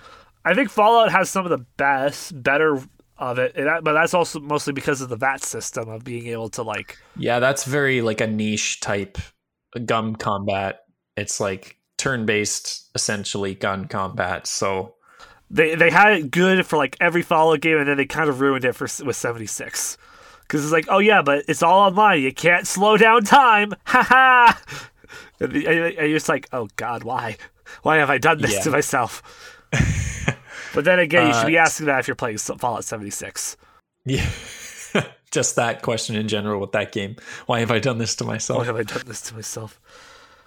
i 0.46 0.54
think 0.54 0.70
fallout 0.70 1.12
has 1.12 1.30
some 1.30 1.46
of 1.46 1.52
the 1.52 1.66
best 1.78 2.42
better 2.42 2.80
of 3.18 3.38
it 3.40 3.56
that, 3.56 3.84
but 3.84 3.94
that's 3.94 4.14
also 4.16 4.40
mostly 4.40 4.74
because 4.74 5.00
of 5.00 5.10
the 5.10 5.16
VATS 5.16 5.48
system 5.48 5.88
of 5.90 6.04
being 6.04 6.26
able 6.28 6.50
to 6.50 6.64
like 6.64 6.98
Yeah, 7.16 7.40
that's 7.40 7.66
very 7.66 8.02
like 8.02 8.20
a 8.20 8.28
niche 8.28 8.80
type 8.82 9.20
gun 9.86 10.16
combat. 10.16 10.80
It's 11.16 11.40
like 11.40 11.78
turn-based 11.98 12.90
essentially 12.96 13.54
gun 13.54 13.88
combat. 13.88 14.48
So 14.48 14.96
they 15.54 15.76
they 15.76 15.90
had 15.90 16.12
it 16.18 16.32
good 16.32 16.66
for 16.66 16.76
like 16.78 16.98
every 17.00 17.22
fallout 17.22 17.62
game 17.62 17.78
and 17.78 17.88
then 17.88 17.96
they 17.98 18.06
kind 18.06 18.30
of 18.30 18.42
ruined 18.42 18.66
it 18.66 18.74
for 18.74 18.88
with 19.06 19.16
76 19.16 19.98
because 20.42 20.64
it's 20.64 20.74
like 20.74 20.88
oh 20.90 20.98
yeah 21.00 21.22
but 21.22 21.46
it's 21.48 21.64
all 21.64 21.80
online 21.88 22.22
you 22.22 22.34
can't 22.34 22.68
slow 22.68 22.98
down 22.98 23.24
time 23.24 23.74
ha 23.86 24.04
ha 24.04 24.62
and, 25.40 25.52
the- 25.54 25.68
and 25.68 25.96
you're 26.10 26.18
just 26.18 26.28
like 26.30 26.50
oh 26.52 26.68
god 26.76 27.04
why 27.04 27.38
why 27.84 27.98
have 27.98 28.10
i 28.10 28.18
done 28.18 28.40
this 28.42 28.54
Yeah. 28.56 28.62
to 28.62 28.72
myself 28.72 29.22
but 30.74 30.84
then 30.86 31.00
again 31.00 31.28
you 31.28 31.34
should 31.34 31.44
Uh, 31.44 31.48
be 31.48 31.58
asking 31.58 31.86
that 31.86 32.00
if 32.00 32.08
you're 32.08 32.16
playing 32.16 32.38
fallout 32.40 32.84
76 32.84 33.56
yeah. 34.06 34.28
Just 35.32 35.56
that 35.56 35.82
question 35.82 36.16
in 36.16 36.28
general 36.28 36.62
with 36.62 36.74
that 36.74 36.92
game. 36.92 37.16
Why 37.48 37.62
have 37.62 37.72
I 37.72 37.80
done 37.80 37.98
this 37.98 38.16
to 38.18 38.24
myself? 38.24 38.60
Why 38.60 38.66
have 38.66 38.76
I 38.76 38.84
done 38.84 39.02
this 39.08 39.22
to 39.22 39.34
myself? 39.34 39.80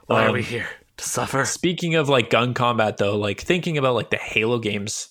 Why 0.07 0.27
are 0.27 0.33
we 0.33 0.39
Um, 0.41 0.45
here? 0.45 0.69
To 0.99 1.05
suffer? 1.05 1.45
Speaking 1.45 1.95
of 1.95 2.09
like 2.09 2.31
gun 2.31 2.55
combat 2.55 2.97
though, 2.97 3.17
like 3.17 3.41
thinking 3.41 3.77
about 3.77 3.95
like 3.95 4.11
the 4.11 4.17
Halo 4.17 4.59
games, 4.59 5.09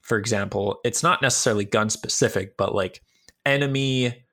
for 0.00 0.18
example, 0.18 0.80
it's 0.84 1.02
not 1.02 1.22
necessarily 1.22 1.64
gun 1.64 1.90
specific, 1.90 2.56
but 2.56 2.74
like 2.74 3.02
enemy 3.46 4.24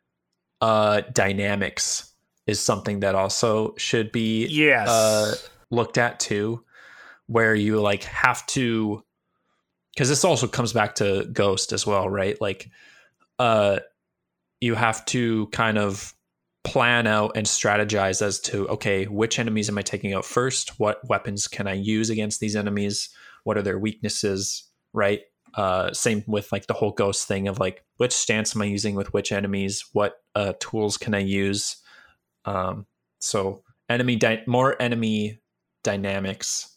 uh 0.60 1.02
dynamics 1.14 2.14
is 2.48 2.60
something 2.60 3.02
that 3.02 3.14
also 3.14 3.76
should 3.78 4.12
be 4.12 4.48
Yes. 4.48 4.88
uh, 4.90 5.36
looked 5.70 5.98
at 5.98 6.20
too, 6.20 6.64
where 7.28 7.54
you 7.54 7.80
like 7.82 8.04
have 8.04 8.46
to, 8.48 9.04
because 9.94 10.10
this 10.10 10.24
also 10.24 10.48
comes 10.48 10.74
back 10.74 10.96
to 10.96 11.26
Ghost 11.32 11.74
as 11.74 11.86
well, 11.86 12.10
right? 12.10 12.40
Like, 12.42 12.70
uh, 13.38 13.80
you 14.62 14.76
have 14.76 15.06
to 15.08 15.48
kind 15.48 15.78
of 15.78 16.14
plan 16.68 17.08
out 17.08 17.32
and 17.36 17.48
strategize 17.48 18.22
as 18.22 18.42
to 18.42 18.68
okay, 18.68 19.06
which 19.06 19.40
enemies 19.40 19.70
am 19.70 19.78
I 19.78 19.82
taking 19.82 20.14
out 20.14 20.26
first? 20.26 20.78
What 20.80 21.00
weapons 21.08 21.48
can 21.48 21.66
I 21.66 21.74
use 21.74 22.10
against 22.10 22.42
these 22.42 22.58
enemies? 22.58 23.10
What 23.46 23.58
are 23.58 23.62
their 23.62 23.80
weaknesses? 23.80 24.70
Right. 24.94 25.22
Uh, 25.54 25.94
same 25.94 26.26
with 26.28 26.52
like 26.52 26.68
the 26.68 26.74
whole 26.74 26.92
ghost 26.92 27.26
thing 27.26 27.48
of 27.48 27.58
like 27.58 27.86
which 27.96 28.12
stance 28.12 28.54
am 28.54 28.62
I 28.62 28.66
using 28.66 28.96
with 28.96 29.14
which 29.14 29.32
enemies? 29.32 29.86
What 29.94 30.16
uh, 30.36 30.54
tools 30.60 30.98
can 30.98 31.14
I 31.14 31.20
use? 31.20 31.78
Um, 32.44 32.86
so 33.20 33.64
enemy 33.90 34.18
dy- 34.18 34.44
more 34.46 34.80
enemy 34.82 35.40
dynamics 35.84 36.76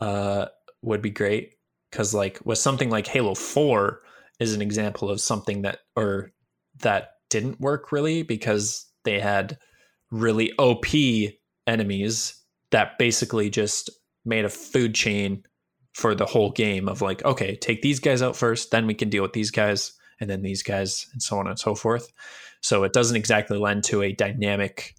uh 0.00 0.46
would 0.82 1.02
be 1.02 1.10
great 1.10 1.54
because 1.90 2.14
like 2.14 2.38
with 2.44 2.58
something 2.58 2.88
like 2.88 3.08
halo 3.08 3.34
4 3.34 4.00
is 4.38 4.54
an 4.54 4.62
example 4.62 5.10
of 5.10 5.20
something 5.20 5.62
that 5.62 5.80
or 5.96 6.30
that 6.82 7.14
didn't 7.30 7.60
work 7.60 7.90
really 7.90 8.22
because 8.22 8.87
they 9.08 9.20
had 9.20 9.58
really 10.10 10.52
op 10.58 10.86
enemies 11.66 12.34
that 12.70 12.98
basically 12.98 13.50
just 13.50 13.90
made 14.24 14.44
a 14.44 14.50
food 14.50 14.94
chain 14.94 15.42
for 15.94 16.14
the 16.14 16.26
whole 16.26 16.50
game 16.50 16.88
of 16.88 17.02
like 17.02 17.24
okay 17.24 17.56
take 17.56 17.82
these 17.82 17.98
guys 17.98 18.22
out 18.22 18.36
first 18.36 18.70
then 18.70 18.86
we 18.86 18.94
can 18.94 19.08
deal 19.08 19.22
with 19.22 19.32
these 19.32 19.50
guys 19.50 19.92
and 20.20 20.30
then 20.30 20.42
these 20.42 20.62
guys 20.62 21.06
and 21.12 21.22
so 21.22 21.38
on 21.38 21.46
and 21.46 21.58
so 21.58 21.74
forth 21.74 22.12
so 22.62 22.84
it 22.84 22.92
doesn't 22.92 23.16
exactly 23.16 23.58
lend 23.58 23.82
to 23.82 24.02
a 24.02 24.12
dynamic 24.12 24.94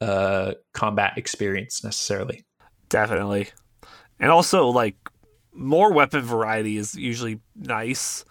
uh 0.00 0.52
combat 0.74 1.12
experience 1.16 1.84
necessarily 1.84 2.44
Definitely. 2.92 3.48
And 4.20 4.30
also, 4.30 4.66
like, 4.66 4.96
more 5.54 5.94
weapon 5.94 6.20
variety 6.20 6.76
is 6.76 6.94
usually 6.94 7.40
nice. 7.56 8.26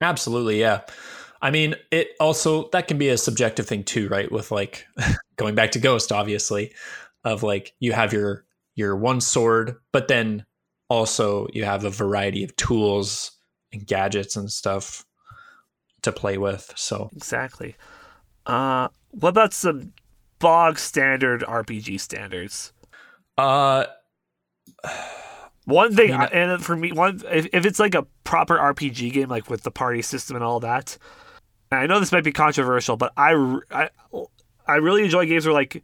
absolutely 0.00 0.60
yeah 0.60 0.82
i 1.42 1.50
mean 1.50 1.74
it 1.90 2.08
also 2.20 2.68
that 2.70 2.88
can 2.88 2.98
be 2.98 3.08
a 3.08 3.18
subjective 3.18 3.66
thing 3.66 3.84
too 3.84 4.08
right 4.08 4.30
with 4.32 4.50
like 4.50 4.86
going 5.36 5.54
back 5.54 5.72
to 5.72 5.78
ghost 5.78 6.12
obviously 6.12 6.72
of 7.24 7.42
like 7.42 7.74
you 7.80 7.92
have 7.92 8.12
your 8.12 8.44
your 8.74 8.96
one 8.96 9.20
sword 9.20 9.76
but 9.92 10.08
then 10.08 10.44
also 10.88 11.46
you 11.52 11.64
have 11.64 11.84
a 11.84 11.90
variety 11.90 12.44
of 12.44 12.54
tools 12.56 13.32
and 13.72 13.86
gadgets 13.86 14.36
and 14.36 14.50
stuff 14.50 15.04
to 16.02 16.12
play 16.12 16.38
with. 16.38 16.72
So 16.76 17.10
Exactly. 17.16 17.76
Uh, 18.46 18.88
what 19.10 19.30
about 19.30 19.52
some 19.52 19.92
bog 20.38 20.78
standard 20.78 21.42
RPG 21.42 22.00
standards? 22.00 22.72
uh 23.36 23.86
One 25.64 25.94
thing, 25.94 26.12
I 26.12 26.18
mean, 26.18 26.28
and 26.32 26.64
for 26.64 26.76
me, 26.76 26.92
one 26.92 27.20
if, 27.30 27.46
if 27.52 27.66
it's 27.66 27.78
like 27.78 27.94
a 27.94 28.06
proper 28.24 28.56
RPG 28.56 29.12
game, 29.12 29.28
like 29.28 29.50
with 29.50 29.64
the 29.64 29.70
party 29.70 30.02
system 30.02 30.36
and 30.36 30.44
all 30.44 30.60
that, 30.60 30.96
I 31.70 31.86
know 31.86 32.00
this 32.00 32.12
might 32.12 32.24
be 32.24 32.32
controversial, 32.32 32.96
but 32.96 33.12
I, 33.16 33.32
I, 33.70 33.90
I 34.66 34.76
really 34.76 35.04
enjoy 35.04 35.26
games 35.26 35.44
where 35.46 35.54
like, 35.54 35.82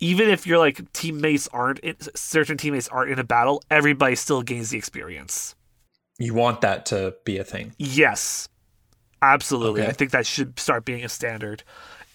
even 0.00 0.28
if 0.28 0.46
your 0.46 0.58
like 0.58 0.92
teammates 0.92 1.48
aren't 1.52 1.78
in, 1.80 1.96
certain 2.14 2.56
teammates 2.56 2.88
aren't 2.88 3.12
in 3.12 3.18
a 3.18 3.24
battle, 3.24 3.62
everybody 3.70 4.16
still 4.16 4.42
gains 4.42 4.70
the 4.70 4.78
experience. 4.78 5.54
you 6.18 6.34
want 6.34 6.60
that 6.62 6.86
to 6.86 7.14
be 7.24 7.38
a 7.38 7.44
thing. 7.44 7.72
Yes, 7.78 8.48
absolutely. 9.22 9.82
Okay. 9.82 9.90
I 9.90 9.92
think 9.92 10.10
that 10.10 10.26
should 10.26 10.58
start 10.58 10.84
being 10.84 11.04
a 11.04 11.08
standard. 11.08 11.62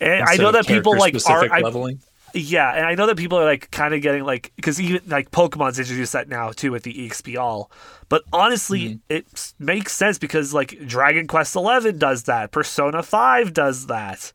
And 0.02 0.24
I 0.24 0.36
know 0.36 0.52
that 0.52 0.68
people 0.68 0.98
like 0.98 1.16
are. 1.28 1.48
leveling. 1.62 2.02
Yeah, 2.34 2.72
and 2.76 2.86
I 2.86 2.96
know 2.96 3.08
that 3.08 3.18
people 3.18 3.38
are 3.40 3.46
like 3.46 3.72
kind 3.72 3.94
of 3.94 4.02
getting 4.02 4.24
like 4.24 4.52
because 4.56 4.80
even 4.80 5.02
like 5.08 5.32
Pokemon's 5.32 5.80
introduced 5.80 6.14
that 6.14 6.28
now 6.30 6.52
too 6.52 6.72
with 6.72 6.84
the 6.84 6.94
EXP 6.94 7.38
all. 7.38 7.72
But 8.08 8.24
honestly, 8.34 8.80
Mm-hmm. 8.80 8.98
it 9.10 9.54
makes 9.60 9.94
sense 9.94 10.18
because 10.18 10.54
like 10.54 10.80
Dragon 10.88 11.28
Quest 11.28 11.56
Eleven 11.56 11.98
does 11.98 12.24
that, 12.24 12.52
Persona 12.52 13.04
Five 13.04 13.54
does 13.54 13.88
that. 13.88 14.32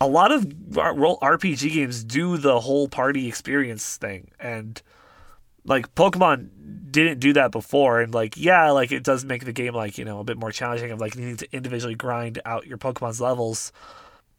A 0.00 0.06
lot 0.06 0.32
of 0.32 0.44
RPG 0.44 1.72
games 1.72 2.02
do 2.02 2.36
the 2.36 2.60
whole 2.60 2.88
party 2.88 3.28
experience 3.28 3.96
thing, 3.96 4.30
and 4.40 4.82
like 5.64 5.94
Pokemon 5.94 6.48
didn't 6.90 7.20
do 7.20 7.32
that 7.34 7.52
before. 7.52 8.00
And 8.00 8.12
like 8.12 8.36
yeah, 8.36 8.70
like 8.72 8.90
it 8.90 9.04
does 9.04 9.24
make 9.24 9.44
the 9.44 9.52
game 9.52 9.74
like 9.74 9.98
you 9.98 10.04
know 10.04 10.18
a 10.18 10.24
bit 10.24 10.36
more 10.38 10.50
challenging 10.50 10.90
of 10.90 11.00
like 11.00 11.16
needing 11.16 11.36
to 11.36 11.48
individually 11.54 11.94
grind 11.94 12.40
out 12.44 12.66
your 12.66 12.78
Pokemon's 12.78 13.20
levels 13.20 13.72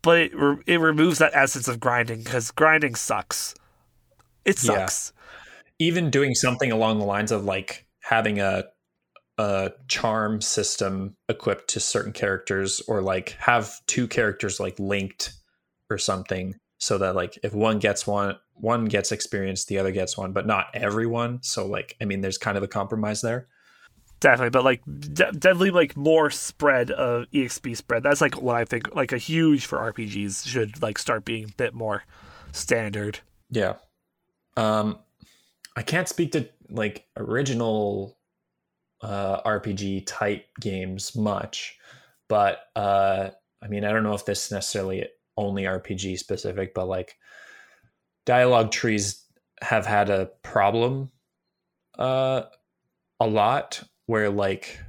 but 0.03 0.19
it, 0.19 0.35
re- 0.35 0.63
it 0.67 0.79
removes 0.79 1.17
that 1.17 1.31
essence 1.33 1.67
of 1.67 1.79
grinding 1.79 2.21
because 2.21 2.51
grinding 2.51 2.93
sucks. 2.95 3.55
It 4.45 4.61
Yeah. 4.63 4.85
sucks. 4.87 5.13
even 5.79 6.11
doing 6.11 6.35
something 6.35 6.71
along 6.71 6.99
the 6.99 7.05
lines 7.05 7.31
of 7.31 7.43
like 7.45 7.87
having 8.01 8.39
a 8.39 8.65
a 9.39 9.71
charm 9.87 10.39
system 10.41 11.15
equipped 11.27 11.67
to 11.69 11.79
certain 11.79 12.13
characters 12.13 12.79
or 12.87 13.01
like 13.01 13.29
have 13.39 13.81
two 13.87 14.07
characters 14.07 14.59
like 14.59 14.77
linked 14.77 15.33
or 15.89 15.97
something 15.97 16.53
so 16.77 16.99
that 16.99 17.15
like 17.15 17.39
if 17.41 17.51
one 17.51 17.79
gets 17.79 18.05
one 18.05 18.35
one 18.53 18.85
gets 18.85 19.11
experience 19.11 19.65
the 19.65 19.79
other 19.79 19.91
gets 19.91 20.15
one 20.15 20.33
but 20.33 20.45
not 20.45 20.67
everyone 20.75 21.39
so 21.41 21.65
like 21.65 21.95
i 21.99 22.05
mean 22.05 22.21
there's 22.21 22.37
kind 22.37 22.57
of 22.57 22.63
a 22.63 22.67
compromise 22.67 23.21
there 23.21 23.47
Definitely, 24.23 24.51
but 24.51 24.63
like 24.63 24.81
de- 24.85 25.33
definitely 25.33 25.71
like 25.71 25.97
more 25.97 26.29
spread 26.31 26.91
of 26.91 27.29
exp 27.31 27.75
spread. 27.75 28.03
That's 28.03 28.21
like 28.21 28.41
what 28.41 28.55
I 28.55 28.63
think 28.63 28.95
like 28.95 29.11
a 29.11 29.17
huge 29.17 29.65
for 29.65 29.79
RPGs 29.79 30.47
should 30.47 30.81
like 30.81 30.97
start 30.97 31.25
being 31.25 31.43
a 31.49 31.53
bit 31.57 31.73
more 31.73 32.03
standard. 32.53 33.19
yeah 33.49 33.73
um 34.55 34.99
i 35.75 35.81
can't 35.81 36.07
speak 36.07 36.31
to 36.31 36.47
like 36.69 37.05
original 37.17 38.17
uh 39.01 39.41
rpg 39.41 40.03
type 40.05 40.45
games 40.61 41.15
much 41.15 41.77
but 42.29 42.59
uh 42.75 43.29
i 43.61 43.67
mean 43.67 43.83
i 43.83 43.91
don't 43.91 44.03
know 44.03 44.13
if 44.13 44.25
this 44.25 44.45
is 44.45 44.51
necessarily 44.51 45.05
only 45.35 45.63
rpg 45.63 46.17
specific 46.17 46.73
but 46.73 46.87
like 46.87 47.15
dialogue 48.25 48.71
trees 48.71 49.25
have 49.61 49.85
had 49.85 50.09
a 50.09 50.29
problem 50.43 51.09
uh 51.97 52.43
a 53.19 53.27
lot 53.27 53.83
where 54.05 54.29
like 54.29 54.79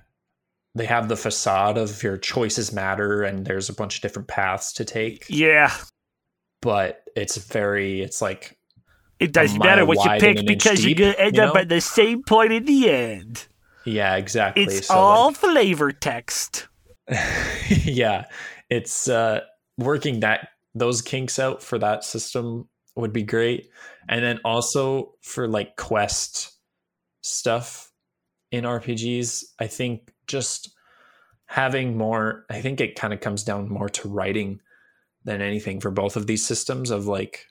they 0.75 0.87
have 0.87 1.09
the 1.09 1.17
facade 1.17 1.79
of 1.79 2.03
your 2.03 2.17
choices 2.17 2.73
matter 2.73 3.23
and 3.23 3.47
there's 3.47 3.69
a 3.69 3.75
bunch 3.75 3.97
of 3.97 4.03
different 4.03 4.29
paths 4.29 4.73
to 4.75 4.85
take. 4.85 5.27
Yeah, 5.29 5.73
but 6.61 7.05
it's 7.15 7.37
very 7.37 8.01
it's 8.01 8.21
like 8.21 8.59
it 9.21 9.33
doesn't 9.33 9.59
matter 9.59 9.87
what 9.87 9.99
you 10.05 10.11
pick 10.19 10.39
and 10.39 10.39
an 10.41 10.53
inch 10.53 10.65
because 10.65 10.85
you're 10.85 10.95
gonna 10.95 11.15
end 11.19 11.37
you 11.37 11.43
up 11.43 11.57
at 11.57 11.69
the 11.69 11.81
same 11.81 12.23
point 12.23 12.53
in 12.53 12.65
the 12.65 12.91
end. 12.91 13.47
yeah 13.85 14.17
exactly. 14.17 14.65
It's 14.65 14.89
so 14.89 14.95
all 14.95 15.33
flavor 15.33 15.93
text. 15.93 16.69
yeah. 17.69 18.25
It's 18.71 19.09
uh 19.09 19.41
working 19.79 20.21
that 20.21 20.49
those 20.75 21.03
kinks 21.03 21.39
out 21.39 21.63
for 21.63 21.79
that 21.79 22.05
system 22.05 22.69
would 22.97 23.13
be 23.13 23.23
great. 23.23 23.69
And 24.09 24.25
then 24.25 24.41
also 24.45 25.15
for 25.23 25.47
like 25.47 25.77
quest 25.77 26.53
stuff 27.23 27.91
in 28.55 28.65
rpgs 28.65 29.45
i 29.61 29.67
think 29.67 30.13
just 30.27 30.71
having 31.47 31.97
more 31.97 32.45
i 32.51 32.61
think 32.61 32.81
it 32.81 32.97
kind 32.97 33.13
of 33.13 33.21
comes 33.21 33.45
down 33.45 33.69
more 33.69 33.89
to 33.89 34.09
writing 34.09 34.61
than 35.25 35.41
anything 35.41 35.81
for 35.81 35.91
both 35.91 36.17
of 36.17 36.27
these 36.27 36.45
systems 36.45 36.91
of 36.91 37.07
like 37.07 37.47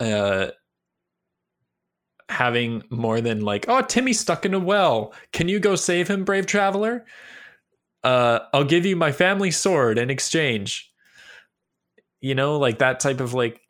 uh 0.00 0.48
having 2.28 2.82
more 2.90 3.20
than 3.20 3.40
like 3.40 3.66
oh 3.68 3.82
timmy's 3.82 4.18
stuck 4.18 4.44
in 4.46 4.54
a 4.54 4.58
well. 4.58 5.12
Can 5.32 5.48
you 5.48 5.60
go 5.60 5.76
save 5.76 6.08
him 6.08 6.24
brave 6.24 6.46
traveler? 6.46 7.04
Uh 8.02 8.40
i'll 8.52 8.64
give 8.64 8.86
you 8.86 8.96
my 8.96 9.12
family 9.12 9.50
sword 9.50 9.98
in 9.98 10.10
exchange. 10.10 10.90
You 12.20 12.34
know 12.34 12.58
like 12.58 12.78
that 12.78 13.00
type 13.00 13.20
of 13.20 13.34
like 13.34 13.60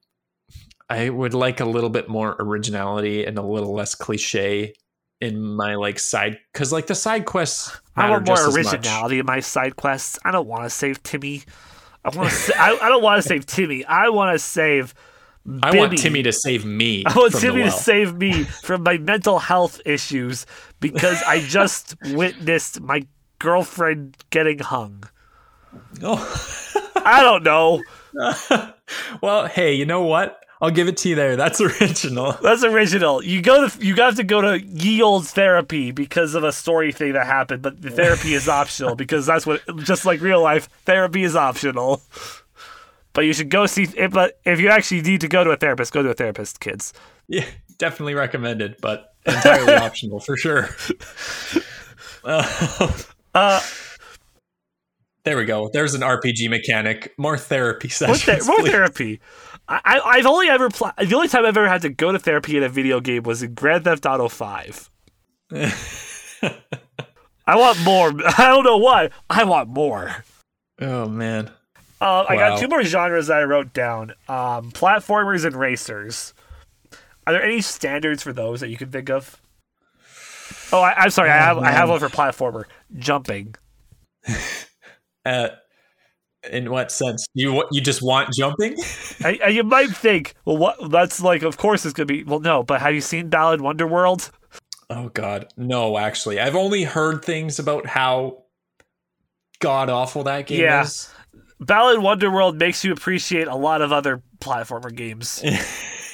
i 0.88 1.08
would 1.08 1.34
like 1.34 1.60
a 1.60 1.64
little 1.64 1.90
bit 1.90 2.08
more 2.08 2.36
originality 2.38 3.24
and 3.24 3.38
a 3.38 3.42
little 3.42 3.74
less 3.74 3.94
cliche 3.94 4.74
in 5.24 5.54
my 5.54 5.74
like 5.74 5.98
side 5.98 6.38
because 6.52 6.72
like 6.72 6.86
the 6.86 6.94
side 6.94 7.24
quests 7.24 7.80
I 7.96 8.10
want 8.10 8.26
more 8.26 8.50
originality 8.50 9.18
in 9.18 9.26
my 9.26 9.40
side 9.40 9.76
quests. 9.76 10.18
I 10.24 10.30
don't 10.30 10.46
want 10.46 10.64
to 10.64 10.70
save 10.70 11.02
Timmy. 11.02 11.42
I 12.04 12.10
want 12.16 12.28
to. 12.30 12.34
sa- 12.34 12.54
I, 12.56 12.78
I 12.80 12.88
don't 12.88 13.02
want 13.02 13.22
to 13.22 13.28
save 13.28 13.46
Timmy. 13.46 13.84
I 13.84 14.08
want 14.10 14.34
to 14.34 14.38
save. 14.38 14.94
i 15.62 15.76
want 15.76 15.96
timmy 15.98 16.22
to 16.22 16.32
save 16.32 16.64
me 16.64 17.04
I 17.06 17.14
want 17.14 17.34
Timmy 17.34 17.62
to 17.62 17.70
save 17.70 18.16
me 18.16 18.44
from 18.44 18.82
my 18.82 18.98
mental 18.98 19.38
health 19.38 19.80
issues 19.84 20.46
because 20.80 21.22
I 21.22 21.40
just 21.40 21.96
witnessed 22.12 22.80
my 22.80 23.06
girlfriend 23.38 24.16
getting 24.30 24.58
hung. 24.58 25.04
oh. 26.02 26.20
I 26.96 27.22
don't 27.22 27.42
know. 27.42 27.82
well 29.20 29.46
hey 29.48 29.74
you 29.74 29.84
know 29.84 30.02
what 30.02 30.43
i'll 30.64 30.70
give 30.70 30.88
it 30.88 30.96
to 30.96 31.08
you 31.10 31.14
there 31.14 31.36
that's 31.36 31.60
original 31.80 32.32
That's 32.42 32.64
original. 32.64 33.22
You 33.22 33.42
go 33.42 33.68
to 33.68 33.84
you 33.86 33.94
have 33.96 34.16
to 34.16 34.24
go 34.24 34.40
to 34.40 34.60
ye 34.60 35.02
old 35.02 35.26
therapy 35.28 35.90
because 35.90 36.34
of 36.34 36.42
a 36.44 36.52
story 36.52 36.90
thing 36.92 37.12
that 37.12 37.26
happened, 37.26 37.62
but 37.62 37.80
the 37.82 37.90
therapy 37.90 38.32
is 38.34 38.48
optional 38.48 38.94
because 39.04 39.26
that's 39.26 39.46
what 39.46 39.60
just 39.84 40.04
like 40.06 40.20
real 40.20 40.42
life, 40.42 40.68
therapy 40.84 41.22
is 41.24 41.36
optional. 41.36 42.00
But 43.12 43.22
you 43.26 43.32
should 43.32 43.48
go 43.50 43.66
see. 43.66 43.86
If, 43.96 44.10
but 44.12 44.40
if 44.44 44.58
you 44.58 44.70
actually 44.70 45.02
need 45.02 45.20
to 45.20 45.28
go 45.28 45.44
to 45.44 45.50
a 45.50 45.56
therapist, 45.56 45.92
go 45.92 46.02
to 46.02 46.10
a 46.10 46.14
therapist, 46.14 46.58
kids. 46.60 46.92
Yeah, 47.28 47.44
definitely 47.78 48.14
recommended, 48.14 48.76
but 48.80 49.14
entirely 49.26 49.74
optional 49.74 50.18
for 50.20 50.36
sure. 50.36 50.68
Uh, 52.24 52.90
Uh, 53.34 53.60
there 55.24 55.36
we 55.36 55.44
go. 55.44 55.70
There's 55.72 55.94
an 55.94 56.02
RPG 56.02 56.48
mechanic. 56.50 57.14
More 57.18 57.36
therapy 57.38 57.88
more, 57.88 58.14
sessions. 58.14 58.46
more 58.46 58.62
therapy. 58.62 59.20
I, 59.66 60.00
I've 60.04 60.26
only 60.26 60.48
ever 60.48 60.68
pl- 60.68 60.92
the 60.98 61.14
only 61.14 61.28
time 61.28 61.46
I've 61.46 61.56
ever 61.56 61.68
had 61.68 61.82
to 61.82 61.88
go 61.88 62.12
to 62.12 62.18
therapy 62.18 62.56
in 62.56 62.62
a 62.62 62.68
video 62.68 63.00
game 63.00 63.22
was 63.22 63.42
in 63.42 63.54
Grand 63.54 63.84
Theft 63.84 64.04
Auto 64.04 64.28
Five. 64.28 64.90
I 67.46 67.56
want 67.56 67.82
more. 67.82 68.08
I 68.38 68.48
don't 68.48 68.64
know 68.64 68.76
why. 68.76 69.10
I 69.30 69.44
want 69.44 69.68
more. 69.70 70.24
oh 70.80 71.08
man. 71.08 71.50
Uh, 72.00 72.26
I 72.28 72.36
got 72.36 72.60
two 72.60 72.68
more 72.68 72.82
genres 72.82 73.28
that 73.28 73.38
I 73.38 73.44
wrote 73.44 73.72
down: 73.72 74.10
um, 74.28 74.70
platformers 74.72 75.46
and 75.46 75.56
racers. 75.56 76.34
Are 77.26 77.32
there 77.32 77.42
any 77.42 77.62
standards 77.62 78.22
for 78.22 78.34
those 78.34 78.60
that 78.60 78.68
you 78.68 78.76
can 78.76 78.90
think 78.90 79.08
of? 79.08 79.40
Oh, 80.72 80.82
I, 80.82 80.92
I'm 80.94 81.10
sorry. 81.10 81.30
I 81.30 81.36
have 81.38 81.56
I 81.58 81.70
have 81.70 81.88
one 81.88 82.00
for 82.00 82.08
platformer: 82.08 82.64
jumping. 82.96 83.54
Uh, 85.26 85.48
in 86.50 86.70
what 86.70 86.90
sense? 86.92 87.26
You 87.34 87.64
you 87.72 87.80
just 87.80 88.02
want 88.02 88.32
jumping? 88.34 88.76
I, 89.24 89.38
I- 89.44 89.48
you 89.48 89.62
might 89.64 89.90
think, 89.90 90.34
well, 90.44 90.56
what? 90.56 90.90
That's 90.90 91.20
like, 91.20 91.42
of 91.42 91.56
course, 91.56 91.84
it's 91.84 91.94
gonna 91.94 92.06
be. 92.06 92.24
Well, 92.24 92.40
no, 92.40 92.62
but 92.62 92.80
have 92.80 92.94
you 92.94 93.00
seen 93.00 93.28
Balan 93.28 93.60
Wonderworld? 93.60 94.30
Oh 94.90 95.08
god, 95.10 95.46
no. 95.56 95.96
Actually, 95.98 96.40
I've 96.40 96.56
only 96.56 96.84
heard 96.84 97.24
things 97.24 97.58
about 97.58 97.86
how 97.86 98.42
god 99.60 99.88
awful 99.90 100.24
that 100.24 100.46
game 100.46 100.60
Yeah. 100.60 100.82
is. 100.82 101.08
Balan 101.60 102.00
Wonderworld 102.02 102.56
makes 102.56 102.84
you 102.84 102.92
appreciate 102.92 103.46
a 103.48 103.54
lot 103.56 103.80
of 103.80 103.92
other 103.92 104.22
platformer 104.40 104.94
games. 104.94 105.42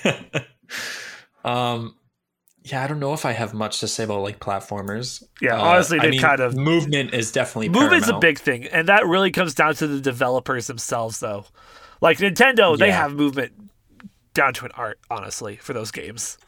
um, 1.45 1.97
yeah, 2.63 2.85
I 2.85 2.87
don't 2.87 3.01
know 3.01 3.15
if 3.15 3.25
I 3.25 3.33
have 3.33 3.55
much 3.55 3.81
to 3.81 3.89
say 3.89 4.05
about 4.05 4.23
like 4.23 4.39
platformers. 4.39 5.23
Yeah, 5.41 5.57
Uh, 5.57 5.65
honestly, 5.65 5.99
they 5.99 6.11
mean, 6.11 6.21
kind 6.21 6.41
of 6.41 6.55
movement 6.57 7.15
is 7.15 7.33
definitely 7.33 7.71
movement's 7.71 8.09
a 8.09 8.19
big 8.19 8.39
thing, 8.39 8.67
and 8.67 8.89
that 8.89 9.07
really 9.07 9.31
comes 9.31 9.55
down 9.55 9.75
to 9.77 9.87
the 9.87 10.01
developers 10.01 10.67
themselves, 10.67 11.21
though. 11.21 11.47
Like 12.01 12.19
Nintendo, 12.19 12.79
they 12.79 12.91
have 12.91 13.13
movement 13.13 13.53
down 14.35 14.55
to 14.55 14.65
an 14.65 14.71
art, 14.75 14.99
honestly, 15.11 15.57
for 15.57 15.73
those 15.73 15.91
games. 15.91 16.39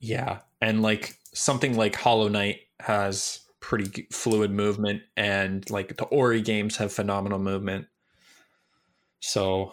Yeah, 0.00 0.38
and 0.60 0.82
like 0.82 1.16
something 1.32 1.76
like 1.76 1.94
Hollow 1.96 2.28
Knight 2.28 2.60
has 2.80 3.40
pretty 3.60 4.06
fluid 4.12 4.50
movement, 4.50 5.02
and 5.16 5.68
like 5.70 5.96
the 5.96 6.04
Ori 6.06 6.42
games 6.42 6.76
have 6.78 6.92
phenomenal 6.92 7.38
movement. 7.38 7.86
So 9.20 9.72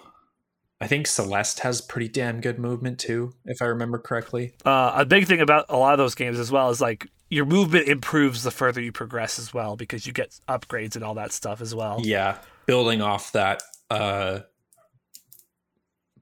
I 0.83 0.87
think 0.87 1.07
Celeste 1.07 1.61
has 1.61 1.79
pretty 1.79 2.09
damn 2.09 2.41
good 2.41 2.59
movement 2.59 2.99
too, 2.99 3.33
if 3.45 3.61
I 3.61 3.65
remember 3.67 3.97
correctly. 3.97 4.51
Uh, 4.65 4.91
a 4.93 5.05
big 5.05 5.27
thing 5.27 5.39
about 5.39 5.67
a 5.69 5.77
lot 5.77 5.93
of 5.93 5.97
those 5.97 6.13
games 6.13 6.37
as 6.37 6.51
well 6.51 6.69
is 6.71 6.81
like 6.81 7.07
your 7.29 7.45
movement 7.45 7.87
improves 7.87 8.43
the 8.43 8.51
further 8.51 8.81
you 8.81 8.91
progress 8.91 9.39
as 9.39 9.53
well 9.53 9.77
because 9.77 10.05
you 10.05 10.11
get 10.11 10.37
upgrades 10.49 10.97
and 10.97 11.05
all 11.05 11.13
that 11.13 11.31
stuff 11.31 11.61
as 11.61 11.73
well. 11.73 12.01
Yeah, 12.03 12.37
building 12.65 13.01
off 13.01 13.31
that, 13.31 13.63
uh, 13.89 14.41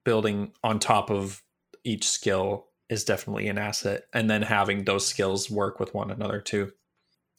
building 0.04 0.52
on 0.64 0.78
top 0.78 1.10
of 1.10 1.42
each 1.84 2.08
skill 2.08 2.68
is 2.88 3.04
definitely 3.04 3.48
an 3.48 3.58
asset, 3.58 4.04
and 4.14 4.30
then 4.30 4.44
having 4.44 4.84
those 4.84 5.08
skills 5.08 5.50
work 5.50 5.80
with 5.80 5.92
one 5.96 6.12
another 6.12 6.40
too. 6.40 6.72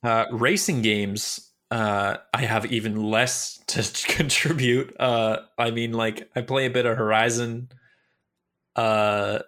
Uh, 0.02 0.24
racing 0.32 0.82
games, 0.82 1.51
uh, 1.72 2.18
I 2.34 2.42
have 2.42 2.70
even 2.70 3.02
less 3.02 3.58
to 3.68 3.82
contribute. 4.08 4.94
Uh, 5.00 5.38
I 5.56 5.70
mean, 5.70 5.92
like 5.92 6.30
I 6.36 6.42
play 6.42 6.66
a 6.66 6.70
bit 6.70 6.84
of 6.84 6.98
Horizon, 6.98 7.70
uh, 8.76 9.38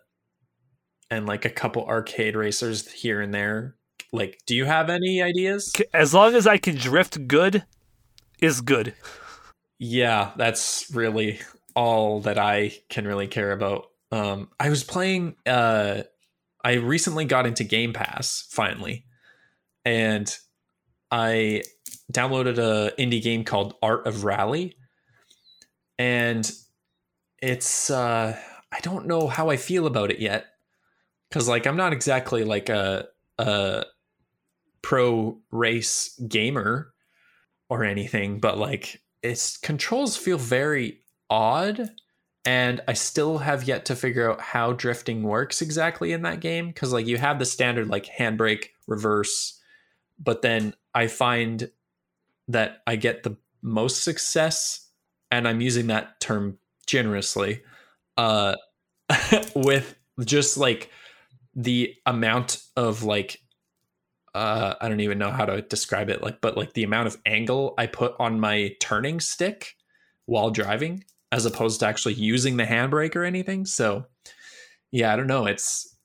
and 1.11 1.27
like 1.27 1.45
a 1.45 1.51
couple 1.51 1.85
arcade 1.85 2.35
racers 2.35 2.91
here 2.91 3.21
and 3.21 3.33
there. 3.35 3.77
Like, 4.11 4.41
do 4.47 4.57
you 4.57 4.65
have 4.65 4.89
any 4.89 5.21
ideas? 5.21 5.75
As 5.93 6.15
long 6.15 6.35
as 6.35 6.47
I 6.47 6.57
can 6.57 6.77
drift 6.77 7.29
good, 7.29 7.65
is 8.41 8.63
good. 8.63 8.95
Yeah, 9.79 10.31
that's 10.37 10.91
really 10.95 11.41
all 11.77 12.21
that 12.21 12.39
I 12.39 12.73
can 12.89 13.07
really 13.07 13.27
care 13.27 13.53
about. 13.53 13.91
Um, 14.11 14.49
I 14.59 14.71
was 14.71 14.83
playing. 14.83 15.37
Uh, 15.45 16.05
I 16.65 16.75
recently 16.75 17.27
got 17.27 17.47
into 17.47 17.65
Game 17.65 17.93
Pass 17.93 18.47
finally, 18.51 19.05
and 19.85 20.35
I 21.11 21.63
downloaded 22.13 22.59
a 22.59 22.93
indie 23.01 23.23
game 23.23 23.45
called 23.45 23.75
Art 23.83 24.07
of 24.07 24.25
Rally, 24.25 24.77
and 25.99 26.51
it's. 27.41 27.91
Uh, 27.91 28.39
I 28.73 28.81
don't 28.81 29.07
know 29.07 29.29
how 29.29 29.51
I 29.51 29.57
feel 29.57 29.87
about 29.87 30.11
it 30.11 30.19
yet, 30.19 30.47
because 31.29 31.49
like 31.49 31.67
I'm 31.67 31.77
not 31.77 31.93
exactly 31.93 32.45
like 32.45 32.69
a 32.69 33.07
a 33.39 33.85
pro 34.83 35.39
race 35.51 36.19
gamer 36.29 36.93
or 37.69 37.85
anything, 37.85 38.41
but 38.41 38.59
like 38.59 39.01
its 39.23 39.57
controls 39.57 40.17
feel 40.17 40.39
very 40.39 41.01
odd 41.31 41.91
and 42.45 42.81
i 42.87 42.93
still 42.93 43.39
have 43.39 43.65
yet 43.65 43.87
to 43.87 43.97
figure 43.97 44.31
out 44.31 44.41
how 44.41 44.73
drifting 44.73 45.23
works 45.23 45.63
exactly 45.63 46.13
in 46.13 46.23
that 46.23 46.41
game 46.41 46.69
because 46.69 46.93
like 46.93 47.07
you 47.07 47.17
have 47.17 47.39
the 47.39 47.47
standard 47.47 47.89
like 47.89 48.05
handbrake 48.05 48.67
reverse 48.87 49.61
but 50.19 50.43
then 50.43 50.75
i 50.95 51.07
find 51.07 51.71
that 52.49 52.83
i 52.87 52.97
get 52.97 53.23
the 53.23 53.37
most 53.63 54.03
success 54.03 54.91
and 55.31 55.49
i'm 55.49 55.61
using 55.61 55.87
that 55.87 56.21
term 56.21 56.59
generously 56.87 57.63
uh 58.17 58.55
with 59.55 59.95
just 60.25 60.57
like 60.57 60.91
the 61.55 61.95
amount 62.07 62.63
of 62.77 63.03
like 63.03 63.41
uh 64.35 64.75
i 64.81 64.89
don't 64.89 65.01
even 65.01 65.19
know 65.19 65.31
how 65.31 65.45
to 65.45 65.63
describe 65.63 66.11
it 66.11 66.23
like 66.23 66.41
but 66.41 66.57
like 66.57 66.73
the 66.75 66.83
amount 66.83 67.07
of 67.07 67.17
angle 67.27 67.75
i 67.79 67.87
put 67.87 68.15
on 68.19 68.41
my 68.41 68.75
turning 68.81 69.21
stick 69.21 69.75
while 70.27 70.51
driving 70.51 71.05
as 71.35 71.47
opposed 71.47 71.81
to 71.81 71.87
actually 71.87 72.15
using 72.15 72.57
the 72.57 72.65
handbrake 72.65 73.17
or 73.17 73.25
anything. 73.25 73.67
So 73.67 74.07
yeah 74.93 75.13
i 75.13 75.17
don't 75.17 75.27
know. 75.27 75.47
It's 75.47 75.97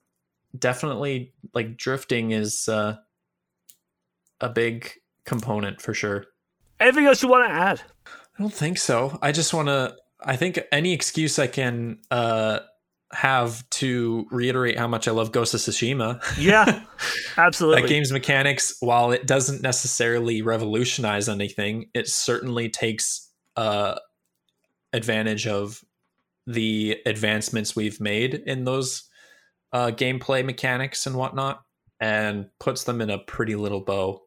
definitely 0.58 1.32
like 1.54 1.76
drifting 1.76 2.32
is 2.32 2.68
uh 2.68 2.96
a 4.40 4.48
big 4.48 4.90
component 5.24 5.80
for 5.80 5.94
sure 5.94 6.26
Anything 6.80 7.04
else 7.04 7.22
you 7.22 7.28
want 7.28 7.48
to 7.48 7.54
add? 7.54 7.82
I 8.06 8.42
don't 8.42 8.52
think 8.52 8.78
so. 8.78 9.18
I 9.20 9.32
just 9.32 9.52
want 9.52 9.68
to. 9.68 9.94
I 10.22 10.36
think 10.36 10.58
any 10.72 10.92
excuse 10.92 11.38
I 11.38 11.46
can 11.46 11.98
uh, 12.10 12.60
have 13.12 13.68
to 13.70 14.26
reiterate 14.30 14.78
how 14.78 14.88
much 14.88 15.06
I 15.06 15.10
love 15.10 15.30
Ghost 15.30 15.52
of 15.52 15.60
Tsushima. 15.60 16.22
Yeah, 16.38 16.82
absolutely. 17.36 17.82
that 17.82 17.88
game's 17.88 18.12
mechanics, 18.12 18.76
while 18.80 19.12
it 19.12 19.26
doesn't 19.26 19.62
necessarily 19.62 20.40
revolutionize 20.40 21.28
anything, 21.28 21.90
it 21.92 22.08
certainly 22.08 22.70
takes 22.70 23.30
uh, 23.56 23.96
advantage 24.94 25.46
of 25.46 25.84
the 26.46 26.96
advancements 27.04 27.76
we've 27.76 28.00
made 28.00 28.34
in 28.34 28.64
those 28.64 29.04
uh, 29.74 29.88
gameplay 29.88 30.44
mechanics 30.44 31.06
and 31.06 31.14
whatnot, 31.14 31.60
and 32.00 32.46
puts 32.58 32.84
them 32.84 33.02
in 33.02 33.10
a 33.10 33.18
pretty 33.18 33.54
little 33.54 33.80
bow. 33.80 34.22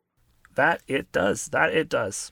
That 0.56 0.82
it 0.88 1.12
does. 1.12 1.48
That 1.48 1.74
it 1.74 1.90
does. 1.90 2.32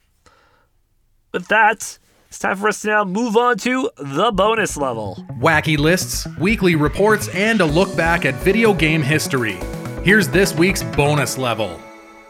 With 1.33 1.47
that, 1.47 1.97
it's 2.27 2.39
time 2.39 2.57
for 2.57 2.67
us 2.67 2.81
to 2.81 2.87
now 2.87 3.03
move 3.03 3.35
on 3.35 3.57
to 3.59 3.89
the 3.97 4.31
bonus 4.31 4.77
level. 4.77 5.25
Wacky 5.39 5.77
lists, 5.77 6.27
weekly 6.39 6.75
reports, 6.75 7.27
and 7.29 7.61
a 7.61 7.65
look 7.65 7.95
back 7.95 8.25
at 8.25 8.35
video 8.35 8.73
game 8.73 9.01
history. 9.01 9.57
Here's 10.03 10.27
this 10.29 10.53
week's 10.55 10.83
bonus 10.83 11.37
level. 11.37 11.79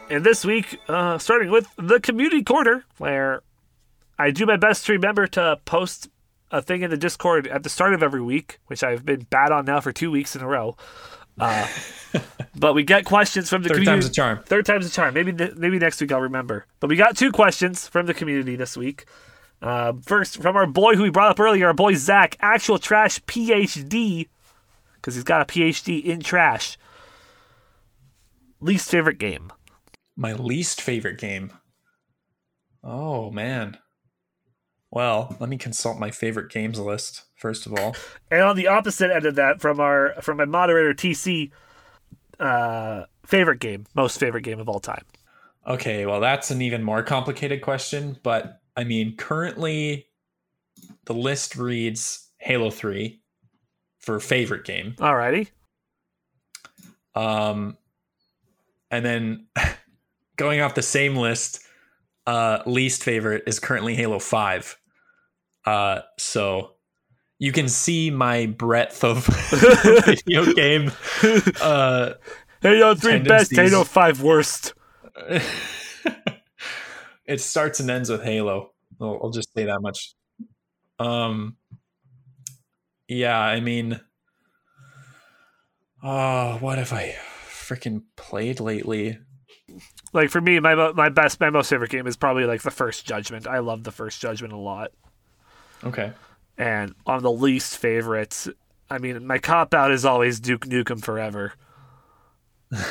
And 0.10 0.24
this 0.24 0.44
week, 0.44 0.80
uh, 0.88 1.18
starting 1.18 1.52
with 1.52 1.68
the 1.78 2.00
community 2.00 2.44
corner, 2.44 2.84
where 2.98 3.42
I 4.20 4.32
do 4.32 4.46
my 4.46 4.58
best 4.58 4.86
to 4.88 4.94
remember 4.94 5.26
to 5.28 5.60
post 5.66 6.10
a 6.52 6.62
thing 6.62 6.82
in 6.82 6.90
the 6.90 6.98
Discord 6.98 7.48
at 7.48 7.64
the 7.64 7.70
start 7.70 7.94
of 7.94 8.04
every 8.04 8.22
week, 8.22 8.60
which 8.68 8.84
I've 8.84 9.06
been 9.06 9.22
bad 9.30 9.52
on 9.52 9.66
now 9.66 9.80
for 9.80 9.92
two 9.92 10.12
weeks 10.12 10.36
in 10.36 10.42
a 10.42 10.48
row. 10.48 10.76
Uh, 11.40 11.68
but 12.56 12.74
we 12.74 12.84
get 12.84 13.06
questions 13.06 13.50
from 13.50 13.64
the 13.64 13.70
Third 13.70 13.76
community. 13.76 14.02
time's 14.02 14.10
a 14.10 14.14
charm. 14.14 14.40
Third 14.46 14.66
time's 14.66 14.86
a 14.86 14.92
charm. 14.92 15.14
Maybe 15.14 15.32
maybe 15.56 15.80
next 15.80 16.00
week 16.02 16.12
I'll 16.12 16.22
remember. 16.22 16.66
But 16.80 16.90
we 16.90 16.96
got 16.96 17.18
two 17.18 17.32
questions 17.32 17.88
from 17.88 18.06
the 18.06 18.14
community 18.14 18.56
this 18.56 18.76
week. 18.78 19.06
Uh, 19.62 19.94
first, 20.04 20.42
from 20.42 20.56
our 20.56 20.66
boy 20.68 20.96
who 20.96 21.04
we 21.04 21.10
brought 21.10 21.30
up 21.32 21.40
earlier, 21.40 21.68
our 21.68 21.74
boy 21.74 21.94
Zach, 21.94 22.36
actual 22.42 22.80
trash 22.80 23.20
PhD, 23.26 24.28
because 24.96 25.16
he's 25.16 25.24
got 25.24 25.42
a 25.42 25.46
PhD 25.46 26.04
in 26.04 26.20
trash. 26.20 26.78
Least 28.60 28.90
favorite 28.90 29.18
game. 29.18 29.52
My 30.16 30.34
least 30.34 30.82
favorite 30.82 31.18
game. 31.20 31.52
Oh 32.84 33.32
man. 33.32 33.78
Well, 34.92 35.36
let 35.40 35.50
me 35.50 35.58
consult 35.58 35.98
my 35.98 36.12
favorite 36.12 36.52
games 36.52 36.78
list 36.78 37.24
first 37.42 37.66
of 37.66 37.74
all. 37.74 37.96
And 38.30 38.42
on 38.42 38.56
the 38.56 38.68
opposite 38.68 39.12
end 39.12 39.26
of 39.26 39.36
that, 39.36 39.60
from 39.60 39.80
our 39.80 40.14
from 40.22 40.38
my 40.38 40.46
moderator 40.46 40.94
TC, 40.94 41.52
uh, 42.40 43.06
favorite 43.26 43.60
game, 43.60 43.86
most 43.94 44.20
favorite 44.20 44.44
game 44.44 44.60
of 44.60 44.70
all 44.70 44.80
time. 44.80 45.04
Okay, 45.68 46.06
well 46.06 46.20
that's 46.20 46.52
an 46.52 46.62
even 46.62 46.84
more 46.84 47.04
complicated 47.04 47.62
question, 47.62 48.18
but 48.24 48.62
I 48.78 48.84
mean 48.84 49.18
currently 49.18 50.08
the 51.06 51.14
list 51.14 51.56
reads 51.56 52.30
Halo 52.38 52.70
3 52.70 53.22
for 54.00 54.20
favorite 54.20 54.66
game. 54.66 54.96
Alrighty. 54.98 55.50
Um 57.14 57.78
and 58.90 59.06
then 59.06 59.48
going 60.36 60.62
off 60.62 60.74
the 60.74 60.82
same 60.82 61.16
list, 61.16 61.64
uh 62.26 62.60
least 62.66 63.04
favorite 63.04 63.44
is 63.46 63.60
currently 63.60 63.94
Halo 63.94 64.18
5. 64.18 64.78
Uh 65.66 66.00
so 66.18 66.72
you 67.42 67.52
can 67.52 67.68
see 67.68 68.12
my 68.12 68.46
breadth 68.46 69.04
of 69.04 69.26
video 70.06 70.54
game 70.54 70.92
uh 71.60 72.12
Halo 72.62 72.94
three 72.94 73.18
best, 73.18 73.50
Tendencies. 73.50 73.58
Halo 73.58 73.84
five 73.84 74.22
worst. 74.22 74.76
it 77.26 77.42
starts 77.42 77.80
and 77.80 77.90
ends 77.90 78.12
with 78.12 78.24
Halo. 78.24 78.74
I'll, 79.02 79.20
I'll 79.24 79.30
just 79.32 79.52
say 79.56 79.66
that 79.66 79.82
much. 79.82 80.14
Um, 81.00 81.58
yeah, 83.08 83.40
I 83.40 83.62
mean, 83.62 84.00
oh, 86.04 86.58
what 86.60 86.78
have 86.78 86.94
I 86.94 87.16
freaking 87.50 88.04
played 88.16 88.60
lately? 88.60 89.18
Like 90.14 90.30
for 90.30 90.40
me, 90.40 90.60
my 90.60 90.92
my 90.92 91.10
best, 91.10 91.40
my 91.40 91.50
most 91.50 91.72
favorite 91.72 91.90
game 91.90 92.06
is 92.06 92.16
probably 92.16 92.46
like 92.46 92.62
the 92.62 92.70
first 92.70 93.08
Judgment. 93.08 93.48
I 93.48 93.58
love 93.58 93.84
the 93.84 93.92
first 93.92 94.22
Judgment 94.22 94.54
a 94.54 94.58
lot. 94.58 94.92
Okay, 95.84 96.12
And 96.62 96.94
on 97.08 97.24
the 97.24 97.32
least 97.32 97.78
favorites, 97.78 98.48
I 98.88 99.00
mean, 99.00 99.26
my 99.26 99.40
cop 99.40 99.74
out 99.74 99.92
is 99.92 100.06
always 100.06 100.40
Duke 100.40 100.68
Nukem 100.68 101.02
Forever. 101.04 101.54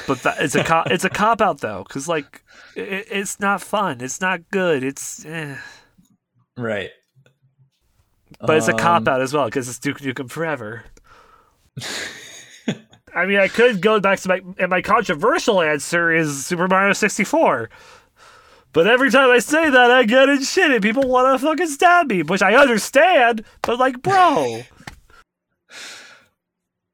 But 0.09 0.23
that, 0.25 0.41
it's 0.41 0.57
a 0.57 0.65
cop, 0.65 0.91
it's 0.91 1.05
a 1.05 1.09
cop 1.09 1.41
out 1.41 1.61
though, 1.61 1.85
because 1.87 2.09
like 2.09 2.43
it, 2.75 3.07
it's 3.11 3.39
not 3.39 3.63
fun, 3.63 4.01
it's 4.01 4.21
not 4.21 4.41
good, 4.51 4.83
it's 4.83 5.25
eh. 5.25 5.57
right. 6.57 6.91
but 8.41 8.57
it's 8.57 8.69
a 8.69 8.73
cop 8.73 9.03
Um, 9.03 9.09
out 9.09 9.21
as 9.23 9.33
well 9.33 9.45
because 9.45 9.69
it's 9.69 9.79
Duke 9.79 10.01
Nukem 10.01 10.29
Forever. 10.29 10.85
I 13.15 13.27
mean, 13.27 13.39
I 13.39 13.49
could 13.49 13.81
go 13.81 14.01
back 14.01 14.19
to 14.21 14.29
my 14.29 14.41
and 14.59 14.69
my 14.69 14.83
controversial 14.83 15.63
answer 15.63 16.13
is 16.13 16.45
Super 16.45 16.69
Mario 16.69 16.93
sixty 16.93 17.25
four. 17.25 17.71
But 18.73 18.87
every 18.87 19.11
time 19.11 19.31
I 19.31 19.39
say 19.41 19.69
that, 19.69 19.91
I 19.91 20.05
get 20.05 20.29
in 20.29 20.43
shit 20.43 20.71
and 20.71 20.83
people 20.83 21.09
want 21.09 21.39
to 21.41 21.45
fucking 21.45 21.67
stab 21.69 22.09
me, 22.09 22.23
which 22.23 22.43
I 22.43 22.55
understand. 22.55 23.45
But 23.63 23.79
like, 23.79 24.01
bro, 24.03 24.63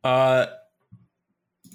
Uh, 0.04 0.46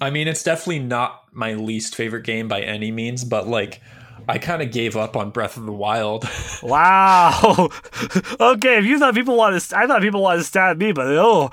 I 0.00 0.08
mean, 0.10 0.26
it's 0.26 0.42
definitely 0.42 0.78
not 0.78 1.24
my 1.32 1.52
least 1.54 1.94
favorite 1.94 2.24
game 2.24 2.48
by 2.48 2.62
any 2.62 2.90
means, 2.90 3.24
but 3.24 3.46
like, 3.46 3.82
I 4.26 4.38
kind 4.38 4.62
of 4.62 4.70
gave 4.72 4.96
up 4.96 5.16
on 5.16 5.30
Breath 5.30 5.56
of 5.58 5.66
the 5.66 5.72
Wild. 5.72 6.26
Wow. 6.62 7.68
okay, 8.40 8.78
if 8.78 8.84
you 8.84 8.98
thought 8.98 9.14
people 9.14 9.36
wanted, 9.36 9.60
to, 9.60 9.76
I 9.76 9.86
thought 9.86 10.00
people 10.00 10.22
wanted 10.22 10.38
to 10.38 10.44
stab 10.44 10.78
me, 10.78 10.92
but 10.92 11.06
oh, 11.08 11.50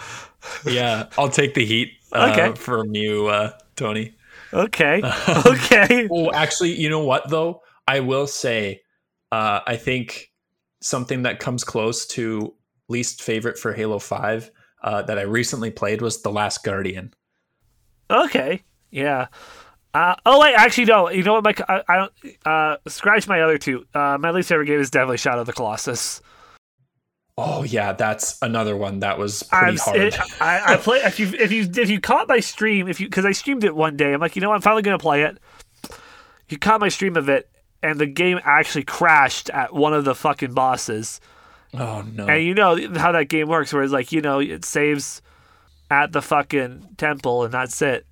yeah, 0.65 1.07
I'll 1.17 1.29
take 1.29 1.53
the 1.53 1.65
heat 1.65 1.93
uh, 2.13 2.29
Okay. 2.31 2.55
from 2.59 2.93
you, 2.93 3.27
uh, 3.27 3.51
Tony. 3.75 4.13
okay, 4.53 5.01
okay. 5.45 6.07
Oh, 6.11 6.31
actually, 6.31 6.79
you 6.79 6.89
know 6.89 7.03
what 7.03 7.27
though? 7.29 7.61
I 7.89 8.01
will 8.01 8.27
say, 8.27 8.81
uh, 9.31 9.61
I 9.65 9.75
think 9.75 10.31
something 10.79 11.23
that 11.23 11.39
comes 11.39 11.63
close 11.63 12.05
to 12.09 12.53
least 12.87 13.23
favorite 13.23 13.57
for 13.57 13.73
Halo 13.73 13.97
Five 13.97 14.51
uh, 14.83 15.01
that 15.01 15.17
I 15.17 15.23
recently 15.23 15.71
played 15.71 15.99
was 16.03 16.21
The 16.21 16.31
Last 16.31 16.63
Guardian. 16.63 17.15
Okay. 18.11 18.61
Yeah. 18.91 19.25
Uh, 19.95 20.13
oh 20.23 20.39
wait, 20.39 20.53
actually 20.53 20.85
no. 20.85 21.09
You 21.09 21.23
know 21.23 21.33
what? 21.33 21.43
My 21.43 21.55
I, 21.67 21.83
I 21.89 21.95
don't 21.97 22.37
uh, 22.45 22.77
scratch 22.87 23.27
my 23.27 23.41
other 23.41 23.57
two. 23.57 23.87
Uh, 23.95 24.19
my 24.19 24.29
least 24.29 24.49
favorite 24.49 24.67
game 24.67 24.79
is 24.79 24.91
definitely 24.91 25.17
Shadow 25.17 25.41
of 25.41 25.47
the 25.47 25.53
Colossus. 25.53 26.21
Oh 27.39 27.63
yeah, 27.63 27.93
that's 27.93 28.37
another 28.43 28.77
one 28.77 28.99
that 28.99 29.17
was 29.17 29.41
pretty 29.41 29.65
I'm, 29.65 29.77
hard. 29.77 29.97
it, 29.97 30.19
I, 30.39 30.73
I 30.73 30.77
play 30.77 30.99
if 30.99 31.19
you 31.19 31.29
if 31.39 31.51
you 31.51 31.67
if 31.75 31.89
you 31.89 31.99
caught 31.99 32.27
my 32.27 32.39
stream 32.39 32.87
if 32.87 32.99
you 32.99 33.07
because 33.07 33.25
I 33.25 33.31
streamed 33.31 33.63
it 33.63 33.75
one 33.75 33.97
day. 33.97 34.13
I'm 34.13 34.21
like, 34.21 34.35
you 34.35 34.43
know, 34.43 34.49
what, 34.49 34.55
I'm 34.55 34.61
finally 34.61 34.83
gonna 34.83 34.99
play 34.99 35.23
it. 35.23 35.39
You 36.49 36.59
caught 36.59 36.79
my 36.79 36.89
stream 36.89 37.17
of 37.17 37.27
it, 37.29 37.48
and 37.81 37.99
the 37.99 38.05
game 38.05 38.39
actually 38.43 38.83
crashed 38.83 39.49
at 39.49 39.73
one 39.73 39.93
of 39.93 40.05
the 40.05 40.15
fucking 40.15 40.53
bosses. 40.53 41.19
oh 41.73 42.01
no. 42.13 42.27
And 42.27 42.43
you 42.43 42.53
know 42.53 42.75
how 42.97 43.11
that 43.11 43.29
game 43.29 43.47
works, 43.47 43.71
where 43.73 43.83
it's 43.83 43.93
like 43.93 44.11
you 44.11 44.21
know 44.21 44.39
it 44.39 44.65
saves 44.65 45.21
at 45.91 46.11
the 46.11 46.21
fucking 46.21 46.95
temple, 46.97 47.43
and 47.45 47.53
that's 47.53 47.81
it. 47.81 48.05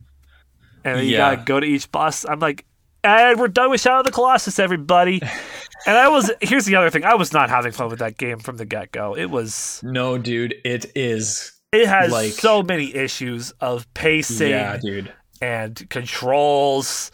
And 0.83 0.97
then 0.99 1.05
you 1.05 1.11
Yeah. 1.13 1.35
gotta 1.35 1.43
go 1.45 1.59
to 1.59 1.65
each 1.67 1.91
boss. 1.91 2.23
I'm 2.25 2.39
like, 2.39 2.65
and 3.03 3.39
we're 3.39 3.47
done 3.47 3.69
with 3.69 3.81
Shadow 3.81 3.99
of 3.99 4.05
the 4.05 4.11
Colossus, 4.11 4.57
everybody. 4.59 5.21
and 5.85 5.97
I 5.97 6.07
was 6.09 6.31
here's 6.41 6.65
the 6.65 6.75
other 6.75 6.89
thing: 6.89 7.03
I 7.03 7.15
was 7.15 7.33
not 7.33 7.49
having 7.49 7.71
fun 7.71 7.89
with 7.89 7.99
that 7.99 8.17
game 8.17 8.39
from 8.39 8.57
the 8.57 8.65
get 8.65 8.91
go. 8.91 9.15
It 9.15 9.25
was 9.29 9.81
no, 9.83 10.17
dude, 10.17 10.55
it 10.63 10.91
is. 10.95 11.53
it 11.71 11.87
has 11.87 12.11
Like- 12.11 12.31
so 12.33 12.63
many 12.63 12.95
issues 12.95 13.51
of 13.59 13.91
pacing 13.93 14.49
Yeah, 14.51 14.77
dude. 14.77 15.11
and 15.41 15.87
controls. 15.89 17.11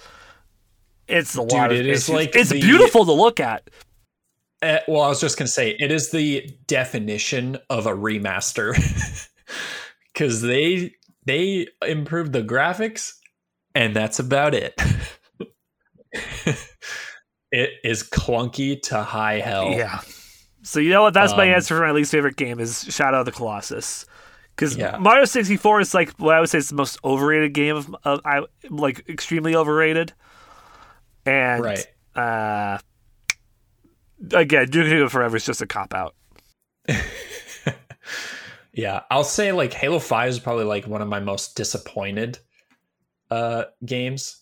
It's 1.14 1.36
a 1.36 1.42
lot 1.42 1.72
of 1.72 1.78
it 1.78 1.88
is 1.88 2.10
like 2.10 2.36
it's 2.36 2.50
the- 2.50 2.60
beautiful 2.62 3.06
to 3.06 3.12
look 3.14 3.40
at. 3.40 3.70
Uh, 4.62 4.80
well, 4.88 5.02
I 5.02 5.10
was 5.10 5.20
just 5.22 5.38
gonna 5.38 5.48
say 5.48 5.76
it 5.80 5.92
is 5.92 6.10
the 6.12 6.50
definition 6.68 7.58
of 7.70 7.86
a 7.86 7.92
remaster 7.92 8.74
because 10.14 10.42
they 10.42 10.94
they 11.26 11.68
improved 11.86 12.32
the 12.34 12.42
graphics, 12.44 13.12
and 13.76 13.96
that's 13.96 14.20
about 14.20 14.54
it. 14.56 14.74
it 17.52 17.70
is 17.84 18.04
clunky 18.04 18.82
to 18.84 19.04
high 19.04 19.40
hell. 19.40 19.70
Yeah. 19.72 20.02
So 20.64 20.80
you 20.80 20.90
know 20.92 21.04
what? 21.04 21.14
That's 21.14 21.36
my 21.36 21.48
Um, 21.50 21.56
answer 21.56 21.76
for 21.76 21.82
my 21.82 21.92
least 21.92 22.12
favorite 22.12 22.36
game 22.38 22.60
is 22.60 22.86
Shadow 22.90 23.20
of 23.20 23.26
the 23.26 23.32
Colossus. 23.32 24.06
Because 24.56 24.78
Yeah. 24.78 24.98
Mario 24.98 25.26
64 25.26 25.82
is 25.82 25.94
like 25.94 26.12
what 26.20 26.36
I 26.36 26.40
would 26.40 26.50
say 26.50 26.60
is 26.60 26.70
the 26.70 26.76
most 26.76 26.98
overrated 27.04 27.54
game 27.54 27.76
of, 27.76 27.94
of 28.04 28.22
I 28.26 28.44
like 28.70 29.08
extremely 29.10 29.56
overrated. 29.56 30.14
And 31.26 31.64
Right. 31.64 31.88
uh 32.16 32.78
again, 34.34 34.70
Duke 34.70 34.88
Nukem 34.88 35.10
Forever 35.10 35.38
is 35.38 35.46
just 35.46 35.62
a 35.62 35.68
cop 35.68 35.94
out. 35.94 36.16
Yeah, 38.76 39.02
I'll 39.12 39.24
say 39.24 39.52
like 39.52 39.72
Halo 39.72 40.00
5 40.00 40.30
is 40.30 40.40
probably 40.40 40.66
like 40.66 40.88
one 40.88 41.04
of 41.04 41.08
my 41.08 41.20
most 41.20 41.56
disappointed 41.56 42.40
uh 43.30 43.66
games. 43.86 44.42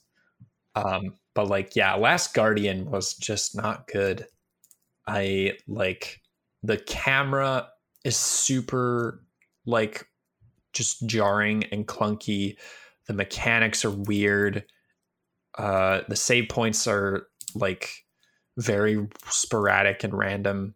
Um 0.76 1.16
but 1.34 1.48
like 1.48 1.76
yeah, 1.76 1.96
Last 1.96 2.34
Guardian 2.34 2.90
was 2.90 3.14
just 3.16 3.58
not 3.58 3.88
good. 3.88 4.26
I 5.06 5.58
like 5.68 6.22
the 6.64 6.78
camera 6.78 7.68
is 8.06 8.16
super 8.16 9.22
like 9.66 10.08
just 10.72 11.06
jarring 11.08 11.66
and 11.66 11.86
clunky. 11.86 12.56
The 13.08 13.14
mechanics 13.14 13.84
are 13.84 13.92
weird. 13.92 14.64
Uh 15.58 16.02
the 16.08 16.16
save 16.16 16.50
points 16.50 16.88
are 16.88 17.28
like 17.56 17.90
very 18.58 19.08
sporadic 19.28 20.04
and 20.04 20.14
random. 20.14 20.76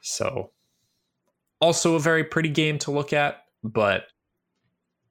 So 0.00 0.50
also 1.60 1.94
a 1.94 2.00
very 2.00 2.24
pretty 2.24 2.48
game 2.48 2.78
to 2.80 2.90
look 2.90 3.12
at, 3.12 3.44
but 3.62 4.06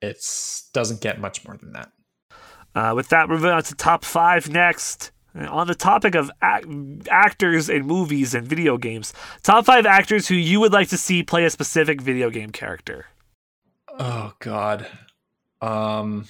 it's 0.01 0.69
doesn't 0.73 1.01
get 1.01 1.19
much 1.19 1.45
more 1.45 1.57
than 1.57 1.73
that. 1.73 1.91
Uh, 2.75 2.93
with 2.93 3.09
that, 3.09 3.29
moving 3.29 3.49
on 3.49 3.63
to 3.63 3.75
top 3.75 4.03
five 4.03 4.49
next. 4.49 5.11
On 5.35 5.67
the 5.67 5.75
topic 5.75 6.15
of 6.15 6.31
ac- 6.41 7.01
actors 7.09 7.69
in 7.69 7.85
movies 7.85 8.33
and 8.33 8.47
video 8.47 8.77
games, 8.77 9.13
top 9.43 9.65
five 9.65 9.85
actors 9.85 10.29
who 10.29 10.35
you 10.35 10.61
would 10.61 10.71
like 10.71 10.87
to 10.89 10.97
see 10.97 11.23
play 11.23 11.43
a 11.43 11.49
specific 11.49 11.99
video 11.99 12.29
game 12.29 12.51
character. 12.51 13.07
Oh 13.99 14.33
god. 14.39 14.87
Um 15.61 16.25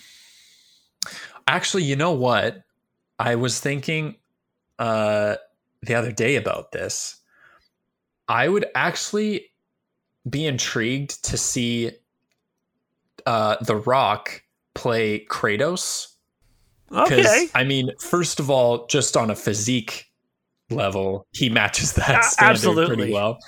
actually, 1.47 1.83
you 1.83 1.95
know 1.95 2.11
what? 2.11 2.63
I 3.19 3.35
was 3.35 3.59
thinking 3.59 4.15
uh 4.79 5.35
the 5.81 5.95
other 5.95 6.11
day 6.11 6.35
about 6.35 6.71
this. 6.71 7.21
I 8.27 8.49
would 8.49 8.65
actually 8.75 9.47
be 10.29 10.45
intrigued 10.45 11.23
to 11.25 11.37
see 11.37 11.91
uh 13.25 13.57
The 13.61 13.77
Rock 13.77 14.43
play 14.73 15.25
Kratos. 15.25 16.07
Okay. 16.91 17.47
I 17.55 17.63
mean, 17.63 17.91
first 17.99 18.39
of 18.39 18.49
all, 18.49 18.85
just 18.87 19.17
on 19.17 19.29
a 19.29 19.35
physique 19.35 20.05
level, 20.69 21.25
he 21.31 21.49
matches 21.49 21.93
that 21.93 22.23
standard 22.25 22.51
absolutely. 22.51 22.95
pretty 22.95 23.13
well. 23.13 23.39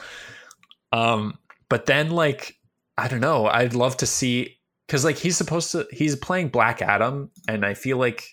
Um, 0.91 1.37
but 1.69 1.85
then 1.85 2.11
like 2.11 2.55
I 2.97 3.07
don't 3.07 3.19
know, 3.19 3.47
I'd 3.47 3.73
love 3.73 3.97
to 3.97 4.05
see 4.05 4.56
because 4.87 5.03
like 5.03 5.17
he's 5.17 5.37
supposed 5.37 5.71
to 5.73 5.85
he's 5.91 6.15
playing 6.15 6.49
Black 6.49 6.81
Adam, 6.81 7.29
and 7.47 7.65
I 7.65 7.73
feel 7.73 7.97
like 7.97 8.25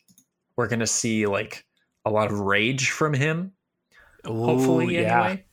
we're 0.56 0.68
gonna 0.68 0.86
see 0.86 1.26
like 1.26 1.64
a 2.04 2.10
lot 2.10 2.30
of 2.30 2.38
rage 2.38 2.90
from 2.90 3.12
him. 3.12 3.52
Hopefully, 4.24 4.94
yeah. 4.94 5.24
anyway. 5.24 5.44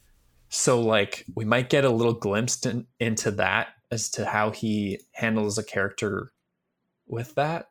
So 0.50 0.82
like 0.82 1.26
we 1.36 1.46
might 1.46 1.70
get 1.70 1.86
a 1.86 1.90
little 1.90 2.14
glimpse 2.14 2.66
in, 2.66 2.86
into 3.00 3.32
that 3.32 3.70
as 3.90 4.10
to 4.12 4.26
how 4.26 4.52
he 4.52 5.00
handles 5.14 5.58
a 5.58 5.64
character 5.64 6.32
with 7.08 7.36
that. 7.36 7.68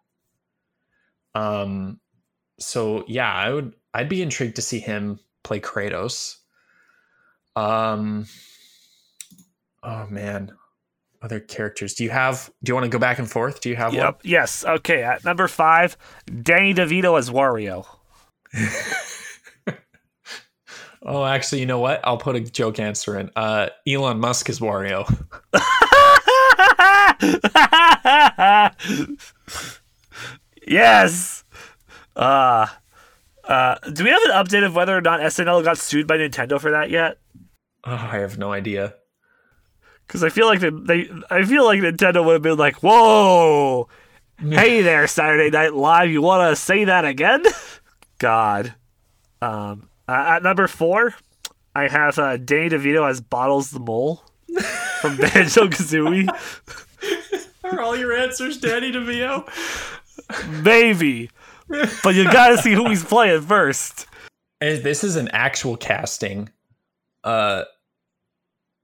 Um 1.35 2.01
so 2.59 3.05
yeah, 3.07 3.33
I 3.33 3.51
would 3.51 3.75
I'd 3.95 4.09
be 4.09 4.23
intrigued 4.23 4.57
to 4.57 4.63
see 4.63 4.81
him 4.81 5.21
play 5.45 5.61
Kratos. 5.61 6.37
Um 7.55 8.27
Oh 9.83 10.07
man. 10.09 10.53
Other 11.23 11.41
characters. 11.41 11.95
Do 11.95 12.05
you 12.05 12.11
have 12.11 12.51
do 12.63 12.71
you 12.71 12.75
want 12.75 12.85
to 12.85 12.91
go 12.91 12.99
back 12.99 13.19
and 13.19 13.31
forth? 13.31 13.61
Do 13.61 13.69
you 13.69 13.77
have 13.77 13.93
Yep. 13.93 14.21
Yes. 14.25 14.65
Okay. 14.65 15.03
At 15.03 15.25
number 15.25 15.49
five, 15.49 15.97
Danny 16.43 16.75
DeVito 16.75 17.19
as 17.19 17.31
Wario. 17.31 17.87
Oh, 21.03 21.25
actually, 21.25 21.61
you 21.61 21.67
know 21.67 21.79
what? 21.79 21.99
I'll 22.05 22.19
put 22.19 22.37
a 22.37 22.41
joke 22.41 22.79
answer 22.79 23.19
in. 23.19 23.31
Uh 23.35 23.71
Elon 23.89 24.21
Musk 24.21 24.51
is 24.51 24.61
Wario. 24.61 25.07
yes. 30.67 31.45
Uh, 32.15 32.67
uh, 33.45 33.77
do 33.93 34.05
we 34.05 34.11
have 34.11 34.23
an 34.25 34.31
update 34.33 34.65
of 34.65 34.75
whether 34.75 34.97
or 34.97 35.01
not 35.01 35.21
SNL 35.21 35.65
got 35.65 35.79
sued 35.79 36.07
by 36.07 36.19
Nintendo 36.19 36.61
for 36.61 36.71
that 36.71 36.91
yet? 36.91 37.19
Oh, 37.85 37.95
I 37.95 38.19
have 38.19 38.37
no 38.37 38.53
idea. 38.53 38.95
Because 40.11 40.25
I 40.25 40.29
feel 40.29 40.47
like 40.47 40.59
they, 40.59 40.71
they, 40.71 41.11
I 41.31 41.45
feel 41.45 41.65
like 41.65 41.79
Nintendo 41.79 42.25
would 42.25 42.33
have 42.33 42.43
been 42.43 42.59
like, 42.59 42.83
"Whoa, 42.83 43.87
hey 44.41 44.83
there, 44.83 45.07
Saturday 45.07 45.51
Night 45.51 45.73
Live, 45.73 46.11
you 46.11 46.21
want 46.21 46.51
to 46.51 46.61
say 46.61 46.83
that 46.83 47.05
again?" 47.05 47.45
God. 48.19 48.75
Um, 49.41 49.89
at 50.09 50.43
number 50.43 50.67
four, 50.67 51.15
I 51.77 51.87
have 51.87 52.19
uh, 52.19 52.39
Danny 52.39 52.71
DeVito 52.71 53.09
as 53.09 53.21
Bottles 53.21 53.71
the 53.71 53.79
Mole 53.79 54.25
from 55.01 55.17
Banjo 55.17 55.69
Kazooie. 55.69 56.29
Are 57.63 57.81
all 57.81 57.97
your 57.97 58.13
answers 58.13 58.59
Danny 58.59 58.91
DeVito? 58.91 59.49
Maybe, 60.65 61.31
but 62.03 62.17
you 62.17 62.25
got 62.25 62.49
to 62.49 62.59
see 62.59 62.73
who 62.73 62.89
he's 62.89 63.05
playing 63.05 63.43
first. 63.43 64.07
As 64.61 64.83
this 64.83 65.05
is 65.05 65.15
an 65.15 65.29
actual 65.29 65.77
casting. 65.77 66.49
Uh, 67.23 67.63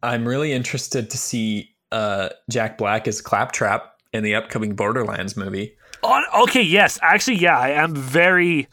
I'm 0.06 0.26
really 0.26 0.52
interested 0.52 1.10
to 1.10 1.18
see 1.18 1.74
uh, 1.92 2.28
Jack 2.50 2.78
Black 2.78 3.08
as 3.08 3.20
Claptrap 3.20 3.92
in 4.12 4.22
the 4.22 4.34
upcoming 4.34 4.74
Borderlands 4.74 5.36
movie. 5.36 5.76
On, 6.02 6.22
okay, 6.42 6.62
yes, 6.62 6.98
actually, 7.02 7.36
yeah, 7.38 7.58
I 7.58 7.70
am 7.70 7.94
very 7.94 8.68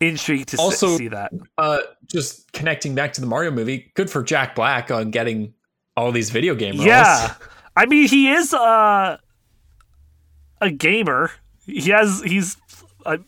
intrigued 0.00 0.50
to 0.50 0.58
Also- 0.58 0.96
see 0.96 1.08
that. 1.08 1.32
Uh, 1.58 1.78
just 2.06 2.52
connecting 2.52 2.94
back 2.94 3.12
to 3.14 3.20
the 3.20 3.26
Mario 3.26 3.50
movie, 3.50 3.90
good 3.94 4.08
for 4.10 4.22
Jack 4.22 4.54
Black 4.54 4.90
on 4.90 5.10
getting 5.10 5.52
all 5.96 6.12
these 6.12 6.30
video 6.30 6.54
game 6.54 6.74
roles. 6.74 6.86
Yeah, 6.86 7.34
I 7.76 7.86
mean, 7.86 8.06
he 8.08 8.30
is 8.30 8.54
uh, 8.54 9.16
a 10.60 10.70
gamer. 10.70 11.32
He 11.66 11.90
has 11.90 12.22
he's. 12.22 12.56
Uh, 13.04 13.18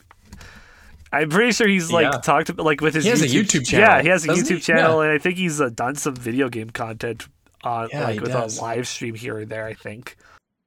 I'm 1.14 1.30
pretty 1.30 1.52
sure 1.52 1.66
he's 1.68 1.90
like 1.92 2.04
Yeah. 2.12 2.18
talked 2.20 2.48
about 2.48 2.64
like 2.66 2.80
with 2.80 2.94
his 2.94 3.04
He 3.04 3.10
has 3.10 3.22
a 3.22 3.26
YouTube 3.26 3.66
channel, 3.66 3.86
Yeah, 3.88 4.02
he 4.02 4.08
has 4.08 4.24
a 4.24 4.28
doesn't 4.28 4.44
YouTube 4.46 4.56
he? 4.56 4.60
channel, 4.60 4.98
Yeah. 5.02 5.10
and 5.10 5.12
I 5.12 5.18
think 5.18 5.36
he's 5.36 5.60
uh, 5.60 5.68
done 5.70 5.94
some 5.94 6.14
video 6.14 6.48
game 6.48 6.70
content 6.70 7.26
on 7.62 7.88
Yeah, 7.92 8.04
like 8.04 8.20
with 8.20 8.32
does. 8.32 8.58
a 8.58 8.62
live 8.62 8.86
stream 8.88 9.14
here 9.14 9.38
and 9.38 9.50
there. 9.50 9.66
I 9.66 9.74
think. 9.74 10.16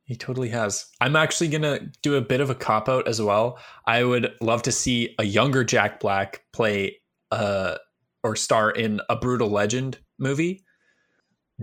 He 0.06 0.16
totally 0.16 0.50
has. 0.50 0.86
I'm 1.02 1.16
actually 1.18 1.50
gonna 1.50 1.80
do 2.02 2.16
a 2.16 2.22
bit 2.22 2.40
of 2.42 2.50
a 2.50 2.56
cop 2.56 2.88
out 2.88 3.08
as 3.08 3.22
well. 3.22 3.60
I 3.86 4.04
would 4.04 4.32
love 4.42 4.62
to 4.64 4.72
see 4.72 5.14
a 5.20 5.24
younger 5.26 5.64
Jack 5.64 6.00
Black 6.00 6.44
play 6.54 7.00
uh 7.32 7.76
or 8.24 8.36
star 8.36 8.72
in 8.72 9.02
a 9.10 9.16
Brutal 9.18 9.50
Legend 9.50 9.98
movie. 10.18 10.64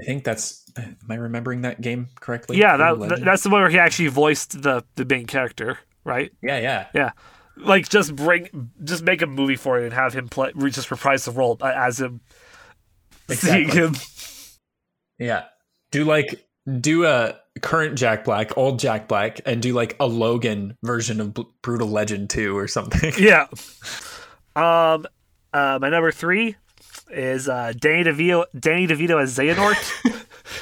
I 0.01 0.05
think 0.05 0.25
that's. 0.25 0.63
Am 0.77 0.97
I 1.09 1.15
remembering 1.15 1.63
that 1.63 1.81
game 1.81 2.09
correctly? 2.21 2.59
yeah, 2.59 2.77
that 2.77 3.21
that's 3.25 3.45
the 3.45 3.49
one 3.49 3.61
where 3.63 3.71
he 3.71 3.79
actually 3.79 4.09
voiced 4.09 4.61
the 4.63 4.85
the 4.97 5.05
main 5.05 5.25
character, 5.27 5.79
right? 6.05 6.33
Yeah, 6.43 6.59
yeah, 6.59 6.87
yeah. 6.95 7.11
Like 7.57 7.89
just 7.89 8.17
bring, 8.17 8.71
just 8.83 9.05
make 9.05 9.23
a 9.23 9.27
movie 9.27 9.57
for 9.57 9.79
it 9.79 9.85
and 9.85 9.93
have 9.93 10.13
him 10.13 10.29
play, 10.29 10.53
just 10.71 10.91
reprise 10.91 11.25
the 11.25 11.31
role 11.31 11.57
uh, 11.61 11.73
as 11.75 12.01
him. 12.01 12.21
Seeing 13.29 13.69
him. 13.69 13.95
Yeah. 15.19 15.45
Do 15.93 16.05
like 16.05 16.47
do 16.81 17.05
a 17.07 17.37
current 17.61 17.97
Jack 17.97 18.25
Black, 18.25 18.57
old 18.57 18.79
Jack 18.79 19.09
Black, 19.09 19.41
and 19.47 19.63
do 19.63 19.73
like 19.73 19.97
a 20.01 20.07
Logan 20.07 20.77
version 20.83 21.21
of 21.21 21.35
Br- 21.35 21.43
Brutal 21.63 21.89
Legend 21.89 22.31
2 22.31 22.57
or 22.57 22.67
something. 22.69 23.13
Yeah. 23.19 23.47
Um, 24.57 25.07
uh, 25.53 25.79
my 25.81 25.89
number 25.89 26.11
three 26.13 26.57
is 27.11 27.49
uh, 27.49 27.73
Danny 27.79 28.05
DeVito. 28.05 28.45
Danny 28.59 28.87
DeVito 28.87 29.23
as 29.23 29.37
Xehanort. 29.37 30.13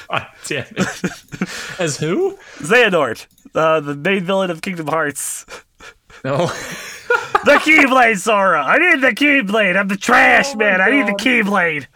God 0.09 0.27
damn 0.47 0.65
it. 0.75 1.79
As 1.79 1.97
who? 1.97 2.37
Xehanort, 2.59 3.25
uh, 3.55 3.79
the 3.79 3.95
main 3.95 4.23
villain 4.23 4.51
of 4.51 4.61
Kingdom 4.61 4.87
Hearts. 4.87 5.45
No. 6.23 6.51
The 7.45 7.55
Keyblade, 7.55 8.19
Sora. 8.19 8.63
I 8.63 8.77
need 8.77 9.01
the 9.01 9.09
Keyblade. 9.11 9.75
I'm 9.77 9.89
the 9.89 9.97
trash 9.97 10.51
Oh 10.53 10.55
my 10.55 10.63
man. 10.63 10.79
I 10.81 10.91
need 10.91 11.07
the 11.07 11.11
Keyblade. 11.21 11.87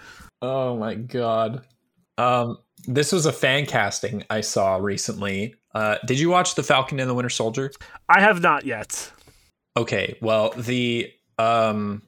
oh 0.42 0.76
my 0.76 0.96
god. 0.96 1.62
Um 2.18 2.58
this 2.86 3.14
was 3.14 3.26
a 3.26 3.32
fan 3.32 3.66
casting 3.66 4.26
I 4.30 4.42
saw 4.42 4.76
recently. 4.76 5.56
Uh 5.74 6.00
did 6.06 6.20
you 6.20 6.30
watch 6.30 6.56
The 6.56 6.64
Falcon 6.64 7.00
and 7.00 7.10
the 7.10 7.14
Winter 7.14 7.30
Soldier? 7.30 7.72
I 8.10 8.20
have 8.20 8.42
not 8.42 8.66
yet. 8.66 9.10
Okay, 9.78 10.18
well, 10.22 10.50
the 10.58 11.14
um 11.40 12.02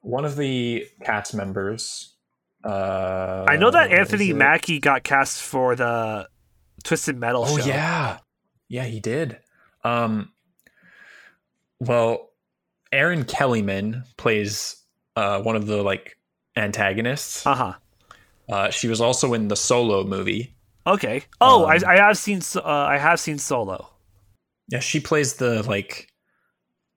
one 0.00 0.24
of 0.24 0.34
the 0.36 0.88
cast 1.04 1.34
members 1.34 2.16
uh 2.64 3.44
I 3.46 3.54
know 3.56 3.70
that 3.70 3.92
Anthony? 3.92 4.32
Mackie 4.32 4.80
got 4.80 5.04
cast 5.04 5.40
for 5.40 5.76
the 5.76 6.28
Twisted 6.82 7.16
Metal 7.16 7.44
Oh 7.46 7.58
show. 7.58 7.64
yeah, 7.64 8.18
yeah, 8.68 8.84
he 8.84 8.98
did. 8.98 9.38
Um, 9.84 10.32
well, 11.80 12.30
Erin 12.92 13.24
Kellyman 13.24 14.04
plays 14.16 14.76
uh, 15.16 15.40
one 15.42 15.56
of 15.56 15.66
the 15.66 15.82
like 15.82 16.16
antagonists. 16.56 17.46
Uh 17.46 17.54
huh. 17.54 17.72
Uh, 18.48 18.70
she 18.70 18.88
was 18.88 19.00
also 19.00 19.32
in 19.34 19.48
the 19.48 19.56
Solo 19.56 20.04
movie. 20.04 20.54
Okay. 20.86 21.22
Oh, 21.40 21.64
Um, 21.64 21.70
I, 21.86 21.92
I 21.92 21.96
have 21.98 22.18
seen. 22.18 22.40
Uh, 22.56 22.62
I 22.64 22.98
have 22.98 23.20
seen 23.20 23.38
Solo. 23.38 23.88
Yeah, 24.68 24.80
she 24.80 25.00
plays 25.00 25.34
the 25.34 25.62
like. 25.62 26.08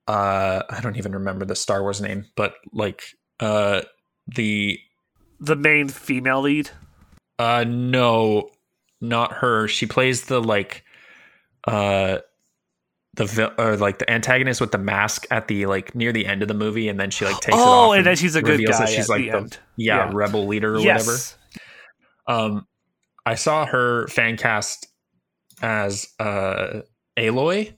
Uh, 0.07 0.63
I 0.69 0.81
don't 0.81 0.97
even 0.97 1.13
remember 1.13 1.45
the 1.45 1.55
Star 1.55 1.81
Wars 1.81 2.01
name, 2.01 2.25
but 2.35 2.55
like 2.73 3.03
uh, 3.39 3.81
the 4.27 4.79
The 5.39 5.55
main 5.55 5.87
female 5.89 6.41
lead. 6.41 6.69
uh, 7.39 7.63
no, 7.67 8.49
not 8.99 9.33
her. 9.33 9.67
She 9.67 9.85
plays 9.85 10.25
the 10.25 10.41
like, 10.41 10.83
uh, 11.67 12.19
the 13.15 13.53
or 13.61 13.77
like 13.77 13.99
the 13.99 14.09
antagonist 14.09 14.59
with 14.59 14.71
the 14.71 14.77
mask 14.77 15.25
at 15.29 15.47
the 15.47 15.65
like 15.67 15.93
near 15.93 16.11
the 16.11 16.25
end 16.25 16.41
of 16.41 16.47
the 16.47 16.53
movie, 16.53 16.89
and 16.89 16.99
then 16.99 17.11
she 17.11 17.25
like 17.25 17.39
takes 17.39 17.55
it 17.57 17.61
off. 17.61 17.89
Oh, 17.89 17.91
and 17.93 18.05
then 18.05 18.15
she's 18.15 18.35
a 18.35 18.41
good 18.41 18.65
guy 18.65 18.85
she's 18.85 19.09
like 19.09 19.31
the 19.31 19.41
the, 19.41 19.57
yeah, 19.77 19.97
Yeah. 20.07 20.11
rebel 20.13 20.47
leader 20.47 20.75
or 20.75 20.79
yes. 20.79 21.37
whatever. 22.25 22.45
Um, 22.55 22.67
I 23.25 23.35
saw 23.35 23.65
her 23.65 24.07
fan 24.07 24.37
cast 24.37 24.87
as 25.61 26.07
uh 26.19 26.81
Aloy 27.17 27.75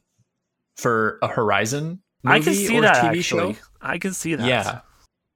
for 0.78 1.20
a 1.22 1.28
Horizon 1.28 2.02
movie 2.24 2.36
I 2.38 2.40
can 2.40 2.54
see 2.54 2.78
or 2.78 2.82
that 2.82 2.96
TV 3.04 3.20
actually. 3.20 3.54
show. 3.54 3.60
I 3.82 3.98
can 3.98 4.14
see 4.14 4.36
that. 4.36 4.48
Yeah, 4.48 4.82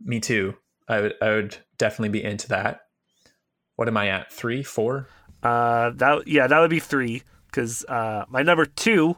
me 0.02 0.20
too. 0.20 0.56
I 0.88 1.02
would 1.02 1.14
I 1.22 1.30
would 1.32 1.58
definitely 1.78 2.10
be 2.10 2.24
into 2.24 2.48
that. 2.50 2.82
What 3.76 3.88
am 3.88 3.98
I 3.98 4.10
at? 4.10 4.32
Three, 4.32 4.64
four? 4.64 5.08
Uh, 5.44 5.92
that 5.96 6.28
yeah, 6.28 6.48
that 6.48 6.60
would 6.60 6.70
be 6.70 6.80
three 6.80 7.24
because 7.48 7.84
uh, 7.86 8.26
my 8.30 8.42
number 8.44 8.66
two 8.66 9.18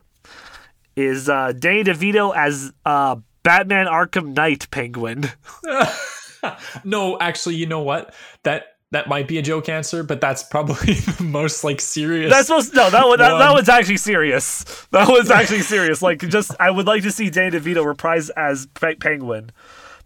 is 0.95 1.29
uh, 1.29 1.53
Danny 1.57 1.83
DeVito 1.83 2.35
as 2.35 2.71
uh, 2.85 3.15
Batman 3.43 3.87
Arkham 3.87 4.35
Knight 4.35 4.69
Penguin. 4.71 5.29
no, 6.83 7.17
actually, 7.19 7.55
you 7.55 7.65
know 7.65 7.81
what? 7.81 8.13
That 8.43 8.65
that 8.91 9.07
might 9.07 9.27
be 9.27 9.37
a 9.37 9.41
joke 9.41 9.69
answer, 9.69 10.03
but 10.03 10.19
that's 10.19 10.43
probably 10.43 10.93
the 11.17 11.23
most 11.23 11.63
like 11.63 11.79
serious. 11.81 12.31
That's 12.31 12.49
most 12.49 12.73
no 12.73 12.89
that 12.89 13.07
one 13.07 13.19
that, 13.19 13.29
that 13.29 13.45
One. 13.45 13.53
one's 13.53 13.69
actually 13.69 13.97
serious. 13.97 14.63
That 14.91 15.07
was 15.07 15.31
actually 15.31 15.61
serious. 15.61 16.01
Like 16.01 16.19
just 16.27 16.51
I 16.59 16.69
would 16.71 16.87
like 16.87 17.03
to 17.03 17.11
see 17.11 17.29
Danny 17.29 17.57
DeVito 17.57 17.85
reprise 17.85 18.29
as 18.31 18.65
Pe- 18.67 18.95
Penguin, 18.95 19.51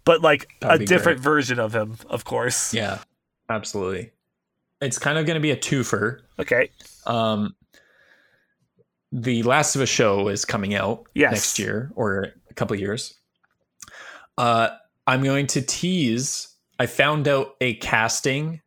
but 0.04 0.22
like 0.22 0.48
That'd 0.62 0.82
a 0.82 0.86
different 0.86 1.18
great. 1.22 1.24
version 1.34 1.60
of 1.60 1.74
him, 1.74 1.98
of 2.10 2.26
course. 2.26 2.74
yeah, 2.74 3.00
absolutely. 3.50 4.12
It's 4.82 5.00
kind 5.00 5.18
of 5.18 5.26
going 5.26 5.36
to 5.36 5.42
be 5.42 5.52
a 5.52 5.58
twofer. 5.58 6.20
Okay. 6.38 6.70
Um, 7.08 7.56
the 9.18 9.44
Last 9.44 9.76
of 9.76 9.82
Us 9.82 9.88
show 9.90 10.28
is 10.28 10.44
coming 10.44 10.76
out 10.76 11.08
Yes. 11.14 11.32
next 11.32 11.60
year 11.60 11.92
or 11.96 12.34
a 12.50 12.54
couple 12.54 12.74
of 12.74 12.80
years. 12.82 13.14
Uh, 14.38 14.70
I'm 15.08 15.24
going 15.24 15.48
to 15.48 15.62
tease. 15.62 16.50
I 16.78 16.86
found 16.88 17.28
out 17.28 17.56
a 17.62 17.76
casting 17.76 18.62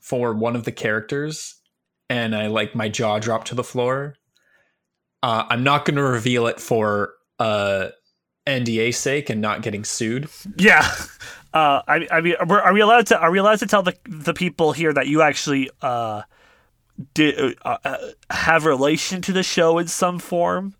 for 0.00 0.34
one 0.34 0.56
of 0.56 0.64
the 0.64 0.72
characters, 0.72 1.54
and 2.10 2.34
I 2.34 2.48
like 2.48 2.74
my 2.74 2.88
jaw 2.88 3.18
dropped 3.20 3.48
to 3.48 3.54
the 3.54 3.62
floor. 3.62 4.16
Uh, 5.22 5.44
I'm 5.48 5.62
not 5.62 5.84
going 5.84 5.96
to 5.96 6.02
reveal 6.02 6.46
it 6.48 6.58
for 6.58 7.12
uh, 7.38 7.88
NDA 8.46 8.94
sake 8.94 9.30
and 9.30 9.40
not 9.40 9.62
getting 9.62 9.84
sued. 9.84 10.28
Yeah. 10.56 10.88
Uh, 11.54 11.82
I, 11.86 12.06
I 12.10 12.20
mean, 12.20 12.34
are, 12.40 12.62
are 12.62 12.72
we 12.74 12.80
allowed 12.80 13.06
to? 13.08 13.18
Are 13.18 13.30
we 13.30 13.38
allowed 13.38 13.60
to 13.60 13.66
tell 13.66 13.82
the 13.82 13.94
the 14.08 14.34
people 14.34 14.72
here 14.72 14.92
that 14.92 15.06
you 15.06 15.22
actually 15.22 15.70
uh, 15.82 16.22
did 17.14 17.56
uh, 17.64 17.78
uh, 17.84 17.96
have 18.30 18.64
relation 18.64 19.22
to 19.22 19.32
the 19.32 19.42
show 19.42 19.78
in 19.78 19.88
some 19.88 20.18
form? 20.18 20.74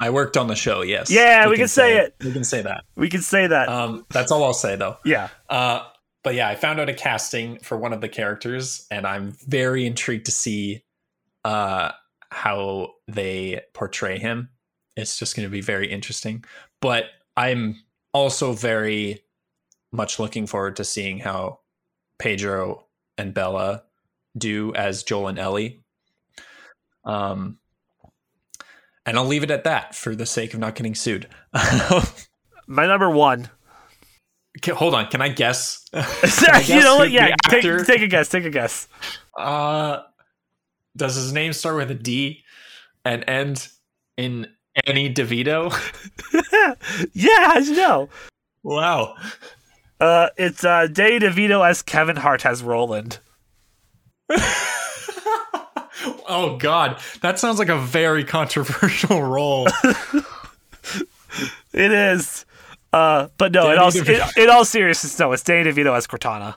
I 0.00 0.10
worked 0.10 0.36
on 0.36 0.48
the 0.48 0.56
show. 0.56 0.82
Yes. 0.82 1.10
Yeah, 1.10 1.48
we 1.48 1.56
can 1.56 1.68
say 1.68 1.98
it. 1.98 2.14
We 2.22 2.32
can 2.32 2.44
say 2.44 2.62
that. 2.62 2.84
We 2.96 3.08
can 3.08 3.22
say 3.22 3.46
that. 3.46 3.68
Um, 3.68 4.04
that's 4.10 4.30
all 4.30 4.44
I'll 4.44 4.52
say 4.52 4.76
though. 4.76 4.98
yeah. 5.04 5.28
Uh, 5.48 5.84
but 6.22 6.34
yeah, 6.34 6.48
I 6.48 6.54
found 6.56 6.80
out 6.80 6.88
a 6.88 6.94
casting 6.94 7.58
for 7.58 7.76
one 7.76 7.92
of 7.92 8.00
the 8.00 8.08
characters, 8.08 8.86
and 8.90 9.06
I'm 9.06 9.32
very 9.46 9.86
intrigued 9.86 10.24
to 10.26 10.32
see 10.32 10.82
uh, 11.44 11.92
how 12.30 12.94
they 13.06 13.60
portray 13.74 14.18
him. 14.18 14.48
It's 14.96 15.18
just 15.18 15.36
going 15.36 15.46
to 15.46 15.52
be 15.52 15.60
very 15.60 15.90
interesting. 15.90 16.44
But 16.80 17.06
I'm 17.36 17.76
also 18.14 18.52
very 18.52 19.22
much 19.92 20.18
looking 20.18 20.46
forward 20.46 20.76
to 20.76 20.84
seeing 20.84 21.18
how 21.18 21.60
Pedro 22.18 22.86
and 23.18 23.34
Bella 23.34 23.84
do 24.36 24.74
as 24.74 25.02
Joel 25.02 25.28
and 25.28 25.38
Ellie. 25.38 25.82
Um, 27.04 27.58
and 29.06 29.18
I'll 29.18 29.26
leave 29.26 29.42
it 29.42 29.50
at 29.50 29.64
that 29.64 29.94
for 29.94 30.14
the 30.14 30.26
sake 30.26 30.54
of 30.54 30.60
not 30.60 30.74
getting 30.74 30.94
sued. 30.94 31.28
My 32.66 32.86
number 32.86 33.10
one. 33.10 33.50
Okay, 34.58 34.72
hold 34.72 34.94
on, 34.94 35.08
can 35.08 35.20
I 35.20 35.28
guess? 35.28 35.84
Can 35.92 36.54
I 36.54 36.60
you 36.60 36.80
know 36.80 36.96
what? 36.96 37.10
Yeah. 37.10 37.34
Take, 37.48 37.86
take 37.86 38.02
a 38.02 38.06
guess. 38.06 38.28
Take 38.28 38.44
a 38.44 38.50
guess. 38.50 38.86
Uh, 39.36 40.02
does 40.96 41.16
his 41.16 41.32
name 41.32 41.52
start 41.52 41.76
with 41.76 41.90
a 41.90 41.94
D 41.94 42.44
and 43.04 43.24
end 43.28 43.68
in 44.16 44.46
Annie 44.86 45.12
DeVito? 45.12 45.72
yeah. 47.12 47.58
You 47.58 47.76
know? 47.76 48.08
wow. 48.62 49.16
Uh, 50.00 50.28
it's 50.36 50.64
uh, 50.64 50.86
Danny 50.86 51.18
DeVito 51.18 51.68
as 51.68 51.82
Kevin 51.82 52.16
Hart 52.16 52.42
has 52.42 52.62
Roland. 52.62 53.18
oh 56.28 56.56
God, 56.58 57.00
that 57.20 57.38
sounds 57.38 57.58
like 57.58 57.68
a 57.68 57.78
very 57.78 58.24
controversial 58.24 59.22
role. 59.26 59.68
It 61.72 61.92
is. 61.92 62.46
Uh, 62.92 63.28
but 63.38 63.52
no, 63.52 63.70
in 63.70 63.78
all, 63.78 63.90
DeVito. 63.90 64.36
in, 64.36 64.44
in 64.44 64.50
all 64.50 64.64
seriousness, 64.64 65.18
no, 65.18 65.32
it's 65.32 65.42
Danny 65.42 65.68
DeVito 65.70 65.96
as 65.96 66.06
Cortana. 66.06 66.54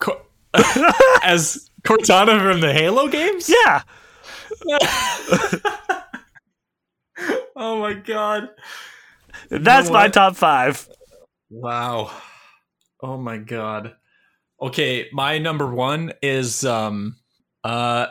Co- 0.00 0.22
As 1.22 1.70
Cortana 1.84 2.40
from 2.40 2.60
the 2.60 2.72
Halo 2.72 3.08
games? 3.08 3.50
Yeah. 3.50 3.82
Oh 7.60 7.80
my 7.80 7.92
God. 7.92 8.50
That's 9.50 9.88
know 9.88 9.94
my 9.94 10.08
top 10.08 10.36
five. 10.36 10.88
Wow. 11.50 12.10
Oh 13.02 13.16
my 13.16 13.36
god. 13.36 13.96
Okay, 14.60 15.08
my 15.12 15.38
number 15.38 15.66
1 15.72 16.12
is 16.22 16.64
um 16.64 17.16
uh 17.64 18.06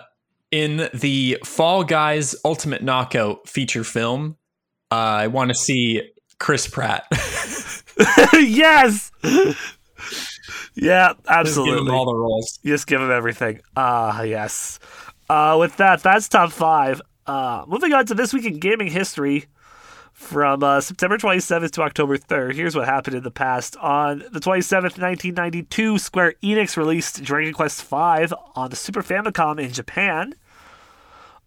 in 0.51 0.89
the 0.93 1.37
Fall 1.43 1.83
Guys 1.83 2.35
Ultimate 2.45 2.81
Knockout 2.81 3.47
feature 3.49 3.83
film. 3.83 4.37
Uh, 4.89 4.95
I 4.95 5.27
want 5.27 5.49
to 5.49 5.55
see 5.55 6.01
Chris 6.39 6.67
Pratt. 6.67 7.05
yes. 8.33 9.11
yeah, 10.75 11.09
Just 11.09 11.17
give 11.17 11.25
absolutely. 11.27 11.89
him 11.89 11.91
all 11.93 12.05
the 12.05 12.15
roles. 12.15 12.59
Just 12.63 12.87
give 12.87 13.01
him 13.01 13.11
everything. 13.11 13.59
Ah, 13.75 14.21
yes. 14.21 14.79
Uh, 15.29 15.57
with 15.59 15.75
that, 15.77 16.01
that's 16.01 16.29
top 16.29 16.53
five. 16.53 17.01
Uh, 17.25 17.65
moving 17.67 17.91
on 17.91 18.05
to 18.05 18.13
this 18.13 18.33
week 18.33 18.45
in 18.45 18.59
gaming 18.59 18.89
history. 18.89 19.45
From 20.17 20.63
uh, 20.63 20.81
September 20.81 21.19
27th 21.19 21.69
to 21.71 21.83
October 21.83 22.17
3rd, 22.17 22.55
here's 22.55 22.75
what 22.75 22.87
happened 22.87 23.15
in 23.15 23.21
the 23.21 23.29
past. 23.29 23.77
On 23.77 24.17
the 24.17 24.39
27th, 24.39 24.97
1992, 24.97 25.99
Square 25.99 26.33
Enix 26.43 26.75
released 26.75 27.23
Dragon 27.23 27.53
Quest 27.53 27.83
V 27.83 27.95
on 28.55 28.71
the 28.71 28.75
Super 28.75 29.03
Famicom 29.03 29.61
in 29.61 29.71
Japan. 29.71 30.33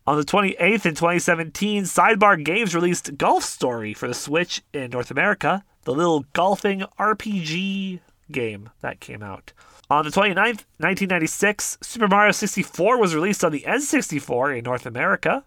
On 0.07 0.17
the 0.17 0.25
28th 0.25 0.87
in 0.87 0.95
2017, 0.95 1.83
Sidebar 1.83 2.43
Games 2.43 2.73
released 2.73 3.19
Golf 3.19 3.43
Story 3.43 3.93
for 3.93 4.07
the 4.07 4.15
Switch 4.15 4.63
in 4.73 4.93
North 4.93 5.11
America, 5.11 5.65
the 5.83 5.93
little 5.93 6.25
golfing 6.33 6.85
RPG 6.97 7.99
game 8.31 8.71
that 8.83 9.01
came 9.01 9.25
out. 9.25 9.53
On 9.91 10.05
the 10.05 10.13
29th, 10.13 10.65
1996, 10.79 11.79
Super 11.83 12.07
Mario 12.07 12.31
64 12.31 13.01
was 13.01 13.17
released 13.17 13.43
on 13.43 13.51
the 13.51 13.65
N64 13.67 14.59
in 14.59 14.65
North 14.65 14.87
America. 14.87 15.45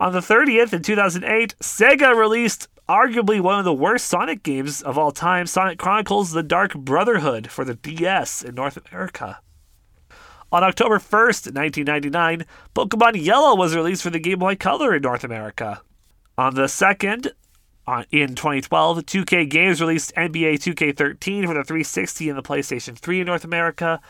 On 0.00 0.12
the 0.12 0.20
30th 0.20 0.72
in 0.72 0.82
2008, 0.82 1.56
Sega 1.60 2.14
released 2.14 2.68
arguably 2.88 3.40
one 3.40 3.58
of 3.58 3.64
the 3.64 3.74
worst 3.74 4.06
Sonic 4.06 4.44
games 4.44 4.80
of 4.80 4.96
all 4.96 5.10
time, 5.10 5.46
Sonic 5.46 5.76
Chronicles 5.76 6.30
The 6.30 6.44
Dark 6.44 6.74
Brotherhood 6.74 7.50
for 7.50 7.64
the 7.64 7.74
DS 7.74 8.42
in 8.42 8.54
North 8.54 8.78
America. 8.88 9.40
On 10.52 10.62
October 10.62 10.98
1st, 10.98 11.52
1999, 11.52 12.46
Pokemon 12.74 13.22
Yellow 13.22 13.56
was 13.56 13.74
released 13.74 14.02
for 14.04 14.10
the 14.10 14.20
Game 14.20 14.38
Boy 14.38 14.54
Color 14.54 14.94
in 14.94 15.02
North 15.02 15.24
America. 15.24 15.82
On 16.38 16.54
the 16.54 16.66
2nd, 16.66 17.32
on, 17.88 18.02
uh, 18.02 18.04
in 18.12 18.34
2012, 18.34 18.98
2K 18.98 19.50
Games 19.50 19.80
released 19.80 20.14
NBA 20.14 20.54
2K13 20.54 21.46
for 21.46 21.54
the 21.54 21.64
360 21.64 22.28
and 22.28 22.38
the 22.38 22.42
PlayStation 22.42 22.96
3 22.96 23.20
in 23.20 23.26
North 23.26 23.44
America. 23.44 24.00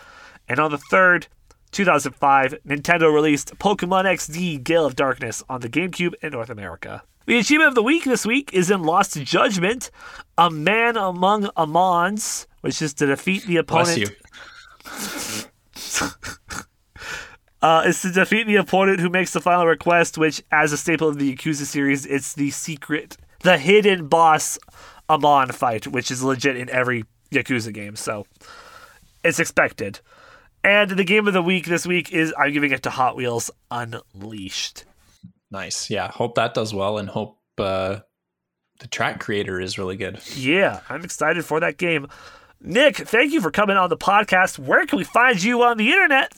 And 0.48 0.60
on 0.60 0.70
the 0.70 0.78
3rd, 0.92 1.28
2005, 1.72 2.56
Nintendo 2.66 3.12
released 3.12 3.58
Pokemon 3.58 4.04
XD 4.04 4.62
Gale 4.64 4.86
of 4.86 4.96
Darkness 4.96 5.42
on 5.48 5.60
the 5.60 5.68
GameCube 5.68 6.14
in 6.22 6.32
North 6.32 6.50
America. 6.50 7.02
The 7.26 7.38
achievement 7.38 7.68
of 7.68 7.74
the 7.74 7.82
week 7.82 8.04
this 8.04 8.24
week 8.24 8.54
is 8.54 8.70
in 8.70 8.82
Lost 8.82 9.20
Judgment, 9.22 9.90
A 10.38 10.50
Man 10.50 10.96
Among 10.96 11.50
Amons, 11.56 12.46
which 12.62 12.80
is 12.80 12.94
to 12.94 13.06
defeat 13.06 13.44
the 13.44 13.58
opponent. 13.58 14.10
Uh, 17.60 17.82
is 17.86 18.00
to 18.02 18.12
defeat 18.12 18.46
the 18.46 18.54
opponent 18.54 19.00
who 19.00 19.08
makes 19.08 19.32
the 19.32 19.40
final 19.40 19.66
request, 19.66 20.16
which, 20.16 20.40
as 20.52 20.72
a 20.72 20.76
staple 20.76 21.08
of 21.08 21.18
the 21.18 21.34
Yakuza 21.34 21.64
series, 21.66 22.06
it's 22.06 22.34
the 22.34 22.52
secret, 22.52 23.16
the 23.40 23.58
hidden 23.58 24.06
boss 24.06 24.60
Amon 25.10 25.50
fight, 25.50 25.88
which 25.88 26.08
is 26.08 26.22
legit 26.22 26.56
in 26.56 26.70
every 26.70 27.04
Yakuza 27.32 27.74
game. 27.74 27.96
So 27.96 28.26
it's 29.24 29.40
expected. 29.40 30.00
And 30.68 30.90
the 30.90 31.04
game 31.04 31.26
of 31.26 31.32
the 31.32 31.40
week 31.42 31.64
this 31.64 31.86
week 31.86 32.12
is 32.12 32.34
I'm 32.36 32.52
giving 32.52 32.72
it 32.72 32.82
to 32.82 32.90
Hot 32.90 33.16
Wheels 33.16 33.50
Unleashed. 33.70 34.84
Nice. 35.50 35.88
Yeah. 35.88 36.10
Hope 36.10 36.34
that 36.34 36.52
does 36.52 36.74
well 36.74 36.98
and 36.98 37.08
hope 37.08 37.38
uh, 37.56 38.00
the 38.80 38.86
track 38.88 39.18
creator 39.18 39.58
is 39.58 39.78
really 39.78 39.96
good. 39.96 40.20
Yeah, 40.36 40.80
I'm 40.90 41.02
excited 41.04 41.46
for 41.46 41.58
that 41.60 41.78
game. 41.78 42.06
Nick, 42.60 42.96
thank 42.96 43.32
you 43.32 43.40
for 43.40 43.50
coming 43.50 43.78
on 43.78 43.88
the 43.88 43.96
podcast. 43.96 44.58
Where 44.58 44.84
can 44.84 44.98
we 44.98 45.04
find 45.04 45.42
you 45.42 45.62
on 45.62 45.78
the 45.78 45.90
internet? 45.90 46.32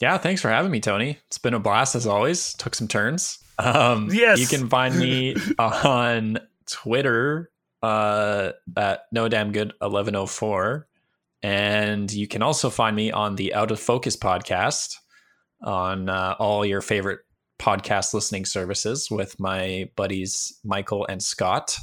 Yeah, 0.00 0.18
thanks 0.18 0.40
for 0.42 0.48
having 0.48 0.72
me, 0.72 0.80
Tony. 0.80 1.18
It's 1.28 1.38
been 1.38 1.54
a 1.54 1.60
blast 1.60 1.94
as 1.94 2.08
always. 2.08 2.54
Took 2.54 2.74
some 2.74 2.88
turns. 2.88 3.38
Um, 3.60 4.08
Yes. 4.10 4.40
you 4.40 4.46
can 4.48 4.68
find 4.68 4.98
me 4.98 5.36
on 5.60 6.40
Twitter 6.66 7.52
uh, 7.84 8.50
at 8.76 9.02
no 9.12 9.28
damn 9.28 9.52
good 9.52 9.74
eleven 9.80 10.16
oh 10.16 10.26
four, 10.26 10.88
and 11.42 12.12
you 12.12 12.28
can 12.28 12.42
also 12.42 12.70
find 12.70 12.94
me 12.94 13.10
on 13.10 13.36
the 13.36 13.54
Out 13.54 13.70
of 13.70 13.80
Focus 13.80 14.16
podcast 14.16 14.96
on 15.62 16.08
uh, 16.08 16.36
all 16.38 16.64
your 16.64 16.80
favorite 16.80 17.20
podcast 17.58 18.14
listening 18.14 18.44
services 18.44 19.10
with 19.10 19.38
my 19.38 19.90
buddies 19.96 20.58
Michael 20.64 21.06
and 21.06 21.22
Scott. 21.22 21.76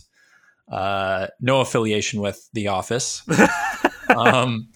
Uh, 0.71 1.27
no 1.39 1.61
affiliation 1.61 2.19
with 2.19 2.49
The 2.53 2.67
Office. 2.67 3.23
um, 4.15 4.69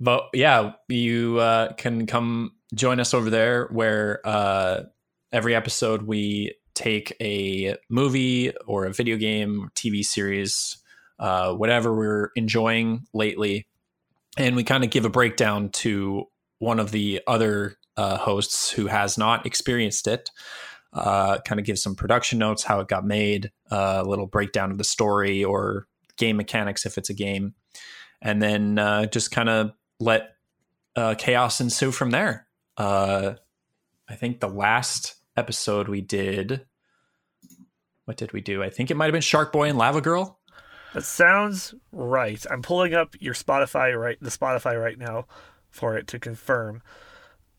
but 0.00 0.24
yeah, 0.32 0.72
you 0.88 1.38
uh, 1.38 1.72
can 1.74 2.06
come 2.06 2.52
join 2.74 3.00
us 3.00 3.14
over 3.14 3.30
there 3.30 3.68
where 3.70 4.20
uh, 4.24 4.82
every 5.32 5.54
episode 5.54 6.02
we 6.02 6.54
take 6.74 7.16
a 7.20 7.76
movie 7.88 8.52
or 8.66 8.86
a 8.86 8.92
video 8.92 9.16
game, 9.16 9.70
TV 9.74 10.04
series, 10.04 10.78
uh, 11.18 11.52
whatever 11.54 11.94
we're 11.94 12.30
enjoying 12.36 13.06
lately, 13.12 13.66
and 14.36 14.56
we 14.56 14.64
kind 14.64 14.84
of 14.84 14.90
give 14.90 15.04
a 15.04 15.10
breakdown 15.10 15.68
to 15.70 16.26
one 16.58 16.80
of 16.80 16.90
the 16.90 17.20
other 17.26 17.76
uh, 17.96 18.16
hosts 18.16 18.70
who 18.70 18.86
has 18.86 19.16
not 19.18 19.46
experienced 19.46 20.06
it. 20.06 20.30
Uh, 20.92 21.38
kind 21.40 21.58
of 21.58 21.66
give 21.66 21.78
some 21.78 21.96
production 21.96 22.38
notes, 22.38 22.62
how 22.62 22.80
it 22.80 22.88
got 22.88 23.04
made, 23.04 23.50
uh, 23.70 24.02
a 24.04 24.08
little 24.08 24.26
breakdown 24.26 24.70
of 24.70 24.78
the 24.78 24.84
story 24.84 25.42
or 25.42 25.86
game 26.16 26.36
mechanics 26.36 26.86
if 26.86 26.96
it's 26.96 27.10
a 27.10 27.14
game, 27.14 27.54
and 28.22 28.40
then 28.40 28.78
uh, 28.78 29.04
just 29.06 29.32
kind 29.32 29.48
of 29.48 29.72
let 29.98 30.36
uh, 30.94 31.14
chaos 31.18 31.60
ensue 31.60 31.90
from 31.90 32.10
there. 32.10 32.46
Uh, 32.76 33.34
I 34.08 34.14
think 34.14 34.38
the 34.38 34.48
last 34.48 35.16
episode 35.36 35.88
we 35.88 36.00
did, 36.00 36.64
what 38.04 38.16
did 38.16 38.32
we 38.32 38.40
do? 38.40 38.62
I 38.62 38.70
think 38.70 38.90
it 38.90 38.96
might 38.96 39.06
have 39.06 39.12
been 39.12 39.22
Shark 39.22 39.52
Boy 39.52 39.68
and 39.68 39.78
Lava 39.78 40.00
Girl. 40.00 40.38
That 40.94 41.04
sounds 41.04 41.74
right. 41.92 42.44
I'm 42.50 42.62
pulling 42.62 42.94
up 42.94 43.14
your 43.20 43.34
Spotify 43.34 43.98
right 44.00 44.16
the 44.20 44.30
Spotify 44.30 44.80
right 44.80 44.98
now 44.98 45.26
for 45.70 45.96
it 45.98 46.06
to 46.08 46.18
confirm. 46.18 46.82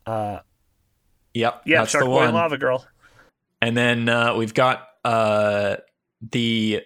Uh 0.06 0.40
Yep, 1.34 1.64
yeah, 1.66 1.80
that's 1.80 1.92
Shark 1.92 2.06
the 2.06 2.10
Boy 2.10 2.16
one. 2.16 2.26
and 2.28 2.34
Lava 2.36 2.58
Girl. 2.58 2.88
And 3.62 3.76
then 3.76 4.08
uh, 4.08 4.36
we've 4.36 4.54
got 4.54 4.88
uh, 5.04 5.76
the 6.32 6.82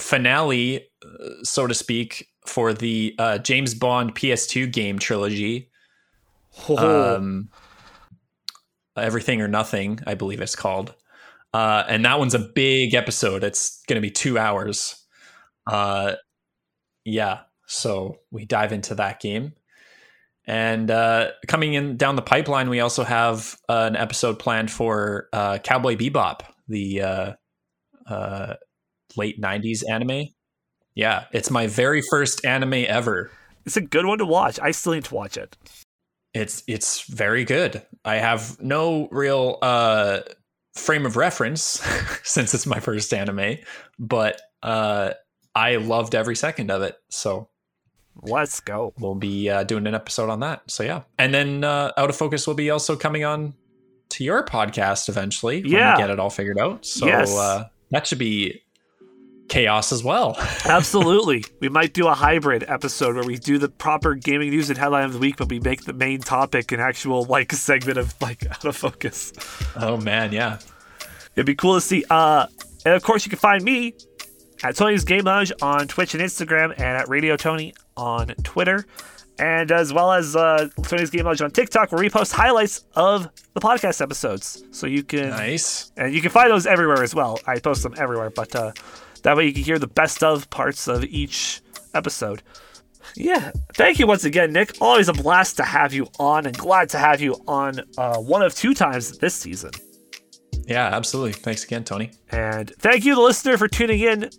finale, 0.00 0.88
uh, 1.04 1.28
so 1.44 1.68
to 1.68 1.74
speak, 1.74 2.26
for 2.46 2.72
the 2.72 3.14
uh, 3.18 3.38
James 3.38 3.74
Bond 3.74 4.14
PS2 4.16 4.72
game 4.72 4.98
trilogy. 4.98 5.70
Oh, 6.68 7.14
Um, 7.16 7.50
Everything 8.96 9.40
or 9.40 9.46
Nothing, 9.46 10.00
I 10.06 10.14
believe 10.14 10.40
it's 10.40 10.56
called. 10.56 10.94
Uh, 11.54 11.84
and 11.88 12.04
that 12.04 12.18
one's 12.18 12.34
a 12.34 12.40
big 12.40 12.94
episode. 12.94 13.44
It's 13.44 13.82
going 13.86 13.96
to 13.96 14.00
be 14.00 14.10
two 14.10 14.36
hours. 14.36 15.05
Uh, 15.66 16.14
yeah. 17.04 17.40
So 17.66 18.18
we 18.30 18.44
dive 18.44 18.72
into 18.72 18.94
that 18.96 19.20
game. 19.20 19.52
And 20.46 20.90
uh, 20.90 21.30
coming 21.48 21.74
in 21.74 21.96
down 21.96 22.14
the 22.14 22.22
pipeline, 22.22 22.70
we 22.70 22.80
also 22.80 23.02
have 23.02 23.56
uh, 23.68 23.88
an 23.90 23.96
episode 23.96 24.38
planned 24.38 24.70
for 24.70 25.28
uh, 25.32 25.58
Cowboy 25.58 25.96
Bebop, 25.96 26.42
the 26.68 27.02
uh, 27.02 27.32
uh, 28.08 28.54
late 29.16 29.40
90s 29.40 29.82
anime. 29.88 30.28
Yeah, 30.94 31.24
it's 31.32 31.50
my 31.50 31.66
very 31.66 32.00
first 32.00 32.44
anime 32.44 32.84
ever. 32.88 33.30
it's 33.66 33.76
a 33.76 33.80
good 33.80 34.06
one 34.06 34.18
to 34.18 34.26
watch. 34.26 34.60
I 34.60 34.70
still 34.70 34.94
need 34.94 35.04
to 35.04 35.14
watch 35.14 35.36
it. 35.36 35.56
It's 36.32 36.62
it's 36.66 37.02
very 37.02 37.44
good. 37.44 37.82
I 38.04 38.16
have 38.16 38.60
no 38.60 39.08
real 39.10 39.58
uh, 39.62 40.20
frame 40.74 41.06
of 41.06 41.16
reference 41.16 41.62
since 42.22 42.54
it's 42.54 42.66
my 42.66 42.78
first 42.78 43.12
anime, 43.12 43.56
but 43.98 44.40
uh, 44.62 45.12
I 45.56 45.76
loved 45.76 46.14
every 46.14 46.36
second 46.36 46.70
of 46.70 46.82
it. 46.82 46.96
So 47.08 47.48
Let's 48.22 48.60
go. 48.60 48.92
we'll 48.98 49.14
be 49.14 49.50
uh, 49.50 49.64
doing 49.64 49.86
an 49.86 49.94
episode 49.94 50.30
on 50.30 50.40
that. 50.40 50.62
So 50.70 50.82
yeah, 50.82 51.02
and 51.18 51.32
then 51.34 51.64
uh, 51.64 51.92
Out 51.96 52.10
of 52.10 52.16
Focus 52.16 52.46
will 52.46 52.54
be 52.54 52.70
also 52.70 52.94
coming 52.96 53.24
on 53.24 53.54
to 54.10 54.24
your 54.24 54.44
podcast 54.44 55.08
eventually. 55.08 55.62
when 55.62 55.70
we 55.72 55.76
Yeah. 55.78 55.96
get 55.96 56.10
it 56.10 56.18
all 56.20 56.30
figured 56.30 56.58
out. 56.58 56.84
So 56.86 57.06
Yes. 57.06 57.34
uh, 57.36 57.64
that 57.90 58.06
should 58.06 58.18
be 58.18 58.62
chaos 59.48 59.92
as 59.92 60.02
well. 60.02 60.36
Absolutely. 60.66 61.44
we 61.60 61.68
might 61.68 61.92
do 61.94 62.06
a 62.08 62.14
hybrid 62.14 62.64
episode 62.68 63.14
where 63.14 63.24
we 63.24 63.36
do 63.36 63.58
the 63.58 63.68
proper 63.68 64.14
gaming 64.14 64.50
news 64.50 64.68
and 64.70 64.78
headline 64.78 65.04
of 65.04 65.12
the 65.12 65.18
week, 65.18 65.36
but 65.36 65.48
we 65.48 65.60
make 65.60 65.84
the 65.84 65.92
main 65.92 66.20
topic 66.20 66.72
an 66.72 66.80
actual 66.80 67.24
like 67.24 67.52
segment 67.52 67.98
of 67.98 68.14
like 68.20 68.44
out 68.50 68.64
of 68.64 68.76
focus. 68.76 69.32
oh 69.76 69.96
man, 69.98 70.32
yeah. 70.32 70.58
It'd 71.34 71.46
be 71.46 71.54
cool 71.54 71.74
to 71.74 71.80
see. 71.80 72.04
Uh, 72.10 72.46
and 72.84 72.94
of 72.94 73.02
course, 73.02 73.24
you 73.26 73.30
can 73.30 73.38
find 73.38 73.62
me 73.62 73.94
at 74.62 74.76
Tony's 74.76 75.04
Game 75.04 75.24
Lounge 75.24 75.52
on 75.62 75.86
Twitch 75.88 76.14
and 76.14 76.22
Instagram, 76.22 76.70
and 76.72 76.80
at 76.82 77.08
Radio 77.08 77.36
Tony 77.36 77.74
on 77.96 78.28
Twitter, 78.42 78.86
and 79.38 79.70
as 79.70 79.92
well 79.92 80.12
as 80.12 80.34
uh, 80.34 80.68
Tony's 80.82 81.10
Game 81.10 81.24
Lounge 81.26 81.42
on 81.42 81.50
TikTok, 81.50 81.92
where 81.92 82.00
we 82.00 82.08
post 82.10 82.32
highlights 82.32 82.84
of 82.94 83.28
the 83.54 83.60
podcast 83.60 84.00
episodes. 84.00 84.64
So 84.70 84.86
you 84.86 85.02
can, 85.02 85.30
Nice. 85.30 85.92
and 85.96 86.14
you 86.14 86.20
can 86.22 86.30
find 86.30 86.50
those 86.50 86.66
everywhere 86.66 87.02
as 87.02 87.14
well. 87.14 87.38
I 87.46 87.58
post 87.58 87.82
them 87.82 87.94
everywhere, 87.98 88.30
but 88.30 88.54
uh, 88.56 88.72
that 89.22 89.36
way 89.36 89.46
you 89.46 89.52
can 89.52 89.62
hear 89.62 89.78
the 89.78 89.86
best 89.86 90.22
of 90.22 90.48
parts 90.50 90.88
of 90.88 91.04
each 91.04 91.60
episode. 91.94 92.42
Yeah, 93.14 93.52
thank 93.74 93.98
you 93.98 94.06
once 94.06 94.24
again, 94.24 94.52
Nick. 94.52 94.76
Always 94.80 95.08
a 95.08 95.12
blast 95.12 95.56
to 95.58 95.62
have 95.64 95.94
you 95.94 96.08
on, 96.18 96.44
and 96.44 96.56
glad 96.56 96.88
to 96.90 96.98
have 96.98 97.20
you 97.20 97.36
on 97.46 97.80
uh, 97.96 98.18
one 98.18 98.42
of 98.42 98.54
two 98.54 98.74
times 98.74 99.18
this 99.18 99.34
season. 99.34 99.70
Yeah, 100.66 100.86
absolutely. 100.86 101.32
Thanks 101.32 101.64
again, 101.64 101.84
Tony. 101.84 102.10
And 102.30 102.70
thank 102.78 103.04
you, 103.04 103.14
the 103.14 103.20
listener, 103.20 103.56
for 103.56 103.68
tuning 103.68 104.00
in. 104.00 104.30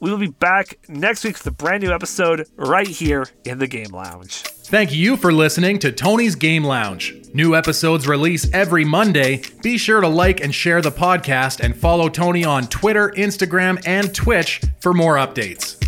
We 0.00 0.10
will 0.10 0.18
be 0.18 0.28
back 0.28 0.78
next 0.88 1.24
week 1.24 1.34
with 1.36 1.46
a 1.46 1.50
brand 1.50 1.82
new 1.82 1.92
episode 1.92 2.46
right 2.56 2.86
here 2.88 3.26
in 3.44 3.58
the 3.58 3.66
Game 3.66 3.90
Lounge. 3.90 4.42
Thank 4.70 4.92
you 4.92 5.16
for 5.16 5.32
listening 5.32 5.78
to 5.80 5.92
Tony's 5.92 6.36
Game 6.36 6.64
Lounge. 6.64 7.14
New 7.34 7.54
episodes 7.54 8.06
release 8.08 8.50
every 8.52 8.84
Monday. 8.84 9.42
Be 9.62 9.76
sure 9.76 10.00
to 10.00 10.08
like 10.08 10.40
and 10.40 10.54
share 10.54 10.80
the 10.80 10.92
podcast 10.92 11.60
and 11.60 11.76
follow 11.76 12.08
Tony 12.08 12.44
on 12.44 12.66
Twitter, 12.68 13.10
Instagram, 13.16 13.82
and 13.84 14.14
Twitch 14.14 14.62
for 14.80 14.94
more 14.94 15.16
updates. 15.16 15.79